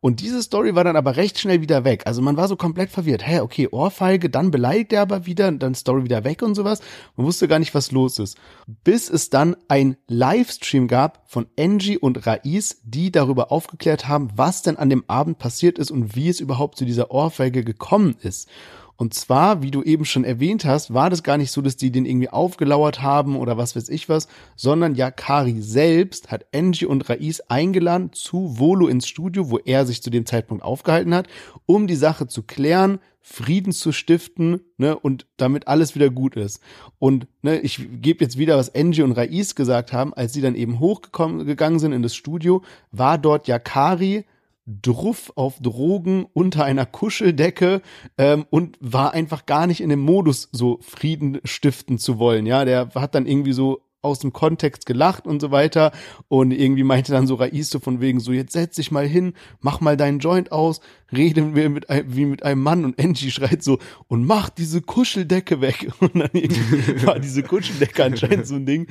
Und 0.00 0.20
diese 0.20 0.42
Story 0.42 0.74
war 0.74 0.84
dann 0.84 0.96
aber 0.96 1.16
recht 1.16 1.38
schnell 1.38 1.62
wieder 1.62 1.84
weg. 1.84 2.02
Also 2.06 2.20
man 2.20 2.36
war 2.36 2.48
so 2.48 2.56
komplett 2.56 2.90
verwirrt. 2.90 3.26
Hä, 3.26 3.40
okay, 3.40 3.68
Ohrfeige, 3.70 4.28
dann 4.28 4.50
beleidigt 4.50 4.92
er 4.92 5.02
aber 5.02 5.26
wieder, 5.26 5.50
dann 5.50 5.74
Story 5.74 6.04
wieder 6.04 6.22
weg 6.22 6.42
und 6.42 6.54
sowas. 6.54 6.80
Man 7.16 7.26
wusste 7.26 7.48
gar 7.48 7.58
nicht, 7.58 7.74
was 7.74 7.92
los 7.92 8.18
ist. 8.18 8.36
Bis 8.84 9.08
es 9.08 9.30
dann 9.30 9.56
ein 9.68 9.96
Livestream 10.06 10.86
gab 10.86 11.22
von 11.30 11.46
Angie 11.58 11.98
und 11.98 12.26
Rais, 12.26 12.80
die 12.84 13.10
darüber 13.10 13.50
aufgeklärt 13.50 14.06
haben, 14.06 14.30
was 14.36 14.62
denn 14.62 14.76
an 14.76 14.90
dem 14.90 15.04
Abend 15.08 15.38
passiert 15.38 15.78
ist 15.78 15.90
und 15.90 16.14
wie 16.14 16.28
es 16.28 16.40
überhaupt 16.40 16.76
zu 16.76 16.84
dieser 16.84 17.10
Ohrfeige 17.10 17.64
gekommen 17.64 18.16
ist. 18.20 18.48
Und 18.96 19.12
zwar, 19.14 19.62
wie 19.62 19.70
du 19.70 19.82
eben 19.82 20.04
schon 20.04 20.24
erwähnt 20.24 20.64
hast, 20.64 20.94
war 20.94 21.10
das 21.10 21.22
gar 21.22 21.36
nicht 21.36 21.50
so, 21.50 21.60
dass 21.60 21.76
die 21.76 21.90
den 21.90 22.06
irgendwie 22.06 22.30
aufgelauert 22.30 23.02
haben 23.02 23.36
oder 23.36 23.58
was 23.58 23.76
weiß 23.76 23.88
ich 23.90 24.08
was, 24.08 24.26
sondern 24.56 24.94
Yakari 24.94 25.60
selbst 25.60 26.30
hat 26.30 26.46
Angie 26.54 26.86
und 26.86 27.08
Rais 27.08 27.40
eingeladen 27.48 28.12
zu 28.12 28.58
Volo 28.58 28.88
ins 28.88 29.06
Studio, 29.06 29.50
wo 29.50 29.58
er 29.58 29.84
sich 29.84 30.02
zu 30.02 30.10
dem 30.10 30.24
Zeitpunkt 30.24 30.64
aufgehalten 30.64 31.14
hat, 31.14 31.28
um 31.66 31.86
die 31.86 31.96
Sache 31.96 32.26
zu 32.26 32.42
klären, 32.42 32.98
Frieden 33.20 33.72
zu 33.72 33.90
stiften, 33.90 34.60
ne, 34.76 34.96
und 34.96 35.26
damit 35.36 35.66
alles 35.66 35.96
wieder 35.96 36.10
gut 36.10 36.36
ist. 36.36 36.60
Und 37.00 37.26
ne, 37.42 37.58
ich 37.58 37.88
gebe 38.00 38.22
jetzt 38.22 38.38
wieder, 38.38 38.56
was 38.56 38.72
Angie 38.72 39.02
und 39.02 39.12
Rais 39.12 39.56
gesagt 39.56 39.92
haben, 39.92 40.14
als 40.14 40.32
sie 40.32 40.40
dann 40.40 40.54
eben 40.54 40.78
hochgekommen 40.78 41.44
gegangen 41.44 41.80
sind 41.80 41.92
in 41.92 42.04
das 42.04 42.14
Studio, 42.14 42.62
war 42.92 43.18
dort 43.18 43.48
Yakari 43.48 44.26
druff 44.66 45.32
auf 45.36 45.60
Drogen 45.60 46.26
unter 46.32 46.64
einer 46.64 46.86
Kuscheldecke 46.86 47.82
ähm, 48.18 48.46
und 48.50 48.76
war 48.80 49.14
einfach 49.14 49.46
gar 49.46 49.66
nicht 49.66 49.80
in 49.80 49.88
dem 49.88 50.00
Modus, 50.00 50.48
so 50.52 50.78
Frieden 50.82 51.40
stiften 51.44 51.98
zu 51.98 52.18
wollen. 52.18 52.46
Ja, 52.46 52.64
der 52.64 52.90
hat 52.94 53.14
dann 53.14 53.26
irgendwie 53.26 53.52
so 53.52 53.82
aus 54.02 54.20
dem 54.20 54.32
Kontext 54.32 54.86
gelacht 54.86 55.26
und 55.26 55.40
so 55.40 55.50
weiter 55.50 55.90
und 56.28 56.52
irgendwie 56.52 56.84
meinte 56.84 57.12
dann 57.12 57.26
so 57.26 57.34
Rais 57.34 57.68
so 57.68 57.80
von 57.80 58.00
wegen 58.00 58.20
so 58.20 58.32
jetzt 58.32 58.52
setz 58.52 58.76
dich 58.76 58.90
mal 58.90 59.06
hin, 59.06 59.34
mach 59.60 59.80
mal 59.80 59.96
deinen 59.96 60.20
Joint 60.20 60.52
aus, 60.52 60.80
reden 61.12 61.54
wir 61.54 61.68
mit 61.68 61.86
wie 62.06 62.24
mit 62.24 62.42
einem 62.44 62.62
Mann 62.62 62.84
und 62.84 63.00
Angie 63.02 63.30
schreit 63.30 63.62
so 63.62 63.78
und 64.06 64.24
mach 64.24 64.48
diese 64.48 64.80
Kuscheldecke 64.80 65.60
weg 65.60 65.90
und 66.00 66.14
dann 66.14 66.30
irgendwie 66.32 67.04
war 67.04 67.18
diese 67.18 67.42
Kuscheldecke 67.42 68.04
anscheinend 68.04 68.46
so 68.46 68.54
ein 68.54 68.64
Ding 68.64 68.86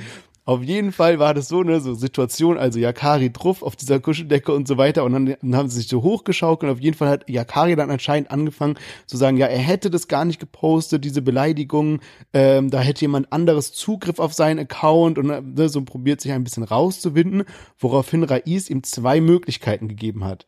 auf 0.48 0.64
jeden 0.64 0.92
Fall 0.92 1.18
war 1.18 1.34
das 1.34 1.48
so 1.48 1.62
eine 1.62 1.80
so 1.82 1.96
Situation, 1.96 2.60
also 2.60 2.78
Yakari 2.78 3.32
drauf 3.32 3.64
auf 3.64 3.76
dieser 3.76 4.00
Kuscheldecke 4.00 4.54
und 4.54 4.68
so 4.68 4.78
weiter 4.78 5.04
und 5.04 5.14
dann, 5.14 5.26
dann 5.42 5.56
haben 5.56 5.70
sie 5.70 5.78
sich 5.78 5.88
so 5.88 6.04
hochgeschaukelt 6.04 6.70
und 6.70 6.78
auf 6.78 6.82
jeden 6.82 6.96
Fall 6.96 7.10
hat 7.10 7.28
Yakari 7.28 7.76
dann 7.76 7.90
anscheinend 7.90 8.30
angefangen 8.30 8.78
zu 9.08 9.18
sagen, 9.18 9.38
ja, 9.38 9.48
er 9.48 9.58
hätte 9.58 9.90
das 9.90 10.08
gar 10.08 10.24
nicht 10.24 10.40
gepostet, 10.40 11.04
diese 11.04 11.24
Beleidigungen, 11.24 12.00
ähm, 12.32 12.70
da 12.70 12.80
hätte 12.80 13.02
jemand 13.02 13.34
anderes 13.34 13.74
Zugriff 13.74 14.20
auf 14.20 14.34
seinen 14.34 14.60
Account 14.60 15.18
und 15.18 15.56
ne, 15.56 15.68
so 15.68 15.84
probiert 15.84 16.22
sich 16.22 16.32
ein 16.32 16.44
bisschen 16.44 16.64
rauszuwinden, 16.64 17.46
woraufhin 17.80 18.24
Rais 18.24 18.70
ihm 18.70 18.84
zwei 18.84 19.22
Möglichkeiten 19.22 19.88
gegeben 19.88 20.24
hat. 20.26 20.46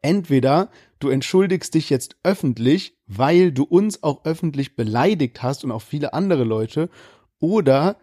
Entweder 0.00 0.70
du 1.00 1.08
entschuldigst 1.08 1.74
dich 1.74 1.90
jetzt 1.90 2.16
öffentlich, 2.22 2.96
weil 3.08 3.50
du 3.50 3.64
uns 3.64 4.04
auch 4.04 4.24
öffentlich 4.24 4.76
beleidigt 4.76 5.42
hast 5.42 5.64
und 5.64 5.72
auch 5.72 5.82
viele 5.82 6.14
andere 6.14 6.44
Leute, 6.44 6.88
oder 7.40 7.96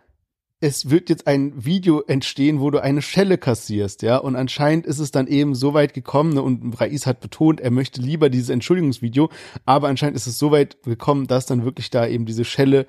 es 0.62 0.92
wird 0.92 1.10
jetzt 1.10 1.26
ein 1.26 1.66
Video 1.66 2.02
entstehen, 2.02 2.60
wo 2.60 2.70
du 2.70 2.82
eine 2.82 3.02
Schelle 3.02 3.40
kassierst, 3.40 4.04
ja, 4.04 4.18
und 4.18 4.36
anscheinend 4.36 4.86
ist 4.86 5.00
es 5.00 5.10
dann 5.12 5.26
eben 5.26 5.56
so 5.56 5.74
weit 5.74 5.96
gekommen, 5.96 6.36
ne, 6.36 6.42
und 6.44 6.80
Rais 6.80 7.08
hat 7.08 7.20
betont, 7.20 7.60
er 7.60 7.72
möchte 7.72 8.00
lieber 8.00 8.30
dieses 8.30 8.50
Entschuldigungsvideo, 8.50 9.30
aber 9.66 9.88
anscheinend 9.88 10.16
ist 10.16 10.28
es 10.28 10.38
so 10.38 10.52
weit 10.52 10.84
gekommen, 10.84 11.26
dass 11.26 11.48
dann 11.48 11.66
wirklich 11.66 11.90
da 11.90 12.06
eben 12.08 12.28
diese 12.28 12.46
Schelle 12.46 12.86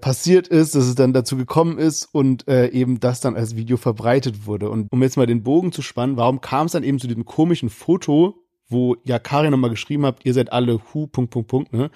passiert 0.00 0.48
ist, 0.48 0.74
dass 0.76 0.84
es 0.84 0.94
dann 0.94 1.12
dazu 1.12 1.36
gekommen 1.36 1.78
ist 1.78 2.08
und 2.12 2.46
äh, 2.48 2.68
eben 2.68 3.00
das 3.00 3.20
dann 3.20 3.36
als 3.36 3.56
Video 3.56 3.76
verbreitet 3.76 4.46
wurde. 4.46 4.70
Und 4.70 4.88
um 4.92 5.02
jetzt 5.02 5.16
mal 5.16 5.26
den 5.26 5.42
Bogen 5.42 5.72
zu 5.72 5.82
spannen, 5.82 6.16
warum 6.16 6.40
kam 6.40 6.66
es 6.66 6.72
dann 6.72 6.82
eben 6.82 6.98
zu 6.98 7.06
diesem 7.06 7.24
komischen 7.24 7.70
Foto, 7.70 8.34
wo 8.68 8.96
Yakari 9.04 9.50
nochmal 9.50 9.70
geschrieben 9.70 10.06
habt, 10.06 10.24
ihr 10.24 10.34
seid 10.34 10.52
alle 10.52 10.80
Hu, 10.92 11.06
Punkt, 11.06 11.30
Punkt, 11.30 11.48
Punkt, 11.48 11.72
ne? 11.72 11.90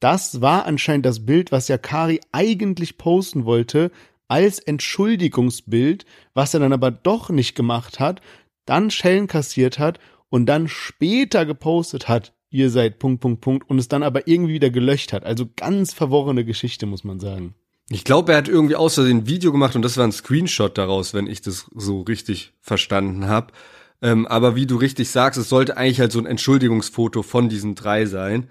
Das 0.00 0.40
war 0.40 0.66
anscheinend 0.66 1.06
das 1.06 1.24
Bild, 1.24 1.52
was 1.52 1.68
Yakari 1.68 2.20
eigentlich 2.32 2.98
posten 2.98 3.44
wollte, 3.44 3.92
als 4.32 4.58
Entschuldigungsbild, 4.60 6.06
was 6.32 6.54
er 6.54 6.60
dann 6.60 6.72
aber 6.72 6.90
doch 6.90 7.28
nicht 7.28 7.54
gemacht 7.54 8.00
hat, 8.00 8.22
dann 8.64 8.90
Schellen 8.90 9.26
kassiert 9.26 9.78
hat 9.78 9.98
und 10.30 10.46
dann 10.46 10.68
später 10.68 11.44
gepostet 11.44 12.08
hat, 12.08 12.32
ihr 12.48 12.70
seid 12.70 12.98
Punkt, 12.98 13.20
Punkt, 13.20 13.42
Punkt 13.42 13.68
und 13.68 13.78
es 13.78 13.88
dann 13.88 14.02
aber 14.02 14.26
irgendwie 14.26 14.54
wieder 14.54 14.70
gelöscht 14.70 15.12
hat. 15.12 15.24
Also 15.24 15.50
ganz 15.54 15.92
verworrene 15.92 16.46
Geschichte, 16.46 16.86
muss 16.86 17.04
man 17.04 17.20
sagen. 17.20 17.54
Ich 17.90 18.04
glaube, 18.04 18.32
er 18.32 18.38
hat 18.38 18.48
irgendwie 18.48 18.74
aus 18.74 18.94
Versehen 18.94 19.18
ein 19.18 19.26
Video 19.26 19.52
gemacht 19.52 19.76
und 19.76 19.82
das 19.82 19.98
war 19.98 20.06
ein 20.06 20.12
Screenshot 20.12 20.78
daraus, 20.78 21.12
wenn 21.12 21.26
ich 21.26 21.42
das 21.42 21.66
so 21.74 22.00
richtig 22.00 22.54
verstanden 22.62 23.26
habe. 23.26 23.52
Ähm, 24.00 24.26
aber 24.26 24.56
wie 24.56 24.64
du 24.64 24.76
richtig 24.76 25.10
sagst, 25.10 25.38
es 25.38 25.50
sollte 25.50 25.76
eigentlich 25.76 26.00
halt 26.00 26.10
so 26.10 26.18
ein 26.18 26.24
Entschuldigungsfoto 26.24 27.22
von 27.22 27.50
diesen 27.50 27.74
drei 27.74 28.06
sein. 28.06 28.48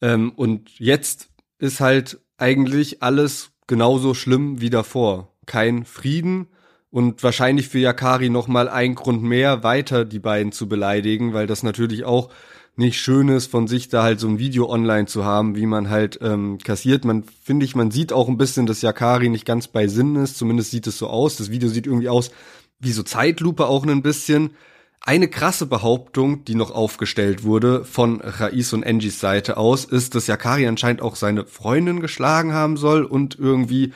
Ähm, 0.00 0.30
und 0.30 0.78
jetzt 0.78 1.30
ist 1.58 1.80
halt 1.80 2.20
eigentlich 2.36 3.02
alles 3.02 3.50
genauso 3.66 4.14
schlimm 4.14 4.60
wie 4.60 4.70
davor. 4.70 5.32
Kein 5.46 5.84
Frieden 5.84 6.48
und 6.90 7.22
wahrscheinlich 7.22 7.68
für 7.68 7.78
Yakari 7.78 8.30
noch 8.30 8.48
mal 8.48 8.68
ein 8.68 8.94
Grund 8.94 9.22
mehr, 9.22 9.62
weiter 9.62 10.04
die 10.04 10.18
beiden 10.18 10.52
zu 10.52 10.68
beleidigen, 10.68 11.32
weil 11.32 11.46
das 11.46 11.62
natürlich 11.62 12.04
auch 12.04 12.30
nicht 12.76 13.00
schön 13.00 13.28
ist, 13.28 13.50
von 13.50 13.68
sich 13.68 13.88
da 13.88 14.02
halt 14.02 14.18
so 14.18 14.28
ein 14.28 14.38
Video 14.38 14.68
online 14.68 15.06
zu 15.06 15.24
haben, 15.24 15.54
wie 15.54 15.66
man 15.66 15.90
halt 15.90 16.18
ähm, 16.22 16.58
kassiert. 16.58 17.04
Man 17.04 17.22
finde 17.22 17.64
ich, 17.64 17.76
man 17.76 17.90
sieht 17.90 18.12
auch 18.12 18.28
ein 18.28 18.36
bisschen, 18.36 18.66
dass 18.66 18.82
Yakari 18.82 19.28
nicht 19.28 19.44
ganz 19.44 19.68
bei 19.68 19.86
Sinn 19.86 20.16
ist. 20.16 20.36
Zumindest 20.36 20.72
sieht 20.72 20.86
es 20.86 20.98
so 20.98 21.06
aus. 21.06 21.36
Das 21.36 21.50
Video 21.50 21.68
sieht 21.68 21.86
irgendwie 21.86 22.08
aus 22.08 22.30
wie 22.80 22.92
so 22.92 23.02
Zeitlupe 23.02 23.66
auch 23.66 23.86
ein 23.86 24.02
bisschen. 24.02 24.50
Eine 25.06 25.28
krasse 25.28 25.66
Behauptung, 25.66 26.46
die 26.46 26.54
noch 26.54 26.70
aufgestellt 26.70 27.44
wurde 27.44 27.84
von 27.84 28.22
Rais 28.22 28.72
und 28.72 28.86
Angies 28.86 29.20
Seite 29.20 29.58
aus, 29.58 29.84
ist, 29.84 30.14
dass 30.14 30.28
Yakari 30.28 30.66
anscheinend 30.66 31.02
auch 31.02 31.14
seine 31.14 31.44
Freundin 31.44 32.00
geschlagen 32.00 32.54
haben 32.54 32.78
soll 32.78 33.04
und 33.04 33.38
irgendwie 33.38 33.92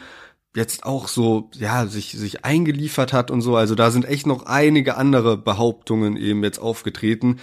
jetzt 0.55 0.85
auch 0.85 1.09
so, 1.09 1.51
ja, 1.55 1.87
sich, 1.87 2.13
sich 2.13 2.45
eingeliefert 2.45 3.15
hat 3.15 3.31
und 3.31 3.41
so. 3.41 3.57
Also 3.57 3.75
da 3.75 3.91
sind 3.91 4.05
echt 4.05 4.27
noch 4.27 4.45
einige 4.45 4.99
andere 4.99 5.39
Behauptungen 5.39 6.19
eben 6.19 6.45
jetzt 6.45 6.59
aufgetreten, 6.59 7.39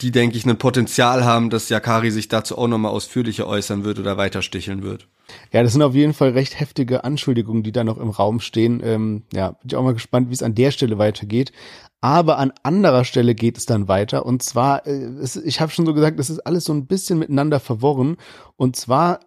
die, 0.00 0.10
denke 0.10 0.38
ich, 0.38 0.46
ein 0.46 0.56
Potenzial 0.56 1.26
haben, 1.26 1.50
dass 1.50 1.68
Yakari 1.68 2.10
sich 2.10 2.28
dazu 2.28 2.56
auch 2.56 2.68
nochmal 2.68 2.92
ausführlicher 2.92 3.46
äußern 3.46 3.84
wird 3.84 3.98
oder 3.98 4.16
weiter 4.16 4.40
sticheln 4.40 4.82
wird. 4.82 5.08
Ja, 5.52 5.62
das 5.62 5.72
sind 5.72 5.82
auf 5.82 5.94
jeden 5.94 6.14
Fall 6.14 6.30
recht 6.30 6.58
heftige 6.58 7.04
Anschuldigungen, 7.04 7.62
die 7.62 7.72
da 7.72 7.84
noch 7.84 7.98
im 7.98 8.08
Raum 8.08 8.40
stehen. 8.40 8.80
Ähm, 8.82 9.24
ja, 9.32 9.50
bin 9.50 9.66
ich 9.66 9.76
auch 9.76 9.82
mal 9.82 9.92
gespannt, 9.92 10.30
wie 10.30 10.34
es 10.34 10.42
an 10.42 10.54
der 10.54 10.70
Stelle 10.70 10.96
weitergeht. 10.96 11.52
Aber 12.00 12.38
an 12.38 12.52
anderer 12.62 13.04
Stelle 13.04 13.34
geht 13.34 13.58
es 13.58 13.66
dann 13.66 13.88
weiter. 13.88 14.24
Und 14.24 14.42
zwar, 14.42 14.86
äh, 14.86 15.10
ich 15.44 15.60
habe 15.60 15.72
schon 15.72 15.86
so 15.86 15.94
gesagt, 15.94 16.20
es 16.20 16.30
ist 16.30 16.40
alles 16.40 16.64
so 16.64 16.72
ein 16.72 16.86
bisschen 16.86 17.18
miteinander 17.18 17.60
verworren. 17.60 18.16
Und 18.56 18.76
zwar 18.76 19.20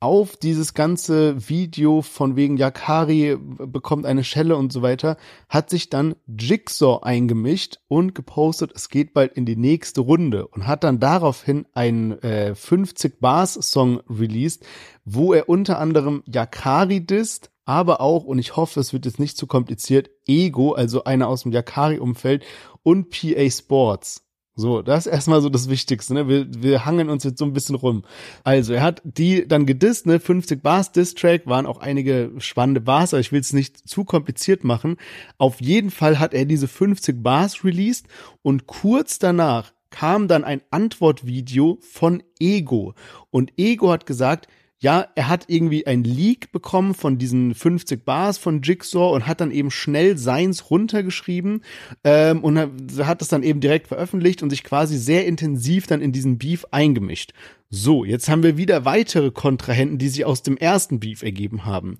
auf 0.00 0.36
dieses 0.36 0.74
ganze 0.74 1.48
Video 1.48 2.02
von 2.02 2.36
wegen 2.36 2.56
Yakari 2.56 3.36
bekommt 3.36 4.06
eine 4.06 4.22
Schelle 4.22 4.56
und 4.56 4.72
so 4.72 4.80
weiter, 4.80 5.16
hat 5.48 5.70
sich 5.70 5.90
dann 5.90 6.14
Jigsaw 6.28 7.00
eingemischt 7.02 7.80
und 7.88 8.14
gepostet, 8.14 8.70
es 8.76 8.90
geht 8.90 9.12
bald 9.12 9.32
in 9.32 9.44
die 9.44 9.56
nächste 9.56 10.02
Runde 10.02 10.46
und 10.46 10.68
hat 10.68 10.84
dann 10.84 11.00
daraufhin 11.00 11.66
einen 11.72 12.12
äh, 12.22 12.54
50 12.54 13.20
Bars 13.20 13.54
Song 13.54 14.00
released, 14.08 14.64
wo 15.04 15.32
er 15.32 15.48
unter 15.48 15.80
anderem 15.80 16.22
Yakari 16.26 17.04
disst, 17.04 17.50
aber 17.68 18.00
auch, 18.00 18.24
und 18.24 18.38
ich 18.38 18.56
hoffe, 18.56 18.80
es 18.80 18.94
wird 18.94 19.04
jetzt 19.04 19.18
nicht 19.20 19.36
zu 19.36 19.46
kompliziert, 19.46 20.08
Ego, 20.26 20.72
also 20.72 21.04
einer 21.04 21.28
aus 21.28 21.42
dem 21.42 21.52
Yakari-Umfeld 21.52 22.42
und 22.82 23.10
PA 23.10 23.50
Sports. 23.50 24.24
So, 24.54 24.80
das 24.80 25.04
ist 25.04 25.12
erstmal 25.12 25.42
so 25.42 25.50
das 25.50 25.68
Wichtigste, 25.68 26.14
ne? 26.14 26.28
Wir, 26.28 26.46
wir 26.50 26.86
hangen 26.86 27.10
uns 27.10 27.24
jetzt 27.24 27.38
so 27.38 27.44
ein 27.44 27.52
bisschen 27.52 27.74
rum. 27.74 28.04
Also, 28.42 28.72
er 28.72 28.82
hat 28.82 29.02
die 29.04 29.46
dann 29.46 29.66
gedisst, 29.66 30.06
ne? 30.06 30.18
50 30.18 30.62
Bars 30.62 30.92
Diss-Track, 30.92 31.46
waren 31.46 31.66
auch 31.66 31.78
einige 31.78 32.32
spannende 32.38 32.80
Bars, 32.80 33.12
aber 33.12 33.20
ich 33.20 33.32
will 33.32 33.40
es 33.40 33.52
nicht 33.52 33.86
zu 33.86 34.04
kompliziert 34.04 34.64
machen. 34.64 34.96
Auf 35.36 35.60
jeden 35.60 35.90
Fall 35.90 36.18
hat 36.18 36.32
er 36.32 36.46
diese 36.46 36.68
50 36.68 37.22
Bars 37.22 37.64
released 37.64 38.06
und 38.40 38.66
kurz 38.66 39.18
danach 39.18 39.74
kam 39.90 40.26
dann 40.26 40.44
ein 40.44 40.62
Antwortvideo 40.70 41.78
von 41.82 42.22
Ego. 42.40 42.94
Und 43.30 43.52
Ego 43.58 43.90
hat 43.90 44.06
gesagt, 44.06 44.48
ja, 44.80 45.08
er 45.16 45.28
hat 45.28 45.46
irgendwie 45.48 45.86
ein 45.86 46.04
Leak 46.04 46.52
bekommen 46.52 46.94
von 46.94 47.18
diesen 47.18 47.54
50 47.54 48.04
Bars 48.04 48.38
von 48.38 48.62
Jigsaw 48.62 49.12
und 49.14 49.26
hat 49.26 49.40
dann 49.40 49.50
eben 49.50 49.72
schnell 49.72 50.16
seins 50.16 50.70
runtergeschrieben 50.70 51.64
ähm, 52.04 52.44
und 52.44 52.58
hat 52.58 53.20
das 53.20 53.28
dann 53.28 53.42
eben 53.42 53.60
direkt 53.60 53.88
veröffentlicht 53.88 54.42
und 54.42 54.50
sich 54.50 54.62
quasi 54.62 54.96
sehr 54.96 55.26
intensiv 55.26 55.88
dann 55.88 56.00
in 56.00 56.12
diesen 56.12 56.38
Beef 56.38 56.64
eingemischt. 56.70 57.32
So, 57.70 58.04
jetzt 58.04 58.28
haben 58.28 58.44
wir 58.44 58.56
wieder 58.56 58.84
weitere 58.84 59.32
Kontrahenten, 59.32 59.98
die 59.98 60.08
sich 60.08 60.24
aus 60.24 60.42
dem 60.42 60.56
ersten 60.56 61.00
Beef 61.00 61.22
ergeben 61.22 61.64
haben. 61.64 61.98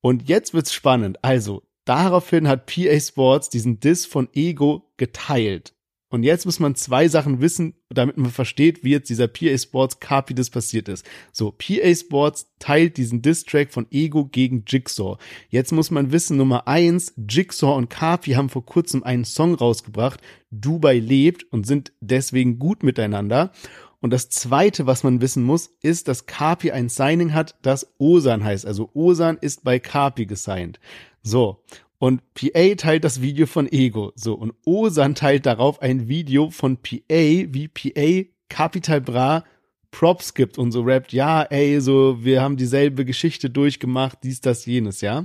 Und 0.00 0.28
jetzt 0.28 0.54
wird's 0.54 0.72
spannend. 0.72 1.18
Also, 1.22 1.62
daraufhin 1.84 2.46
hat 2.46 2.66
PA 2.66 3.00
Sports 3.00 3.50
diesen 3.50 3.80
Diss 3.80 4.06
von 4.06 4.28
Ego 4.32 4.92
geteilt. 4.98 5.74
Und 6.14 6.22
jetzt 6.22 6.46
muss 6.46 6.60
man 6.60 6.76
zwei 6.76 7.08
Sachen 7.08 7.40
wissen, 7.40 7.74
damit 7.88 8.16
man 8.16 8.30
versteht, 8.30 8.84
wie 8.84 8.90
jetzt 8.90 9.10
dieser 9.10 9.26
PA 9.26 9.58
Sports 9.58 9.98
Carpi 9.98 10.32
das 10.32 10.48
passiert 10.48 10.88
ist. 10.88 11.04
So, 11.32 11.50
PA 11.50 11.92
Sports 11.92 12.52
teilt 12.60 12.98
diesen 12.98 13.20
Diss-Track 13.20 13.72
von 13.72 13.88
Ego 13.90 14.26
gegen 14.26 14.62
Jigsaw. 14.64 15.16
Jetzt 15.48 15.72
muss 15.72 15.90
man 15.90 16.12
wissen, 16.12 16.36
Nummer 16.36 16.68
eins, 16.68 17.14
Jigsaw 17.16 17.76
und 17.76 17.90
Carpi 17.90 18.34
haben 18.34 18.48
vor 18.48 18.64
kurzem 18.64 19.02
einen 19.02 19.24
Song 19.24 19.56
rausgebracht, 19.56 20.20
Dubai 20.52 21.00
lebt 21.00 21.52
und 21.52 21.66
sind 21.66 21.92
deswegen 22.00 22.60
gut 22.60 22.84
miteinander. 22.84 23.50
Und 23.98 24.12
das 24.12 24.28
zweite, 24.28 24.86
was 24.86 25.02
man 25.02 25.20
wissen 25.20 25.42
muss, 25.42 25.66
ist, 25.82 26.06
dass 26.06 26.26
Carpi 26.26 26.70
ein 26.70 26.90
Signing 26.90 27.34
hat, 27.34 27.56
das 27.62 27.92
Osan 27.98 28.44
heißt. 28.44 28.66
Also 28.66 28.88
Osan 28.94 29.36
ist 29.40 29.64
bei 29.64 29.80
Carpi 29.80 30.26
gesigned. 30.26 30.78
So. 31.24 31.60
Und 32.04 32.20
PA 32.34 32.74
teilt 32.74 33.02
das 33.02 33.22
Video 33.22 33.46
von 33.46 33.66
Ego. 33.66 34.12
So, 34.14 34.34
und 34.34 34.52
Osan 34.66 35.14
teilt 35.14 35.46
darauf 35.46 35.80
ein 35.80 36.06
Video 36.06 36.50
von 36.50 36.76
PA, 36.76 37.00
wie 37.08 37.66
PA 37.66 38.28
Capital 38.50 39.00
Bra 39.00 39.44
Props 39.90 40.34
gibt 40.34 40.58
und 40.58 40.70
so 40.70 40.82
rappt, 40.82 41.14
ja, 41.14 41.44
ey, 41.44 41.80
so, 41.80 42.22
wir 42.22 42.42
haben 42.42 42.58
dieselbe 42.58 43.06
Geschichte 43.06 43.48
durchgemacht, 43.48 44.18
dies, 44.22 44.42
das, 44.42 44.66
jenes, 44.66 45.00
ja. 45.00 45.24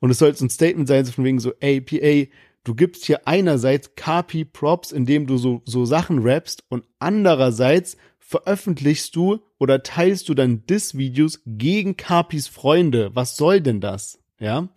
Und 0.00 0.08
es 0.08 0.16
soll 0.16 0.34
so 0.34 0.46
ein 0.46 0.48
Statement 0.48 0.88
sein, 0.88 1.04
so 1.04 1.12
von 1.12 1.24
wegen 1.24 1.38
so, 1.38 1.52
ey, 1.60 1.82
PA, 1.82 2.32
du 2.64 2.74
gibst 2.74 3.04
hier 3.04 3.28
einerseits 3.28 3.94
Capi 3.94 4.46
Props, 4.46 4.92
indem 4.92 5.26
du 5.26 5.36
so, 5.36 5.60
so 5.66 5.84
Sachen 5.84 6.20
rappst 6.20 6.64
und 6.70 6.86
andererseits 6.98 7.98
veröffentlichst 8.20 9.14
du 9.14 9.40
oder 9.58 9.82
teilst 9.82 10.30
du 10.30 10.34
dann 10.34 10.64
Diss-Videos 10.64 11.42
gegen 11.44 11.98
Capis 11.98 12.48
Freunde. 12.48 13.10
Was 13.12 13.36
soll 13.36 13.60
denn 13.60 13.82
das? 13.82 14.18
Ja. 14.40 14.70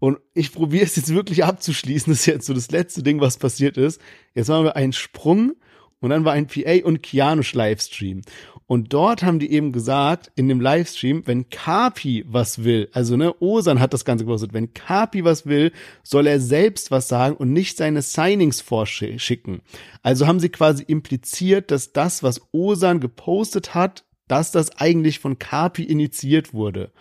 Und 0.00 0.18
ich 0.34 0.52
probiere 0.52 0.84
es 0.84 0.96
jetzt 0.96 1.14
wirklich 1.14 1.44
abzuschließen. 1.44 2.10
Das 2.12 2.20
ist 2.20 2.26
jetzt 2.26 2.46
so 2.46 2.54
das 2.54 2.70
letzte 2.70 3.02
Ding, 3.04 3.20
was 3.20 3.38
passiert 3.38 3.76
ist. 3.76 4.00
Jetzt 4.34 4.48
machen 4.48 4.64
wir 4.64 4.74
einen 4.74 4.92
Sprung 4.92 5.52
und 6.00 6.10
dann 6.10 6.24
war 6.24 6.32
ein 6.32 6.48
PA 6.48 6.84
und 6.84 7.02
Kianush 7.02 7.54
Livestream. 7.54 8.22
Und 8.66 8.92
dort 8.92 9.22
haben 9.22 9.40
die 9.40 9.50
eben 9.50 9.72
gesagt, 9.72 10.30
in 10.36 10.48
dem 10.48 10.60
Livestream, 10.60 11.26
wenn 11.26 11.50
Kapi 11.50 12.24
was 12.28 12.62
will, 12.62 12.88
also 12.92 13.16
ne, 13.16 13.34
Osan 13.40 13.80
hat 13.80 13.92
das 13.92 14.04
Ganze 14.04 14.24
gepostet, 14.24 14.52
wenn 14.52 14.72
Kapi 14.72 15.24
was 15.24 15.44
will, 15.44 15.72
soll 16.02 16.26
er 16.26 16.40
selbst 16.40 16.90
was 16.90 17.08
sagen 17.08 17.36
und 17.36 17.52
nicht 17.52 17.76
seine 17.76 18.00
Signings 18.00 18.60
vorschicken. 18.60 19.60
Also 20.02 20.26
haben 20.26 20.40
sie 20.40 20.50
quasi 20.50 20.84
impliziert, 20.84 21.70
dass 21.72 21.92
das, 21.92 22.22
was 22.22 22.40
Osan 22.52 23.00
gepostet 23.00 23.74
hat, 23.74 24.04
dass 24.28 24.52
das 24.52 24.76
eigentlich 24.78 25.18
von 25.18 25.38
Kapi 25.38 25.82
initiiert 25.82 26.54
wurde. 26.54 26.92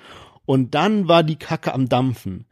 Und 0.46 0.74
dann 0.74 1.08
war 1.08 1.22
die 1.22 1.38
Kacke 1.38 1.76
am 1.76 1.88
Dampfen. 1.88 2.48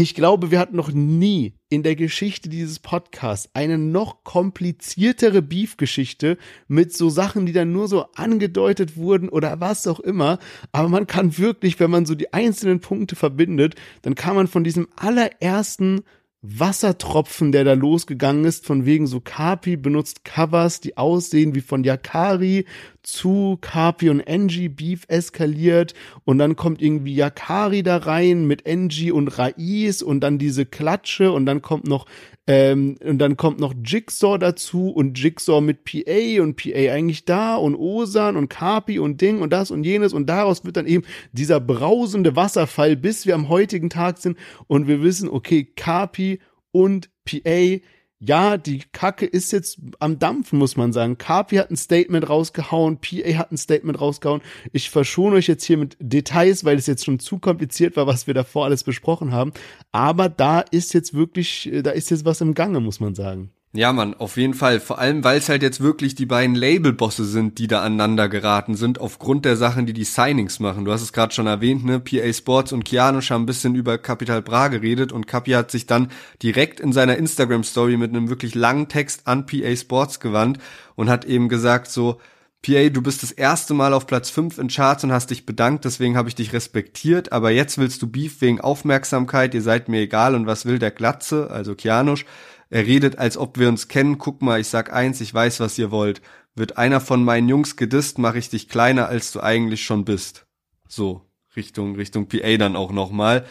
Ich 0.00 0.14
glaube, 0.14 0.52
wir 0.52 0.60
hatten 0.60 0.76
noch 0.76 0.92
nie 0.92 1.54
in 1.70 1.82
der 1.82 1.96
Geschichte 1.96 2.48
dieses 2.48 2.78
Podcasts 2.78 3.50
eine 3.52 3.78
noch 3.78 4.22
kompliziertere 4.22 5.42
Beef-Geschichte 5.42 6.38
mit 6.68 6.96
so 6.96 7.10
Sachen, 7.10 7.46
die 7.46 7.52
dann 7.52 7.72
nur 7.72 7.88
so 7.88 8.06
angedeutet 8.14 8.96
wurden 8.96 9.28
oder 9.28 9.58
was 9.58 9.88
auch 9.88 9.98
immer. 9.98 10.38
Aber 10.70 10.88
man 10.88 11.08
kann 11.08 11.36
wirklich, 11.36 11.80
wenn 11.80 11.90
man 11.90 12.06
so 12.06 12.14
die 12.14 12.32
einzelnen 12.32 12.78
Punkte 12.78 13.16
verbindet, 13.16 13.74
dann 14.02 14.14
kann 14.14 14.36
man 14.36 14.46
von 14.46 14.62
diesem 14.62 14.86
allerersten 14.94 16.02
Wassertropfen, 16.42 17.50
der 17.50 17.64
da 17.64 17.72
losgegangen 17.72 18.44
ist, 18.44 18.66
von 18.66 18.86
wegen 18.86 19.08
so 19.08 19.20
Kapi 19.20 19.76
benutzt 19.76 20.24
Covers, 20.24 20.80
die 20.80 20.96
aussehen 20.96 21.56
wie 21.56 21.60
von 21.60 21.82
Yakari 21.82 22.66
zu 23.08 23.56
Kapi 23.62 24.10
und 24.10 24.20
Enji 24.20 24.68
Beef 24.68 25.04
eskaliert 25.08 25.94
und 26.24 26.38
dann 26.38 26.56
kommt 26.56 26.82
irgendwie 26.82 27.14
Yakari 27.14 27.82
da 27.82 27.96
rein 27.96 28.46
mit 28.46 28.66
Enji 28.66 29.12
und 29.12 29.28
Raiz 29.38 30.02
und 30.02 30.20
dann 30.20 30.38
diese 30.38 30.66
Klatsche 30.66 31.32
und 31.32 31.46
dann 31.46 31.62
kommt 31.62 31.88
noch 31.88 32.04
ähm, 32.46 32.96
und 33.02 33.18
dann 33.18 33.38
kommt 33.38 33.60
noch 33.60 33.72
Jigsaw 33.82 34.38
dazu 34.38 34.90
und 34.90 35.18
Jigsaw 35.18 35.62
mit 35.62 35.84
PA 35.84 36.42
und 36.42 36.56
PA 36.56 36.92
eigentlich 36.92 37.24
da 37.24 37.56
und 37.56 37.76
Osan 37.76 38.36
und 38.36 38.50
Kapi 38.50 38.98
und 38.98 39.22
Ding 39.22 39.40
und 39.40 39.54
das 39.54 39.70
und 39.70 39.84
jenes 39.84 40.12
und 40.12 40.26
daraus 40.26 40.66
wird 40.66 40.76
dann 40.76 40.86
eben 40.86 41.04
dieser 41.32 41.60
brausende 41.60 42.36
Wasserfall, 42.36 42.94
bis 42.94 43.24
wir 43.24 43.34
am 43.34 43.48
heutigen 43.48 43.88
Tag 43.88 44.18
sind 44.18 44.36
und 44.66 44.86
wir 44.86 45.02
wissen, 45.02 45.30
okay, 45.30 45.64
Kapi 45.64 46.40
und 46.72 47.08
PA 47.24 47.80
ja, 48.20 48.56
die 48.56 48.82
Kacke 48.92 49.26
ist 49.26 49.52
jetzt 49.52 49.78
am 50.00 50.18
Dampfen, 50.18 50.58
muss 50.58 50.76
man 50.76 50.92
sagen. 50.92 51.18
Kapi 51.18 51.56
hat 51.56 51.70
ein 51.70 51.76
Statement 51.76 52.28
rausgehauen, 52.28 52.98
PA 53.00 53.38
hat 53.38 53.52
ein 53.52 53.56
Statement 53.56 54.00
rausgehauen. 54.00 54.42
Ich 54.72 54.90
verschone 54.90 55.36
euch 55.36 55.46
jetzt 55.46 55.64
hier 55.64 55.78
mit 55.78 55.96
Details, 56.00 56.64
weil 56.64 56.76
es 56.76 56.86
jetzt 56.86 57.04
schon 57.04 57.20
zu 57.20 57.38
kompliziert 57.38 57.96
war, 57.96 58.06
was 58.08 58.26
wir 58.26 58.34
davor 58.34 58.64
alles 58.64 58.82
besprochen 58.82 59.32
haben. 59.32 59.52
Aber 59.92 60.28
da 60.28 60.60
ist 60.60 60.94
jetzt 60.94 61.14
wirklich, 61.14 61.70
da 61.84 61.90
ist 61.90 62.10
jetzt 62.10 62.24
was 62.24 62.40
im 62.40 62.54
Gange, 62.54 62.80
muss 62.80 62.98
man 62.98 63.14
sagen. 63.14 63.52
Ja, 63.74 63.92
Mann, 63.92 64.14
auf 64.14 64.38
jeden 64.38 64.54
Fall. 64.54 64.80
Vor 64.80 64.98
allem, 64.98 65.22
weil 65.24 65.36
es 65.36 65.50
halt 65.50 65.62
jetzt 65.62 65.82
wirklich 65.82 66.14
die 66.14 66.24
beiden 66.24 66.54
Labelbosse 66.56 67.26
sind, 67.26 67.58
die 67.58 67.66
da 67.66 67.82
aneinander 67.82 68.30
geraten 68.30 68.74
sind, 68.76 68.98
aufgrund 68.98 69.44
der 69.44 69.58
Sachen, 69.58 69.84
die 69.84 69.92
die 69.92 70.04
Signings 70.04 70.58
machen. 70.58 70.86
Du 70.86 70.92
hast 70.92 71.02
es 71.02 71.12
gerade 71.12 71.34
schon 71.34 71.46
erwähnt, 71.46 71.84
ne? 71.84 72.00
PA 72.00 72.32
Sports 72.32 72.72
und 72.72 72.86
Kianosch 72.86 73.30
haben 73.30 73.42
ein 73.42 73.46
bisschen 73.46 73.74
über 73.74 73.98
Capital 73.98 74.40
Bra 74.40 74.68
geredet 74.68 75.12
und 75.12 75.26
Capi 75.26 75.50
hat 75.50 75.70
sich 75.70 75.84
dann 75.84 76.10
direkt 76.42 76.80
in 76.80 76.94
seiner 76.94 77.18
Instagram-Story 77.18 77.98
mit 77.98 78.10
einem 78.10 78.30
wirklich 78.30 78.54
langen 78.54 78.88
Text 78.88 79.26
an 79.26 79.44
PA 79.44 79.76
Sports 79.76 80.18
gewandt 80.18 80.58
und 80.96 81.10
hat 81.10 81.26
eben 81.26 81.50
gesagt 81.50 81.90
so, 81.90 82.20
PA, 82.62 82.88
du 82.88 83.02
bist 83.02 83.22
das 83.22 83.32
erste 83.32 83.74
Mal 83.74 83.92
auf 83.92 84.06
Platz 84.06 84.30
5 84.30 84.58
in 84.58 84.68
Charts 84.68 85.04
und 85.04 85.12
hast 85.12 85.30
dich 85.30 85.46
bedankt, 85.46 85.84
deswegen 85.84 86.16
habe 86.16 86.28
ich 86.28 86.34
dich 86.34 86.52
respektiert, 86.52 87.32
aber 87.32 87.50
jetzt 87.50 87.78
willst 87.78 88.02
du 88.02 88.08
Beef 88.08 88.40
wegen 88.40 88.60
Aufmerksamkeit, 88.60 89.54
ihr 89.54 89.62
seid 89.62 89.88
mir 89.88 90.00
egal 90.00 90.34
und 90.34 90.46
was 90.46 90.64
will 90.64 90.78
der 90.78 90.90
Glatze, 90.90 91.50
also 91.50 91.74
Kianosch. 91.74 92.24
Er 92.70 92.86
redet, 92.86 93.18
als 93.18 93.36
ob 93.36 93.58
wir 93.58 93.68
uns 93.68 93.88
kennen. 93.88 94.18
Guck 94.18 94.42
mal, 94.42 94.60
ich 94.60 94.68
sag 94.68 94.92
eins, 94.92 95.20
ich 95.20 95.32
weiß, 95.32 95.60
was 95.60 95.78
ihr 95.78 95.90
wollt. 95.90 96.20
Wird 96.54 96.76
einer 96.76 97.00
von 97.00 97.24
meinen 97.24 97.48
Jungs 97.48 97.76
gedisst, 97.76 98.18
mache 98.18 98.38
ich 98.38 98.50
dich 98.50 98.68
kleiner, 98.68 99.08
als 99.08 99.32
du 99.32 99.40
eigentlich 99.40 99.84
schon 99.84 100.04
bist. 100.04 100.46
So, 100.86 101.22
Richtung, 101.56 101.96
Richtung 101.96 102.28
PA 102.28 102.56
dann 102.56 102.76
auch 102.76 102.92
nochmal. 102.92 103.46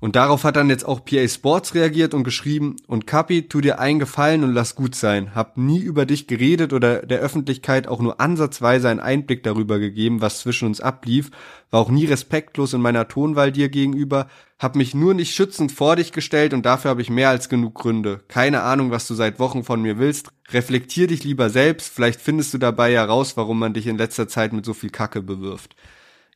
Und 0.00 0.16
darauf 0.16 0.44
hat 0.44 0.56
dann 0.56 0.70
jetzt 0.70 0.86
auch 0.88 1.04
PA 1.04 1.28
Sports 1.28 1.74
reagiert 1.74 2.14
und 2.14 2.24
geschrieben, 2.24 2.76
und 2.86 3.06
Kapi, 3.06 3.48
tu 3.48 3.60
dir 3.60 3.78
einen 3.78 3.98
Gefallen 3.98 4.42
und 4.42 4.54
lass 4.54 4.74
gut 4.74 4.94
sein. 4.94 5.34
Hab 5.34 5.58
nie 5.58 5.78
über 5.78 6.06
dich 6.06 6.26
geredet 6.26 6.72
oder 6.72 7.04
der 7.04 7.18
Öffentlichkeit 7.20 7.86
auch 7.86 8.00
nur 8.00 8.18
ansatzweise 8.18 8.88
einen 8.88 9.00
Einblick 9.00 9.42
darüber 9.42 9.78
gegeben, 9.78 10.22
was 10.22 10.40
zwischen 10.40 10.66
uns 10.66 10.80
ablief, 10.80 11.30
war 11.70 11.80
auch 11.80 11.90
nie 11.90 12.06
respektlos 12.06 12.72
in 12.72 12.80
meiner 12.80 13.08
Tonwahl 13.08 13.52
dir 13.52 13.68
gegenüber, 13.68 14.26
hab 14.58 14.74
mich 14.74 14.94
nur 14.94 15.12
nicht 15.12 15.34
schützend 15.34 15.70
vor 15.70 15.96
dich 15.96 16.12
gestellt 16.12 16.54
und 16.54 16.64
dafür 16.64 16.90
habe 16.90 17.02
ich 17.02 17.10
mehr 17.10 17.28
als 17.28 17.50
genug 17.50 17.74
Gründe. 17.74 18.20
Keine 18.28 18.62
Ahnung, 18.62 18.90
was 18.90 19.06
du 19.06 19.14
seit 19.14 19.38
Wochen 19.38 19.64
von 19.64 19.82
mir 19.82 19.98
willst. 19.98 20.28
Reflektier 20.50 21.08
dich 21.08 21.24
lieber 21.24 21.50
selbst, 21.50 21.92
vielleicht 21.94 22.20
findest 22.20 22.54
du 22.54 22.58
dabei 22.58 22.90
ja 22.90 23.04
raus, 23.04 23.36
warum 23.36 23.58
man 23.58 23.74
dich 23.74 23.86
in 23.86 23.98
letzter 23.98 24.28
Zeit 24.28 24.54
mit 24.54 24.64
so 24.64 24.72
viel 24.72 24.90
Kacke 24.90 25.20
bewirft. 25.20 25.76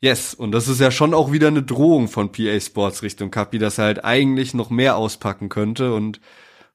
Yes, 0.05 0.35
und 0.35 0.53
das 0.53 0.69
ist 0.69 0.83
ja 0.83 0.91
schon 0.91 1.15
auch 1.15 1.33
wieder 1.33 1.49
eine 1.49 1.63
Drohung 1.63 2.09
von 2.09 2.31
PA 2.31 2.61
Sports 2.61 3.03
Richtung 3.03 3.31
Kapi, 3.31 3.59
dass 3.59 3.79
er 3.79 3.85
halt 3.85 4.05
eigentlich 4.05 4.53
noch 4.53 4.69
mehr 4.69 4.99
auspacken 4.99 5.49
könnte 5.49 5.95
und 5.95 6.21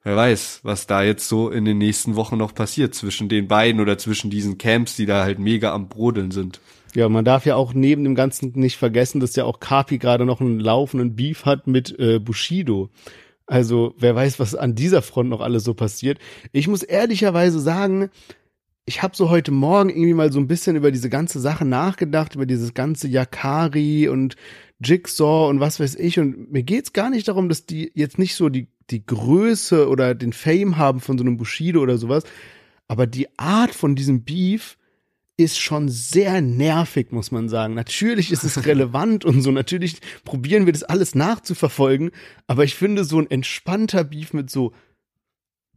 wer 0.04 0.16
weiß, 0.16 0.62
was 0.64 0.88
da 0.88 1.04
jetzt 1.04 1.28
so 1.28 1.52
in 1.52 1.64
den 1.64 1.78
nächsten 1.78 2.16
Wochen 2.16 2.38
noch 2.38 2.56
passiert 2.56 2.96
zwischen 2.96 3.30
den 3.30 3.48
beiden 3.48 3.82
oder 3.82 4.00
zwischen 4.00 4.32
diesen 4.32 4.58
Camps, 4.58 4.96
die 4.96 5.06
da 5.06 5.22
halt 5.22 5.38
mega 5.38 5.72
am 5.76 5.90
Brodeln 5.90 6.32
sind. 6.32 6.60
Ja, 6.96 7.08
man 7.08 7.24
darf 7.24 7.46
ja 7.46 7.56
auch 7.56 7.76
neben 7.76 8.04
dem 8.04 8.16
Ganzen 8.16 8.54
nicht 8.56 8.78
vergessen, 8.78 9.20
dass 9.20 9.36
ja 9.36 9.46
auch 9.46 9.60
Kapi 9.60 10.00
gerade 10.00 10.26
noch 10.26 10.42
einen 10.42 10.60
laufenden 10.60 11.16
Beef 11.16 11.46
hat 11.46 11.68
mit 11.68 12.00
äh, 12.00 12.18
Bushido. 12.18 12.90
Also 13.46 13.94
wer 14.00 14.16
weiß, 14.16 14.40
was 14.40 14.56
an 14.56 14.74
dieser 14.74 15.04
Front 15.04 15.30
noch 15.30 15.42
alles 15.42 15.64
so 15.64 15.76
passiert. 15.76 16.18
Ich 16.52 16.68
muss 16.68 16.82
ehrlicherweise 16.82 17.60
sagen, 17.60 18.10
ich 18.90 19.04
habe 19.04 19.16
so 19.16 19.30
heute 19.30 19.52
Morgen 19.52 19.92
irgendwie 19.92 20.16
mal 20.16 20.32
so 20.32 20.40
ein 20.40 20.48
bisschen 20.48 20.76
über 20.76 20.90
diese 20.90 21.12
ganze 21.12 21.40
Sache 21.40 21.64
nachgedacht, 21.64 22.34
über 22.34 22.48
dieses 22.48 22.74
ganze 22.74 23.08
Yakari 23.08 24.08
und 24.08 24.36
Jigsaw 24.84 25.48
und 25.48 25.60
was 25.60 25.80
weiß 25.80 25.94
ich. 25.94 26.18
Und 26.18 26.52
mir 26.52 26.64
geht's 26.64 26.92
gar 26.92 27.12
nicht 27.12 27.28
darum, 27.28 27.50
dass 27.50 27.68
die 27.68 27.92
jetzt 27.94 28.18
nicht 28.18 28.34
so 28.34 28.50
die, 28.50 28.68
die 28.90 29.06
Größe 29.06 29.88
oder 29.88 30.16
den 30.16 30.34
Fame 30.34 30.78
haben 30.78 31.02
von 31.02 31.20
so 31.20 31.24
einem 31.24 31.38
Bushido 31.38 31.82
oder 31.82 32.00
sowas. 32.00 32.24
Aber 32.88 33.06
die 33.06 33.28
Art 33.38 33.76
von 33.76 33.96
diesem 33.96 34.24
Beef 34.24 34.76
ist 35.38 35.60
schon 35.60 35.88
sehr 35.90 36.42
nervig, 36.42 37.12
muss 37.12 37.30
man 37.30 37.48
sagen. 37.48 37.76
Natürlich 37.76 38.32
ist 38.32 38.44
es 38.44 38.66
relevant 38.66 39.24
und 39.24 39.44
so. 39.44 39.52
Natürlich 39.52 39.98
probieren 40.26 40.66
wir 40.66 40.74
das 40.74 40.82
alles 40.82 41.14
nachzuverfolgen. 41.14 42.10
Aber 42.48 42.64
ich 42.64 42.74
finde 42.74 43.04
so 43.04 43.20
ein 43.20 43.30
entspannter 43.30 44.04
Beef 44.04 44.34
mit 44.34 44.50
so 44.50 44.74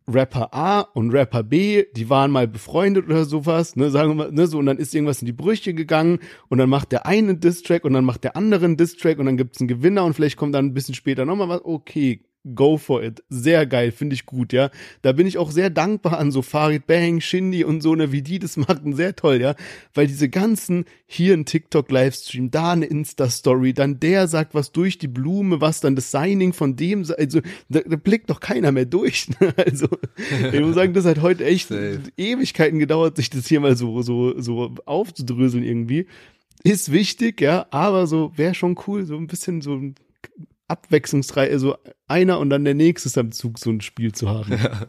Rapper 0.09 0.53
A 0.53 0.81
und 0.81 1.11
Rapper 1.13 1.43
B, 1.43 1.85
die 1.95 2.11
waren 2.11 2.31
mal 2.31 2.49
befreundet 2.49 3.07
oder 3.07 3.25
sowas, 3.25 3.77
ne, 3.77 3.91
sagen 3.91 4.11
wir 4.11 4.15
mal, 4.15 4.33
ne, 4.33 4.47
so, 4.47 4.59
und 4.59 4.67
dann 4.67 4.79
ist 4.79 4.95
irgendwas 4.95 5.23
in 5.23 5.27
die 5.27 5.33
Brüche 5.33 5.75
gegangen 5.75 6.19
und 6.49 6.59
dann 6.59 6.69
macht 6.69 6.93
der 6.93 7.07
eine 7.07 7.37
Distrack 7.37 7.85
und 7.85 7.93
dann 7.93 8.05
macht 8.05 8.25
der 8.25 8.37
andere 8.37 8.65
einen 8.65 8.77
Distrack 8.77 9.19
und 9.19 9.27
dann 9.27 9.37
gibt's 9.37 9.61
einen 9.61 9.69
Gewinner 9.69 10.05
und 10.05 10.15
vielleicht 10.15 10.37
kommt 10.37 10.55
dann 10.55 10.67
ein 10.67 10.75
bisschen 10.75 10.95
später 10.95 11.25
nochmal 11.25 11.49
was, 11.49 11.65
okay, 11.65 12.25
go 12.55 12.77
for 12.77 13.03
it. 13.03 13.23
Sehr 13.29 13.67
geil, 13.67 13.93
finde 13.93 14.15
ich 14.15 14.27
gut, 14.27 14.53
ja. 14.53 14.71
Da 15.03 15.13
bin 15.13 15.27
ich 15.27 15.39
auch 15.39 15.51
sehr 15.51 15.71
dankbar 15.71 16.19
an 16.19 16.33
so 16.33 16.43
Farid 16.43 16.87
Bang, 16.87 17.21
Shindy 17.21 17.65
und 17.65 17.83
so, 17.83 17.95
ne, 17.95 18.13
wie 18.13 18.23
die 18.23 18.39
das 18.39 18.57
machen, 18.57 18.95
sehr 18.95 19.15
toll, 19.15 19.41
ja. 19.41 19.55
Weil 19.95 20.07
diese 20.07 20.29
ganzen, 20.29 20.85
hier 21.07 21.35
ein 21.35 21.45
TikTok-Livestream, 21.45 22.51
da 22.51 22.73
eine 22.73 22.87
Insta-Story, 22.87 23.75
dann 23.75 24.01
der 24.01 24.27
sagt 24.29 24.55
was 24.55 24.73
durch 24.73 24.99
die 24.99 25.09
Blume, 25.09 25.61
was 25.61 25.81
dann 25.81 25.95
das 25.95 26.11
Signing 26.11 26.53
von 26.53 26.77
dem, 26.77 27.07
also, 27.17 27.41
da, 27.69 27.81
da 27.81 27.97
blickt 27.97 28.31
doch 28.31 28.41
keiner 28.41 28.73
mehr 28.73 28.87
durch, 28.87 29.29
ne? 29.41 29.55
Also, 29.57 29.89
ich 30.53 30.61
muss 30.61 30.75
sagen, 30.75 30.95
das 30.95 31.05
hat 31.05 31.23
heute 31.23 31.45
echt 31.45 31.69
Safe. 31.69 32.01
Ewigkeiten 32.17 32.79
gedauert, 32.79 33.17
sich 33.17 33.31
das 33.31 33.47
hier 33.47 33.61
mal 33.61 33.77
so, 33.77 34.03
so, 34.03 34.39
so 34.41 34.75
aufzudröseln 34.85 35.65
irgendwie. 35.65 36.07
Ist 36.65 36.93
wichtig, 36.93 37.41
ja, 37.41 37.67
aber 37.71 38.07
so, 38.07 38.33
wäre 38.37 38.55
schon 38.55 38.79
cool, 38.87 39.05
so 39.05 39.17
ein 39.17 39.27
bisschen 39.27 39.63
so 39.63 39.81
abwechslungsreich, 40.73 41.51
also 41.51 41.77
einer 42.09 42.39
und 42.39 42.51
dann 42.51 42.65
der 42.65 42.75
nächste 42.75 43.09
ist 43.09 43.19
am 43.19 43.31
Zug, 43.31 43.59
so 43.59 43.71
ein 43.71 43.81
Spiel 43.81 44.13
zu 44.13 44.29
haben. 44.29 44.53
Ja. 44.53 44.87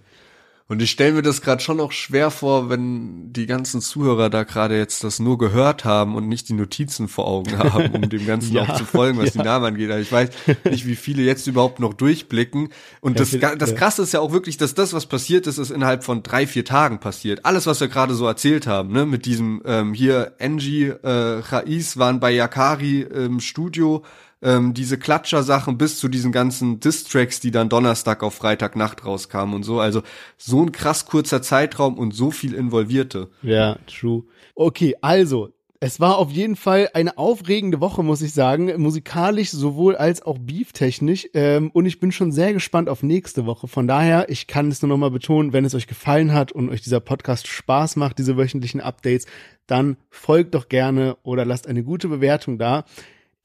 Und 0.74 0.82
ich 0.82 0.92
stelle 0.92 1.12
mir 1.12 1.22
das 1.22 1.42
gerade 1.42 1.62
schon 1.62 1.82
auch 1.82 1.92
schwer 1.92 2.32
vor, 2.32 2.70
wenn 2.70 3.34
die 3.34 3.48
ganzen 3.48 3.82
Zuhörer 3.82 4.30
da 4.30 4.44
gerade 4.44 4.78
jetzt 4.78 5.04
das 5.04 5.20
nur 5.20 5.38
gehört 5.38 5.84
haben 5.84 6.16
und 6.16 6.30
nicht 6.30 6.48
die 6.48 6.54
Notizen 6.54 7.10
vor 7.10 7.28
Augen 7.28 7.58
haben, 7.58 7.92
um 7.94 8.10
dem 8.10 8.26
Ganzen 8.26 8.54
ja, 8.56 8.64
auch 8.64 8.78
zu 8.78 8.86
folgen, 8.86 9.20
was 9.20 9.34
ja. 9.34 9.42
die 9.42 9.48
Namen 9.48 9.66
angeht. 9.66 9.92
Aber 9.92 10.00
ich 10.00 10.12
weiß 10.12 10.30
nicht, 10.64 10.88
wie 10.88 10.96
viele 10.96 11.22
jetzt 11.22 11.48
überhaupt 11.48 11.82
noch 11.82 11.94
durchblicken. 11.94 12.70
Und 13.02 13.20
das, 13.20 13.38
das 13.58 13.76
Krasse 13.76 14.04
ist 14.04 14.14
ja 14.14 14.22
auch 14.22 14.32
wirklich, 14.32 14.56
dass 14.56 14.74
das, 14.74 14.94
was 14.94 15.06
passiert 15.06 15.48
ist, 15.48 15.58
ist 15.58 15.70
innerhalb 15.70 16.06
von 16.06 16.24
drei, 16.24 16.48
vier 16.48 16.64
Tagen 16.64 17.02
passiert. 17.02 17.44
Alles, 17.44 17.68
was 17.68 17.82
wir 17.82 17.90
gerade 17.90 18.16
so 18.16 18.26
erzählt 18.26 18.66
haben, 18.66 18.94
ne, 18.94 19.06
mit 19.06 19.26
diesem 19.26 19.62
ähm, 19.66 19.94
hier 19.94 20.34
Angie, 20.40 20.86
äh, 20.86 20.98
Raiz 21.04 21.98
waren 21.98 22.22
bei 22.22 22.32
Yakari 22.32 23.02
im 23.02 23.42
Studio 23.42 24.04
ähm, 24.44 24.74
diese 24.74 24.98
Klatscher-Sachen 24.98 25.78
bis 25.78 25.98
zu 26.00 26.08
diesen 26.10 26.32
ganzen 26.32 26.80
Distracks, 26.80 27.40
die 27.40 27.52
dann 27.52 27.70
Donnerstag 27.70 28.22
auf 28.24 28.36
Freitagnacht 28.36 29.06
rauskamen 29.06 29.56
und 29.56 29.64
so. 29.64 29.80
Also 29.80 30.04
so 30.38 30.62
ein 30.62 30.72
krass 30.72 31.06
kurzer 31.06 31.42
Zeitraum 31.42 31.98
und 31.98 32.14
so 32.14 32.30
viel 32.32 32.54
Involvierte. 32.54 33.30
Ja, 33.42 33.78
true. 33.88 34.24
Okay, 34.56 34.96
also 35.02 35.50
Es 35.86 36.00
war 36.00 36.18
auf 36.18 36.32
jeden 36.32 36.56
Fall 36.56 36.90
eine 36.94 37.18
aufregende 37.18 37.82
Woche, 37.82 38.04
muss 38.04 38.22
ich 38.22 38.32
sagen. 38.32 38.72
Musikalisch 38.82 39.50
sowohl 39.52 39.98
als 39.98 40.22
auch 40.22 40.38
beeftechnisch. 40.38 41.28
Ähm, 41.34 41.72
und 41.74 41.86
ich 41.86 42.00
bin 42.00 42.14
schon 42.14 42.32
sehr 42.32 42.54
gespannt 42.54 42.88
auf 42.88 43.04
nächste 43.04 43.46
Woche. 43.46 43.68
Von 43.68 43.86
daher, 43.86 44.30
ich 44.30 44.48
kann 44.48 44.70
es 44.70 44.82
nur 44.82 44.88
nochmal 44.88 45.12
betonen, 45.12 45.52
wenn 45.52 45.66
es 45.66 45.76
euch 45.76 45.86
gefallen 45.88 46.32
hat 46.32 46.54
und 46.54 46.70
euch 46.70 46.82
dieser 46.82 47.02
Podcast 47.02 47.48
Spaß 47.48 47.98
macht, 47.98 48.18
diese 48.18 48.38
wöchentlichen 48.38 48.80
Updates, 48.80 49.26
dann 49.68 49.98
folgt 50.10 50.56
doch 50.56 50.70
gerne 50.70 51.18
oder 51.22 51.44
lasst 51.44 51.68
eine 51.68 51.84
gute 51.84 52.08
Bewertung 52.08 52.58
da. 52.58 52.86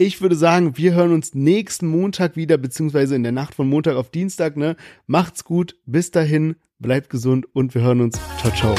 Ich 0.00 0.22
würde 0.22 0.36
sagen, 0.36 0.78
wir 0.78 0.94
hören 0.94 1.12
uns 1.12 1.34
nächsten 1.34 1.88
Montag 1.88 2.36
wieder, 2.36 2.56
beziehungsweise 2.56 3.16
in 3.16 3.24
der 3.24 3.32
Nacht 3.32 3.56
von 3.56 3.68
Montag 3.68 3.96
auf 3.96 4.10
Dienstag. 4.10 4.56
Ne? 4.56 4.76
Macht's 5.08 5.42
gut, 5.42 5.74
bis 5.86 6.12
dahin, 6.12 6.54
bleibt 6.78 7.10
gesund 7.10 7.46
und 7.52 7.74
wir 7.74 7.82
hören 7.82 8.02
uns. 8.02 8.16
Ciao, 8.38 8.52
ciao. 8.54 8.74